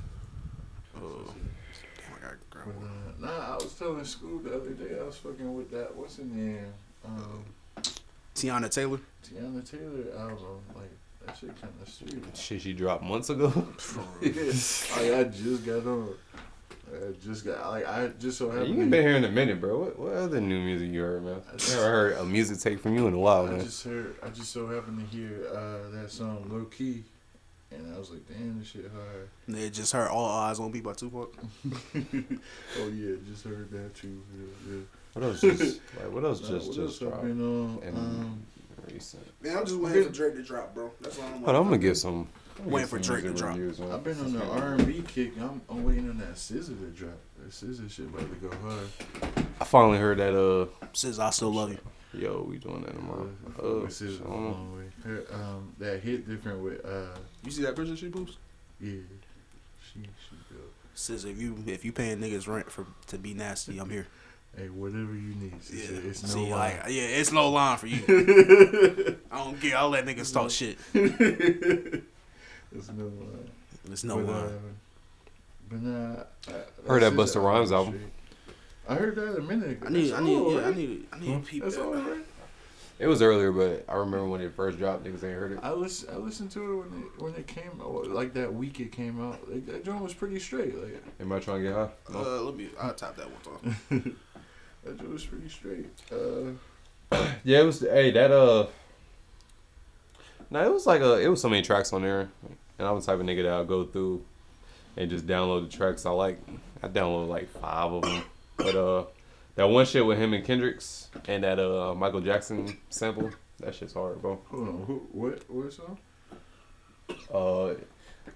Oh, 0.97 1.25
damn, 1.27 2.17
I 2.17 2.21
gotta 2.21 2.37
grab 2.51 2.67
But, 2.67 2.75
one. 2.77 3.31
uh, 3.31 3.39
nah, 3.39 3.53
I 3.53 3.55
was 3.57 3.73
telling 3.75 4.01
Scoob 4.05 4.45
the 4.45 4.55
other 4.57 4.71
day 4.71 4.99
I 5.01 5.05
was 5.05 5.17
fucking 5.17 5.55
with 5.55 5.71
that. 5.71 5.95
What's 5.97 6.17
her 6.19 6.25
name? 6.25 6.67
Um, 7.05 7.45
Teyana 8.35 8.71
Taylor. 8.71 9.01
Teyana 9.27 9.69
Taylor 9.69 10.19
album. 10.19 10.61
Like 10.75 10.91
that 11.27 11.37
shit 11.39 11.61
kind 11.61 11.73
of 11.81 11.89
serious. 11.89 12.39
Shit, 12.39 12.63
she 12.63 12.73
dropped 12.73 13.05
months 13.05 13.31
ago. 13.31 13.47
like 14.23 15.13
I 15.13 15.25
just 15.25 15.65
got 15.65 15.87
on. 15.87 16.15
I 16.93 17.13
just 17.25 17.45
got 17.47 17.71
like 17.71 17.87
I 17.89 18.09
just 18.19 18.37
so 18.39 18.51
happened. 18.51 18.75
you 18.75 18.85
to- 18.85 18.91
been 18.91 19.03
here 19.07 19.17
in 19.17 19.25
a 19.25 19.31
minute, 19.31 19.61
bro. 19.61 19.79
What, 19.79 19.99
what 19.99 20.13
other 20.13 20.41
new 20.41 20.61
music 20.61 20.91
you 20.91 21.01
heard, 21.01 21.25
man? 21.25 21.41
I 21.49 21.53
never 21.71 21.83
heard 21.83 22.17
a 22.19 22.25
music 22.25 22.59
take 22.59 22.81
from 22.81 22.95
you 22.97 23.07
in 23.07 23.15
a 23.15 23.19
while, 23.19 23.47
I 23.47 23.51
man. 23.53 23.61
just 23.65 23.85
heard. 23.85 24.15
I 24.23 24.29
just 24.29 24.51
so 24.53 24.67
happened 24.67 24.99
to 25.11 25.17
hear 25.17 25.47
uh, 25.51 25.91
that 25.97 26.11
song 26.11 26.45
"Low 26.51 26.65
Key," 26.67 27.05
and 27.71 27.95
I 27.95 27.99
was 27.99 28.11
like, 28.11 28.29
"Damn, 28.29 28.59
this 28.59 28.69
shit 28.69 28.91
hard." 28.95 29.29
They 29.49 29.71
just 29.71 29.93
heard 29.93 30.09
All 30.09 30.27
Eyes 30.27 30.61
on 30.61 30.71
Me 30.71 30.81
by 30.81 30.93
Tupac. 30.93 31.35
oh 31.95 32.89
yeah, 32.89 33.15
just 33.27 33.45
heard 33.45 33.71
that 33.71 33.95
too. 33.95 34.23
Yeah, 34.37 34.75
yeah. 34.75 34.81
What 35.13 35.25
else? 35.25 35.41
Just 35.43 35.81
like 36.01 36.11
what 36.13 36.25
else? 36.25 36.41
Nah, 36.43 36.49
Just 36.49 36.67
what 36.69 36.77
just 36.77 36.79
else 36.79 37.03
I've 37.03 37.09
dropped 37.09 37.23
been 37.23 37.41
on? 37.43 37.83
And- 37.83 37.97
Um, 37.99 38.43
recent. 38.91 39.23
Man, 39.43 39.57
I'm 39.59 39.65
just 39.67 39.79
waiting 39.79 40.05
for 40.05 40.11
Drake 40.13 40.35
to 40.35 40.43
drop, 40.43 40.75
bro. 40.75 40.91
That's 41.01 41.19
all 41.19 41.25
I'm 41.27 41.33
Hold 41.43 41.49
on, 41.49 41.55
I'm 41.57 41.65
gonna 41.65 41.79
get 41.79 41.97
some. 41.97 42.29
I'm 42.59 42.71
Waiting 42.71 42.89
for 42.89 43.03
some 43.03 43.15
Drake 43.21 43.25
to 43.25 43.39
drop. 43.39 43.57
I've 43.93 44.05
been 44.05 44.19
on 44.21 44.33
the 44.33 44.45
R 44.45 44.75
and 44.75 44.87
B 44.87 45.03
kick. 45.07 45.33
I'm, 45.41 45.61
I'm 45.71 45.85
waiting 45.85 46.09
on 46.11 46.19
that 46.19 46.35
SZA 46.35 46.67
to 46.79 46.87
drop. 46.91 47.15
That 47.39 47.51
SZA 47.51 47.91
shit 47.91 48.07
about 48.07 48.21
to 48.21 48.49
go 48.49 48.57
hard. 48.59 49.43
I 49.61 49.65
finally 49.65 49.99
heard 49.99 50.19
that. 50.19 50.35
Uh, 50.39 50.67
Says 50.93 51.19
I 51.19 51.31
still 51.31 51.53
love 51.53 51.71
you. 51.71 51.79
yo, 52.13 52.43
we 52.49 52.59
doing 52.59 52.83
that 52.83 52.95
tomorrow. 52.95 53.31
Uh, 53.59 53.67
Uh, 53.67 53.81
with 53.81 53.93
scissor 53.93 54.23
I 54.25 54.29
a 54.29 54.31
long 54.35 54.77
way. 54.77 54.85
Her, 55.05 55.25
um, 55.33 55.73
that 55.79 56.01
hit 56.01 56.29
different 56.29 56.61
with 56.63 56.85
uh, 56.85 57.17
You 57.45 57.51
see 57.51 57.63
that 57.63 57.75
picture 57.77 57.97
she 57.97 58.09
posted? 58.11 58.37
yeah, 58.81 58.91
she 59.81 60.01
she 60.01 60.37
built. 60.51 60.71
Says 60.95 61.25
if 61.25 61.41
you 61.41 61.57
if 61.67 61.85
you 61.85 61.93
paying 61.93 62.19
niggas 62.19 62.47
rent 62.47 62.71
for 62.71 62.87
to 63.09 63.19
be 63.19 63.33
nasty, 63.33 63.79
I'm 63.79 63.89
here. 63.89 64.07
Hey, 64.57 64.69
whatever 64.69 65.15
you 65.15 65.35
need. 65.35 65.55
She 65.63 65.77
Yeah, 65.77 66.01
it's 66.11 66.23
no 66.23 66.29
see, 66.29 66.51
lie. 66.51 66.59
like 66.59 66.75
yeah, 66.89 67.03
it's 67.03 67.33
no 67.33 67.49
line 67.51 67.79
for 67.79 67.87
you. 67.87 68.03
I 69.31 69.39
don't 69.45 69.59
care. 69.61 69.77
I'll 69.79 69.89
let 69.89 70.05
niggas 70.05 70.33
talk 70.33 70.51
shit. 70.51 70.77
it's 70.95 72.89
no 72.91 73.05
line. 73.05 73.51
It's 73.91 74.05
no 74.05 74.17
but, 74.19 74.27
line. 74.27 74.45
uh, 74.45 74.51
but 75.71 75.83
nah, 75.83 76.17
I, 76.49 76.89
Heard 76.89 77.03
that 77.03 77.13
scissor 77.13 77.41
Busta 77.41 77.45
Rhymes 77.45 77.73
album. 77.73 77.95
straight. 77.95 78.09
I 78.89 78.95
heard 78.97 79.17
that 79.17 79.39
a 79.39 79.43
minute 79.43 79.71
ago. 79.71 79.87
I 79.87 79.91
need, 79.91 80.11
That's 80.11 80.21
I 80.21 80.25
need, 80.25 80.37
all 80.37 80.53
yeah, 80.61 80.67
I 80.67 80.75
need, 80.75 81.07
I 81.13 81.19
need 81.21 81.33
to 81.33 81.39
peep 81.51 81.63
That's 81.63 81.77
that. 81.77 81.85
all 81.85 81.95
right. 81.95 82.19
It 82.99 83.07
was 83.07 83.23
earlier, 83.23 83.51
but 83.53 83.85
I 83.89 83.97
remember 83.97 84.27
when 84.29 84.41
it 84.43 84.53
first 84.55 84.79
dropped, 84.79 85.05
niggas 85.05 85.25
ain't 85.25 85.39
heard 85.39 85.53
it. 85.53 85.59
I 85.63 85.73
listen, 85.73 86.09
I 86.13 86.19
listened 86.19 86.51
to 86.53 86.61
it 86.63 86.77
when 86.77 87.03
it 87.03 87.23
when 87.23 87.35
it 87.35 87.47
came 87.47 87.81
out, 87.81 88.09
like 88.09 88.35
that 88.35 88.53
week 88.53 88.79
it 88.81 88.93
came 88.93 89.21
out. 89.21 89.51
Like, 89.51 89.67
that 89.67 89.85
joint 89.85 90.03
was 90.03 90.15
pretty 90.15 90.39
straight. 90.39 90.77
Like 90.81 91.03
Am 91.21 91.33
I 91.33 91.41
trying 91.41 91.63
to 91.63 91.69
get 91.69 91.75
high? 91.75 91.89
No. 92.13 92.19
Uh, 92.21 92.41
let 92.43 92.55
me. 92.57 92.69
I'll 92.81 92.93
tap 92.95 93.17
that 93.17 93.29
one 93.29 93.59
time. 93.91 94.17
that 94.85 94.99
joint 94.99 95.13
was 95.13 95.25
pretty 95.25 95.49
straight. 95.49 95.87
Uh, 96.11 96.53
Yeah, 97.45 97.61
it 97.61 97.65
was. 97.65 97.81
Hey, 97.81 98.11
that 98.13 98.31
uh. 98.31 98.67
No, 100.51 100.65
it 100.65 100.73
was 100.73 100.87
like 100.87 101.01
a. 101.01 101.21
It 101.21 101.29
was 101.29 101.41
so 101.41 101.49
many 101.49 101.63
tracks 101.63 101.93
on 101.93 102.03
there, 102.03 102.29
and 102.79 102.89
I'm 102.89 102.99
the 102.99 103.05
type 103.05 103.19
of 103.21 103.27
nigga 103.27 103.43
that 103.45 103.53
I'll 103.53 103.65
go 103.65 103.85
through 103.85 104.25
and 104.97 105.11
just 105.11 105.27
download 105.27 105.71
the 105.71 105.77
tracks 105.77 106.05
I 106.07 106.11
like. 106.11 106.39
I 106.83 106.89
downloaded 106.89 107.29
like 107.29 107.49
five 107.49 107.93
of 107.93 108.03
them, 108.03 108.23
but 108.57 108.75
uh, 108.75 109.05
that 109.57 109.69
one 109.69 109.87
shit 109.87 110.05
with 110.05 110.19
him 110.19 110.33
and 110.35 110.45
Kendricks 110.45 111.09
and 111.29 111.45
that 111.45 111.59
uh 111.59 111.95
Michael 111.95 112.21
Jackson 112.21 112.77
sample, 112.91 113.31
that 113.61 113.75
shit's 113.75 113.93
hard, 113.95 114.21
bro. 114.21 114.41
hold 114.51 114.69
on, 114.69 114.85
who, 114.87 115.07
what 115.13 115.49
what 115.51 115.73
song? 115.73 115.99
Uh, 117.33 117.75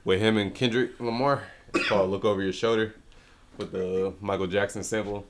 with 0.04 0.20
him 0.20 0.36
and 0.36 0.54
Kendrick 0.54 0.98
Lamar, 1.00 1.44
it's 1.74 1.88
called 1.88 2.10
"Look 2.10 2.24
Over 2.24 2.42
Your 2.42 2.52
Shoulder" 2.52 2.94
with 3.56 3.72
the 3.72 4.12
Michael 4.20 4.46
Jackson 4.46 4.82
sample. 4.82 5.26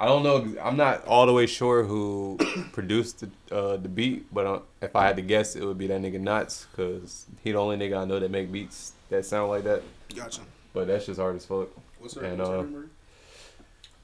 I 0.00 0.06
don't 0.06 0.22
know. 0.22 0.60
I'm 0.62 0.76
not 0.76 1.04
all 1.06 1.26
the 1.26 1.32
way 1.32 1.46
sure 1.46 1.82
who 1.82 2.38
produced 2.72 3.20
the, 3.20 3.54
uh, 3.54 3.76
the 3.76 3.88
beat, 3.88 4.32
but 4.32 4.46
uh, 4.46 4.60
if 4.80 4.94
I 4.94 5.06
had 5.06 5.16
to 5.16 5.22
guess, 5.22 5.56
it 5.56 5.64
would 5.64 5.78
be 5.78 5.88
that 5.88 6.00
nigga 6.00 6.20
Nottz, 6.20 6.66
cause 6.76 7.26
he 7.42 7.52
the 7.52 7.58
only 7.58 7.76
nigga 7.76 8.00
I 8.00 8.04
know 8.04 8.20
that 8.20 8.30
make 8.30 8.52
beats 8.52 8.92
that 9.10 9.24
sound 9.24 9.50
like 9.50 9.64
that. 9.64 9.82
Gotcha. 10.14 10.42
But 10.72 10.86
that's 10.86 11.06
just 11.06 11.18
hard 11.18 11.36
as 11.36 11.44
fuck. 11.44 11.68
What's 11.98 12.14
her, 12.14 12.22
And, 12.24 12.38
what's 12.38 12.50
her 12.50 12.58
uh, 12.58 12.62
number? 12.62 12.86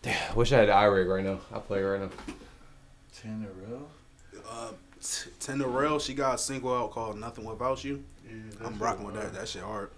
Damn, 0.02 0.34
wish 0.34 0.52
I 0.52 0.58
had 0.58 0.68
the 0.68 0.72
iRig 0.72 1.08
right 1.08 1.24
now. 1.24 1.38
I 1.52 1.60
play 1.60 1.82
right 1.82 2.00
now. 2.00 2.10
Tanerélle. 3.16 3.82
Uh, 4.48 4.72
T- 5.00 5.30
Tender 5.38 5.66
Rail, 5.68 5.98
she 5.98 6.14
got 6.14 6.34
a 6.34 6.38
single 6.38 6.74
out 6.74 6.90
called 6.90 7.18
"Nothing 7.18 7.44
Without 7.44 7.84
You." 7.84 8.02
Yeah, 8.26 8.66
I'm 8.66 8.78
rocking 8.78 9.04
with 9.04 9.14
that. 9.14 9.32
That 9.34 9.48
shit 9.48 9.62
hard. 9.62 9.90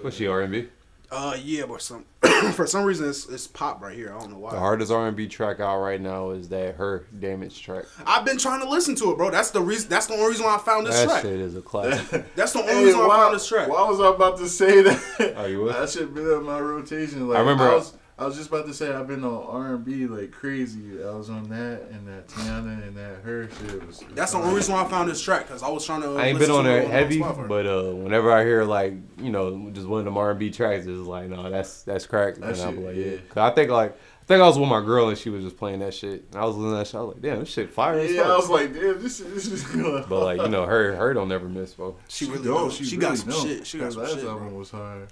What's 0.00 0.16
she 0.16 0.26
R&B? 0.26 0.68
Uh, 1.14 1.36
yeah, 1.44 1.64
but 1.68 1.82
some 1.82 2.06
for 2.54 2.66
some 2.66 2.84
reason 2.84 3.06
it's, 3.08 3.28
it's 3.28 3.46
pop 3.46 3.82
right 3.82 3.94
here. 3.94 4.14
I 4.14 4.18
don't 4.18 4.30
know 4.32 4.38
why. 4.38 4.52
The 4.52 4.58
hardest 4.58 4.90
R&B 4.90 5.28
track 5.28 5.60
out 5.60 5.78
right 5.82 6.00
now 6.00 6.30
is 6.30 6.48
that 6.48 6.70
H.E.R. 6.70 7.04
damage 7.20 7.62
track. 7.62 7.84
I've 8.06 8.24
been 8.24 8.38
trying 8.38 8.60
to 8.62 8.68
listen 8.68 8.94
to 8.96 9.10
it, 9.12 9.18
bro. 9.18 9.30
That's 9.30 9.50
the 9.50 9.60
reason. 9.60 9.90
That's 9.90 10.06
the 10.06 10.14
only 10.14 10.28
reason 10.28 10.46
why 10.46 10.54
I 10.54 10.58
found 10.58 10.86
this 10.86 10.94
That 10.96 11.04
track. 11.08 11.22
shit 11.22 11.38
is 11.38 11.54
a 11.54 11.60
classic. 11.60 12.24
That's 12.34 12.52
the 12.54 12.60
only 12.60 12.72
Hey, 12.72 12.84
reason 12.84 13.00
why 13.00 13.04
I 13.04 13.08
why, 13.08 13.16
found 13.24 13.34
this 13.34 13.46
track. 13.46 13.68
why 13.68 13.86
was 13.88 14.00
I 14.00 14.08
about 14.14 14.38
to 14.38 14.48
say 14.48 14.80
that? 14.80 15.34
Oh, 15.36 15.44
you 15.44 15.60
was? 15.60 15.74
That 15.76 15.90
should 15.90 16.14
been 16.14 16.26
on 16.26 16.44
my 16.44 16.58
rotation. 16.58 17.28
Like, 17.28 17.36
I 17.36 17.40
remember- 17.40 17.68
I 17.70 17.74
was, 17.74 17.92
I 18.18 18.26
was 18.26 18.36
just 18.36 18.50
about 18.50 18.66
to 18.66 18.74
say 18.74 18.92
I've 18.92 19.08
been 19.08 19.24
on 19.24 19.46
R 19.46 19.74
and 19.74 19.84
B 19.84 20.06
like 20.06 20.30
crazy. 20.30 21.02
I 21.02 21.10
was 21.10 21.28
on 21.30 21.48
that 21.48 21.88
and 21.90 22.06
that 22.06 22.28
Teyana 22.28 22.86
and 22.86 22.96
that 22.96 23.16
her 23.24 23.48
shit 23.48 23.86
was. 23.86 24.04
That's 24.14 24.32
the 24.32 24.38
only 24.38 24.54
reason 24.54 24.74
why 24.74 24.84
I 24.84 24.88
found 24.88 25.08
this 25.10 25.20
track 25.20 25.46
because 25.48 25.62
I 25.62 25.68
was 25.70 25.84
trying 25.84 26.02
to. 26.02 26.16
I 26.18 26.26
ain't 26.26 26.38
been 26.38 26.50
on 26.50 26.64
to 26.64 26.70
there 26.70 26.88
heavy, 26.88 27.20
Spotify. 27.20 27.48
but 27.48 27.66
uh, 27.66 27.90
whenever 27.94 28.30
I 28.30 28.44
hear 28.44 28.64
like 28.64 28.94
you 29.18 29.30
know 29.30 29.70
just 29.70 29.86
one 29.88 30.00
of 30.00 30.04
them 30.04 30.16
R 30.18 30.30
and 30.30 30.38
B 30.38 30.50
tracks, 30.50 30.86
it's 30.86 31.06
like 31.06 31.28
no, 31.30 31.50
that's 31.50 31.82
that's 31.82 32.06
crack. 32.06 32.34
That 32.36 32.50
and 32.52 32.60
I'll 32.60 32.72
shit, 32.72 32.84
like, 32.84 32.96
yeah. 32.96 33.04
yeah. 33.04 33.16
'Cause 33.30 33.50
I 33.50 33.54
think 33.54 33.70
like 33.70 33.92
I 33.92 34.24
think 34.26 34.40
I 34.42 34.46
was 34.46 34.58
with 34.58 34.68
my 34.68 34.84
girl 34.84 35.08
and 35.08 35.18
she 35.18 35.30
was 35.30 35.42
just 35.42 35.56
playing 35.56 35.80
that 35.80 35.92
shit. 35.94 36.26
And 36.30 36.40
I 36.40 36.44
was 36.44 36.54
listening 36.54 36.72
to 36.72 36.76
that 36.78 36.86
shit. 36.86 36.94
I 36.94 37.00
was 37.02 37.14
like, 37.14 37.22
damn, 37.22 37.40
this 37.40 37.48
shit 37.48 37.70
fire. 37.70 37.98
Yeah, 38.04 38.22
fuck. 38.22 38.26
I 38.30 38.36
was 38.36 38.50
like, 38.50 38.72
damn, 38.74 39.02
this 39.02 39.18
is 39.20 39.34
this 39.34 39.46
is 39.46 39.64
going. 39.64 40.04
but 40.08 40.22
like 40.22 40.40
you 40.40 40.48
know, 40.48 40.64
her 40.66 40.94
her 40.94 41.12
don't 41.14 41.28
never 41.28 41.48
miss, 41.48 41.74
bro. 41.74 41.96
she 42.08 42.26
really 42.26 42.44
don't. 42.44 42.68
don't. 42.68 42.72
She, 42.72 42.96
got 42.98 43.16
some 43.18 43.30
don't. 43.30 43.46
shit. 43.46 43.66
She 43.66 43.78
got 43.78 43.86
Her 43.86 43.90
some 43.90 44.02
last 44.02 44.14
shit. 44.16 44.24
album 44.26 44.50
Bro. 44.50 44.58
was 44.58 44.70
hard, 44.70 45.08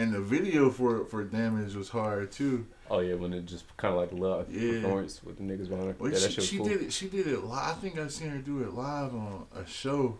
and 0.00 0.12
the 0.12 0.20
video 0.20 0.70
for 0.70 1.04
for 1.04 1.22
Damage 1.24 1.74
was 1.74 1.88
hard 1.90 2.32
too. 2.32 2.66
Oh 2.90 3.00
yeah, 3.00 3.14
when 3.14 3.32
it 3.32 3.46
just 3.46 3.64
kind 3.76 3.94
of 3.94 4.00
like 4.00 4.12
live 4.12 4.50
Yeah. 4.50 4.80
performance 4.80 5.22
with 5.22 5.36
the 5.36 5.44
niggas 5.44 5.68
behind 5.68 5.88
her. 5.88 5.96
Well, 5.98 6.10
yeah, 6.12 6.18
that 6.18 6.22
she, 6.22 6.28
shit 6.32 6.36
was 6.38 6.46
she 6.48 6.56
cool. 6.58 6.66
did 6.66 6.82
it. 6.82 6.92
She 6.92 7.08
did 7.08 7.26
it 7.26 7.44
live. 7.44 7.76
I 7.76 7.80
think 7.80 7.98
I 7.98 8.08
seen 8.08 8.30
her 8.30 8.38
do 8.38 8.62
it 8.62 8.72
live 8.74 9.14
on 9.14 9.46
a 9.54 9.66
show. 9.66 10.18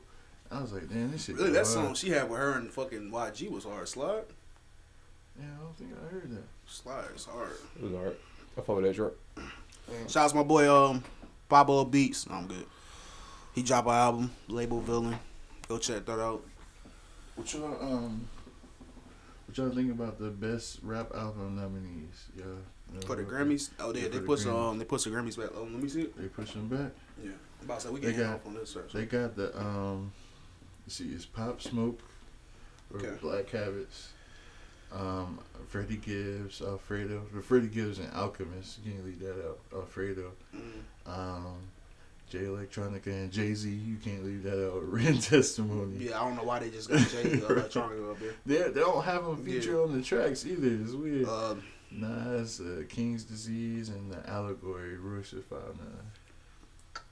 I 0.50 0.60
was 0.60 0.72
like, 0.72 0.88
damn, 0.88 1.10
this 1.12 1.24
shit. 1.24 1.36
Really, 1.36 1.48
go 1.48 1.52
that 1.54 1.58
hard. 1.66 1.66
song 1.68 1.94
she 1.94 2.10
had 2.10 2.28
with 2.28 2.38
her 2.38 2.52
and 2.54 2.70
fucking 2.70 3.10
YG 3.10 3.50
was 3.50 3.64
hard. 3.64 3.88
Slide, 3.88 4.22
Yeah, 5.38 5.46
I 5.58 5.62
don't 5.64 5.76
think 5.76 5.90
I 5.94 6.12
heard 6.12 6.30
that. 6.30 6.44
slide 6.66 7.04
is 7.14 7.24
hard. 7.24 7.56
It 7.76 7.82
was 7.84 7.92
hard. 7.94 8.16
I 8.56 8.60
fuck 8.60 8.76
with 8.76 8.84
that 8.84 8.94
track. 8.94 9.12
Shout 10.08 10.24
out 10.24 10.30
to 10.30 10.36
my 10.36 10.42
boy 10.42 10.68
um 10.72 11.02
Bobo 11.48 11.84
Beats. 11.84 12.26
I'm 12.30 12.46
good. 12.46 12.66
He 13.54 13.62
dropped 13.62 13.88
an 13.88 13.94
album, 13.94 14.30
label 14.48 14.80
Villain. 14.80 15.18
Go 15.68 15.78
check 15.78 16.04
that 16.06 16.20
out. 16.20 16.42
What 17.36 17.52
y'all 17.54 17.76
um? 17.82 18.28
What 19.50 19.58
y'all 19.58 19.70
think 19.70 19.90
about 19.90 20.16
the 20.20 20.30
best 20.30 20.78
rap 20.84 21.10
album 21.12 21.56
nominees? 21.56 22.28
Yeah. 22.36 22.44
know 22.94 23.00
For 23.04 23.16
the 23.16 23.24
Grammys, 23.24 23.70
oh 23.80 23.86
Yeah, 23.88 23.92
they 23.94 24.00
they 24.02 24.18
the 24.18 24.20
put 24.20 24.38
some 24.38 24.54
um 24.54 24.78
they 24.78 24.84
put 24.84 25.00
some 25.00 25.12
Grammys 25.12 25.36
back. 25.36 25.48
Oh, 25.56 25.62
let 25.62 25.72
me 25.72 25.88
see 25.88 26.02
it. 26.02 26.16
They 26.16 26.28
push 26.28 26.52
them 26.52 26.68
back. 26.68 26.92
Yeah, 27.20 27.30
I'm 27.58 27.64
about 27.64 27.80
to 27.80 27.88
say 27.88 27.92
we 27.92 27.98
They 27.98 28.12
can 28.12 28.20
got- 28.22 28.34
off 28.36 28.46
on 28.46 28.54
this. 28.54 28.76
They 28.94 29.06
got 29.06 29.34
the 29.34 29.58
um. 29.58 30.12
Let's 30.86 30.94
see, 30.94 31.08
it's 31.08 31.26
Pop 31.26 31.60
Smoke, 31.60 31.98
or 32.94 33.00
Okay. 33.00 33.10
Black 33.20 33.50
Habits. 33.50 34.12
Um, 34.92 35.40
Freddie 35.66 35.96
Gibbs, 35.96 36.62
Alfredo. 36.62 37.22
The 37.34 37.42
Freddie 37.42 37.66
Gibbs 37.66 37.98
and 37.98 38.12
Alchemist. 38.14 38.78
You 38.84 38.92
can't 38.92 39.04
leave 39.04 39.18
that 39.18 39.44
out. 39.48 39.58
Alfredo. 39.74 40.30
Mm. 40.54 41.12
Um, 41.12 41.56
Jay 42.30 42.38
Electronica 42.44 43.08
and 43.08 43.30
Jay 43.32 43.52
Z. 43.54 43.68
You 43.68 43.96
can't 43.96 44.24
leave 44.24 44.44
that 44.44 44.66
out. 44.72 44.82
Written 44.90 45.18
testimony. 45.18 46.06
Yeah, 46.06 46.20
I 46.20 46.24
don't 46.24 46.36
know 46.36 46.44
why 46.44 46.60
they 46.60 46.70
just 46.70 46.88
got 46.88 46.98
Jay 47.08 47.24
Electronica 47.24 48.12
up 48.12 48.18
here. 48.18 48.34
They 48.46 48.56
they 48.70 48.80
don't 48.80 49.04
have 49.04 49.24
them 49.24 49.44
feature 49.44 49.72
Yeah. 49.72 49.78
on 49.82 49.96
the 49.96 50.02
tracks 50.02 50.46
either. 50.46 50.78
It's 50.82 50.92
weird. 50.92 51.28
Um, 51.28 51.62
Nas, 51.90 52.60
uh, 52.60 52.84
King's 52.88 53.24
Disease, 53.24 53.88
and 53.88 54.12
the 54.12 54.30
Allegory. 54.30 54.96
Royce 54.96 55.32
da 55.32 55.40
Five 55.50 55.76
Nine. 55.76 57.02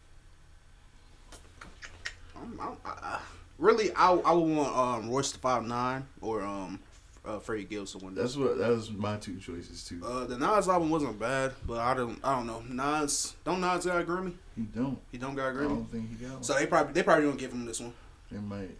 I'm, 2.60 2.76
I, 2.84 3.20
really, 3.58 3.90
I 3.94 4.12
I 4.12 4.32
would 4.32 4.56
want 4.56 4.76
um 4.76 5.10
Royce 5.10 5.32
Five 5.32 5.66
Nine 5.66 6.06
or 6.20 6.42
um 6.44 6.78
uh, 7.26 7.38
Freddie 7.40 7.64
Gibbs 7.64 7.96
win. 7.96 8.14
That's 8.14 8.36
what 8.36 8.58
that 8.58 8.68
was 8.70 8.90
my 8.92 9.16
two 9.16 9.38
choices 9.38 9.84
too. 9.84 10.00
Uh, 10.06 10.24
the 10.26 10.38
Nas 10.38 10.68
album 10.68 10.90
wasn't 10.90 11.18
bad, 11.18 11.52
but 11.66 11.78
I 11.78 11.94
don't 11.94 12.18
I 12.24 12.36
don't 12.36 12.46
know. 12.46 12.62
Nas 12.68 13.34
don't 13.44 13.60
Nas 13.60 13.84
got 13.86 14.00
a 14.00 14.04
Grammy? 14.04 14.34
He 14.59 14.64
don't. 14.64 14.98
He 15.12 15.18
don't 15.18 15.34
got 15.34 15.46
a 15.46 15.50
I 15.50 15.52
Grammy. 15.52 15.68
don't 15.68 15.90
think 15.92 16.11
he 16.11 16.24
got 16.24 16.34
one. 16.34 16.42
So 16.42 16.54
they 16.54 16.66
probably 16.66 16.92
they 16.92 17.02
probably 17.02 17.24
don't 17.24 17.38
give 17.38 17.52
him 17.52 17.64
this 17.64 17.80
one. 17.80 17.92
It 18.30 18.42
might. 18.42 18.76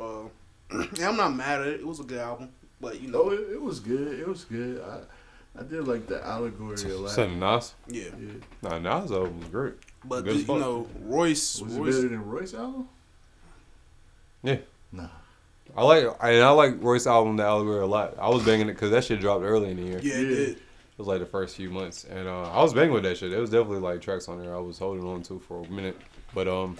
Uh, 0.00 0.28
I'm 1.04 1.16
not 1.16 1.34
mad 1.34 1.60
at 1.62 1.66
it. 1.68 1.80
It 1.80 1.86
was 1.86 2.00
a 2.00 2.04
good 2.04 2.18
album, 2.20 2.48
but 2.80 3.00
you 3.00 3.08
Oh, 3.14 3.24
know, 3.24 3.30
it, 3.32 3.52
it 3.52 3.60
was 3.62 3.80
good. 3.80 4.18
It 4.18 4.26
was 4.28 4.44
good. 4.44 4.80
I 4.82 5.00
I 5.60 5.62
did 5.62 5.86
like 5.88 6.06
the 6.06 6.24
allegory 6.26 6.76
a 6.82 6.88
lot. 6.96 7.10
Something 7.10 7.38
Nas. 7.40 7.74
yeah. 7.88 8.04
Yeah. 8.20 8.32
Nah, 8.62 8.78
Nas 8.78 9.10
album 9.12 9.40
was 9.40 9.48
great. 9.48 9.74
But 10.04 10.22
Good 10.24 10.36
you 10.36 10.44
fuck. 10.44 10.58
know, 10.58 10.86
Royce, 11.02 11.60
Was 11.60 11.74
it 11.76 11.84
better 11.84 12.08
than 12.08 12.24
Royce 12.26 12.54
album? 12.54 12.88
Yeah. 14.42 14.58
Nah. 14.92 15.08
I 15.76 15.82
like 15.82 16.04
and 16.04 16.42
I 16.44 16.50
like 16.50 16.76
Royce 16.80 17.06
album, 17.06 17.36
The 17.36 17.42
Allegory, 17.42 17.80
a 17.82 17.86
lot. 17.86 18.14
I 18.20 18.28
was 18.28 18.44
banging 18.44 18.68
it 18.68 18.74
because 18.74 18.90
that 18.92 19.04
shit 19.04 19.20
dropped 19.20 19.42
early 19.44 19.70
in 19.70 19.76
the 19.78 19.82
year. 19.82 20.00
yeah, 20.02 20.14
it 20.14 20.22
Yeah. 20.22 20.36
did. 20.36 20.62
It 20.96 21.00
was 21.00 21.08
like 21.08 21.20
the 21.20 21.26
first 21.26 21.56
few 21.56 21.68
months, 21.68 22.04
and 22.04 22.26
uh, 22.26 22.50
I 22.50 22.62
was 22.62 22.72
banging 22.72 22.92
with 22.94 23.02
that 23.02 23.18
shit. 23.18 23.30
There 23.30 23.40
was 23.40 23.50
definitely 23.50 23.80
like 23.80 24.00
tracks 24.00 24.28
on 24.28 24.40
there 24.40 24.54
I 24.56 24.58
was 24.60 24.78
holding 24.78 25.04
on 25.04 25.22
to 25.24 25.38
for 25.40 25.62
a 25.62 25.68
minute, 25.68 25.96
but 26.34 26.48
um, 26.48 26.78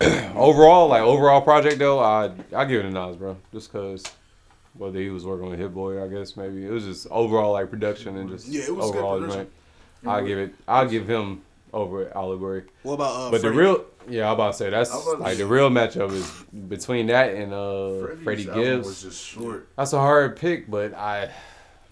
overall, 0.34 0.88
like 0.88 1.02
overall 1.02 1.40
project 1.40 1.78
though, 1.78 2.00
I 2.00 2.32
I 2.54 2.64
give 2.66 2.80
it 2.80 2.82
to 2.84 2.90
Nas, 2.90 3.16
bro, 3.16 3.36
just 3.52 3.72
cause 3.72 4.04
whether 4.74 4.98
he 4.98 5.10
was 5.10 5.24
working 5.24 5.48
with 5.50 5.58
Hit 5.58 5.72
Boy, 5.74 6.02
I 6.04 6.08
guess 6.08 6.36
maybe 6.36 6.66
it 6.66 6.70
was 6.70 6.84
just 6.84 7.06
overall 7.10 7.52
like 7.52 7.70
production 7.70 8.16
and 8.18 8.28
just 8.28 8.48
Yeah, 8.48 8.64
it 8.64 8.74
was 8.74 8.90
good 8.90 8.98
overall 8.98 9.20
joint. 9.26 9.50
I 10.06 10.22
give 10.22 10.38
it, 10.38 10.54
I 10.66 10.84
give 10.86 11.08
him 11.08 11.42
over 11.72 12.14
Allegory, 12.16 12.64
What 12.82 12.94
about 12.94 13.14
uh? 13.14 13.30
but 13.30 13.40
Freddie? 13.40 13.56
the 13.56 13.62
real, 13.62 13.84
yeah, 14.08 14.26
I'm 14.26 14.34
about 14.34 14.52
to 14.52 14.58
say 14.58 14.70
that's 14.70 14.90
to 14.90 15.12
like 15.12 15.38
the 15.38 15.46
real 15.46 15.70
matchup 15.70 16.10
is 16.12 16.30
between 16.68 17.06
that 17.06 17.32
and 17.34 17.52
uh 17.54 18.16
Freddie 18.22 18.44
Gibbs. 18.44 18.86
was 18.86 19.02
just 19.02 19.24
short. 19.24 19.68
That's 19.76 19.92
a 19.94 19.98
hard 19.98 20.36
pick, 20.36 20.70
but 20.70 20.92
I, 20.94 21.30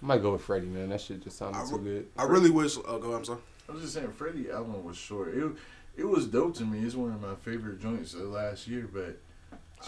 I 0.03 0.07
might 0.07 0.23
go 0.23 0.33
with 0.33 0.43
Freddie, 0.43 0.67
man. 0.67 0.89
That 0.91 1.01
shit 1.01 1.23
just 1.23 1.37
sounded 1.39 1.59
I 1.59 1.69
too 1.69 1.79
good. 1.79 2.09
I 2.17 2.25
really 2.25 2.51
wish. 2.51 2.77
Uh, 2.79 2.99
go. 2.99 3.13
I'm 3.15 3.25
sorry. 3.25 3.41
I 3.69 3.73
was 3.73 3.83
just 3.83 3.95
saying, 3.95 4.11
Freddie 4.13 4.51
album 4.51 4.85
was 4.85 4.97
short. 4.97 5.35
It 5.35 5.53
it 5.97 6.05
was 6.09 6.27
dope 6.27 6.55
to 6.57 6.65
me. 6.65 6.81
It's 6.85 6.95
one 6.95 7.13
of 7.13 7.21
my 7.21 7.35
favorite 7.37 7.81
joints 7.81 8.15
of 8.15 8.23
last 8.23 8.67
year, 8.69 8.89
but. 8.93 9.19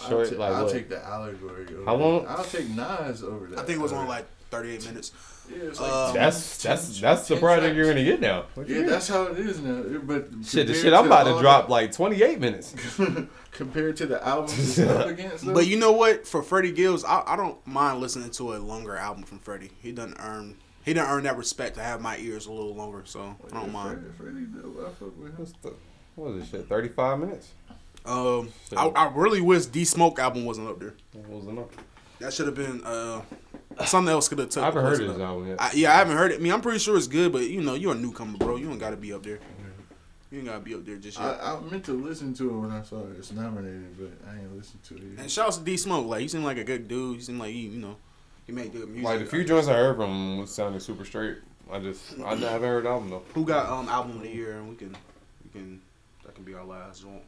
Short, 0.08 0.26
I'll, 0.26 0.30
ta- 0.32 0.36
like 0.38 0.52
I'll 0.54 0.70
take 0.70 0.88
the 0.88 1.04
allegory. 1.04 1.66
Over 1.66 1.84
How 1.84 1.94
long- 1.96 2.26
I'll 2.26 2.44
take 2.44 2.68
Nas 2.70 3.22
over 3.22 3.46
that. 3.48 3.58
I 3.58 3.62
think 3.64 3.78
it 3.78 3.82
was 3.82 3.92
Or- 3.92 3.96
only 3.96 4.08
like 4.08 4.26
38 4.52 4.84
minutes. 4.86 5.12
Yeah, 5.50 5.56
it's 5.64 5.80
um, 5.80 6.14
That's 6.14 6.62
10 6.62 6.70
that's 6.70 7.00
that's 7.00 7.28
the 7.28 7.34
10 7.34 7.40
project 7.42 7.62
tracks. 7.64 7.76
you're 7.76 7.86
gonna 7.88 8.04
get 8.04 8.20
now. 8.20 8.44
What 8.54 8.68
Yeah, 8.68 8.78
mean? 8.78 8.86
that's 8.86 9.08
how 9.08 9.24
it 9.24 9.38
is 9.38 9.60
now. 9.60 9.82
But 10.04 10.28
shit. 10.44 10.66
The 10.68 10.74
shit 10.74 10.92
I'm 10.92 11.06
about 11.06 11.24
to 11.24 11.40
drop 11.40 11.66
the- 11.66 11.72
like 11.72 11.90
28 11.92 12.38
minutes. 12.38 12.74
compared 13.50 13.96
to 13.96 14.06
the 14.06 14.24
albums 14.26 14.78
it's 14.78 14.88
up 14.88 15.06
against. 15.08 15.44
though, 15.44 15.52
But 15.52 15.66
you 15.66 15.76
know 15.78 15.92
what? 15.92 16.26
For 16.26 16.42
Freddie 16.42 16.72
Gibbs, 16.72 17.04
I, 17.04 17.22
I 17.26 17.36
don't 17.36 17.64
mind 17.66 18.00
listening 18.00 18.30
to 18.30 18.54
a 18.54 18.58
longer 18.58 18.96
album 18.96 19.24
from 19.24 19.40
Freddie. 19.40 19.72
He 19.80 19.90
doesn't 19.92 20.16
earn 20.20 20.56
he 20.84 20.92
doesn't 20.94 21.10
earn 21.10 21.22
that 21.24 21.36
respect 21.36 21.74
to 21.76 21.82
have 21.82 22.00
my 22.00 22.16
ears 22.18 22.46
a 22.46 22.52
little 22.52 22.74
longer, 22.74 23.02
so 23.04 23.36
I 23.52 23.60
don't 23.60 23.72
mind. 23.72 24.12
Freddie, 24.16 24.46
Freddie, 24.52 24.62
dope. 24.62 24.78
I 24.80 24.90
fuck 24.90 25.18
with 25.18 25.28
him. 25.28 25.34
What's 25.36 25.52
the 25.62 25.74
what 26.14 26.32
was 26.34 26.42
this 26.42 26.50
shit? 26.50 26.68
35 26.68 27.18
minutes. 27.18 27.52
Um, 28.04 28.48
I, 28.76 28.86
I 28.88 29.12
really 29.14 29.40
wish 29.40 29.66
D 29.66 29.84
Smoke 29.84 30.18
album 30.18 30.44
wasn't 30.44 30.68
up 30.68 30.78
there. 30.80 30.94
What 31.12 31.28
was 31.40 31.46
enough? 31.48 31.66
That 32.18 32.32
should 32.32 32.46
have 32.46 32.54
been 32.54 32.82
uh 32.84 33.22
something 33.86 34.12
else 34.12 34.28
could 34.28 34.38
have 34.38 34.48
took. 34.50 34.62
I 34.62 34.66
haven't 34.66 34.84
heard 34.84 34.96
place 34.96 35.00
of 35.00 35.06
this 35.06 35.12
of 35.14 35.18
that. 35.18 35.24
album 35.24 35.48
yet. 35.48 35.60
I, 35.60 35.70
yeah, 35.74 35.92
I 35.92 35.96
haven't 35.96 36.16
heard 36.16 36.32
it. 36.32 36.36
I 36.40 36.42
mean, 36.42 36.52
I'm 36.52 36.60
pretty 36.60 36.78
sure 36.78 36.96
it's 36.96 37.06
good, 37.06 37.32
but 37.32 37.42
you 37.48 37.60
know, 37.60 37.74
you're 37.74 37.92
a 37.94 37.98
newcomer, 37.98 38.38
bro. 38.38 38.56
You 38.56 38.66
don't 38.68 38.78
got 38.78 38.90
to 38.90 38.96
be 38.96 39.12
up 39.12 39.22
there. 39.22 39.38
You 40.30 40.38
ain't 40.38 40.46
gotta 40.48 40.60
be 40.60 40.74
up 40.74 40.86
there 40.86 40.96
just 40.96 41.18
yet. 41.18 41.26
I, 41.42 41.56
I 41.56 41.60
meant 41.60 41.84
to 41.84 41.92
listen 41.92 42.32
to 42.32 42.48
it 42.48 42.58
when 42.58 42.70
I 42.70 42.82
saw 42.82 43.00
it. 43.00 43.18
It's 43.18 43.32
nominated, 43.32 43.94
but 43.98 44.30
I 44.30 44.38
ain't 44.38 44.56
listened 44.56 44.82
to 44.84 44.94
it. 44.96 45.02
and 45.02 45.18
Yet. 45.18 45.30
shout 45.30 45.48
out 45.48 45.52
to 45.52 45.60
D 45.60 45.76
Smoke. 45.76 46.06
Like 46.06 46.22
he 46.22 46.28
seemed 46.28 46.44
like 46.44 46.56
a 46.56 46.64
good 46.64 46.88
dude. 46.88 47.16
He 47.16 47.22
seemed 47.22 47.38
like 47.38 47.52
he, 47.52 47.66
you 47.66 47.78
know, 47.78 47.96
he 48.46 48.52
made 48.52 48.72
good 48.72 48.88
music. 48.88 49.04
Like 49.04 49.18
the 49.18 49.26
few 49.26 49.44
joints 49.44 49.68
I 49.68 49.74
heard 49.74 49.96
from 49.96 50.08
him 50.08 50.38
was 50.38 50.50
sounding 50.50 50.80
super 50.80 51.04
straight. 51.04 51.36
I 51.70 51.80
just 51.80 52.18
I 52.24 52.30
haven't 52.34 52.62
heard 52.62 52.84
the 52.84 52.88
album 52.88 53.10
though. 53.10 53.22
Who 53.34 53.44
got 53.44 53.68
um 53.68 53.90
album 53.90 54.16
of 54.16 54.22
the 54.22 54.30
year? 54.30 54.56
And 54.56 54.70
we 54.70 54.76
can, 54.76 54.96
we 55.44 55.50
can, 55.60 55.82
that 56.24 56.34
can 56.34 56.44
be 56.44 56.54
our 56.54 56.64
last 56.64 57.02
joint. 57.02 57.20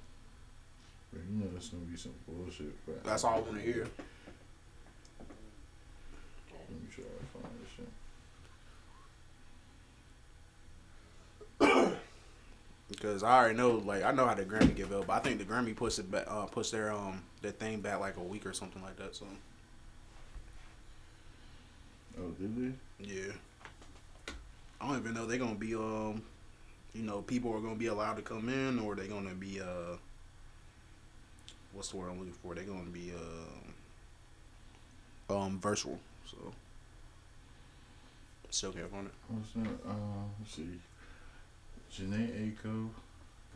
You 1.13 1.45
know 1.45 1.51
that's 1.53 1.69
gonna 1.69 1.85
be 1.85 1.99
some 1.99 2.15
bullshit. 2.27 2.73
But 2.87 3.05
That's 3.05 3.23
all 3.25 3.35
I 3.35 3.41
want 3.41 3.57
to 3.57 3.61
hear. 3.61 3.87
Let 6.75 6.83
me 6.83 6.89
try 6.93 7.05
to 7.05 7.25
find 7.33 7.55
this 7.63 7.71
shit. 7.77 7.89
Because 12.89 13.23
I 13.23 13.39
already 13.39 13.57
know, 13.57 13.71
like 13.79 14.03
I 14.05 14.13
know 14.13 14.27
how 14.27 14.35
the 14.35 14.45
Grammy 14.45 14.75
give 14.75 14.93
up, 14.93 15.07
but 15.07 15.15
I 15.15 15.19
think 15.21 15.39
the 15.39 15.45
Grammy 15.45 15.75
puts 15.75 15.99
it 15.99 16.11
back, 16.11 16.25
uh, 16.29 16.47
puts 16.47 16.71
their 16.71 16.93
um 16.93 17.23
their 17.43 17.53
thing 17.53 17.81
back 17.81 18.01
like 18.01 18.17
a 18.17 18.23
week 18.23 18.45
or 18.47 18.53
something 18.53 18.83
like 18.83 18.97
that. 18.97 19.17
So 19.17 19.27
Oh, 22.19 22.29
did 22.39 22.55
they? 22.57 22.73
yeah, 23.05 23.33
I 24.81 24.87
don't 24.89 24.99
even 24.99 25.15
know 25.15 25.27
they're 25.27 25.39
gonna 25.39 25.55
be 25.57 25.75
um, 25.75 26.23
you 26.93 27.03
know, 27.03 27.23
people 27.23 27.53
are 27.53 27.61
gonna 27.61 27.75
be 27.75 27.87
allowed 27.87 28.17
to 28.17 28.23
come 28.23 28.49
in, 28.49 28.79
or 28.79 28.95
they're 28.95 29.07
gonna 29.07 29.35
be 29.35 29.61
uh, 29.61 29.97
what's 31.73 31.89
the 31.91 31.97
word 31.97 32.11
I'm 32.11 32.19
looking 32.19 32.35
for? 32.35 32.55
They're 32.55 32.65
gonna 32.65 32.85
be 32.91 33.13
uh, 35.31 35.35
um 35.37 35.59
virtual. 35.59 35.99
So 38.55 38.71
still 38.71 38.81
can't 38.83 38.93
find 38.93 39.07
it. 39.09 39.13
What's 39.29 39.53
that? 39.55 39.91
Um, 39.91 40.31
let's 40.39 40.55
see. 40.55 40.79
Jhené 41.93 42.31
Aiko, 42.55 42.89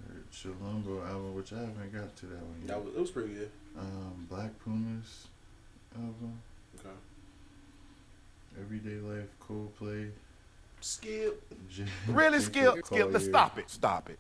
her 0.09 0.15
Chilombo 0.33 1.07
album, 1.09 1.35
which 1.37 1.53
I 1.53 1.61
haven't 1.61 1.93
got 1.93 2.17
to 2.17 2.27
that 2.27 2.43
one 2.43 2.57
yet. 2.61 2.67
That 2.69 2.85
was 2.85 2.95
it 2.95 3.01
was 3.01 3.11
pretty 3.13 3.35
good. 3.35 3.51
um, 3.79 4.27
Black 4.29 4.51
Pumas 4.65 5.29
album, 5.95 6.41
Okay. 6.81 6.89
Everyday 8.61 8.97
Life, 8.97 9.29
Coldplay. 9.41 10.11
Skip. 10.81 11.43
J- 11.71 11.85
Really, 12.09 12.41
Skip? 12.49 12.65
Collier, 12.65 12.83
Skip, 13.05 13.13
let's 13.13 13.25
stop 13.27 13.59
it. 13.59 13.71
Stop 13.71 14.11
it. 14.11 14.19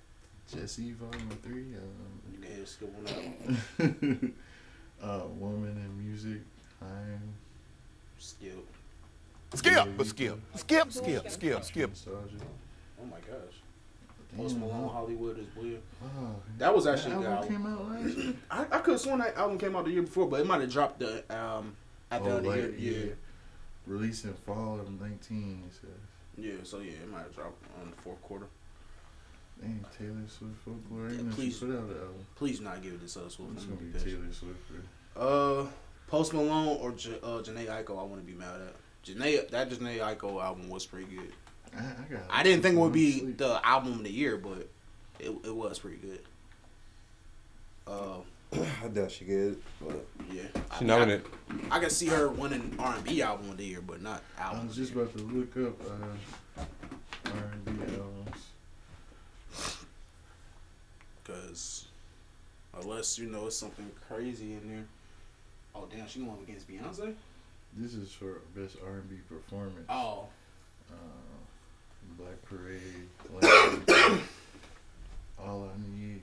Djesse 0.48 0.94
Volume 0.94 1.28
Three. 1.42 1.74
Um, 1.74 2.22
You 2.32 2.38
can 2.40 2.52
hit 2.56 2.68
skip 2.68 2.94
on 2.96 3.04
that. 3.04 3.84
Um, 3.84 4.34
uh, 5.02 5.26
Woman 5.40 5.70
in 5.76 6.06
Music. 6.08 6.40
I'm 6.80 7.34
Skip. 8.20 8.64
Skip, 9.54 9.88
but 9.96 10.06
skip. 10.06 10.38
Skip, 10.56 10.92
skip, 10.92 11.30
skip, 11.30 11.64
skip. 11.64 11.88
Nostalgia. 11.90 12.36
Oh 13.00 13.04
my 13.06 13.16
gosh. 13.20 13.54
Post 14.36 14.58
Malone. 14.58 14.88
Hollywood 14.90 15.38
is 15.38 15.46
weird. 15.56 15.80
Oh, 16.04 16.34
That 16.58 16.74
was 16.74 16.86
actually 16.86 17.14
a 17.14 17.16
good 17.18 17.26
album 17.26 17.54
album. 17.54 17.56
came 17.56 17.66
out 17.66 17.88
last 18.04 18.16
year. 18.18 18.34
I, 18.50 18.60
I 18.70 18.78
could 18.80 18.92
have 18.92 19.00
sworn 19.00 19.18
that 19.20 19.36
album 19.36 19.58
came 19.58 19.74
out 19.74 19.84
the 19.86 19.90
year 19.90 20.02
before, 20.02 20.28
but 20.28 20.40
it 20.40 20.46
might 20.46 20.60
have 20.60 20.70
dropped 20.70 20.98
the 21.00 21.24
um 21.34 21.74
at 22.10 22.22
the 22.22 22.30
Oh, 22.30 22.36
end 22.36 22.46
of 22.46 22.52
the 22.52 22.58
year. 22.80 22.98
Yeah. 23.00 23.06
yeah. 23.06 23.12
Released 23.86 24.24
in 24.26 24.34
fall 24.34 24.78
of 24.80 25.00
19. 25.00 25.62
It 25.66 25.72
says. 25.74 25.88
yeah, 26.36 26.52
So 26.62 26.80
yeah, 26.80 26.92
it 26.92 27.10
might 27.10 27.20
have 27.22 27.34
dropped 27.34 27.62
on 27.80 27.90
the 27.90 27.96
fourth 28.02 28.20
quarter. 28.22 28.46
Dang, 29.62 29.84
Taylor 29.98 30.12
Swift 30.28 30.54
folklore. 30.64 31.08
Yeah, 31.08 31.14
Yeah, 31.16 31.22
please. 31.32 31.34
please 31.34 31.58
put 31.58 31.70
out 31.70 31.84
an 31.84 31.96
album. 31.96 32.26
Please 32.36 32.60
not 32.60 32.82
give 32.82 32.92
it 32.92 33.00
to 33.00 33.08
Sus 33.08 33.32
Swift. 33.34 33.52
It's 33.54 33.64
I'm 33.64 33.70
gonna 33.70 33.80
gonna 33.80 33.92
be 33.92 33.98
be 33.98 34.10
Taylor. 34.10 34.32
Swift. 34.32 34.60
Bro. 35.16 35.22
Uh, 35.62 35.66
Post 36.06 36.34
Malone 36.34 36.76
or 36.80 36.92
J- 36.92 37.18
uh, 37.22 37.40
Jhené 37.42 37.66
Aiko, 37.66 37.98
I 37.98 38.02
want 38.04 38.16
to 38.20 38.26
be 38.30 38.34
mad 38.38 38.60
at. 38.60 38.74
Jhené, 39.04 39.48
that 39.50 39.70
Jhené 39.70 39.98
Aiko 39.98 40.42
album 40.42 40.68
was 40.68 40.86
pretty 40.86 41.06
good. 41.06 41.32
I, 41.76 41.80
I 41.80 42.12
got. 42.12 42.22
I 42.30 42.42
didn't 42.42 42.62
think 42.62 42.76
it 42.76 42.80
would 42.80 42.92
be 42.92 43.20
Sleep. 43.20 43.38
the 43.38 43.66
album 43.66 43.94
of 43.94 44.04
the 44.04 44.12
year, 44.12 44.36
but 44.36 44.68
it, 45.18 45.30
it 45.44 45.54
was 45.54 45.78
pretty 45.78 45.96
good. 45.98 46.20
Uh, 47.86 48.18
I 48.84 48.88
doubt 48.88 49.10
she 49.10 49.24
good, 49.24 49.60
but 49.80 50.06
yeah. 50.32 50.42
she 50.78 50.84
I, 50.84 50.86
nominated. 50.86 51.26
I, 51.70 51.76
I 51.76 51.80
can 51.80 51.90
see 51.90 52.06
her 52.06 52.28
winning 52.28 52.74
R 52.78 52.94
and 52.94 53.04
B 53.04 53.22
album 53.22 53.50
of 53.50 53.56
the 53.56 53.64
year, 53.64 53.80
but 53.80 54.02
not 54.02 54.22
albums. 54.38 54.64
I 54.64 54.66
was 54.66 54.76
just 54.76 54.92
about 54.92 55.16
to 55.16 55.22
look 55.24 55.56
up 55.56 55.80
uh, 56.56 56.62
R&B 57.26 57.72
albums. 57.94 58.46
Cause 61.24 61.88
unless 62.80 63.18
you 63.18 63.28
know 63.28 63.46
it's 63.46 63.56
something 63.56 63.90
crazy 64.08 64.54
in 64.54 64.68
there. 64.68 64.84
Oh 65.74 65.86
damn, 65.90 66.08
she 66.08 66.20
going 66.20 66.38
against 66.42 66.68
Beyonce. 66.68 67.14
This 67.76 67.94
is 67.94 68.12
for 68.12 68.40
best 68.56 68.76
R&B 68.84 69.16
performance. 69.28 69.86
Oh, 69.88 70.26
Uh, 70.90 70.94
Black 72.16 72.42
Parade, 72.42 73.08
Like, 73.32 74.20
All 75.38 75.68
I 75.68 75.96
Need. 75.96 76.22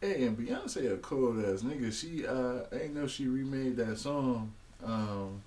Hey, 0.00 0.24
and 0.24 0.36
Beyonce 0.36 0.92
a 0.92 0.96
cold 0.98 1.38
ass 1.44 1.62
nigga. 1.62 1.92
She 1.92 2.26
uh, 2.26 2.64
I 2.72 2.84
ain't 2.84 2.94
know 2.94 3.06
she 3.06 3.26
remade 3.28 3.76
that 3.76 3.98
song. 3.98 4.52
Um, 4.84 5.42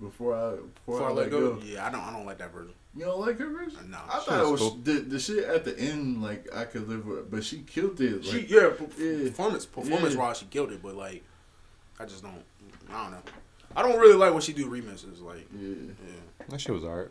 before 0.00 0.34
I 0.34 0.50
before, 0.52 0.70
before 0.86 1.08
I 1.08 1.12
let 1.12 1.30
go. 1.30 1.58
Yeah, 1.64 1.86
I 1.86 1.90
don't. 1.90 2.00
I 2.00 2.12
don't 2.12 2.24
like 2.24 2.38
that 2.38 2.52
version. 2.52 2.72
You 2.96 3.04
don't 3.04 3.20
like 3.20 3.38
her 3.38 3.50
version? 3.50 3.90
No. 3.90 3.98
I 4.10 4.20
thought 4.20 4.40
it 4.40 4.50
was 4.50 4.60
was 4.60 4.60
cool. 4.60 4.78
the 4.84 4.92
the 5.00 5.18
shit 5.18 5.44
at 5.44 5.64
the 5.64 5.78
end. 5.78 6.22
Like 6.22 6.46
I 6.54 6.64
could 6.64 6.88
live 6.88 7.04
with, 7.06 7.30
but 7.30 7.44
she 7.44 7.58
killed 7.60 8.00
it. 8.00 8.24
She 8.24 8.46
yeah, 8.46 8.70
per- 8.70 8.88
yeah. 9.02 9.28
performance 9.28 9.66
performance 9.66 10.14
Yeah. 10.14 10.20
wise, 10.20 10.38
she 10.38 10.46
killed 10.46 10.72
it. 10.72 10.82
But 10.82 10.94
like, 10.94 11.22
I 12.00 12.04
just 12.06 12.22
don't. 12.22 12.42
I 12.90 13.02
don't 13.02 13.12
know. 13.12 13.22
I 13.76 13.82
don't 13.82 13.98
really 13.98 14.14
like 14.16 14.32
when 14.32 14.42
she 14.42 14.52
do 14.52 14.68
remixes. 14.68 15.22
Like, 15.22 15.46
yeah. 15.58 15.68
yeah, 15.68 16.14
That 16.48 16.60
shit 16.60 16.74
was 16.74 16.84
alright. 16.84 17.08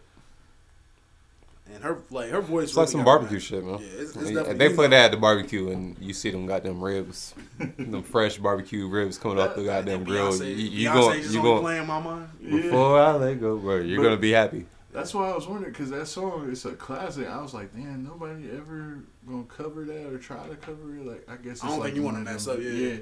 and 1.73 1.83
her 1.83 1.97
like 2.09 2.29
her 2.31 2.41
voice. 2.41 2.69
It's 2.69 2.77
like 2.77 2.87
some 2.89 3.03
barbecue 3.03 3.37
match. 3.37 3.43
shit, 3.43 3.63
man. 3.65 3.79
Yeah, 3.79 3.85
it's, 3.85 4.15
it's 4.15 4.15
They- 4.15 4.33
definitely 4.33 4.53
they 4.55 4.69
you 4.69 4.75
play 4.75 4.87
that 4.87 5.05
at 5.05 5.11
the 5.11 5.17
barbecue, 5.17 5.69
and 5.71 5.97
you 5.99 6.13
see 6.13 6.29
them 6.31 6.45
goddamn 6.45 6.81
ribs, 6.81 7.33
them 7.59 8.03
fresh 8.03 8.37
barbecue 8.37 8.87
ribs 8.87 9.17
coming 9.17 9.39
off 9.39 9.55
the 9.55 9.63
goddamn 9.63 10.03
grill. 10.03 10.31
Beyonce, 10.31 10.47
You, 10.49 10.55
you 10.55 10.89
Beyonce 10.89 10.93
going, 10.93 11.19
you 11.19 11.27
only 11.27 11.41
going 11.41 11.61
playing 11.61 11.87
my 11.87 11.99
mind. 11.99 12.29
Yeah. 12.41 12.61
before 12.61 12.99
I 13.01 13.11
let 13.15 13.39
go, 13.39 13.57
bro. 13.57 13.77
You're 13.77 13.97
But- 13.97 14.03
gonna 14.03 14.17
be 14.17 14.31
happy. 14.31 14.65
That's 14.93 15.13
why 15.13 15.29
I 15.29 15.35
was 15.35 15.45
wondering 15.47 15.71
because 15.73 15.91
that 15.91 16.07
song 16.07 16.49
is 16.49 16.65
a 16.65 16.71
classic. 16.71 17.27
I 17.27 17.39
was 17.39 17.53
like, 17.53 17.71
damn, 17.75 18.03
nobody 18.03 18.49
ever 18.51 18.99
gonna 19.27 19.43
cover 19.43 19.83
that 19.83 20.07
or 20.11 20.17
try 20.17 20.47
to 20.47 20.55
cover 20.55 20.95
it. 20.97 21.05
Like, 21.05 21.27
I 21.29 21.35
guess 21.35 21.57
it's 21.57 21.63
I 21.65 21.67
don't 21.67 21.79
like 21.79 21.87
think 21.87 21.97
you 21.97 22.03
wanna 22.03 22.19
of 22.19 22.23
mess 22.23 22.47
up, 22.47 22.57
yeah. 22.59 22.69
yeah, 22.71 22.95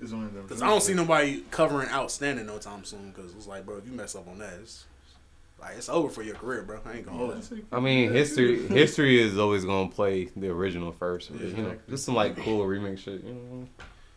it's 0.00 0.12
one 0.12 0.24
of 0.24 0.34
them. 0.34 0.42
Because 0.44 0.62
I 0.62 0.66
don't 0.68 0.82
see 0.82 0.94
nobody 0.94 1.42
covering 1.50 1.88
outstanding 1.90 2.46
no 2.46 2.58
time 2.58 2.84
soon. 2.84 3.10
Because 3.10 3.32
it's 3.34 3.46
like, 3.46 3.66
bro, 3.66 3.78
if 3.78 3.86
you 3.86 3.92
mess 3.92 4.14
up 4.14 4.28
on 4.28 4.38
that, 4.38 4.54
it's 4.62 4.84
like 5.60 5.76
it's 5.76 5.88
over 5.88 6.08
for 6.08 6.22
your 6.22 6.36
career, 6.36 6.62
bro. 6.62 6.80
I 6.84 6.94
ain't 6.98 7.06
gonna 7.06 7.18
hold 7.18 7.50
you. 7.50 7.66
I 7.72 7.80
mean, 7.80 8.12
history 8.12 8.66
history 8.68 9.20
is 9.20 9.38
always 9.38 9.64
gonna 9.64 9.90
play 9.90 10.26
the 10.36 10.48
original 10.50 10.92
first. 10.92 11.32
but, 11.32 11.40
you 11.40 11.48
know, 11.48 11.62
Exactly. 11.70 11.90
just 11.90 12.04
some 12.04 12.14
like 12.14 12.36
cool 12.36 12.64
remix 12.66 12.98
shit. 12.98 13.24
You 13.24 13.32
know, 13.34 13.68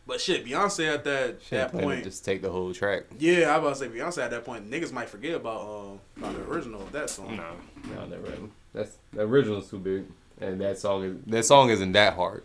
But 0.06 0.20
shit, 0.22 0.45
Beyonce 0.45 0.94
at 0.94 1.03
that 1.06 1.41
shit 1.41 1.49
that 1.52 1.72
point, 1.72 2.03
just 2.03 2.24
take 2.26 2.41
the 2.41 2.52
whole 2.52 2.74
track. 2.74 3.03
yeah, 3.18 3.53
I 3.56 3.58
was 3.58 3.82
about 3.82 3.90
to 3.90 3.94
say 3.94 3.99
Beyonce 3.99 4.24
at 4.24 4.32
that 4.32 4.45
point, 4.45 4.70
niggas 4.70 4.91
might 4.91 5.10
forget 5.10 5.36
about 5.36 5.62
um 5.62 5.99
about 6.18 6.36
the 6.36 6.44
original 6.52 6.82
of 6.84 6.91
that 6.91 7.10
song. 7.10 7.38
No, 7.38 7.56
no, 7.95 8.06
never. 8.06 8.28
That's 8.74 8.98
the 9.14 9.22
original's 9.24 9.70
too 9.70 9.80
big, 9.80 10.06
and 10.40 10.62
that 10.62 10.78
song 10.78 11.03
is 11.03 11.16
that 11.28 11.45
song 11.45 11.70
isn't 11.72 11.91
that 11.94 12.14
hard. 12.14 12.44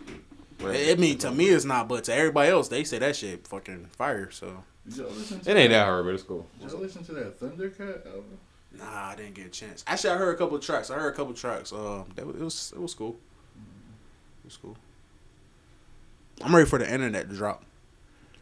I 0.63 0.93
I 0.93 0.95
mean, 0.97 1.19
to 1.19 1.31
me, 1.31 1.49
it's 1.49 1.65
not, 1.65 1.89
but 1.89 2.05
to 2.05 2.15
everybody 2.15 2.51
else, 2.51 2.69
they 2.69 2.85
say 2.85 2.99
that 2.99 3.17
shit 3.17 3.47
fucking 3.47 3.87
fire. 3.97 4.31
So, 4.31 4.65
Did 4.89 4.97
y'all 4.99 5.11
listen 5.11 5.41
to 5.41 5.51
It 5.51 5.57
ain't 5.57 5.71
that 5.71 5.87
hard, 5.87 6.05
but 6.05 6.15
it's 6.15 6.23
cool. 6.23 6.47
Did 6.61 6.71
y'all 6.71 6.81
listen 6.81 7.05
to 7.05 7.13
that 7.13 7.41
Thundercat 7.41 8.07
album? 8.07 8.39
nah, 8.79 8.85
I 9.11 9.15
didn't 9.17 9.35
get 9.35 9.47
a 9.47 9.51
chance. 9.51 9.85
Actually, 9.87 10.11
I 10.11 10.17
heard 10.19 10.35
a 10.35 10.39
couple 10.39 10.57
of 10.57 10.63
tracks. 10.63 10.91
I 10.91 10.99
heard 10.99 11.13
a 11.13 11.17
couple 11.17 11.33
of 11.33 11.39
tracks. 11.39 11.73
Um, 11.73 12.07
that 12.15 12.27
was, 12.27 12.37
it 12.37 12.43
was 12.43 12.73
it 12.77 12.81
was 12.81 12.95
cool. 12.95 13.17
It 13.57 14.45
was 14.47 14.57
cool. 14.57 14.77
I'm 16.43 16.55
ready 16.55 16.69
for 16.69 16.79
the 16.79 16.91
internet 16.93 17.29
to 17.31 17.37
drop. 17.37 17.65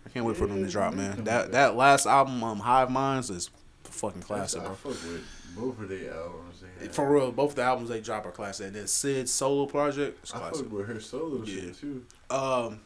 I 0.04 0.10
can't 0.10 0.26
wait 0.26 0.36
for 0.36 0.46
them 0.46 0.64
to 0.64 0.70
drop, 0.70 0.94
man. 0.94 1.24
That 1.24 1.52
that 1.52 1.76
last 1.76 2.06
album, 2.06 2.42
um, 2.42 2.58
Hive 2.60 2.90
Minds, 2.90 3.30
is 3.30 3.50
fucking 3.94 4.22
classic, 4.22 4.60
I 4.62 4.66
bro. 4.66 4.74
fuck 4.74 4.92
with 4.92 5.24
both 5.56 5.80
of 5.80 5.88
their 5.88 6.12
albums. 6.14 6.62
They. 6.80 6.88
For 6.88 7.10
real, 7.10 7.32
both 7.32 7.54
the 7.54 7.62
albums 7.62 7.88
they 7.88 8.00
drop 8.00 8.26
are 8.26 8.30
classic. 8.30 8.66
And 8.68 8.76
then 8.76 8.86
Syd's 8.86 9.30
solo 9.32 9.66
project 9.66 10.24
is 10.24 10.32
I 10.32 10.38
classic. 10.38 10.64
fuck 10.66 10.72
with 10.72 10.86
her 10.88 11.00
solo 11.00 11.42
Yeah. 11.44 11.60
shit 11.62 11.80
too. 11.80 12.04
Um, 12.30 12.80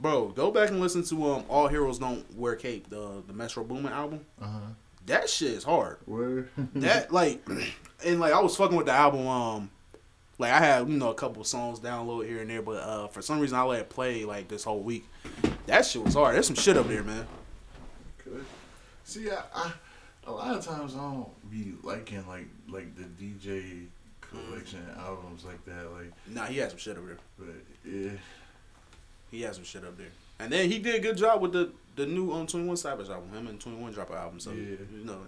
bro, 0.00 0.28
go 0.28 0.50
back 0.50 0.68
and 0.70 0.80
listen 0.80 1.02
to 1.04 1.30
um 1.32 1.44
All 1.48 1.68
Heroes 1.68 1.98
Don't 1.98 2.24
Wear 2.36 2.54
Cape, 2.56 2.88
the 2.90 3.22
the 3.26 3.32
Metro 3.32 3.64
Boomin 3.64 3.92
album. 3.92 4.20
Uh 4.40 4.46
huh. 4.46 4.58
That 5.06 5.30
shit 5.30 5.52
is 5.52 5.64
hard. 5.64 5.96
Where? 6.04 6.48
That 6.74 7.10
like, 7.12 7.46
and 8.04 8.20
like 8.20 8.32
I 8.34 8.40
was 8.40 8.54
fucking 8.56 8.76
with 8.76 8.86
the 8.86 8.92
album. 8.92 9.26
Um, 9.26 9.70
like 10.38 10.52
I 10.52 10.58
had 10.58 10.88
you 10.88 10.98
know 10.98 11.10
a 11.10 11.14
couple 11.14 11.42
songs 11.44 11.80
downloaded 11.80 12.28
here 12.28 12.42
and 12.42 12.50
there, 12.50 12.62
but 12.62 12.76
uh 12.82 13.08
for 13.08 13.22
some 13.22 13.40
reason 13.40 13.56
I 13.58 13.62
let 13.62 13.80
it 13.80 13.88
play 13.88 14.24
like 14.24 14.48
this 14.48 14.64
whole 14.64 14.80
week. 14.80 15.04
That 15.66 15.84
shit 15.86 16.04
was 16.04 16.14
hard. 16.14 16.34
There's 16.34 16.46
some 16.46 16.56
shit 16.56 16.76
up 16.76 16.86
there, 16.88 17.02
man. 17.02 17.26
Good. 18.24 18.44
See, 19.04 19.30
I, 19.30 19.42
I 19.54 19.72
a 20.28 20.32
lot 20.32 20.54
of 20.54 20.64
times 20.64 20.94
I 20.94 20.98
don't 20.98 21.50
be 21.50 21.74
liking 21.82 22.26
like 22.26 22.46
like 22.68 22.94
the 22.96 23.04
DJ 23.22 23.86
collection 24.20 24.84
albums 24.98 25.44
like 25.44 25.64
that. 25.64 25.90
Like, 25.92 26.12
Nah, 26.28 26.44
he 26.46 26.58
had 26.58 26.70
some 26.70 26.78
shit 26.78 26.96
up 26.98 27.06
there. 27.06 27.16
but 27.38 27.48
yeah, 27.84 28.10
He 29.30 29.42
had 29.42 29.54
some 29.54 29.64
shit 29.64 29.84
up 29.84 29.96
there. 29.96 30.08
And 30.38 30.52
then 30.52 30.70
he 30.70 30.78
did 30.78 30.94
a 30.94 31.00
good 31.00 31.16
job 31.16 31.40
with 31.40 31.52
the 31.52 31.70
the 31.96 32.06
new 32.06 32.32
um 32.32 32.46
Twenty 32.46 32.66
One 32.66 32.76
Savage 32.76 33.08
album. 33.08 33.32
Him 33.32 33.46
and 33.48 33.60
Twenty 33.60 33.78
One 33.78 33.92
drop 33.92 34.10
an 34.10 34.16
album, 34.16 34.38
so 34.40 34.50
Yeah. 34.50 34.76
you 34.96 35.04
know 35.04 35.18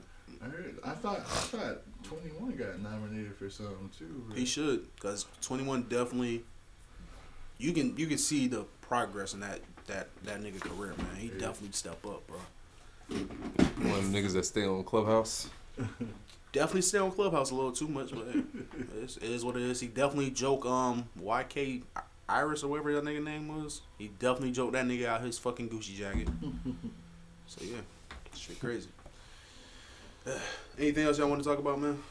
I 0.43 0.47
heard. 0.47 0.78
I 0.85 0.90
thought 0.93 1.18
I 1.18 1.22
thought 1.22 1.78
Twenty 2.05 2.28
One 2.39 2.52
got 2.56 2.78
nominated 2.81 3.35
for 3.36 3.51
something 3.51 3.90
too. 3.98 4.24
bro. 4.28 4.36
he 4.36 4.44
should 4.44 4.86
because 4.97 5.27
Twenty 5.40 5.64
One 5.64 5.82
definitely 5.85 6.44
you 7.59 7.72
can 7.72 7.97
you 7.97 8.06
can 8.06 8.18
see 8.18 8.47
the 8.47 8.64
progress 8.82 9.35
in 9.35 9.40
that 9.40 9.60
that 9.86 10.09
that 10.24 10.40
nigga 10.43 10.60
career, 10.60 10.94
man. 10.98 11.16
He 11.18 11.28
definitely 11.28 11.72
step 11.72 12.05
up, 12.06 12.27
bro. 12.27 12.39
One 13.10 13.98
of 13.98 14.12
the 14.12 14.18
niggas 14.18 14.32
that 14.34 14.44
stay 14.44 14.64
on 14.64 14.84
Clubhouse. 14.84 15.48
Definitely 16.52 16.82
stay 16.82 16.98
on 16.98 17.12
Clubhouse 17.12 17.50
a 17.50 17.54
little 17.54 17.72
too 17.72 17.86
much, 17.86 18.10
but 18.10 18.26
hey, 18.32 18.42
it's, 19.02 19.16
it 19.16 19.24
is 19.30 19.44
what 19.44 19.56
it 19.56 19.62
is. 19.62 19.78
He 19.80 19.86
definitely 19.86 20.30
joke 20.30 20.66
um 20.66 21.08
YK 21.22 21.82
Iris 22.28 22.64
or 22.64 22.68
whatever 22.68 22.92
that 22.94 23.04
nigga 23.04 23.22
name 23.22 23.46
was. 23.48 23.82
He 23.98 24.08
definitely 24.18 24.50
joked 24.50 24.72
that 24.72 24.84
nigga 24.84 25.06
out 25.06 25.22
his 25.22 25.38
fucking 25.38 25.68
Gucci 25.68 25.94
jacket. 25.96 26.28
so 27.46 27.64
yeah, 27.64 27.78
shit 28.34 28.58
crazy. 28.58 28.88
anything 30.78 31.06
else 31.06 31.18
y'all 31.18 31.28
want 31.28 31.40
to 31.40 31.48
talk 31.48 31.58
about, 31.58 31.80
man? 31.80 32.02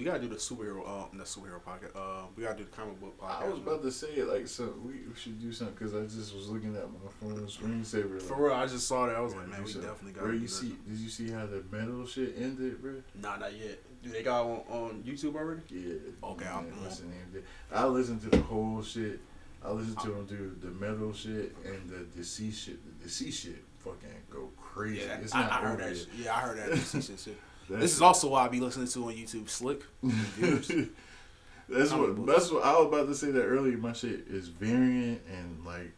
We 0.00 0.06
gotta 0.06 0.20
do 0.20 0.28
the 0.28 0.36
superhero, 0.36 0.80
uh, 0.88 1.04
the 1.12 1.24
superhero 1.24 1.60
podcast. 1.60 1.94
Uh, 1.94 2.24
we 2.34 2.42
gotta 2.44 2.56
do 2.56 2.64
the 2.64 2.70
comic 2.70 2.98
book 2.98 3.20
podcast. 3.20 3.42
I 3.42 3.48
was 3.50 3.58
about 3.58 3.82
to 3.82 3.92
say 3.92 4.06
it 4.14 4.28
like 4.28 4.48
so. 4.48 4.72
We, 4.82 4.92
we 4.92 5.14
should 5.14 5.38
do 5.38 5.52
something 5.52 5.76
because 5.78 5.94
I 5.94 6.00
just 6.04 6.34
was 6.34 6.48
looking 6.48 6.74
at 6.74 6.84
my 6.90 7.10
phone 7.20 7.46
screensaver. 7.46 8.14
Like, 8.14 8.22
For 8.22 8.46
real, 8.46 8.54
I 8.54 8.64
just 8.66 8.88
saw 8.88 9.04
that. 9.08 9.16
I 9.16 9.20
was 9.20 9.34
like, 9.34 9.48
man, 9.48 9.62
we 9.62 9.70
so- 9.70 9.82
definitely 9.82 10.12
got. 10.12 10.26
To 10.26 10.32
you 10.32 10.48
see? 10.48 10.74
Did 10.88 10.96
you 10.96 11.10
see 11.10 11.28
how 11.30 11.44
the 11.44 11.62
metal 11.70 12.06
shit 12.06 12.34
ended, 12.40 12.80
bro? 12.80 12.94
Nah, 13.20 13.36
not 13.36 13.52
yet. 13.54 13.78
Do 14.02 14.08
they 14.08 14.22
got 14.22 14.40
on, 14.46 14.62
on 14.70 15.04
YouTube 15.06 15.34
already? 15.34 15.60
Yeah. 15.68 15.96
Okay, 16.30 16.46
man, 16.46 16.54
I'm- 16.54 16.82
what's 16.82 17.00
the 17.00 17.06
name? 17.08 17.26
of 17.28 17.36
it? 17.36 17.44
I 17.70 17.84
listened 17.84 18.22
to 18.22 18.30
the 18.30 18.38
whole 18.40 18.82
shit. 18.82 19.20
I 19.62 19.70
listened 19.70 19.98
to 19.98 20.08
them 20.12 20.24
do 20.24 20.56
the 20.62 20.70
metal 20.82 21.12
shit 21.12 21.54
and 21.66 21.90
the 21.90 22.06
DCeased 22.18 22.54
shit. 22.54 23.02
The 23.02 23.06
DCeased 23.06 23.34
shit 23.34 23.62
fucking 23.80 24.08
go 24.30 24.48
crazy. 24.58 25.02
Yeah, 25.06 25.18
it's 25.20 25.34
I, 25.34 25.42
not 25.42 25.52
I 25.52 25.56
heard 25.56 25.78
that. 25.80 25.94
Shit. 25.94 26.08
Yeah, 26.18 26.34
I 26.34 26.40
heard 26.40 26.56
that. 26.56 26.70
This 26.70 27.22
shit. 27.22 27.36
That's- 27.70 27.82
This 27.82 27.94
is 27.96 28.02
also 28.02 28.28
why 28.28 28.44
I 28.44 28.48
be 28.48 28.60
listening 28.60 28.88
to 28.88 29.04
on 29.04 29.12
YouTube. 29.14 29.44
Slikk. 29.46 29.82
That's 31.68 31.92
what 31.92 32.26
that's 32.26 32.50
what 32.50 32.64
I 32.64 32.72
was 32.78 32.86
about 32.88 33.06
to 33.06 33.14
say 33.14 33.30
that 33.30 33.44
earlier. 33.44 33.76
My 33.76 33.92
shit 33.92 34.24
is 34.28 34.48
variant 34.48 35.20
and 35.32 35.64
like 35.64 35.92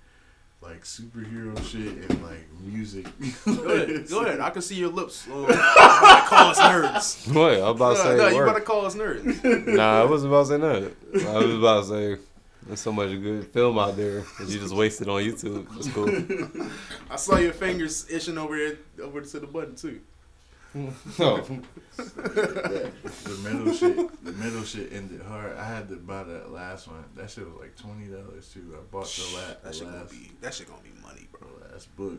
like 0.61 0.83
superhero 0.85 1.57
shit 1.65 2.11
and 2.11 2.23
like 2.23 2.47
music. 2.63 3.07
Go 3.47 3.53
ahead. 3.73 4.07
Go 4.09 4.21
ahead. 4.21 4.41
I 4.41 4.51
can 4.51 4.61
see 4.61 4.75
your 4.75 4.91
lips. 4.91 5.27
Um, 5.29 5.39
you 5.41 5.45
about 5.47 6.23
to 6.25 6.29
call 6.29 6.51
us 6.51 6.59
nerds. 6.61 7.35
What? 7.35 7.53
I'm 7.55 7.63
about 7.75 7.97
to 7.97 8.05
No, 8.05 8.11
say 8.11 8.17
no, 8.19 8.29
you 8.29 8.37
word. 8.37 8.49
about 8.49 8.59
to 8.59 8.65
call 8.65 8.85
us 8.87 8.95
nerds. 8.95 9.67
Nah, 9.75 10.03
I 10.03 10.05
wasn't 10.05 10.31
about 10.33 10.43
to 10.43 10.49
say 10.51 10.59
nothing. 10.59 11.27
I 11.27 11.39
was 11.39 11.55
about 11.55 11.81
to 11.85 11.89
say 12.17 12.23
there's 12.67 12.81
so 12.81 12.93
much 12.93 13.09
good 13.09 13.47
film 13.47 13.79
out 13.79 13.97
there 13.97 14.25
that 14.39 14.49
you 14.49 14.59
just 14.61 14.75
wasted 14.77 15.09
on 15.09 15.23
YouTube. 15.23 15.67
That's 15.75 15.89
cool. 15.89 16.69
I 17.11 17.17
saw 17.17 17.39
your 17.39 17.55
fingers 17.55 18.07
itching 18.11 18.37
over 18.37 18.55
here, 18.57 18.79
over 19.03 19.23
to 19.23 19.41
the 19.41 19.47
button 19.47 19.75
too. 19.75 20.01
No. 21.19 21.37
the 21.97 23.41
middle 23.43 23.73
shit, 23.75 24.25
the 24.25 24.33
middle 24.33 24.63
shit 24.63 24.93
ended 24.93 25.23
hard. 25.23 25.57
I 25.57 25.65
had 25.65 25.89
to 25.91 25.97
buy 25.97 26.23
that 26.25 26.51
last 26.53 26.89
one. 26.89 27.05
That 27.17 27.31
shit 27.31 27.45
was 27.45 27.61
like 27.61 27.77
twenty 27.77 28.07
dollars 28.07 28.49
too. 28.53 28.75
I 28.77 28.81
bought 28.91 29.07
the, 29.07 29.37
la- 29.37 29.47
That 29.49 29.63
the 29.65 29.73
shit 29.73 29.85
gonna 29.87 29.97
last, 29.99 30.11
be. 30.11 30.33
That 30.41 30.55
shit 30.55 30.69
gonna 30.69 30.83
be 30.83 30.91
money, 31.03 31.29
bro. 31.31 31.49
the 31.69 31.73
last 31.75 31.95
book. 31.97 32.19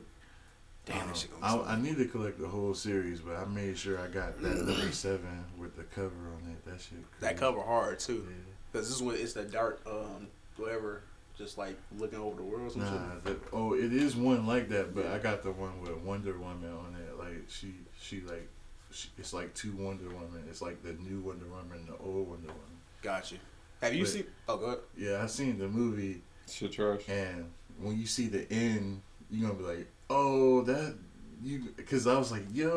Damn, 0.86 1.02
Um, 1.02 1.08
that 1.08 1.18
shit 1.18 1.32
gonna 1.42 1.58
be. 1.64 1.70
I, 1.70 1.74
I 1.74 1.82
need 1.82 1.98
to 1.98 2.06
collect 2.06 2.40
the 2.40 2.48
whole 2.48 2.74
series, 2.74 3.20
but 3.22 3.36
I 3.36 3.46
made 3.46 3.78
sure 3.78 4.00
I 4.00 4.08
got 4.08 4.40
that 4.42 4.58
number 4.66 4.92
seven 4.92 5.46
with 5.58 5.76
the 5.76 5.84
cover 5.84 6.10
on 6.36 6.52
it. 6.52 6.66
That 6.66 6.82
shit. 6.82 7.00
that 7.22 7.38
cover 7.38 7.62
hard 7.62 8.00
too, 8.00 8.26
Yeah. 8.30 8.36
because 8.72 8.90
this 8.90 9.02
one 9.02 9.16
it's 9.16 9.34
the 9.34 9.44
dark, 9.46 9.82
um, 9.88 10.28
whatever, 10.58 11.02
just 11.38 11.58
like 11.58 11.78
looking 11.98 12.20
over 12.20 12.36
the 12.38 12.44
world. 12.44 12.68
or 12.68 12.70
Some 12.70 12.82
shit. 12.82 12.92
Nah, 12.92 13.20
the, 13.24 13.38
oh, 13.52 13.74
it 13.74 13.94
is 13.94 14.16
one 14.16 14.46
like 14.46 14.70
that, 14.70 14.94
but 14.94 15.08
I 15.08 15.18
got 15.20 15.42
the 15.42 15.52
one 15.52 15.82
with 15.82 15.98
Wonder 15.98 16.38
Woman 16.38 16.72
on 16.72 16.96
it. 17.02 17.18
Like 17.18 17.46
she, 17.50 17.74
she 18.04 18.22
like, 18.22 18.48
she, 18.92 19.08
it's 19.18 19.34
like 19.34 19.54
two 19.54 19.72
Wonder 19.78 20.06
Woman. 20.06 20.44
It's 20.50 20.62
like 20.62 20.84
the 20.84 20.94
new 20.94 21.22
Wonder 21.22 21.46
Woman, 21.46 21.78
and 21.80 21.88
the 21.88 21.94
old 22.04 22.30
Wonder 22.30 22.48
Woman. 22.48 22.78
Got 23.02 23.32
you. 23.32 23.38
Have 23.82 23.94
you 23.94 24.04
But- 24.04 24.10
seen? 24.12 24.24
Oh, 24.48 24.58
go 24.58 24.66
ahead. 24.66 24.80
Yeah, 24.98 25.24
I 25.24 25.28
seen 25.28 25.58
the 25.58 25.68
movie, 25.68 26.22
Shit 26.50 26.74
trash. 26.74 27.02
and 27.08 27.50
when 27.82 27.98
you 27.98 28.06
see 28.06 28.28
the 28.28 28.50
end, 28.52 29.02
you're 29.32 29.50
gonna 29.50 29.60
be 29.62 29.66
like, 29.78 29.88
oh, 30.10 30.62
that 30.64 30.96
you, 31.44 31.64
because 31.76 32.06
I 32.08 32.18
was 32.18 32.32
like, 32.32 32.44
yo, 32.54 32.72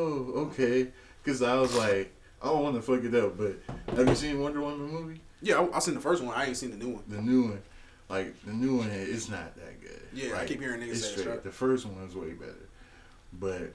okay, 0.51 0.89
because 1.23 1.43
I 1.43 1.55
was 1.57 1.75
like, 1.77 2.13
I 2.43 2.47
don't 2.47 2.63
want 2.63 2.77
to 2.77 2.83
fuck 2.83 3.05
it 3.05 3.15
up, 3.15 3.37
but 3.37 3.57
have 3.97 4.09
you 4.09 4.15
seen 4.15 4.41
Wonder 4.41 4.61
Woman 4.61 4.87
movie? 4.91 5.21
Yeah, 5.43 5.61
I, 5.61 5.77
I 5.77 5.79
seen 5.81 5.95
the 5.95 6.01
first 6.01 6.23
one. 6.23 6.35
I 6.35 6.47
ain't 6.47 6.57
seen 6.57 6.71
the 6.71 6.77
new 6.77 6.95
one. 6.95 7.05
The 7.09 7.21
new 7.21 7.43
one, 7.45 7.63
like 8.09 8.41
the 8.45 8.53
new 8.53 8.77
one, 8.79 8.89
it's 8.91 9.29
not 9.29 9.55
that 9.57 9.81
good. 9.81 10.01
Yeah, 10.13 10.39
I 10.39 10.47
keep 10.47 10.61
hearing 10.61 10.81
niggas 10.81 10.89
it's 10.93 11.01
say 11.03 11.13
it's 11.13 11.21
straight. 11.21 11.33
right. 11.35 11.45
The 11.45 11.53
first 11.53 11.85
one 11.87 12.03
was 12.03 12.17
way 12.17 12.31
better, 12.33 12.69
but 13.35 13.73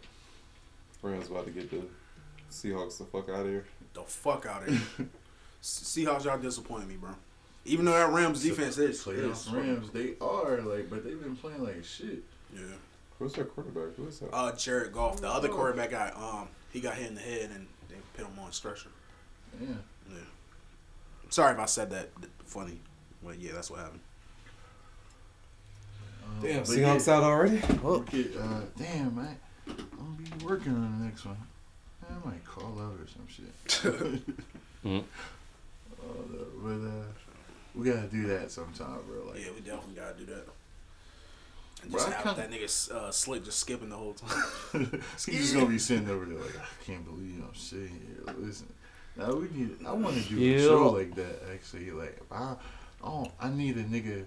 Rams 1.02 1.30
about 1.30 1.46
to 1.46 1.52
get 1.52 1.70
the 1.72 1.82
Seahawks 2.52 2.98
the 2.98 3.06
fuck 3.06 3.30
out 3.30 3.42
of 3.42 3.48
here. 3.48 3.66
The 3.94 4.04
fuck 4.04 4.46
out 4.46 4.68
of 4.68 4.70
here. 4.70 5.08
Seahawks, 5.64 6.26
y'all 6.26 6.38
disappointed 6.38 6.88
me, 6.88 6.96
bro. 6.96 7.12
Even 7.66 7.86
though 7.86 7.92
that 7.92 8.12
Rams 8.12 8.42
defense 8.42 8.78
is, 8.78 9.00
is 9.00 9.06
playoff 9.06 9.54
Rams, 9.54 9.90
they 9.92 10.14
are 10.20 10.62
like, 10.62 10.90
but 10.90 11.04
they've 11.04 11.22
been 11.22 11.36
playing 11.36 11.64
like 11.64 11.84
shit. 11.84 12.24
yeah. 12.54 12.62
Who's 13.20 13.34
their 13.34 13.46
quarterback? 13.46 13.96
Who 13.98 14.08
is 14.08 14.20
that? 14.20 14.34
Uh, 14.34 14.52
Jared 14.56 14.94
Goff, 14.94 15.22
the 15.22 15.30
other 15.30 15.48
quarterback 15.48 15.92
guy, 15.92 16.12
um, 16.16 16.48
he 16.74 16.80
got 16.80 16.96
hit 16.96 17.08
in 17.08 17.16
the 17.16 17.22
head 17.22 17.52
and 17.54 17.68
they 17.88 17.96
put 18.16 18.26
him 18.26 18.40
on 18.40 18.52
stretcher. 18.52 18.90
Yeah. 19.62 19.68
Yeah. 20.10 20.18
Sorry 21.30 21.54
if 21.54 21.60
I 21.60 21.66
said 21.66 21.92
that 21.92 22.10
funny, 22.46 22.80
but 23.24 23.40
yeah, 23.40 23.52
that's 23.54 23.70
what 23.70 23.80
happened. 23.82 24.00
Um, 26.26 26.42
Damn, 26.42 26.64
Seahawks 26.64 27.08
yeah, 27.08 27.14
out 27.14 27.24
already? 27.24 27.62
Okay, 27.84 28.26
uh, 28.40 28.62
damn, 28.76 29.16
man. 29.16 29.38
I'm 29.68 30.18
gonna 30.24 30.36
be 30.38 30.46
working 30.46 30.74
on 30.74 31.00
the 31.00 31.06
next 31.06 31.26
one. 31.26 31.38
I 32.10 32.28
might 32.28 32.44
call 32.46 32.80
out 32.80 33.00
or 33.00 33.08
some 33.08 33.28
shit. 33.28 34.24
Uh, 34.84 35.02
but 36.64 36.70
uh, 36.88 37.04
we 37.76 37.86
gotta 37.90 38.08
do 38.08 38.28
that 38.28 38.52
sometime, 38.52 39.00
bro. 39.08 39.32
Like, 39.32 39.40
Yeah, 39.40 39.52
we 39.56 39.62
definitely 39.62 39.96
gotta 39.96 40.18
do 40.18 40.26
that. 40.26 40.46
And 41.84 41.92
Bro, 41.92 42.00
just 42.00 42.12
I 42.12 42.16
have 42.16 42.24
kinda- 42.36 42.42
that 42.42 42.52
nigga 42.52 42.92
uh, 42.92 43.10
Slikk 43.10 43.46
just 43.46 43.60
skipping 43.60 43.90
the 43.90 43.98
whole 43.98 44.14
time. 44.14 44.44
he's 45.26 45.26
just 45.26 45.54
gonna 45.54 45.68
be 45.68 45.80
sitting 45.80 46.10
over 46.10 46.26
there 46.26 46.38
like, 46.40 46.58
I 46.58 46.84
can't 46.86 47.06
believe 47.06 47.42
I'm 47.48 47.56
sitting 47.56 48.02
here. 48.06 48.34
Listen, 48.38 48.68
now 49.16 49.34
we 49.34 49.48
need. 49.50 49.78
I 49.86 49.92
want 49.94 50.16
to 50.22 50.30
do 50.30 50.36
Yeah. 50.36 50.58
a 50.58 50.62
show 50.62 50.90
like 50.90 51.16
that. 51.16 51.44
Actually, 51.54 51.92
like, 51.92 52.20
I, 52.32 52.56
oh, 53.04 53.32
I 53.40 53.50
need 53.50 53.78
a 53.78 53.84
nigga 53.84 54.26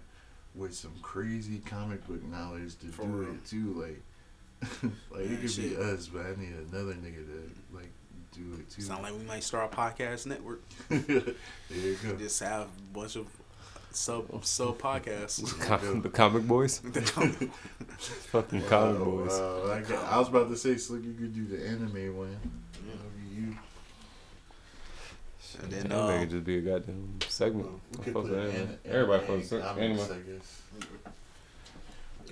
with 0.54 0.74
some 0.74 0.92
crazy 1.02 1.58
comic 1.66 2.06
book 2.06 2.22
knowledge 2.24 2.78
to 2.80 2.86
For 2.86 3.02
do 3.02 3.08
real. 3.08 3.30
it 3.34 3.44
too. 3.46 3.72
Like, 3.80 4.00
like 5.10 5.24
Man, 5.24 5.34
it 5.34 5.40
could 5.40 5.50
shit. 5.50 5.76
be 5.78 5.82
us, 5.82 6.08
but 6.08 6.26
I 6.26 6.30
need 6.40 6.52
another 6.70 6.94
nigga 6.94 7.24
to 7.26 7.50
like 7.74 7.90
do 8.32 8.42
it 8.58 8.70
too. 8.70 8.82
Sound 8.82 9.02
like 9.02 9.12
we 9.12 9.24
might 9.24 9.42
start 9.42 9.72
a 9.72 9.76
podcast 9.76 10.26
network. 10.26 10.62
there 10.88 11.00
you 11.70 11.96
go. 12.02 12.16
Just 12.16 12.40
have 12.40 12.62
a 12.66 12.68
bunch 12.98 13.16
of 13.16 13.26
sub 13.92 14.44
sub 14.44 14.78
podcasts. 14.78 15.58
Com- 15.60 16.02
the 16.02 16.08
comic 16.08 16.46
boys? 16.46 16.78
The 16.92 17.00
comic- 17.00 17.50
Fucking 17.98 18.62
comic 18.62 18.98
boys. 19.04 19.30
wow. 19.30 19.72
I, 19.72 19.80
got- 19.82 20.04
I 20.12 20.18
was 20.18 20.28
about 20.28 20.48
to 20.50 20.56
say, 20.56 20.70
Slikk, 20.74 21.04
you 21.04 21.14
could 21.14 21.32
do 21.34 21.46
the 21.46 21.64
anime 21.66 22.16
one. 22.16 22.36
That'd 22.86 23.00
be 23.30 23.36
you. 23.40 23.56
and 25.62 25.70
then 25.72 25.88
That 25.88 26.08
may 26.08 26.22
uh, 26.22 26.26
just 26.26 26.44
be 26.44 26.58
a 26.58 26.60
goddamn 26.60 27.18
segment. 27.28 27.68
We 27.68 28.00
I 28.00 28.02
could 28.04 28.14
fuck 28.14 28.22
put 28.24 28.30
with 28.32 28.32
an 28.32 28.50
anime. 28.50 28.62
an- 28.62 28.78
Everybody 28.84 29.24
anime 29.26 29.40
fucks 29.42 29.52
with 29.52 29.62
comics, 29.62 30.10
anime. 30.10 30.40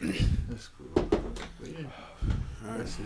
I 0.02 0.06
guess. 0.06 0.24
That's 0.48 0.68
cool. 0.68 1.08
Yeah, 1.64 1.86
alright. 2.64 2.78
that's 2.78 2.98
it. 2.98 3.04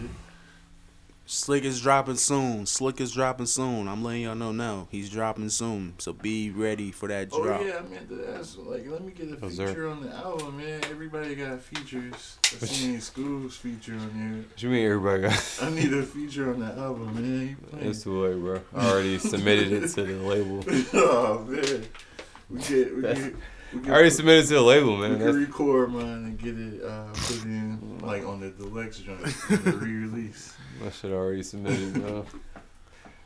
Slikk 1.29 1.63
is 1.65 1.81
dropping 1.81 2.15
soon. 2.15 2.67
Slikk 2.67 3.01
is 3.01 3.11
dropping 3.11 3.47
soon. 3.47 3.89
I'm 3.89 4.05
letting 4.05 4.23
y'all 4.23 4.37
know 4.37 4.53
now. 4.53 4.87
He's 4.93 5.11
dropping 5.11 5.49
soon. 5.49 5.95
So 5.99 6.13
be 6.13 6.53
ready 6.53 6.93
for 6.93 7.09
that 7.09 7.31
Oh 7.33 7.43
drop. 7.43 7.63
yeah, 7.63 7.79
I 7.79 7.83
meant 7.93 8.09
to 8.11 8.31
ask. 8.39 8.57
Like, 8.59 8.87
let 8.89 9.03
me 9.03 9.11
get 9.11 9.27
a 9.27 9.31
Yes, 9.31 9.41
feature 9.57 9.75
sir. 9.75 9.89
on 9.89 10.05
the 10.05 10.15
album, 10.15 10.57
man. 10.59 10.81
Everybody 10.89 11.35
got 11.35 11.61
features. 11.61 12.39
I 12.63 12.67
seen 12.67 12.99
Scoob's 12.99 13.57
feature 13.57 13.95
on 13.95 14.45
What 14.49 14.63
you 14.63 14.69
mean 14.71 14.87
everybody 14.87 15.23
got. 15.23 15.59
I 15.63 15.71
need 15.71 15.93
a 15.95 16.05
feature 16.05 16.55
on 16.55 16.61
the 16.61 16.73
album, 16.81 17.13
man. 17.17 17.57
It's 17.81 18.05
too 18.05 18.25
late, 18.25 18.39
bro. 18.41 18.61
I 18.73 18.89
already 18.89 19.19
submitted 19.19 19.73
it 19.73 19.89
to 19.95 20.05
the 20.05 20.13
label. 20.23 20.65
oh 20.95 21.41
man, 21.49 21.85
we 22.49 22.61
get 22.61 22.95
we 22.95 23.03
That's- 23.03 23.25
get. 23.25 23.35
We 23.85 23.91
I 23.91 23.95
already 23.95 24.11
submitted 24.11 24.47
to 24.49 24.55
the 24.55 24.63
label, 24.63 24.95
We 24.97 25.03
man. 25.09 25.17
can 25.19 25.27
That's, 25.27 25.37
record 25.37 25.93
mine 25.93 26.03
and 26.05 26.39
get 26.39 26.59
it 26.59 26.83
uh, 26.85 27.07
put 27.13 27.45
in 27.45 27.99
like 28.01 28.25
on 28.27 28.41
the 28.41 28.51
deluxe 28.51 28.99
joint, 28.99 29.21
the 29.49 29.79
re-release. 29.81 30.55
that 30.83 30.95
shit 30.95 31.13
already 31.13 31.43
submitted, 31.43 31.95
bro. 31.95 32.25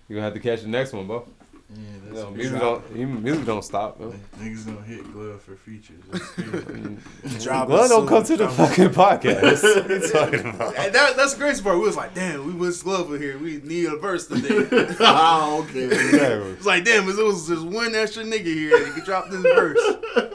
You 0.09 0.16
gonna 0.16 0.24
have 0.24 0.35
to 0.35 0.40
catch 0.40 0.62
the 0.62 0.68
next 0.68 0.93
one, 0.93 1.06
bro. 1.06 1.27
Yeah, 1.72 1.84
that's 2.05 2.14
No, 2.16 2.24
crazy. 2.26 2.36
music 2.36 2.60
don't, 2.60 2.84
even 2.97 3.22
music 3.22 3.47
don't 3.47 3.62
stop, 3.64 3.98
bro. 3.98 4.12
Niggas 4.38 4.66
gonna 4.66 4.82
hit 4.82 5.12
glove 5.12 5.40
for 5.42 5.55
features. 5.56 6.02
That's. 6.10 7.44
Drop 7.44 7.68
Well, 7.68 7.88
don't 7.88 8.06
come 8.09 8.24
to 8.24 8.36
the 8.36 8.48
fucking 8.48 8.88
podcast. 8.90 9.62
what 9.88 9.90
you 9.90 10.09
talking 10.09 10.40
about? 10.55 10.76
And 10.76 10.92
that, 10.94 11.16
that's 11.16 11.34
the 11.34 11.40
crazy 11.40 11.62
part. 11.62 11.76
We 11.76 11.82
was 11.84 11.97
like, 11.97 12.12
damn, 12.14 12.44
we 12.47 12.52
was 12.55 12.82
Glover 12.82 13.16
here. 13.18 13.38
We 13.38 13.59
need 13.62 13.86
a 13.86 13.97
verse 13.97 14.26
today. 14.26 14.66
oh, 15.01 15.64
okay. 15.70 15.84
Exactly. 15.84 16.51
it's 16.52 16.66
like, 16.66 16.84
damn, 16.84 17.09
it 17.09 17.16
was 17.16 17.47
just 17.47 17.62
one 17.64 17.94
extra 17.94 18.24
nigga 18.24 18.44
here 18.47 18.78
that 18.84 18.92
could 18.94 19.05
drop 19.05 19.30
this 19.30 19.42
verse. 19.42 19.78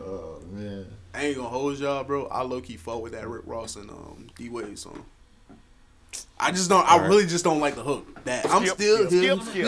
Oh 0.00 0.40
man. 0.50 0.86
I 1.14 1.24
ain't 1.26 1.36
gonna 1.36 1.48
hold 1.48 1.78
y'all, 1.78 2.04
bro. 2.04 2.26
I 2.26 2.42
low 2.42 2.60
key 2.60 2.76
fought 2.76 3.02
with 3.02 3.12
that 3.12 3.26
Rick 3.28 3.42
Ross 3.46 3.76
and 3.76 3.90
um, 3.90 4.28
D 4.36 4.48
Wade 4.48 4.78
song. 4.78 5.04
I 6.38 6.52
just 6.52 6.68
don't. 6.68 6.86
I 6.86 6.94
Alright. 6.94 7.08
really 7.08 7.26
just 7.26 7.44
don't 7.44 7.60
like 7.60 7.74
the 7.74 7.82
hook. 7.82 8.06
That 8.24 8.46
I'm 8.50 8.64
still 8.66 9.08
skip, 9.08 9.10
here. 9.10 9.36
skip, 9.40 9.42
skip, 9.42 9.66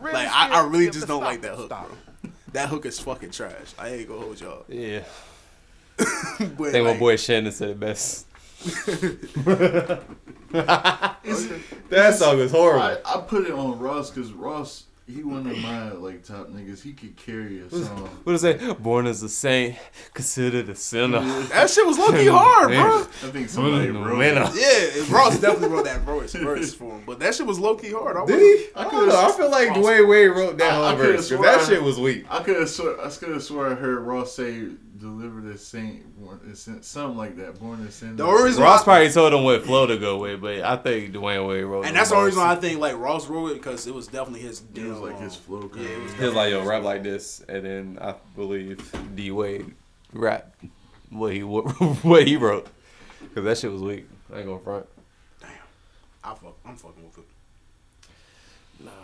Like 0.02 0.28
I, 0.28 0.50
I 0.52 0.66
really 0.66 0.90
just 0.90 1.06
don't 1.06 1.20
stop, 1.20 1.30
like 1.30 1.42
that 1.42 1.54
hook. 1.56 1.66
stop. 1.66 1.88
Bro. 1.88 1.96
That 2.52 2.68
hook 2.68 2.86
is 2.86 2.98
fucking 3.00 3.30
trash. 3.32 3.74
I 3.78 3.88
ain't 3.90 4.08
gonna 4.08 4.20
hold 4.20 4.40
y'all. 4.40 4.64
Yeah. 4.68 5.02
But 5.98 6.06
I 6.40 6.46
think 6.46 6.60
like, 6.74 6.84
my 6.84 6.96
boy 6.98 7.16
Shannon 7.16 7.52
said 7.52 7.70
it 7.70 7.80
best. 7.80 8.26
that 11.90 12.14
song 12.14 12.38
is 12.38 12.50
horrible. 12.50 12.82
I, 12.82 12.98
I 13.04 13.20
put 13.22 13.46
it 13.46 13.52
on 13.52 13.78
Ross 13.78 14.10
because 14.10 14.32
Ross, 14.32 14.84
he 15.06 15.22
one 15.22 15.46
of 15.46 15.56
my 15.58 15.92
like 15.92 16.24
top 16.24 16.48
niggas. 16.48 16.82
He 16.82 16.92
could 16.92 17.16
carry 17.16 17.60
a 17.60 17.70
song. 17.70 18.08
what 18.24 18.34
is 18.34 18.42
it? 18.44 18.82
Born 18.82 19.06
as 19.06 19.22
a 19.22 19.28
saint, 19.28 19.76
considered 20.14 20.68
a 20.68 20.74
sinner. 20.74 21.20
that 21.20 21.70
shit 21.70 21.86
was 21.86 21.96
low 21.98 22.10
key 22.10 22.26
hard, 22.26 22.68
bro. 22.70 23.00
I 23.02 23.30
think 23.32 23.48
somebody 23.48 23.90
wrote 23.90 24.18
Winner. 24.18 24.50
it. 24.52 25.06
Yeah, 25.08 25.14
Ross 25.16 25.38
definitely 25.40 25.68
wrote 25.76 25.84
that 25.84 26.00
verse, 26.00 26.32
verse 26.34 26.74
for 26.74 26.92
him, 26.92 27.04
but 27.06 27.20
that 27.20 27.34
shit 27.34 27.46
was 27.46 27.58
low 27.60 27.76
key 27.76 27.92
hard. 27.92 28.16
I 28.16 28.24
Did 28.26 28.40
he? 28.40 28.66
I, 28.74 28.84
I 28.86 28.90
don't 28.90 29.08
know. 29.08 29.20
I 29.28 29.30
feel 29.32 29.50
like 29.50 29.68
Dwyane 29.68 30.08
Wade 30.08 30.30
wrote 30.30 30.58
that 30.58 30.72
I- 30.72 30.76
I 30.76 30.88
whole 30.88 30.96
could've 30.96 31.16
verse 31.16 31.28
because 31.28 31.44
swore- 31.44 31.58
that 31.58 31.66
shit 31.66 31.82
was 31.82 31.98
weak. 32.00 32.26
I 32.28 32.42
could 32.42 32.56
have 32.56 32.68
swore. 32.70 33.00
I 33.00 33.08
could 33.10 33.28
have 33.28 33.42
swore 33.44 33.68
I 33.70 33.74
heard 33.74 34.00
Ross 34.00 34.32
say 34.34 34.66
"deliver 35.06 35.40
the 35.40 35.56
saint," 35.56 36.04
born, 36.18 36.40
a 36.50 36.56
sin- 36.56 36.82
something 36.82 37.16
like 37.16 37.36
that. 37.36 37.58
Born 37.60 37.84
to 37.84 37.92
sin. 37.92 38.16
The 38.16 38.24
only 38.24 38.44
reason 38.44 38.62
Ross 38.62 38.80
why- 38.80 38.84
probably 38.84 39.10
told 39.10 39.32
him 39.32 39.44
what 39.44 39.64
flow 39.64 39.86
to 39.86 39.96
go 39.96 40.18
with, 40.18 40.40
but 40.40 40.60
I 40.62 40.76
think 40.76 41.12
Dwyane 41.14 41.46
Wade 41.46 41.64
wrote. 41.64 41.86
And 41.86 41.94
that's 41.96 42.10
the 42.10 42.16
only 42.16 42.26
reason 42.26 42.42
why 42.42 42.52
I 42.52 42.56
think 42.56 42.80
like 42.80 42.96
Ross 42.98 43.28
wrote 43.28 43.52
it 43.52 43.54
because 43.54 43.86
it 43.86 43.94
was 43.94 44.06
definitely 44.06 44.40
his. 44.40 44.62
It 44.74 44.84
was 44.84 44.98
like 44.98 45.18
his 45.20 45.36
flow. 45.36 45.70
Yeah, 45.74 45.82
it 45.82 46.02
was 46.02 46.12
He 46.14 46.24
was 46.24 46.34
like, 46.34 46.50
yo, 46.50 46.64
rap 46.64 46.82
like 46.82 47.02
this, 47.02 47.40
and 47.48 47.64
then 47.64 47.98
I 48.00 48.14
believe 48.34 48.92
D 49.14 49.30
Wade 49.30 49.74
rap 50.12 50.54
what 51.10 51.32
he 51.32 51.40
what 51.42 52.26
he 52.26 52.36
wrote, 52.36 52.66
because 53.20 53.44
that 53.44 53.58
shit 53.58 53.72
was 53.72 53.82
weak. 53.82 54.06
I 54.32 54.38
ain't 54.38 54.46
gonna 54.46 54.58
front. 54.58 54.86
Damn, 55.40 55.50
I 56.24 56.34
fuck, 56.34 56.56
I'm 56.64 56.76
fucking 56.76 57.04
with 57.04 57.18
it. 57.18 57.24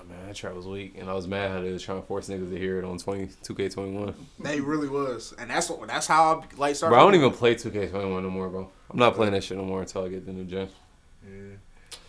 Man, 0.08 0.26
that 0.26 0.36
track 0.36 0.54
was 0.54 0.66
weak, 0.66 0.96
and 0.98 1.08
I 1.08 1.14
was 1.14 1.28
mad 1.28 1.50
how 1.50 1.60
they 1.60 1.72
was 1.72 1.82
trying 1.82 2.00
to 2.00 2.06
force 2.06 2.28
niggas 2.28 2.50
to 2.50 2.58
hear 2.58 2.78
it 2.78 2.84
on 2.84 2.98
20, 2.98 3.26
2K21. 3.26 4.14
They 4.40 4.60
really 4.60 4.88
was, 4.88 5.34
and 5.38 5.50
that's 5.50 5.70
what 5.70 5.86
that's 5.86 6.06
how 6.06 6.24
I 6.24 6.56
like 6.56 6.74
started. 6.76 6.94
Bro, 6.94 7.00
I 7.00 7.02
don't 7.02 7.14
even 7.14 7.30
play 7.32 7.54
2K21 7.54 8.22
no 8.22 8.30
more, 8.30 8.48
bro. 8.48 8.70
I'm 8.90 8.98
not 8.98 9.14
playing 9.14 9.32
that 9.32 9.44
shit 9.44 9.56
no 9.56 9.64
more 9.64 9.80
until 9.80 10.04
I 10.04 10.08
get 10.08 10.26
the 10.26 10.32
new 10.32 10.44
gen. 10.44 10.68
Yeah. 11.24 11.56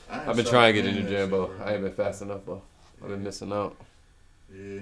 I've 0.10 0.36
been 0.36 0.46
trying 0.46 0.74
to 0.74 0.82
get 0.82 0.92
the 0.92 1.00
new 1.00 1.08
gen, 1.08 1.30
bro. 1.30 1.48
bro. 1.48 1.66
I 1.66 1.74
ain't 1.74 1.84
been 1.84 1.94
fast 1.94 2.22
enough, 2.22 2.46
bro. 2.46 2.62
I've 3.02 3.10
been 3.10 3.24
missing 3.24 3.52
out. 3.52 3.76
Yeah. 4.54 4.82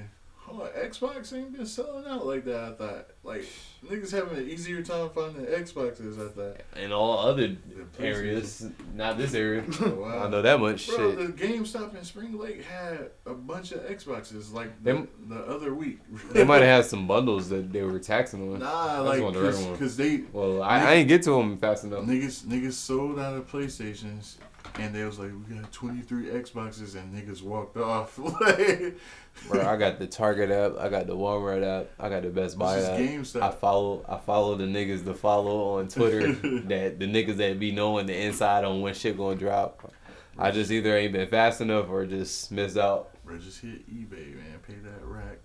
Hold 0.52 0.64
on, 0.64 0.70
Xbox 0.90 1.36
ain't 1.38 1.56
been 1.56 1.66
selling 1.66 2.06
out 2.06 2.26
like 2.26 2.44
that. 2.46 2.60
I 2.64 2.72
thought 2.74 3.08
like 3.24 3.46
niggas 3.88 4.12
having 4.12 4.38
an 4.38 4.50
easier 4.50 4.82
time 4.84 5.10
finding 5.10 5.46
Xboxes. 5.46 6.20
I 6.20 6.30
thought. 6.30 6.62
In 6.82 6.92
all 6.92 7.20
other 7.20 7.56
areas, 8.00 8.68
not 8.94 9.18
this 9.18 9.34
area. 9.34 9.64
Wow. 10.02 10.26
I 10.26 10.30
know 10.30 10.42
that 10.42 10.60
much 10.60 10.88
Bro, 10.88 11.16
shit. 11.16 11.38
the 11.38 11.48
GameStop 11.48 11.96
in 11.96 12.04
Spring 12.04 12.38
Lake 12.38 12.64
had 12.64 13.12
a 13.26 13.34
bunch 13.34 13.72
of 13.72 13.82
Xboxes 13.82 14.52
like 14.52 14.84
the, 14.84 15.08
the 15.28 15.36
other 15.36 15.74
week. 15.76 16.00
They 16.32 16.44
might 16.44 16.62
have 16.62 16.84
had 16.84 16.86
some 16.90 17.08
bundles 17.08 17.50
that 17.50 17.72
they 17.72 17.84
were 17.84 18.00
taxing 18.00 18.54
on. 18.54 18.60
Nah, 18.60 19.04
That's 19.04 19.20
like 19.20 19.22
of 19.22 19.34
the 19.34 19.70
because 19.72 19.98
they 19.98 20.24
Well, 20.32 20.62
I, 20.64 20.80
I 20.80 20.94
ain't 20.96 21.08
get 21.08 21.24
to 21.24 21.32
them 21.32 21.58
fast 21.58 21.84
enough. 21.84 22.06
niggas 22.06 22.46
niggas 22.46 22.74
sold 22.74 23.20
out 23.20 23.36
of 23.36 23.50
PlayStations 23.52 24.36
and 24.82 24.96
they 24.96 25.04
was 25.04 25.20
like 25.20 25.32
we 25.48 25.56
got 25.56 25.72
23 25.72 26.26
Xboxes 26.28 26.96
and 26.96 27.14
niggas 27.14 27.42
walked 27.42 27.78
off. 27.78 28.18
Bro, 29.48 29.62
I 29.66 29.78
got 29.78 29.98
the 30.00 30.08
Target 30.08 30.52
app, 30.52 30.78
I 30.78 30.90
got 30.90 31.08
the 31.08 31.16
Walmart 31.16 31.64
app, 31.64 31.88
I 32.00 32.10
got 32.10 32.24
the 32.24 32.30
Best 32.30 32.58
Buy 32.58 32.76
this 32.76 32.84
is 32.84 32.90
app. 32.90 33.00
GameStop. 33.00 33.42
I 33.42 33.52
follow 33.52 34.06
I 34.08 34.18
follow 34.18 34.56
the 34.56 34.66
niggas 34.66 35.06
to 35.06 35.14
follow 35.14 35.80
on 35.80 35.88
Twitter 35.88 36.32
that 36.68 37.00
the 37.00 37.06
niggas 37.08 37.38
that 37.38 37.60
be 37.60 37.72
knowing 37.72 38.06
the 38.08 38.16
inside 38.16 38.64
on 38.66 38.82
when 38.82 38.94
shit 38.94 39.18
gonna 39.18 39.36
drop. 39.36 39.94
I 40.38 40.52
just 40.52 40.72
either 40.72 40.96
ain't 40.98 41.14
been 41.14 41.28
fast 41.28 41.62
enough 41.62 41.90
or 41.90 42.06
just 42.06 42.52
missed 42.52 42.78
out. 42.78 43.10
Bro, 43.26 43.38
just 43.38 43.62
hit 43.62 43.88
eBay, 43.90 44.36
man. 44.36 44.60
Pay 44.68 44.74
that 44.84 45.04
rack. 45.06 45.40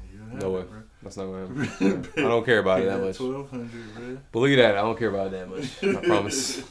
and 0.00 0.10
you'll 0.12 0.28
have 0.30 0.40
No 0.42 0.50
way. 0.50 0.62
bro. 0.62 0.82
That's 1.02 1.16
not 1.16 1.26
gonna 1.26 1.64
happen. 1.66 2.08
I 2.16 2.20
don't 2.22 2.44
care 2.44 2.58
about 2.60 2.80
it 2.80 2.86
that 2.86 3.00
much. 3.00 3.16
Twelve 3.16 3.50
hundred, 3.50 3.94
bro. 3.94 4.18
Believe 4.32 4.58
that, 4.58 4.76
I 4.76 4.80
don't 4.82 4.98
care 4.98 5.08
about 5.08 5.28
it 5.28 5.30
that 5.32 5.48
much. 5.48 5.96
I 5.96 6.04
promise. 6.06 6.62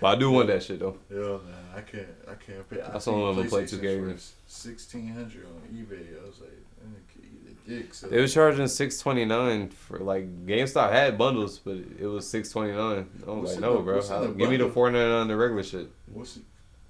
But 0.00 0.06
I 0.06 0.14
do 0.18 0.30
want 0.30 0.48
that 0.48 0.62
shit 0.62 0.80
though. 0.80 0.96
Hell 1.10 1.40
nah, 1.46 1.78
I 1.78 1.80
can't. 1.82 2.06
I 2.28 2.34
can't 2.34 2.68
pay. 2.68 2.80
I 2.80 2.90
That's 2.90 3.04
seen 3.04 3.14
one 3.20 3.30
I'm 3.30 3.36
gonna 3.36 3.48
play 3.48 3.64
2K 3.64 4.14
for 4.16 4.20
Sixteen 4.46 5.08
hundred 5.08 5.46
on 5.46 5.60
eBay. 5.76 6.22
I 6.22 6.26
was 6.26 6.40
like, 6.40 6.50
I 6.82 7.12
could 7.12 7.24
eat 7.24 7.50
a 7.50 7.68
dick. 7.82 7.94
So 7.94 8.08
They 8.08 8.20
was 8.20 8.32
charging 8.32 8.66
six 8.68 8.98
twenty 8.98 9.24
nine 9.24 9.68
for 9.70 9.98
like 9.98 10.46
GameStop 10.46 10.90
had 10.92 11.16
bundles, 11.18 11.58
but 11.58 11.76
it 11.98 12.06
was 12.06 12.26
six 12.28 12.50
twenty 12.50 12.72
nine. 12.72 13.08
I 13.26 13.30
was 13.30 13.38
What's 13.40 13.52
like, 13.52 13.60
no, 13.60 13.76
the- 13.76 13.82
bro, 13.82 14.32
give 14.34 14.50
me 14.50 14.56
the 14.56 14.68
four 14.68 14.90
ninety 14.90 15.10
nine 15.10 15.28
the 15.28 15.36
regular 15.36 15.62
shit. 15.62 15.88
what's 16.12 16.38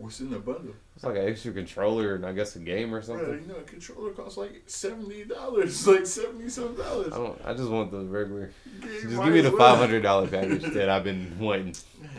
what's 0.04 0.20
in 0.20 0.30
the 0.30 0.38
bundle? 0.38 0.74
It's 0.94 1.02
like 1.04 1.16
an 1.16 1.26
extra 1.26 1.50
controller 1.52 2.14
and 2.14 2.26
I 2.26 2.32
guess 2.32 2.54
a 2.56 2.58
game 2.58 2.94
or 2.94 3.00
something. 3.00 3.40
you 3.40 3.46
know, 3.46 3.56
a 3.56 3.62
controller 3.62 4.10
costs 4.12 4.36
like 4.36 4.62
seventy 4.66 5.24
dollars, 5.24 5.86
like 5.88 6.06
seventy 6.06 6.48
some 6.50 6.76
dollars. 6.76 7.12
I 7.12 7.16
don't. 7.16 7.40
I 7.44 7.54
just 7.54 7.70
want 7.70 7.90
the 7.90 8.00
regular. 8.04 8.50
Yeah, 8.80 8.86
Just 9.02 9.22
give 9.22 9.32
me 9.32 9.40
the 9.40 9.50
well. 9.50 9.58
five 9.58 9.78
hundred 9.78 10.02
dollar 10.02 10.28
package 10.36 10.62
that 10.74 10.90
I've 10.90 11.04
been 11.04 11.38
wanting. 11.38 11.74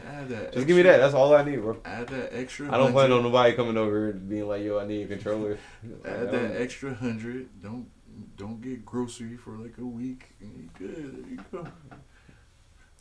Add 0.08 0.30
that. 0.30 0.54
Just 0.54 0.66
give 0.66 0.76
me 0.76 0.82
that. 0.82 0.98
That's 0.98 1.14
all 1.14 1.34
I 1.36 1.44
need, 1.44 1.58
bro. 1.62 1.78
Add 1.86 2.08
that 2.08 2.36
extra. 2.36 2.74
I 2.74 2.78
don't 2.78 2.92
plan 2.92 3.12
on 3.12 3.22
nobody 3.22 3.54
coming 3.56 3.78
over 3.78 4.10
and 4.10 4.28
being 4.28 4.48
like, 4.48 4.64
"Yo, 4.64 4.80
I 4.80 4.86
need 4.88 5.04
a 5.04 5.08
controller." 5.08 5.58
Add 6.06 6.32
that 6.32 6.60
extra 6.60 6.94
hundred. 6.96 7.62
Don't 7.62 7.88
don't 8.36 8.62
get 8.62 8.84
grocery 8.84 9.38
for 9.38 9.52
like 9.52 9.78
a 9.78 9.86
week. 9.86 10.34
And 10.42 10.58
you 10.58 10.70
good. 10.88 11.24
There 11.24 11.32
you 11.32 11.40
go. 11.52 11.68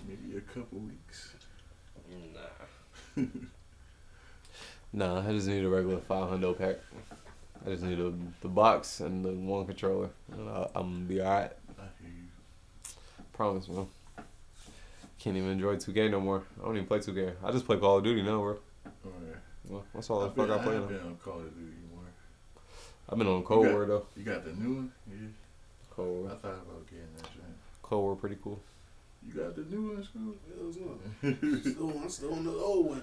Maybe 0.07 0.37
a 0.37 0.41
couple 0.43 0.81
weeks. 0.81 1.35
Nah, 3.17 3.25
I 5.01 5.33
just 5.33 5.47
need 5.49 5.65
a 5.65 5.69
regular 5.69 5.99
five 5.99 6.29
hundred 6.29 6.57
pack. 6.59 6.77
I 7.67 7.71
just 7.71 7.83
need 7.83 7.99
a, 7.99 8.13
the 8.43 8.49
box 8.49 9.01
and 9.01 9.25
the 9.25 9.31
one 9.33 9.67
controller. 9.67 10.11
And 10.33 10.49
I, 10.49 10.69
I'm 10.75 10.93
gonna 10.93 11.05
be 11.07 11.21
alright. 11.21 11.53
I 11.79 11.83
hear 12.01 12.11
you. 12.11 12.93
Promise, 13.33 13.69
man. 13.69 13.87
Can't 15.19 15.37
even 15.39 15.51
enjoy 15.51 15.77
2K 15.77 16.11
no 16.11 16.21
more. 16.21 16.43
I 16.61 16.65
don't 16.67 16.75
even 16.77 16.87
play 16.87 16.99
2K. 16.99 17.33
I 17.43 17.51
just 17.51 17.65
play 17.65 17.79
Call 17.79 17.97
of 17.99 18.05
Duty 18.05 18.21
now, 18.23 18.39
bro. 18.41 18.59
Oh, 18.87 18.91
alright. 19.07 19.41
Well, 19.69 19.85
that's 19.95 20.11
all 20.11 20.21
the 20.21 20.27
I've 20.27 20.35
fuck 20.35 20.47
been, 20.49 20.59
I 20.59 20.63
play 20.63 20.75
haven't 20.75 20.91
now. 20.93 20.99
been 20.99 21.07
on 21.07 21.17
Call 21.17 21.39
of 21.41 21.55
Duty 21.55 21.73
more. 21.95 22.05
I've 23.09 23.19
been 23.19 23.27
on 23.29 23.43
Cold 23.43 23.63
You 23.65 23.69
got- 23.71 23.77
War 23.77 23.87
though. 23.87 24.07
You 24.17 24.23
got 24.25 24.45
the 24.45 24.53
new 24.53 24.75
one? 24.75 24.93
Yeah. 25.09 25.29
Cold 25.91 26.09
War. 26.25 26.27
I 26.27 26.35
thought 26.35 26.53
about 26.53 26.87
getting 26.91 27.07
that 27.17 27.23
joint. 27.25 27.57
Cold 27.83 28.03
War 28.03 28.17
pretty 28.17 28.37
cool. 28.45 28.61
You 29.27 29.33
got 29.33 29.57
the 29.57 29.63
new 29.63 29.95
one, 29.95 30.03
Scoob? 31.23 31.63
Still, 31.73 31.91
I'm 32.03 32.09
still 32.11 32.35
on 32.35 32.45
the 32.45 32.51
old 32.53 32.87
one. 32.91 33.03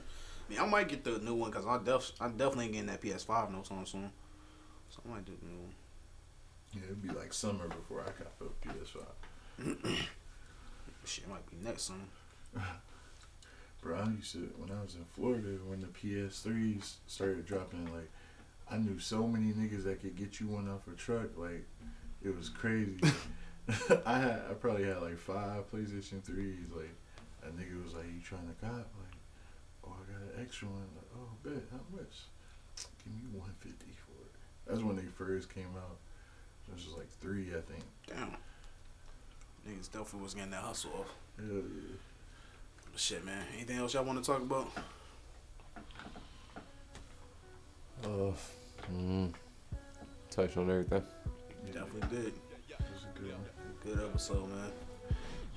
I 0.60 0.64
I 0.64 0.68
might 0.68 0.88
get 0.88 1.03
the 1.03 1.19
new 1.19 1.36
one 1.36 1.52
because 1.52 1.65
I 1.65 1.78
def 1.84 2.11
I 2.19 2.28
definitely 2.30 2.69
getting 2.69 2.88
that 2.88 3.02
PS5 3.02 3.52
no 3.52 3.61
time 3.61 3.86
soon. 3.86 4.11
So 4.90 5.02
I 5.06 5.14
might 5.14 5.26
do 5.26 5.34
the 5.41 5.48
new 5.48 5.60
one. 5.60 5.73
Yeah, 6.73 6.84
it'd 6.86 7.02
be 7.02 7.10
like 7.10 7.34
summer 7.34 7.68
before 7.68 8.02
I 8.02 8.06
got 8.06 8.40
the 8.40 8.45
PS5. 8.68 9.98
Shit 11.06 11.28
might 11.28 11.49
be 11.49 11.57
next 11.64 11.84
summer. 11.84 12.06
Bro, 13.82 13.98
I 13.98 14.10
used 14.11 14.34
to 14.34 14.52
when 14.57 14.69
I 14.78 14.82
was 14.82 14.95
in 14.95 15.06
Florida 15.06 15.57
when 15.65 15.82
the 15.82 15.88
PS3s 15.88 16.98
started 17.07 17.45
dropping. 17.45 17.91
Like, 17.91 18.11
I 18.69 18.78
knew 18.78 18.99
so 18.99 19.28
many 19.28 19.53
niggas 19.53 19.84
that 19.86 20.02
could 20.02 20.15
get 20.15 20.40
you 20.40 20.48
one 20.48 20.69
off 20.69 20.88
a 20.88 20.95
truck. 20.95 21.36
Like, 21.36 21.65
it 22.23 22.36
was 22.36 22.49
crazy. 22.49 22.99
I 24.06 24.19
had 24.19 24.41
I 24.49 24.53
probably 24.53 24.86
had 24.86 25.02
like 25.02 25.18
five 25.18 25.69
PlayStation 25.72 26.23
threes. 26.23 26.69
Like, 26.76 26.94
a 27.44 27.48
nigga 27.48 27.84
was 27.84 27.95
like, 27.95 28.06
"You 28.06 28.22
trying 28.23 28.48
to 28.48 28.53
cop?" 28.65 28.73
Like, 28.73 28.86
"Oh, 28.86 28.99
I 28.99 29.10
got 29.10 29.11
an 30.22 30.41
extra 30.41 30.68
one." 30.68 30.88
Like, 30.95 31.10
"Oh, 31.15 31.30
bet 31.43 31.64
how 31.72 31.98
much?" 31.98 32.15
Give 33.03 33.14
me 33.14 33.39
one 33.39 33.53
fifty 33.60 33.91
for 34.06 34.14
it. 34.26 34.31
That's 34.68 34.81
when 34.81 34.95
they 34.95 35.03
first 35.18 35.53
came 35.53 35.76
out. 35.76 35.98
It 36.68 36.73
was 36.73 36.84
just 36.84 36.98
like 36.98 37.10
three, 37.19 37.49
I 37.49 37.61
think. 37.61 37.84
Damn. 38.07 38.38
Niggas 39.68 39.91
definitely 39.91 40.22
was 40.22 40.34
getting 40.34 40.52
that 40.52 40.61
hustle 40.61 40.91
off. 40.99 41.14
Hell 41.38 41.48
yeah. 41.48 41.98
Shit, 42.95 43.26
man. 43.26 43.45
Anything 43.53 43.77
else 43.77 43.93
y'all 43.93 44.03
want 44.03 44.23
to 44.23 44.31
talk 44.31 44.41
about? 44.41 44.69
Uh, 48.03 48.34
mm, 48.91 49.31
touched 50.30 50.57
on 50.57 50.69
everything. 50.69 51.03
Definitely 51.72 52.18
did. 52.18 52.27
It 52.27 52.80
was 52.80 53.06
a 53.06 53.19
good 53.19 53.31
one. 53.31 53.45
Good 53.84 54.03
episode, 54.03 54.49
man. 54.49 54.72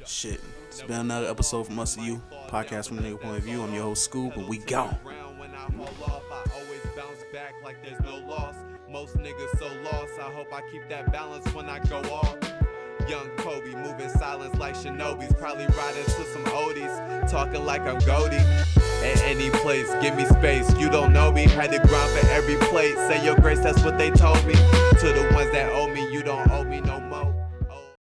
Shit. 0.07 0.41
It's 0.69 0.83
been 0.83 1.01
another 1.01 1.29
episode 1.29 1.65
from 1.65 1.79
us 1.79 1.95
to 1.95 2.03
you. 2.03 2.21
Podcast 2.49 2.89
from 2.89 2.97
the 2.97 3.03
nigga 3.03 3.21
point 3.21 3.39
of 3.39 3.45
view. 3.45 3.63
I'm 3.63 3.73
your 3.73 3.85
host, 3.85 4.11
Scoob, 4.11 4.37
and 4.37 4.47
we 4.47 4.59
gone. 4.59 4.97
Most 8.91 9.17
niggas 9.17 9.59
so 9.59 9.67
lost, 9.83 10.13
I 10.21 10.31
hope 10.33 10.53
I 10.53 10.61
keep 10.71 10.89
that 10.89 11.11
balance 11.11 11.53
when 11.55 11.69
I 11.69 11.79
go 11.81 11.99
off. 12.13 12.37
Young 13.09 13.29
Kobe 13.39 13.75
moving 13.75 14.09
silence 14.09 14.55
like 14.57 14.75
Shinobi's, 14.77 15.35
probably 15.35 15.67
riding 15.67 16.05
to 16.05 16.25
some 16.33 16.45
oldies, 16.45 17.31
talking 17.31 17.65
like 17.65 17.81
I'm 17.81 17.99
Goldie. 18.01 18.37
At 18.37 19.21
any 19.25 19.51
place, 19.51 19.91
give 20.01 20.17
me 20.17 20.27
space. 20.27 20.73
You 20.79 20.91
don't 20.91 21.13
know 21.13 21.33
me, 21.33 21.45
had 21.45 21.73
to 21.73 21.79
grind 21.79 22.11
for 22.19 22.27
every 22.29 22.57
plate. 22.69 22.95
Say 23.09 23.25
your 23.25 23.37
grace, 23.37 23.61
that's 23.61 23.83
what 23.83 23.99
they 23.99 24.11
told 24.11 24.45
me. 24.47 24.55
To 24.55 25.13
the 25.13 25.31
ones 25.35 25.51
that 25.53 25.73
owe 25.73 25.89
me. 25.89 25.95